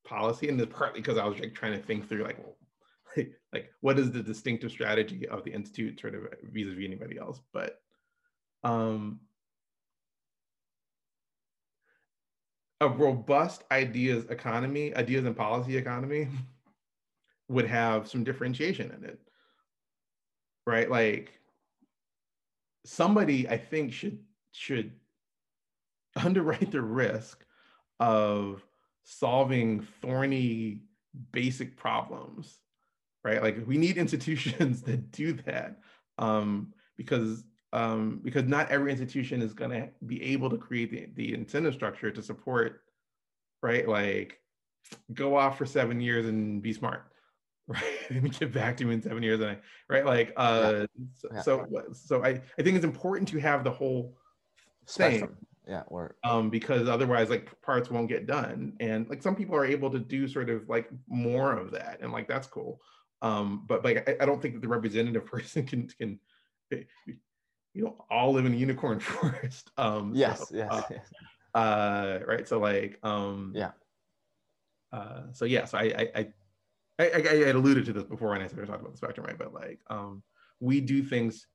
policy, 0.05 0.49
and 0.49 0.61
it's 0.61 0.73
partly 0.73 1.01
because 1.01 1.19
I 1.19 1.27
was 1.27 1.41
like 1.41 1.55
trying 1.55 1.73
to 1.73 1.85
think 1.85 2.09
through 2.09 2.23
like, 2.23 2.39
like, 3.17 3.33
like 3.53 3.71
what 3.81 3.99
is 3.99 4.13
the 4.13 4.23
distinctive 4.23 4.71
strategy 4.71 5.29
of 5.29 5.43
the 5.45 5.53
institute, 5.53 6.01
sort 6.01 6.15
of 6.15 6.23
vis-a-vis 6.45 6.85
anybody 6.85 7.19
else, 7.19 7.41
but 7.53 7.81
um, 8.63 9.21
a 12.81 12.89
robust 12.89 13.65
ideas 13.73 14.27
economy, 14.31 14.95
ideas 14.95 15.25
and 15.25 15.37
policy 15.37 15.77
economy 15.77 16.29
would 17.53 17.67
have 17.67 18.09
some 18.09 18.25
differentiation 18.25 18.91
in 18.91 19.05
it. 19.05 19.21
Right? 20.67 20.91
Like 20.91 21.33
somebody 22.85 23.49
I 23.49 23.59
think 23.59 23.93
should 23.93 24.19
should 24.53 24.93
underwrite 26.17 26.71
the 26.71 26.83
risk 26.83 27.45
of 28.01 28.63
solving 29.05 29.87
thorny 30.01 30.83
basic 31.33 31.77
problems 31.77 32.59
right 33.25 33.43
like 33.43 33.59
we 33.67 33.77
need 33.77 33.97
institutions 33.97 34.83
that 34.83 35.11
do 35.11 35.33
that 35.33 35.79
um, 36.19 36.73
because 36.97 37.45
um, 37.75 38.21
because 38.23 38.45
not 38.45 38.71
every 38.71 38.91
institution 38.91 39.41
is 39.41 39.55
going 39.55 39.71
to 39.71 39.89
be 40.05 40.23
able 40.23 40.51
to 40.51 40.59
create 40.59 40.91
the, 40.91 41.09
the 41.15 41.33
incentive 41.35 41.73
structure 41.75 42.11
to 42.11 42.23
support 42.23 42.83
right 43.63 43.89
like 43.89 44.39
go 45.15 45.37
off 45.37 45.57
for 45.57 45.65
seven 45.65 46.01
years 46.01 46.27
and 46.27 46.63
be 46.63 46.73
smart 46.73 47.12
right 47.69 47.83
let 48.11 48.23
me 48.23 48.31
get 48.31 48.53
back 48.53 48.77
to 48.77 48.85
you 48.85 48.91
in 48.91 49.01
seven 49.01 49.23
years 49.23 49.41
and 49.41 49.51
I, 49.51 49.59
right 49.89 50.05
like 50.05 50.33
uh 50.37 50.87
yeah. 51.33 51.43
so 51.43 51.67
so 51.93 52.25
I, 52.25 52.41
I 52.59 52.63
think 52.63 52.77
it's 52.77 52.85
important 52.85 53.29
to 53.29 53.39
have 53.39 53.63
the 53.63 53.71
whole 53.71 54.17
thing. 54.89 55.29
Yeah 55.69 55.85
or 55.87 56.17
um 56.25 56.51
because 56.51 56.89
otherwise 56.89 57.31
like 57.31 57.49
parts 57.63 57.89
won't 57.89 58.09
get 58.09 58.27
done 58.27 58.73
and 58.81 59.09
like 59.09 59.23
some 59.23 59.37
people 59.37 59.55
are 59.55 59.65
able 59.65 59.91
to 59.91 60.01
do 60.01 60.27
sort 60.27 60.51
of 60.51 60.69
like 60.69 60.91
more 61.07 61.53
of 61.53 61.71
that 61.71 61.99
and 62.01 62.13
like 62.13 62.27
that's 62.27 62.49
cool. 62.49 62.81
Um 63.23 63.65
but 63.69 63.85
like 63.85 64.09
I, 64.09 64.23
I 64.23 64.27
don't 64.27 64.43
think 64.43 64.55
that 64.55 64.61
the 64.61 64.69
representative 64.69 65.25
person 65.35 65.65
can 65.65 65.87
can 65.87 66.19
you 67.75 67.85
know 67.85 68.05
all 68.11 68.33
live 68.33 68.45
in 68.45 68.55
a 68.55 68.57
unicorn 68.57 68.99
forest. 69.01 69.71
Um 69.77 70.13
yes 70.17 70.49
so, 70.49 70.57
yes, 70.57 70.69
uh, 70.69 70.83
yes. 70.91 71.07
uh 71.55 72.19
right 72.27 72.49
so 72.49 72.59
like 72.59 72.99
um 73.05 73.53
yeah. 73.55 73.71
uh 74.93 75.23
so 75.31 75.45
yeah 75.45 75.65
so 75.65 75.79
I 75.79 75.83
I 75.83 76.09
I, 76.17 76.33
I, 77.05 77.47
I 77.47 77.49
alluded 77.51 77.85
to 77.87 77.93
this 77.93 78.05
before 78.05 78.31
when 78.31 78.43
I 78.43 78.47
started 78.47 78.67
talking 78.67 78.83
about 78.83 78.93
the 78.93 78.99
spectrum, 78.99 79.27
right? 79.27 79.39
But 79.39 79.55
like, 79.55 79.81
um, 79.89 80.23
we 80.61 80.81
do 80.81 81.03
things 81.03 81.47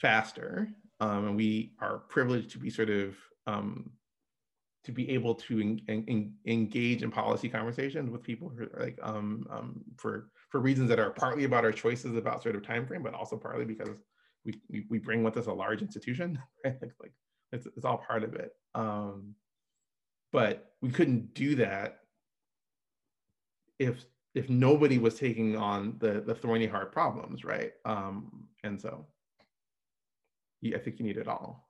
faster, 0.00 0.68
um, 1.00 1.28
and 1.28 1.36
we 1.36 1.72
are 1.80 1.98
privileged 2.08 2.50
to 2.50 2.58
be 2.58 2.70
sort 2.70 2.90
of 2.90 3.16
um, 3.46 3.90
to 4.84 4.92
be 4.92 5.10
able 5.10 5.34
to 5.34 5.60
en- 5.60 5.80
en- 5.88 6.34
engage 6.46 7.02
in 7.02 7.10
policy 7.10 7.48
conversations 7.48 8.10
with 8.10 8.22
people 8.22 8.48
who 8.48 8.64
are 8.64 8.80
like 8.80 8.98
um, 9.02 9.46
um, 9.50 9.84
for 9.96 10.30
for 10.50 10.60
reasons 10.60 10.88
that 10.88 10.98
are 10.98 11.10
partly 11.10 11.44
about 11.44 11.64
our 11.64 11.72
choices 11.72 12.16
about 12.16 12.42
sort 12.42 12.54
of 12.54 12.66
time 12.66 12.86
frame, 12.86 13.02
but 13.02 13.14
also 13.14 13.36
partly 13.36 13.64
because 13.64 13.96
we 14.44 14.60
we, 14.68 14.84
we 14.88 14.98
bring 14.98 15.22
with 15.22 15.36
us 15.36 15.46
a 15.46 15.52
large 15.52 15.82
institution, 15.82 16.38
right? 16.64 16.76
Like, 16.80 16.92
like 17.00 17.12
it's, 17.52 17.66
it's 17.76 17.84
all 17.84 17.98
part 17.98 18.24
of 18.24 18.34
it. 18.34 18.52
Um, 18.74 19.34
but 20.32 20.72
we 20.80 20.90
couldn't 20.90 21.32
do 21.34 21.54
that 21.56 22.00
if 23.78 24.04
if 24.34 24.48
nobody 24.48 24.98
was 24.98 25.14
taking 25.14 25.56
on 25.56 25.96
the 25.98 26.22
the 26.26 26.34
thorny 26.34 26.66
hard 26.66 26.92
problems, 26.92 27.44
right? 27.44 27.72
Um, 27.84 28.46
and 28.62 28.80
so, 28.80 29.06
yeah, 30.60 30.76
I 30.76 30.80
think 30.80 30.98
you 30.98 31.04
need 31.04 31.16
it 31.16 31.28
all. 31.28 31.68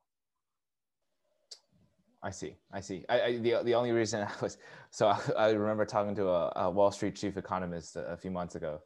I 2.22 2.30
see. 2.30 2.56
I 2.72 2.80
see. 2.80 3.04
I, 3.10 3.20
I, 3.20 3.36
the, 3.36 3.60
the 3.62 3.74
only 3.74 3.92
reason 3.92 4.22
I 4.28 4.32
was 4.40 4.56
so 4.90 5.08
I, 5.08 5.20
I 5.38 5.50
remember 5.50 5.84
talking 5.84 6.14
to 6.16 6.28
a, 6.28 6.52
a, 6.56 6.70
Wall 6.70 6.90
Street 6.90 7.16
chief 7.16 7.36
economist 7.36 7.96
a, 7.96 8.12
a, 8.12 8.16
few 8.16 8.30
months 8.30 8.54
ago, 8.54 8.80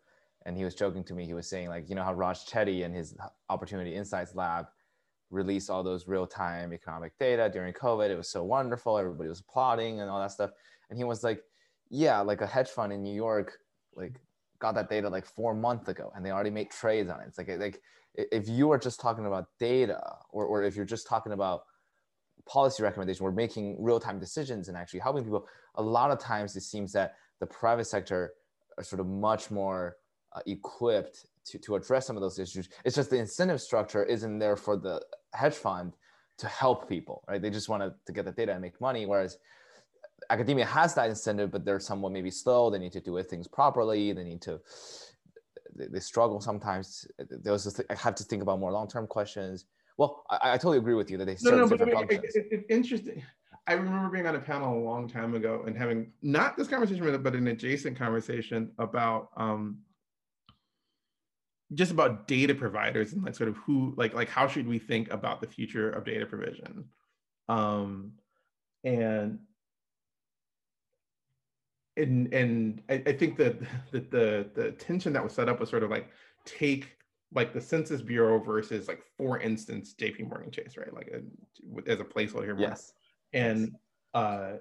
and 0.44 0.56
he 0.56 0.64
was 0.64 0.74
joking 0.74 1.04
to 1.04 1.14
me. 1.14 1.24
He 1.24 1.34
was 1.34 1.48
saying 1.48 1.68
like, 1.68 1.88
you 1.88 1.94
know 1.94 2.02
how 2.02 2.14
Raj 2.14 2.44
Chetty 2.46 2.84
and 2.84 2.94
his 2.94 3.16
Opportunity 3.48 3.94
Insights 3.94 4.34
Lab 4.34 4.66
released 5.30 5.70
all 5.70 5.82
those 5.84 6.08
real 6.08 6.26
time 6.26 6.72
economic 6.72 7.16
data 7.18 7.48
during 7.52 7.72
COVID. 7.72 8.10
It 8.10 8.16
was 8.16 8.28
so 8.28 8.42
wonderful. 8.42 8.98
Everybody 8.98 9.28
was 9.28 9.40
applauding 9.40 10.00
and 10.00 10.10
all 10.10 10.20
that 10.20 10.32
stuff. 10.32 10.50
And 10.90 10.98
he 10.98 11.04
was 11.04 11.22
like, 11.22 11.42
yeah, 11.90 12.20
like 12.20 12.40
a 12.40 12.46
hedge 12.46 12.68
fund 12.68 12.92
in 12.92 13.02
New 13.02 13.14
York, 13.14 13.58
like 13.98 14.14
got 14.58 14.74
that 14.74 14.88
data 14.88 15.08
like 15.08 15.26
four 15.26 15.54
months 15.54 15.88
ago 15.88 16.12
and 16.14 16.24
they 16.24 16.30
already 16.30 16.50
made 16.50 16.70
trades 16.70 17.10
on 17.10 17.20
it. 17.20 17.26
It's 17.28 17.38
like 17.38 17.48
like 17.58 17.80
if 18.14 18.48
you 18.48 18.72
are 18.72 18.78
just 18.78 19.00
talking 19.00 19.26
about 19.26 19.46
data 19.60 20.00
or, 20.30 20.44
or 20.46 20.62
if 20.62 20.74
you're 20.74 20.84
just 20.84 21.06
talking 21.06 21.32
about 21.32 21.62
policy 22.46 22.82
recommendation, 22.82 23.24
we're 23.24 23.30
making 23.32 23.76
real-time 23.78 24.18
decisions 24.18 24.68
and 24.68 24.76
actually 24.76 25.00
helping 25.00 25.22
people. 25.22 25.46
A 25.76 25.82
lot 25.82 26.10
of 26.10 26.18
times 26.18 26.56
it 26.56 26.62
seems 26.62 26.92
that 26.92 27.16
the 27.40 27.46
private 27.46 27.84
sector 27.84 28.32
are 28.76 28.84
sort 28.84 29.00
of 29.00 29.06
much 29.06 29.50
more 29.50 29.96
uh, 30.34 30.40
equipped 30.46 31.26
to, 31.44 31.58
to 31.58 31.76
address 31.76 32.06
some 32.06 32.16
of 32.16 32.22
those 32.22 32.38
issues. 32.38 32.68
It's 32.84 32.96
just 32.96 33.10
the 33.10 33.18
incentive 33.18 33.60
structure 33.60 34.04
isn't 34.04 34.38
there 34.38 34.56
for 34.56 34.76
the 34.76 35.00
hedge 35.34 35.54
fund 35.54 35.94
to 36.38 36.46
help 36.46 36.88
people, 36.88 37.22
right? 37.28 37.40
They 37.40 37.50
just 37.50 37.68
want 37.68 37.82
to, 37.82 37.94
to 38.06 38.12
get 38.12 38.24
the 38.24 38.32
data 38.32 38.52
and 38.52 38.62
make 38.62 38.80
money. 38.80 39.06
Whereas 39.06 39.38
academia 40.30 40.64
has 40.64 40.94
that 40.94 41.08
incentive, 41.08 41.50
but 41.50 41.64
they're 41.64 41.80
somewhat 41.80 42.12
maybe 42.12 42.30
slow. 42.30 42.70
They 42.70 42.78
need 42.78 42.92
to 42.92 43.00
do 43.00 43.22
things 43.22 43.48
properly. 43.48 44.12
They 44.12 44.24
need 44.24 44.42
to, 44.42 44.60
they, 45.74 45.86
they 45.86 46.00
struggle 46.00 46.40
sometimes. 46.40 47.06
They 47.18 47.50
also 47.50 47.82
have 47.90 48.14
to 48.16 48.24
think 48.24 48.42
about 48.42 48.60
more 48.60 48.72
long-term 48.72 49.06
questions. 49.06 49.66
Well, 49.96 50.24
I, 50.30 50.52
I, 50.52 50.56
totally 50.56 50.78
agree 50.78 50.94
with 50.94 51.10
you 51.10 51.18
that 51.18 51.24
they 51.24 51.36
serve 51.36 51.52
no, 51.52 51.58
no, 51.58 51.68
different 51.68 51.92
but 51.92 51.98
I 51.98 52.00
mean, 52.00 52.08
functions. 52.08 52.36
It, 52.36 52.46
it, 52.52 52.66
interesting. 52.68 53.22
I 53.66 53.72
remember 53.72 54.08
being 54.08 54.26
on 54.26 54.36
a 54.36 54.40
panel 54.40 54.78
a 54.78 54.82
long 54.82 55.08
time 55.08 55.34
ago 55.34 55.64
and 55.66 55.76
having 55.76 56.12
not 56.22 56.56
this 56.56 56.68
conversation, 56.68 57.22
but 57.22 57.34
an 57.34 57.48
adjacent 57.48 57.98
conversation 57.98 58.70
about 58.78 59.28
um, 59.36 59.78
just 61.74 61.92
about 61.92 62.26
data 62.26 62.54
providers 62.54 63.12
and 63.12 63.22
like 63.22 63.34
sort 63.34 63.48
of 63.48 63.56
who 63.58 63.92
like 63.96 64.14
like 64.14 64.28
how 64.28 64.46
should 64.48 64.66
we 64.66 64.78
think 64.78 65.10
about 65.10 65.40
the 65.40 65.46
future 65.46 65.90
of 65.90 66.04
data 66.04 66.24
provision 66.24 66.84
um 67.48 68.12
and 68.84 69.38
and 71.98 72.32
and 72.32 72.82
I, 72.88 73.02
I 73.06 73.12
think 73.12 73.36
that 73.38 73.60
that 73.92 74.10
the 74.10 74.50
the 74.54 74.72
tension 74.72 75.12
that 75.12 75.22
was 75.22 75.32
set 75.32 75.48
up 75.48 75.60
was 75.60 75.70
sort 75.70 75.82
of 75.82 75.90
like 75.90 76.08
take 76.44 76.96
like 77.34 77.52
the 77.52 77.60
census 77.60 78.00
bureau 78.00 78.38
versus 78.38 78.88
like 78.88 79.02
for 79.18 79.38
instance 79.38 79.94
jp 80.00 80.26
morgan 80.28 80.50
chase 80.50 80.76
right? 80.78 80.94
Like 80.94 81.12
a, 81.12 81.90
as 81.90 82.00
a 82.00 82.04
placeholder 82.04 82.44
here 82.44 82.56
yes. 82.58 82.92
And 83.32 83.74
uh 84.14 84.52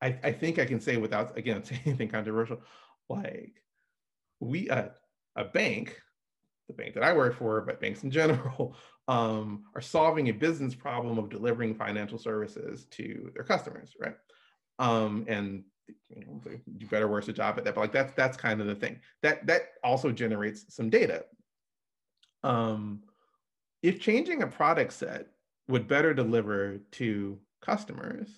I, 0.00 0.18
I 0.24 0.32
think 0.32 0.58
i 0.58 0.64
can 0.64 0.80
say 0.80 0.96
without 0.96 1.36
again 1.36 1.62
saying 1.64 1.82
anything 1.84 2.08
controversial 2.08 2.62
like 3.08 3.62
we 4.40 4.70
uh, 4.70 4.88
a 5.36 5.44
bank 5.44 6.00
the 6.68 6.82
bank 6.82 6.94
that 6.94 7.02
I 7.02 7.12
work 7.12 7.36
for, 7.36 7.60
but 7.60 7.80
banks 7.80 8.04
in 8.04 8.10
general, 8.10 8.76
um, 9.08 9.64
are 9.74 9.80
solving 9.80 10.28
a 10.28 10.32
business 10.32 10.74
problem 10.74 11.18
of 11.18 11.28
delivering 11.28 11.74
financial 11.74 12.18
services 12.18 12.86
to 12.92 13.30
their 13.34 13.44
customers, 13.44 13.94
right? 14.00 14.14
Um, 14.78 15.24
and 15.28 15.64
you 16.08 16.24
know, 16.24 16.40
do 16.76 16.86
better, 16.86 17.08
worse 17.08 17.28
a 17.28 17.32
job 17.32 17.58
at 17.58 17.64
that, 17.64 17.74
but 17.74 17.80
like 17.80 17.92
that's 17.92 18.12
that's 18.14 18.36
kind 18.36 18.60
of 18.60 18.66
the 18.66 18.74
thing. 18.74 19.00
That 19.22 19.46
that 19.46 19.62
also 19.82 20.12
generates 20.12 20.74
some 20.74 20.90
data. 20.90 21.24
Um, 22.42 23.02
if 23.82 24.00
changing 24.00 24.42
a 24.42 24.46
product 24.46 24.92
set 24.92 25.26
would 25.68 25.88
better 25.88 26.14
deliver 26.14 26.78
to 26.92 27.38
customers 27.60 28.28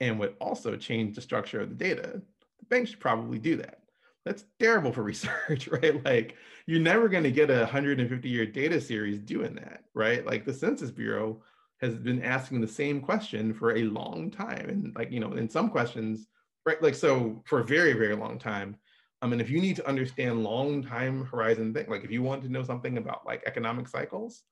and 0.00 0.18
would 0.18 0.34
also 0.40 0.76
change 0.76 1.14
the 1.14 1.20
structure 1.20 1.60
of 1.60 1.68
the 1.68 1.74
data, 1.74 2.22
the 2.58 2.66
bank 2.68 2.88
should 2.88 3.00
probably 3.00 3.38
do 3.38 3.56
that 3.56 3.80
that's 4.26 4.44
terrible 4.58 4.92
for 4.92 5.02
research, 5.04 5.68
right? 5.68 6.04
Like 6.04 6.34
you're 6.66 6.80
never 6.80 7.08
going 7.08 7.22
to 7.22 7.30
get 7.30 7.48
a 7.48 7.60
150 7.60 8.28
year 8.28 8.44
data 8.44 8.78
series 8.80 9.20
doing 9.20 9.54
that, 9.54 9.84
right? 9.94 10.26
Like 10.26 10.44
the 10.44 10.52
Census 10.52 10.90
Bureau 10.90 11.40
has 11.80 11.96
been 11.96 12.22
asking 12.22 12.60
the 12.60 12.68
same 12.68 13.00
question 13.00 13.54
for 13.54 13.76
a 13.76 13.84
long 13.84 14.30
time. 14.30 14.68
And 14.68 14.94
like, 14.96 15.12
you 15.12 15.20
know, 15.20 15.32
in 15.34 15.48
some 15.48 15.70
questions, 15.70 16.26
right? 16.66 16.82
Like, 16.82 16.94
so 16.94 17.42
for 17.46 17.60
a 17.60 17.64
very, 17.64 17.92
very 17.92 18.14
long 18.14 18.38
time. 18.38 18.76
I 19.22 19.26
mean, 19.26 19.40
if 19.40 19.48
you 19.48 19.60
need 19.60 19.76
to 19.76 19.88
understand 19.88 20.44
long 20.44 20.82
time 20.82 21.24
horizon 21.24 21.72
thing, 21.72 21.88
like 21.88 22.04
if 22.04 22.10
you 22.10 22.22
want 22.22 22.42
to 22.42 22.50
know 22.50 22.62
something 22.62 22.98
about 22.98 23.24
like 23.24 23.42
economic 23.46 23.88
cycles, 23.88 24.42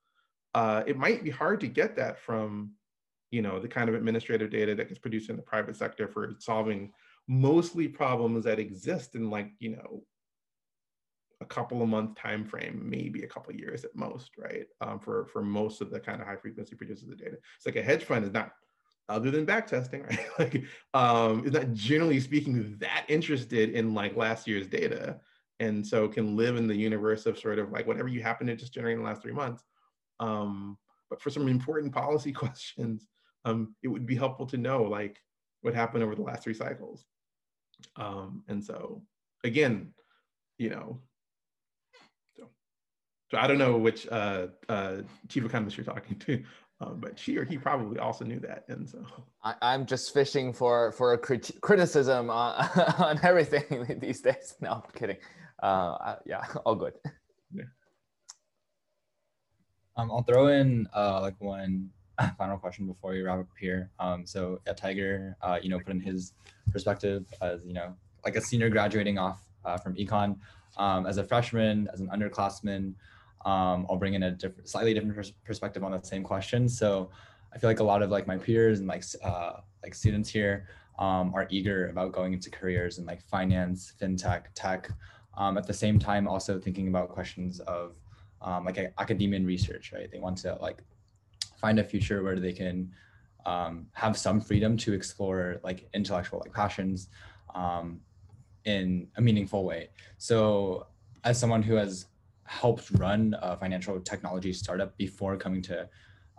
uh, 0.54 0.82
it 0.86 0.96
might 0.96 1.22
be 1.22 1.30
hard 1.30 1.60
to 1.60 1.66
get 1.66 1.96
that 1.96 2.18
from, 2.18 2.72
you 3.30 3.42
know, 3.42 3.60
the 3.60 3.68
kind 3.68 3.88
of 3.88 3.94
administrative 3.94 4.50
data 4.50 4.74
that 4.74 4.88
gets 4.88 4.98
produced 4.98 5.28
in 5.28 5.36
the 5.36 5.42
private 5.42 5.76
sector 5.76 6.08
for 6.08 6.34
solving 6.38 6.92
mostly 7.28 7.88
problems 7.88 8.44
that 8.44 8.58
exist 8.58 9.14
in 9.14 9.30
like 9.30 9.50
you 9.58 9.70
know 9.70 10.02
a 11.40 11.46
couple 11.46 11.82
of 11.82 11.88
month 11.88 12.14
time 12.16 12.44
frame 12.44 12.82
maybe 12.84 13.22
a 13.22 13.26
couple 13.26 13.52
of 13.52 13.58
years 13.58 13.84
at 13.84 13.94
most 13.96 14.32
right 14.36 14.66
um, 14.80 14.98
for 14.98 15.26
for 15.26 15.42
most 15.42 15.80
of 15.80 15.90
the 15.90 15.98
kind 15.98 16.20
of 16.20 16.26
high 16.26 16.36
frequency 16.36 16.74
producers 16.74 17.08
of 17.08 17.18
data 17.18 17.36
it's 17.56 17.66
like 17.66 17.76
a 17.76 17.82
hedge 17.82 18.04
fund 18.04 18.24
is 18.24 18.32
not 18.32 18.52
other 19.08 19.30
than 19.30 19.44
back 19.44 19.66
testing 19.66 20.02
right? 20.02 20.26
Like 20.38 20.64
um 20.94 21.46
is 21.46 21.52
not 21.52 21.72
generally 21.72 22.20
speaking 22.20 22.76
that 22.78 23.04
interested 23.08 23.70
in 23.70 23.94
like 23.94 24.16
last 24.16 24.46
year's 24.46 24.66
data. 24.66 25.20
And 25.60 25.86
so 25.86 26.08
can 26.08 26.36
live 26.36 26.56
in 26.56 26.66
the 26.66 26.74
universe 26.74 27.26
of 27.26 27.38
sort 27.38 27.58
of 27.58 27.70
like 27.70 27.86
whatever 27.86 28.08
you 28.08 28.22
happen 28.22 28.46
to 28.48 28.56
just 28.56 28.74
generate 28.74 28.94
in 28.94 29.02
the 29.02 29.08
last 29.08 29.22
three 29.22 29.32
months. 29.32 29.62
Um 30.20 30.78
but 31.10 31.20
for 31.20 31.30
some 31.30 31.48
important 31.48 31.92
policy 31.92 32.32
questions 32.44 33.06
um 33.44 33.74
it 33.82 33.88
would 33.88 34.06
be 34.06 34.16
helpful 34.16 34.46
to 34.46 34.56
know 34.56 34.82
like 34.82 35.18
what 35.64 35.74
happened 35.74 36.04
over 36.04 36.14
the 36.14 36.22
last 36.22 36.44
three 36.44 36.52
cycles. 36.52 37.06
Um, 37.96 38.42
and 38.48 38.62
so 38.62 39.02
again, 39.44 39.94
you 40.58 40.68
know, 40.68 41.00
so, 42.36 42.50
so 43.30 43.38
I 43.38 43.46
don't 43.46 43.56
know 43.56 43.78
which 43.78 44.06
uh, 44.08 44.48
uh, 44.68 44.96
chief 45.28 45.44
economist 45.44 45.78
you're 45.78 45.86
talking 45.86 46.18
to, 46.18 46.44
um, 46.80 46.98
but 47.00 47.18
she 47.18 47.36
or 47.36 47.44
he 47.44 47.56
probably 47.56 47.98
also 47.98 48.24
knew 48.24 48.40
that. 48.40 48.64
And 48.68 48.88
so 48.88 49.04
I, 49.42 49.74
am 49.74 49.86
just 49.86 50.12
fishing 50.12 50.52
for 50.52 50.92
for 50.92 51.12
a 51.12 51.18
crit- 51.18 51.60
criticism 51.60 52.30
on, 52.30 52.68
on 52.98 53.20
everything 53.22 53.98
these 54.00 54.20
days. 54.20 54.54
No, 54.60 54.82
I'm 54.84 54.90
kidding. 54.92 55.16
Uh, 55.62 56.16
yeah, 56.26 56.44
all 56.64 56.74
good. 56.74 56.94
Yeah. 57.52 57.64
Um, 59.96 60.10
I'll 60.10 60.22
throw 60.22 60.48
in 60.48 60.88
uh, 60.94 61.20
like 61.20 61.40
one 61.40 61.90
final 62.38 62.58
question 62.58 62.86
before 62.86 63.12
we 63.12 63.22
wrap 63.22 63.38
up 63.38 63.46
here. 63.58 63.90
Um, 64.00 64.26
so 64.26 64.60
yeah, 64.66 64.72
Tiger, 64.72 65.36
uh, 65.42 65.58
you 65.62 65.68
know, 65.68 65.78
put 65.78 65.90
in 65.90 66.00
his 66.00 66.32
perspective 66.72 67.24
as 67.40 67.64
you 67.64 67.72
know, 67.72 67.94
like 68.24 68.36
a 68.36 68.40
senior 68.40 68.68
graduating 68.68 69.18
off 69.18 69.40
uh, 69.64 69.76
from 69.76 69.94
econ. 69.94 70.36
Um, 70.76 71.06
as 71.06 71.18
a 71.18 71.24
freshman, 71.24 71.88
as 71.92 72.00
an 72.00 72.08
underclassman, 72.08 72.94
um, 73.44 73.86
I'll 73.90 73.96
bring 73.96 74.14
in 74.14 74.22
a 74.24 74.30
different, 74.30 74.68
slightly 74.68 74.94
different 74.94 75.14
pers- 75.14 75.32
perspective 75.44 75.84
on 75.84 75.92
the 75.92 76.02
same 76.02 76.22
question. 76.22 76.68
So 76.68 77.10
I 77.52 77.58
feel 77.58 77.70
like 77.70 77.80
a 77.80 77.84
lot 77.84 78.02
of 78.02 78.10
like 78.10 78.26
my 78.26 78.36
peers 78.36 78.78
and 78.78 78.88
like 78.88 79.04
uh, 79.22 79.60
like 79.82 79.94
students 79.94 80.28
here 80.28 80.68
um, 80.98 81.32
are 81.34 81.46
eager 81.50 81.88
about 81.88 82.12
going 82.12 82.32
into 82.32 82.50
careers 82.50 82.98
in 82.98 83.06
like 83.06 83.22
finance, 83.22 83.92
fintech, 84.00 84.44
tech. 84.54 84.90
Um, 85.36 85.58
at 85.58 85.66
the 85.66 85.72
same 85.72 85.98
time, 85.98 86.28
also 86.28 86.58
thinking 86.58 86.88
about 86.88 87.08
questions 87.08 87.60
of 87.60 87.96
um, 88.40 88.64
like 88.64 88.78
academia 88.98 89.36
and 89.36 89.46
research, 89.46 89.92
right? 89.92 90.10
They 90.10 90.20
want 90.20 90.38
to 90.38 90.56
like 90.60 90.82
find 91.60 91.78
a 91.78 91.84
future 91.84 92.22
where 92.22 92.38
they 92.38 92.52
can 92.52 92.92
um, 93.46 93.86
have 93.92 94.16
some 94.16 94.40
freedom 94.40 94.76
to 94.78 94.92
explore 94.92 95.60
like 95.62 95.88
intellectual 95.92 96.40
like 96.40 96.52
passions 96.52 97.08
um, 97.54 98.00
in 98.64 99.08
a 99.16 99.20
meaningful 99.20 99.64
way. 99.64 99.90
So 100.18 100.86
as 101.24 101.38
someone 101.38 101.62
who 101.62 101.74
has 101.74 102.06
helped 102.46 102.90
run 102.92 103.34
a 103.42 103.56
financial 103.56 104.00
technology 104.00 104.52
startup 104.52 104.96
before 104.96 105.36
coming 105.36 105.62
to 105.62 105.88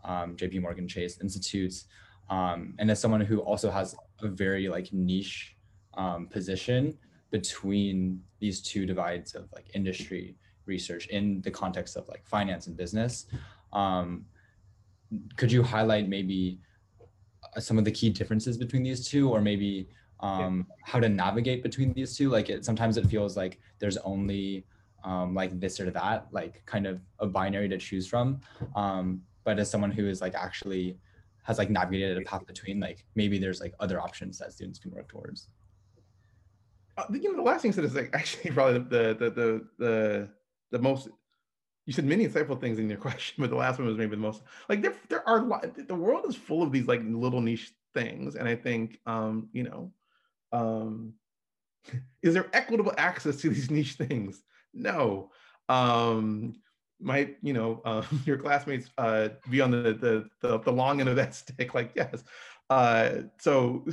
um, 0.03 0.36
JP 0.36 0.61
Morgan 0.61 0.88
Chase 0.88 1.19
Institutes, 1.22 1.86
um, 2.30 2.76
and 2.80 2.90
as 2.91 2.99
someone 2.99 3.22
who 3.22 3.40
also 3.40 3.72
has 3.72 3.95
a 4.22 4.27
very 4.27 4.68
like 4.68 4.91
niche 4.94 5.56
um, 5.95 6.27
position 6.27 6.98
between 7.32 8.22
these 8.40 8.61
two 8.61 8.86
divides 8.86 9.36
of 9.36 9.52
like 9.53 9.65
industry 9.73 10.36
research 10.65 11.07
in 11.07 11.41
the 11.41 11.52
context 11.52 11.95
of 11.95 12.07
like 12.07 12.26
finance 12.26 12.68
and 12.68 12.77
business, 12.77 13.26
um, 13.73 14.26
could 15.38 15.52
you 15.52 15.61
highlight 15.64 16.07
maybe 16.07 16.60
uh, 17.56 17.60
some 17.60 17.77
of 17.77 17.86
the 17.86 17.91
key 17.91 18.10
differences 18.10 18.57
between 18.57 18.84
these 18.84 19.07
two 19.07 19.30
or 19.30 19.41
maybe 19.41 19.88
um, 20.22 20.65
yeah. 20.69 20.76
how 20.84 20.99
to 20.99 21.10
navigate 21.10 21.61
between 21.61 21.94
these 21.94 22.15
two 22.18 22.30
like 22.30 22.49
it 22.49 22.65
sometimes 22.65 22.98
it 22.98 23.06
feels 23.07 23.36
like 23.36 23.60
there's 23.80 23.98
only 23.98 24.65
um, 25.06 25.34
like 25.34 25.60
this 25.60 25.80
or 25.80 25.90
that 25.91 26.27
like 26.32 26.65
kind 26.65 26.86
of 26.86 26.99
a 27.19 27.27
binary 27.27 27.69
to 27.69 27.77
choose 27.77 28.07
from. 28.07 28.41
Um, 28.76 29.22
but 29.44 29.60
as 29.60 29.69
someone 29.69 29.91
who 29.91 30.07
is 30.07 30.19
like 30.19 30.36
actually 30.36 30.98
has 31.44 31.60
like 31.60 31.69
navigated 31.69 32.18
a 32.18 32.22
path 32.22 32.45
between 32.48 32.80
like 32.80 33.06
maybe 33.14 33.38
there's 33.38 33.61
like 33.61 33.73
other 33.80 34.02
options 34.02 34.40
that 34.40 34.52
students 34.52 34.80
can 34.80 34.91
work 34.91 35.07
towards. 35.07 35.48
Uh, 36.98 37.03
you 37.11 37.32
know 37.32 37.36
the 37.36 37.41
last 37.41 37.61
thing 37.61 37.72
said 37.72 37.86
is 37.86 37.95
like 37.95 38.10
actually 38.14 38.52
probably 38.52 38.80
the 38.80 39.14
the 39.14 39.30
the 39.30 39.68
the, 39.77 40.30
the 40.72 40.80
most 40.80 41.07
you 41.86 41.94
said 41.94 42.06
many 42.06 42.27
insightful 42.27 42.60
things 42.60 42.80
in 42.80 42.90
your 42.90 42.98
question, 43.07 43.36
but 43.38 43.52
the 43.52 43.56
last 43.56 43.77
one 43.77 43.88
was 43.88 43.98
maybe 43.98 44.11
the 44.11 44.22
most 44.22 44.41
like 44.68 44.82
there 44.82 44.95
there 45.07 45.27
are 45.30 45.61
the 45.88 45.95
world 45.95 46.26
is 46.27 46.36
full 46.36 46.64
of 46.64 46.72
these 46.72 46.88
like 46.88 47.02
little 47.06 47.41
niche 47.41 47.72
things, 47.94 48.36
and 48.36 48.48
I 48.48 48.56
think 48.56 48.99
um, 49.06 49.49
you 49.53 49.64
know, 49.64 49.91
um, 50.52 51.14
is 52.23 52.34
there 52.34 52.49
equitable 52.53 52.94
access 52.98 53.38
to 53.38 53.49
these 53.49 53.69
niche 53.69 53.94
things? 53.94 54.44
No. 54.76 55.31
Um, 55.69 56.56
might 56.99 57.38
you 57.41 57.53
know 57.53 57.81
uh, 57.85 58.03
your 58.26 58.38
classmates 58.38 58.89
uh, 58.97 59.30
be 59.49 59.61
on 59.61 59.72
the, 59.72 59.77
the, 59.93 60.30
the 60.41 60.60
the 60.60 60.72
long 60.72 60.99
end 60.99 61.10
of 61.10 61.15
that 61.15 61.35
stick? 61.35 61.73
Like 61.73 61.91
yes. 61.95 62.23
Uh, 62.69 63.22
so 63.39 63.85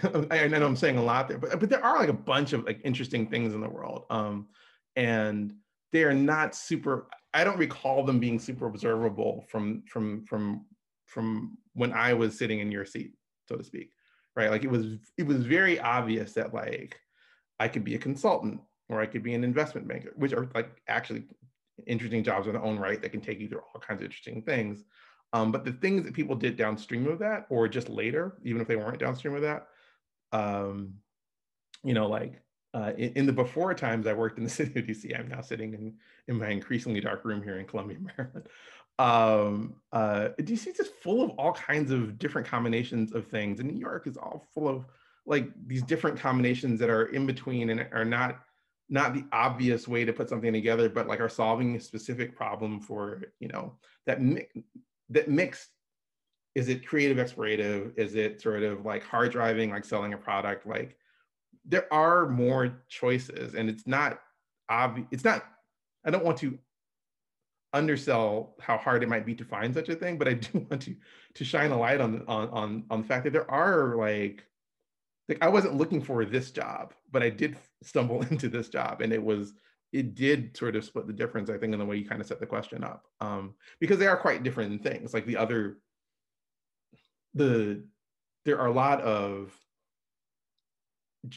I, 0.30 0.46
know 0.46 0.64
I'm 0.64 0.76
saying 0.76 0.98
a 0.98 1.02
lot 1.02 1.28
there, 1.28 1.38
but 1.38 1.58
but 1.58 1.68
there 1.68 1.84
are 1.84 1.98
like 1.98 2.08
a 2.08 2.14
bunch 2.14 2.52
of 2.52 2.64
like 2.64 2.80
interesting 2.84 3.26
things 3.26 3.54
in 3.54 3.60
the 3.60 3.68
world, 3.68 4.04
um, 4.10 4.48
and 4.96 5.54
they 5.92 6.04
are 6.04 6.14
not 6.14 6.54
super. 6.54 7.08
I 7.32 7.44
don't 7.44 7.58
recall 7.58 8.04
them 8.04 8.18
being 8.18 8.38
super 8.38 8.66
observable 8.66 9.44
from 9.48 9.82
from 9.86 10.24
from 10.26 10.66
from 11.06 11.58
when 11.74 11.92
I 11.92 12.14
was 12.14 12.38
sitting 12.38 12.60
in 12.60 12.70
your 12.70 12.84
seat, 12.84 13.14
so 13.48 13.56
to 13.56 13.64
speak, 13.64 13.92
right? 14.36 14.50
Like 14.50 14.64
it 14.64 14.70
was 14.70 14.98
it 15.18 15.26
was 15.26 15.44
very 15.44 15.80
obvious 15.80 16.34
that 16.34 16.54
like 16.54 16.98
I 17.58 17.68
could 17.68 17.84
be 17.84 17.96
a 17.96 17.98
consultant 17.98 18.60
or 18.90 19.00
I 19.00 19.06
could 19.06 19.22
be 19.22 19.34
an 19.34 19.44
investment 19.44 19.88
banker, 19.88 20.12
which 20.16 20.32
are 20.32 20.48
like 20.54 20.82
actually 20.88 21.24
interesting 21.86 22.22
jobs 22.22 22.46
in 22.46 22.52
their 22.52 22.62
own 22.62 22.78
right 22.78 23.00
that 23.00 23.12
can 23.12 23.20
take 23.20 23.40
you 23.40 23.48
through 23.48 23.62
all 23.72 23.80
kinds 23.80 24.00
of 24.00 24.06
interesting 24.06 24.42
things. 24.42 24.84
Um, 25.32 25.52
but 25.52 25.64
the 25.64 25.72
things 25.72 26.04
that 26.04 26.12
people 26.12 26.34
did 26.34 26.56
downstream 26.56 27.06
of 27.06 27.20
that, 27.20 27.46
or 27.48 27.68
just 27.68 27.88
later, 27.88 28.36
even 28.42 28.60
if 28.60 28.66
they 28.66 28.76
weren't 28.76 28.98
downstream 28.98 29.36
of 29.36 29.42
that, 29.42 29.68
um, 30.32 30.94
you 31.84 31.94
know, 31.94 32.08
like 32.08 32.42
uh, 32.74 32.92
in, 32.98 33.12
in, 33.12 33.26
the 33.26 33.32
before 33.32 33.72
times 33.74 34.08
I 34.08 34.12
worked 34.12 34.38
in 34.38 34.44
the 34.44 34.50
city 34.58 34.78
of 34.80 34.86
DC, 34.86 35.18
I'm 35.18 35.28
now 35.28 35.40
sitting 35.40 35.72
in, 35.72 35.94
in 36.26 36.36
my 36.36 36.48
increasingly 36.48 37.00
dark 37.00 37.24
room 37.24 37.42
here 37.42 37.58
in 37.60 37.66
Columbia, 37.66 37.98
Maryland. 38.18 38.48
Um, 38.98 39.76
uh, 39.92 40.30
DC 40.40 40.66
is 40.66 40.76
just 40.76 40.94
full 40.96 41.22
of 41.22 41.30
all 41.30 41.52
kinds 41.52 41.92
of 41.92 42.18
different 42.18 42.46
combinations 42.46 43.12
of 43.12 43.28
things. 43.28 43.60
And 43.60 43.70
New 43.70 43.78
York 43.78 44.08
is 44.08 44.16
all 44.16 44.48
full 44.52 44.68
of 44.68 44.84
like 45.26 45.48
these 45.66 45.82
different 45.82 46.18
combinations 46.18 46.80
that 46.80 46.90
are 46.90 47.06
in 47.06 47.24
between 47.24 47.70
and 47.70 47.86
are 47.92 48.04
not 48.04 48.40
not 48.90 49.14
the 49.14 49.24
obvious 49.32 49.88
way 49.88 50.04
to 50.04 50.12
put 50.12 50.28
something 50.28 50.52
together, 50.52 50.88
but 50.88 51.06
like 51.06 51.20
are 51.20 51.28
solving 51.28 51.76
a 51.76 51.80
specific 51.80 52.36
problem 52.36 52.80
for, 52.80 53.22
you 53.38 53.48
know, 53.48 53.74
that 54.06 54.18
that 55.10 55.28
mix 55.28 55.68
is 56.56 56.68
it 56.68 56.86
creative 56.86 57.16
explorative? 57.16 57.96
Is 57.96 58.16
it 58.16 58.40
sort 58.42 58.64
of 58.64 58.84
like 58.84 59.04
hard 59.04 59.30
driving 59.30 59.70
like 59.70 59.84
selling 59.84 60.12
a 60.14 60.18
product? 60.18 60.66
Like 60.66 60.96
there 61.64 61.92
are 61.92 62.28
more 62.28 62.82
choices 62.88 63.54
and 63.54 63.68
it's 63.68 63.86
not 63.86 64.20
obvious 64.68 65.08
it's 65.10 65.24
not 65.24 65.44
i 66.04 66.10
don't 66.10 66.24
want 66.24 66.38
to 66.38 66.58
undersell 67.72 68.56
how 68.60 68.76
hard 68.76 69.02
it 69.02 69.08
might 69.08 69.26
be 69.26 69.34
to 69.34 69.44
find 69.44 69.74
such 69.74 69.88
a 69.88 69.94
thing 69.94 70.18
but 70.18 70.28
i 70.28 70.34
do 70.34 70.66
want 70.70 70.82
to 70.82 70.94
to 71.34 71.44
shine 71.44 71.70
a 71.70 71.78
light 71.78 72.00
on 72.00 72.24
on 72.26 72.48
on, 72.48 72.84
on 72.90 73.02
the 73.02 73.06
fact 73.06 73.24
that 73.24 73.32
there 73.32 73.50
are 73.50 73.96
like 73.96 74.44
like 75.30 75.42
i 75.42 75.48
wasn't 75.48 75.74
looking 75.74 76.02
for 76.02 76.24
this 76.26 76.50
job 76.50 76.92
but 77.10 77.22
i 77.22 77.30
did 77.30 77.56
stumble 77.82 78.20
into 78.30 78.48
this 78.48 78.68
job 78.68 79.00
and 79.00 79.12
it 79.12 79.22
was 79.22 79.54
it 79.92 80.14
did 80.14 80.56
sort 80.56 80.76
of 80.76 80.84
split 80.84 81.06
the 81.06 81.12
difference, 81.12 81.50
I 81.50 81.58
think, 81.58 81.72
in 81.72 81.78
the 81.78 81.84
way 81.84 81.96
you 81.96 82.08
kind 82.08 82.20
of 82.20 82.26
set 82.26 82.40
the 82.40 82.46
question 82.46 82.84
up, 82.84 83.04
um, 83.20 83.54
because 83.80 83.98
they 83.98 84.06
are 84.06 84.16
quite 84.16 84.42
different 84.42 84.82
things. 84.82 85.12
Like 85.12 85.26
the 85.26 85.36
other, 85.36 85.78
the 87.34 87.82
there 88.44 88.58
are 88.58 88.68
a 88.68 88.72
lot 88.72 89.00
of, 89.00 89.52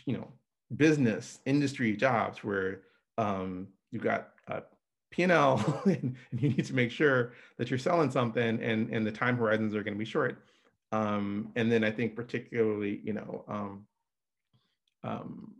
you 0.06 0.14
know, 0.14 0.28
business 0.76 1.40
industry 1.46 1.96
jobs 1.96 2.44
where 2.44 2.82
um, 3.18 3.68
you've 3.92 4.04
got 4.04 4.30
a 4.48 4.64
P&L 5.12 5.82
and, 5.86 6.16
and 6.32 6.42
you 6.42 6.50
need 6.50 6.66
to 6.66 6.74
make 6.74 6.92
sure 6.92 7.34
that 7.58 7.70
you're 7.70 7.80
selling 7.80 8.10
something 8.10 8.62
and, 8.62 8.90
and 8.90 9.06
the 9.06 9.12
time 9.12 9.36
horizons 9.36 9.76
are 9.76 9.84
going 9.84 9.96
to 9.96 10.00
be 10.00 10.06
short. 10.06 10.44
Um, 10.94 11.52
and 11.56 11.72
then 11.72 11.84
I 11.84 11.90
think 11.90 12.16
particularly, 12.16 13.02
you 13.04 13.14
know, 13.14 13.44
um, 13.48 13.88
um, 15.04 15.56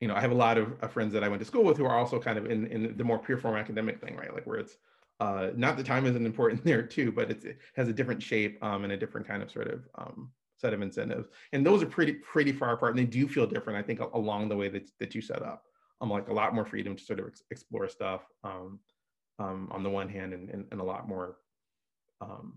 you 0.00 0.08
know, 0.08 0.16
I 0.16 0.20
have 0.20 0.32
a 0.32 0.34
lot 0.34 0.58
of, 0.58 0.92
friends 0.92 1.12
that 1.12 1.22
I 1.22 1.28
went 1.28 1.40
to 1.40 1.46
school 1.46 1.62
with 1.62 1.76
who 1.76 1.86
are 1.86 1.96
also 1.96 2.18
kind 2.18 2.38
of 2.38 2.50
in, 2.50 2.66
in 2.66 2.96
the 2.96 3.04
more 3.04 3.18
pure 3.18 3.38
form 3.38 3.54
academic 3.54 4.00
thing, 4.00 4.16
right? 4.16 4.34
Like 4.34 4.48
where 4.48 4.58
it's 4.58 4.78
uh, 5.20 5.50
not 5.54 5.76
the 5.76 5.84
time 5.84 6.06
isn't 6.06 6.26
important 6.26 6.64
there 6.64 6.82
too, 6.82 7.12
but 7.12 7.30
it 7.30 7.58
has 7.76 7.88
a 7.88 7.92
different 7.92 8.20
shape 8.20 8.62
um, 8.64 8.82
and 8.82 8.92
a 8.92 8.96
different 8.96 9.28
kind 9.28 9.44
of 9.44 9.50
sort 9.50 9.68
of 9.68 9.88
um, 9.96 10.32
set 10.58 10.74
of 10.74 10.82
incentives. 10.82 11.28
And 11.52 11.64
those 11.64 11.84
are 11.84 11.86
pretty 11.86 12.14
pretty 12.14 12.50
far 12.50 12.72
apart, 12.72 12.96
and 12.96 12.98
they 12.98 13.08
do 13.08 13.28
feel 13.28 13.46
different. 13.46 13.78
I 13.78 13.82
think 13.82 14.00
along 14.00 14.48
the 14.48 14.56
way 14.56 14.68
that 14.70 14.90
that 14.98 15.14
you 15.14 15.22
set 15.22 15.42
up, 15.42 15.62
um, 16.00 16.10
like 16.10 16.28
a 16.28 16.34
lot 16.34 16.52
more 16.52 16.66
freedom 16.66 16.96
to 16.96 17.04
sort 17.04 17.20
of 17.20 17.28
ex 17.28 17.44
explore 17.52 17.88
stuff 17.88 18.22
um, 18.42 18.80
um, 19.38 19.68
on 19.70 19.84
the 19.84 19.90
one 19.90 20.08
hand, 20.08 20.34
and, 20.34 20.50
and, 20.50 20.66
and 20.72 20.80
a 20.80 20.84
lot 20.84 21.08
more 21.08 21.36
um, 22.20 22.54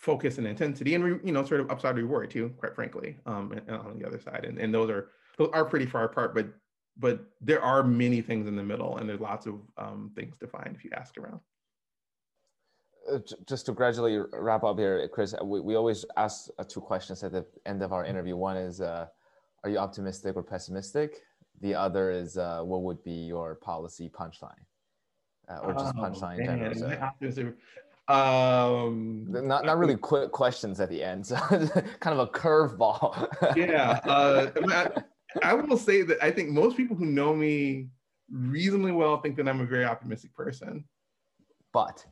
focus 0.00 0.38
and 0.38 0.46
intensity, 0.46 0.94
and 0.94 1.20
you 1.22 1.32
know, 1.32 1.44
sort 1.44 1.60
of 1.60 1.70
upside 1.70 1.96
reward 1.96 2.30
too, 2.30 2.52
quite 2.58 2.74
frankly, 2.74 3.16
um, 3.26 3.52
and, 3.52 3.62
and 3.68 3.76
on 3.76 3.98
the 3.98 4.06
other 4.06 4.18
side. 4.18 4.44
And, 4.44 4.58
and 4.58 4.72
those 4.74 4.90
are 4.90 5.10
those 5.36 5.50
are 5.52 5.64
pretty 5.64 5.86
far 5.86 6.04
apart, 6.04 6.34
but 6.34 6.48
but 6.96 7.20
there 7.40 7.62
are 7.62 7.82
many 7.82 8.20
things 8.20 8.48
in 8.48 8.56
the 8.56 8.62
middle, 8.62 8.96
and 8.96 9.08
there's 9.08 9.20
lots 9.20 9.46
of 9.46 9.60
um, 9.76 10.10
things 10.16 10.36
to 10.38 10.46
find 10.46 10.74
if 10.74 10.84
you 10.84 10.90
ask 10.96 11.16
around. 11.18 11.40
Uh, 13.10 13.18
just 13.46 13.66
to 13.66 13.72
gradually 13.72 14.18
wrap 14.32 14.64
up 14.64 14.78
here, 14.78 15.08
Chris, 15.08 15.34
we, 15.42 15.60
we 15.60 15.74
always 15.74 16.04
ask 16.16 16.48
uh, 16.58 16.64
two 16.64 16.80
questions 16.80 17.22
at 17.22 17.32
the 17.32 17.46
end 17.64 17.82
of 17.82 17.92
our 17.92 18.04
interview. 18.04 18.36
One 18.36 18.56
is, 18.56 18.80
uh, 18.80 19.06
are 19.64 19.70
you 19.70 19.78
optimistic 19.78 20.36
or 20.36 20.42
pessimistic? 20.42 21.22
The 21.62 21.74
other 21.74 22.10
is, 22.10 22.36
uh, 22.36 22.60
what 22.62 22.82
would 22.82 23.02
be 23.02 23.12
your 23.12 23.54
policy 23.54 24.10
punchline? 24.10 24.64
Uh, 25.48 25.58
or 25.62 25.72
just 25.72 25.94
oh, 25.96 26.02
punchline 26.02 26.38
in 26.40 26.46
general. 26.46 26.74
So. 26.74 27.52
Um, 28.10 29.26
not 29.28 29.64
not 29.64 29.78
really 29.78 29.96
quick 29.96 30.32
questions 30.32 30.80
at 30.80 30.90
the 30.90 31.00
end, 31.00 31.26
so 31.28 31.36
kind 31.36 32.18
of 32.18 32.18
a 32.18 32.26
curveball. 32.26 33.56
yeah, 33.56 34.00
uh, 34.04 34.50
I 35.44 35.54
will 35.54 35.76
say 35.76 36.02
that 36.02 36.18
I 36.20 36.32
think 36.32 36.50
most 36.50 36.76
people 36.76 36.96
who 36.96 37.06
know 37.06 37.34
me 37.34 37.88
reasonably 38.32 38.90
well 38.90 39.20
think 39.20 39.36
that 39.36 39.48
I'm 39.48 39.60
a 39.60 39.66
very 39.66 39.84
optimistic 39.84 40.34
person. 40.34 40.84
But 41.72 42.04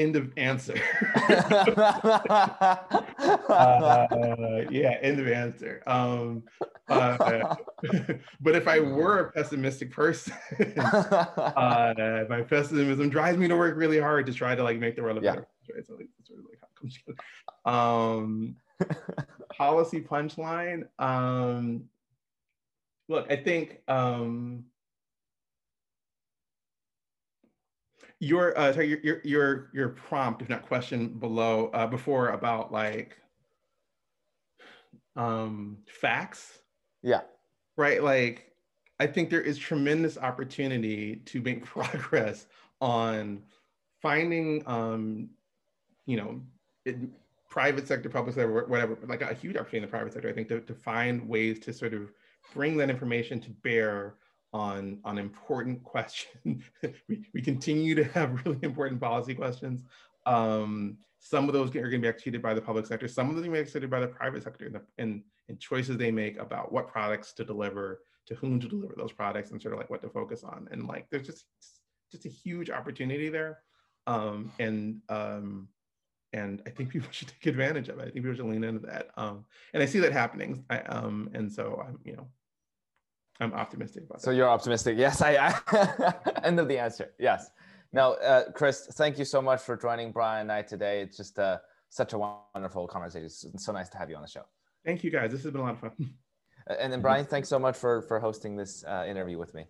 end 0.00 0.16
of 0.16 0.32
answer. 0.36 0.74
uh, 1.28 2.76
yeah, 4.70 4.98
end 5.02 5.20
of 5.20 5.28
answer. 5.28 5.82
Um, 5.86 6.42
uh, 6.88 7.54
but 8.40 8.56
if 8.56 8.66
I 8.66 8.80
were 8.80 9.18
a 9.20 9.30
pessimistic 9.32 9.90
person, 9.90 10.32
uh, 10.76 12.24
my 12.28 12.42
pessimism 12.42 13.08
drives 13.10 13.38
me 13.38 13.48
to 13.48 13.56
work 13.56 13.76
really 13.76 14.00
hard 14.00 14.26
to 14.26 14.32
try 14.32 14.54
to 14.54 14.62
like 14.62 14.78
make 14.78 14.96
the 14.96 15.02
world 15.02 15.18
a 15.18 15.20
better 15.20 15.46
place. 15.66 15.76
Right? 15.76 15.86
So 15.86 15.94
like, 15.94 16.08
sort 16.24 16.38
of 16.40 16.46
like 16.46 16.58
how 16.60 16.68
comes 16.80 16.98
um, 17.66 18.56
policy 19.56 20.00
punchline. 20.00 20.84
Um, 20.98 21.84
Look, 23.10 23.26
I 23.28 23.34
think 23.34 23.80
um, 23.88 24.66
your, 28.20 28.56
uh, 28.56 28.72
sorry, 28.72 28.88
your, 28.88 29.00
your, 29.02 29.20
your, 29.24 29.70
your 29.72 29.88
prompt, 29.88 30.42
if 30.42 30.48
not 30.48 30.62
question 30.62 31.08
below, 31.08 31.70
uh, 31.72 31.86
before 31.86 32.28
about 32.28 32.70
like 32.70 33.16
um, 35.16 35.78
facts. 35.88 36.58
Yeah. 37.02 37.22
Right. 37.76 38.02
Like, 38.02 38.52
I 39.00 39.06
think 39.06 39.30
there 39.30 39.40
is 39.40 39.58
tremendous 39.58 40.18
opportunity 40.18 41.16
to 41.16 41.40
make 41.40 41.64
progress 41.64 42.46
on 42.80 43.42
finding, 44.02 44.62
um, 44.66 45.30
you 46.06 46.16
know, 46.16 46.40
it, 46.84 46.96
private 47.48 47.88
sector, 47.88 48.08
public 48.08 48.34
sector, 48.34 48.66
whatever, 48.66 48.96
like 49.06 49.22
a 49.22 49.34
huge 49.34 49.56
opportunity 49.56 49.78
in 49.78 49.82
the 49.82 49.88
private 49.88 50.12
sector, 50.12 50.28
I 50.28 50.32
think, 50.32 50.48
to, 50.48 50.60
to 50.60 50.74
find 50.74 51.26
ways 51.26 51.58
to 51.60 51.72
sort 51.72 51.94
of 51.94 52.12
bring 52.54 52.76
that 52.76 52.90
information 52.90 53.40
to 53.40 53.50
bear 53.50 54.14
on, 54.52 54.98
on 55.04 55.18
important 55.18 55.82
questions. 55.84 56.62
we, 57.08 57.24
we 57.32 57.42
continue 57.42 57.94
to 57.94 58.04
have 58.04 58.40
really 58.44 58.58
important 58.62 59.00
policy 59.00 59.34
questions. 59.34 59.82
Um, 60.26 60.98
some 61.18 61.48
of 61.48 61.52
those 61.52 61.70
are 61.70 61.80
going 61.80 61.92
to 61.92 61.98
be 61.98 62.08
executed 62.08 62.42
by 62.42 62.54
the 62.54 62.62
public 62.62 62.86
sector. 62.86 63.08
Some 63.08 63.28
of 63.28 63.36
them 63.36 63.44
are 63.44 63.48
going 63.48 63.54
to 63.54 63.58
be 63.58 63.62
executed 63.62 63.90
by 63.90 64.00
the 64.00 64.08
private 64.08 64.42
sector 64.42 64.66
and, 64.66 64.74
the, 64.74 64.82
and, 64.98 65.22
and 65.48 65.60
choices 65.60 65.96
they 65.96 66.10
make 66.10 66.38
about 66.38 66.72
what 66.72 66.88
products 66.88 67.32
to 67.34 67.44
deliver, 67.44 68.00
to 68.26 68.34
whom 68.34 68.60
to 68.60 68.68
deliver 68.68 68.94
those 68.96 69.12
products, 69.12 69.50
and 69.50 69.60
sort 69.60 69.74
of 69.74 69.78
like 69.78 69.90
what 69.90 70.02
to 70.02 70.08
focus 70.08 70.44
on. 70.44 70.68
And 70.70 70.86
like, 70.86 71.08
there's 71.10 71.26
just 71.26 71.44
just 72.10 72.26
a 72.26 72.28
huge 72.28 72.70
opportunity 72.70 73.28
there. 73.28 73.60
Um, 74.06 74.50
and 74.58 75.00
um, 75.08 75.68
and 76.32 76.62
I 76.66 76.70
think 76.70 76.88
people 76.90 77.08
should 77.10 77.28
take 77.28 77.46
advantage 77.46 77.88
of 77.88 77.98
it. 77.98 78.02
I 78.02 78.04
think 78.04 78.16
people 78.16 78.34
should 78.34 78.46
lean 78.46 78.64
into 78.64 78.86
that. 78.86 79.10
Um, 79.16 79.44
and 79.74 79.82
I 79.82 79.86
see 79.86 80.00
that 80.00 80.12
happening. 80.12 80.64
I, 80.70 80.78
um, 80.80 81.30
and 81.34 81.52
so 81.52 81.84
I'm, 81.86 81.98
you 82.04 82.16
know, 82.16 82.26
I'm 83.40 83.54
optimistic 83.54 84.04
about 84.04 84.20
So 84.20 84.30
you're 84.30 84.48
optimistic. 84.48 84.98
Yes, 84.98 85.22
I, 85.22 85.36
I 85.36 86.14
end 86.44 86.60
of 86.60 86.68
the 86.68 86.78
answer. 86.78 87.12
Yes. 87.18 87.50
Now, 87.92 88.12
uh, 88.12 88.52
Chris, 88.52 88.86
thank 88.92 89.18
you 89.18 89.24
so 89.24 89.40
much 89.40 89.60
for 89.62 89.76
joining 89.76 90.12
Brian 90.12 90.42
and 90.42 90.52
I 90.52 90.62
today. 90.62 91.00
It's 91.00 91.16
just 91.16 91.38
uh, 91.38 91.58
such 91.88 92.12
a 92.12 92.18
wonderful 92.18 92.86
conversation. 92.86 93.24
It's 93.24 93.64
so 93.64 93.72
nice 93.72 93.88
to 93.88 93.98
have 93.98 94.10
you 94.10 94.16
on 94.16 94.22
the 94.22 94.28
show. 94.28 94.42
Thank 94.84 95.02
you 95.02 95.10
guys. 95.10 95.32
This 95.32 95.42
has 95.42 95.52
been 95.52 95.60
a 95.60 95.64
lot 95.64 95.74
of 95.74 95.80
fun. 95.80 95.92
And 96.78 96.92
then 96.92 97.00
Brian, 97.00 97.24
thanks 97.24 97.48
so 97.48 97.58
much 97.58 97.76
for, 97.76 98.02
for 98.02 98.20
hosting 98.20 98.54
this 98.54 98.84
uh, 98.86 99.04
interview 99.08 99.38
with 99.38 99.54
me. 99.54 99.64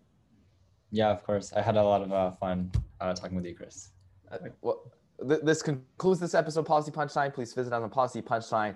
Yeah, 0.91 1.09
of 1.09 1.23
course. 1.23 1.51
I 1.53 1.61
had 1.61 1.77
a 1.77 1.83
lot 1.83 2.01
of 2.01 2.11
uh, 2.11 2.31
fun 2.33 2.69
uh, 2.99 3.13
talking 3.13 3.37
with 3.37 3.45
you, 3.45 3.55
Chris. 3.55 3.91
Uh, 4.29 4.37
well, 4.61 4.91
th 5.27 5.39
this 5.41 5.63
concludes 5.63 6.19
this 6.19 6.35
episode 6.35 6.59
of 6.59 6.65
Policy 6.67 6.91
Punchline. 6.91 7.33
Please 7.33 7.53
visit 7.53 7.73
us 7.73 7.81
on 7.81 7.89
Policy 7.89 8.21
Punchline 8.21 8.75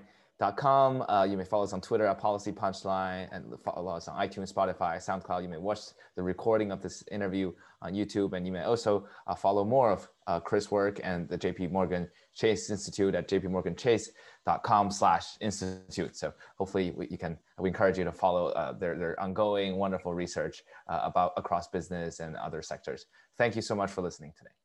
com. 0.58 1.04
Uh, 1.08 1.24
you 1.30 1.38
may 1.38 1.46
follow 1.46 1.64
us 1.64 1.74
on 1.74 1.82
Twitter 1.82 2.06
at 2.06 2.20
Policy 2.20 2.52
Punchline 2.52 3.28
and 3.32 3.54
follow 3.64 3.96
us 3.96 4.08
on 4.08 4.28
iTunes, 4.28 4.54
Spotify, 4.54 4.98
SoundCloud. 4.98 5.42
You 5.42 5.50
may 5.50 5.58
watch 5.58 5.80
the 6.16 6.24
recording 6.24 6.72
of 6.72 6.82
this 6.82 7.04
interview 7.12 7.54
on 7.82 7.94
YouTube, 7.94 8.34
and 8.34 8.46
you 8.46 8.52
may 8.52 8.64
also 8.64 9.08
uh, 9.28 9.36
follow 9.36 9.64
more 9.64 9.92
of 9.92 10.10
uh, 10.28 10.40
Chris' 10.40 10.72
work 10.72 11.00
and 11.04 11.30
the 11.30 11.38
JP 11.38 11.72
Morgan 11.72 12.10
Chase 12.34 12.70
Institute 12.70 13.16
at 13.16 13.30
jpmorganchase.com 13.30 14.92
slash 14.92 15.26
institute. 15.40 16.16
So 16.16 16.34
hopefully 16.58 16.92
we, 16.96 17.08
you 17.10 17.18
can, 17.18 17.38
we 17.60 17.70
encourage 17.70 17.98
you 17.98 18.04
to 18.04 18.12
follow 18.12 18.48
uh, 18.48 18.74
their, 18.74 18.98
their 18.98 19.20
ongoing 19.20 19.78
wonderful 19.78 20.14
research 20.14 20.64
uh, 20.90 21.02
about 21.04 21.34
across 21.38 21.68
business 21.68 22.20
and 22.20 22.36
other 22.36 22.62
sectors. 22.62 23.06
Thank 23.38 23.56
you 23.56 23.62
so 23.62 23.76
much 23.76 23.92
for 23.92 24.02
listening 24.02 24.34
today. 24.38 24.65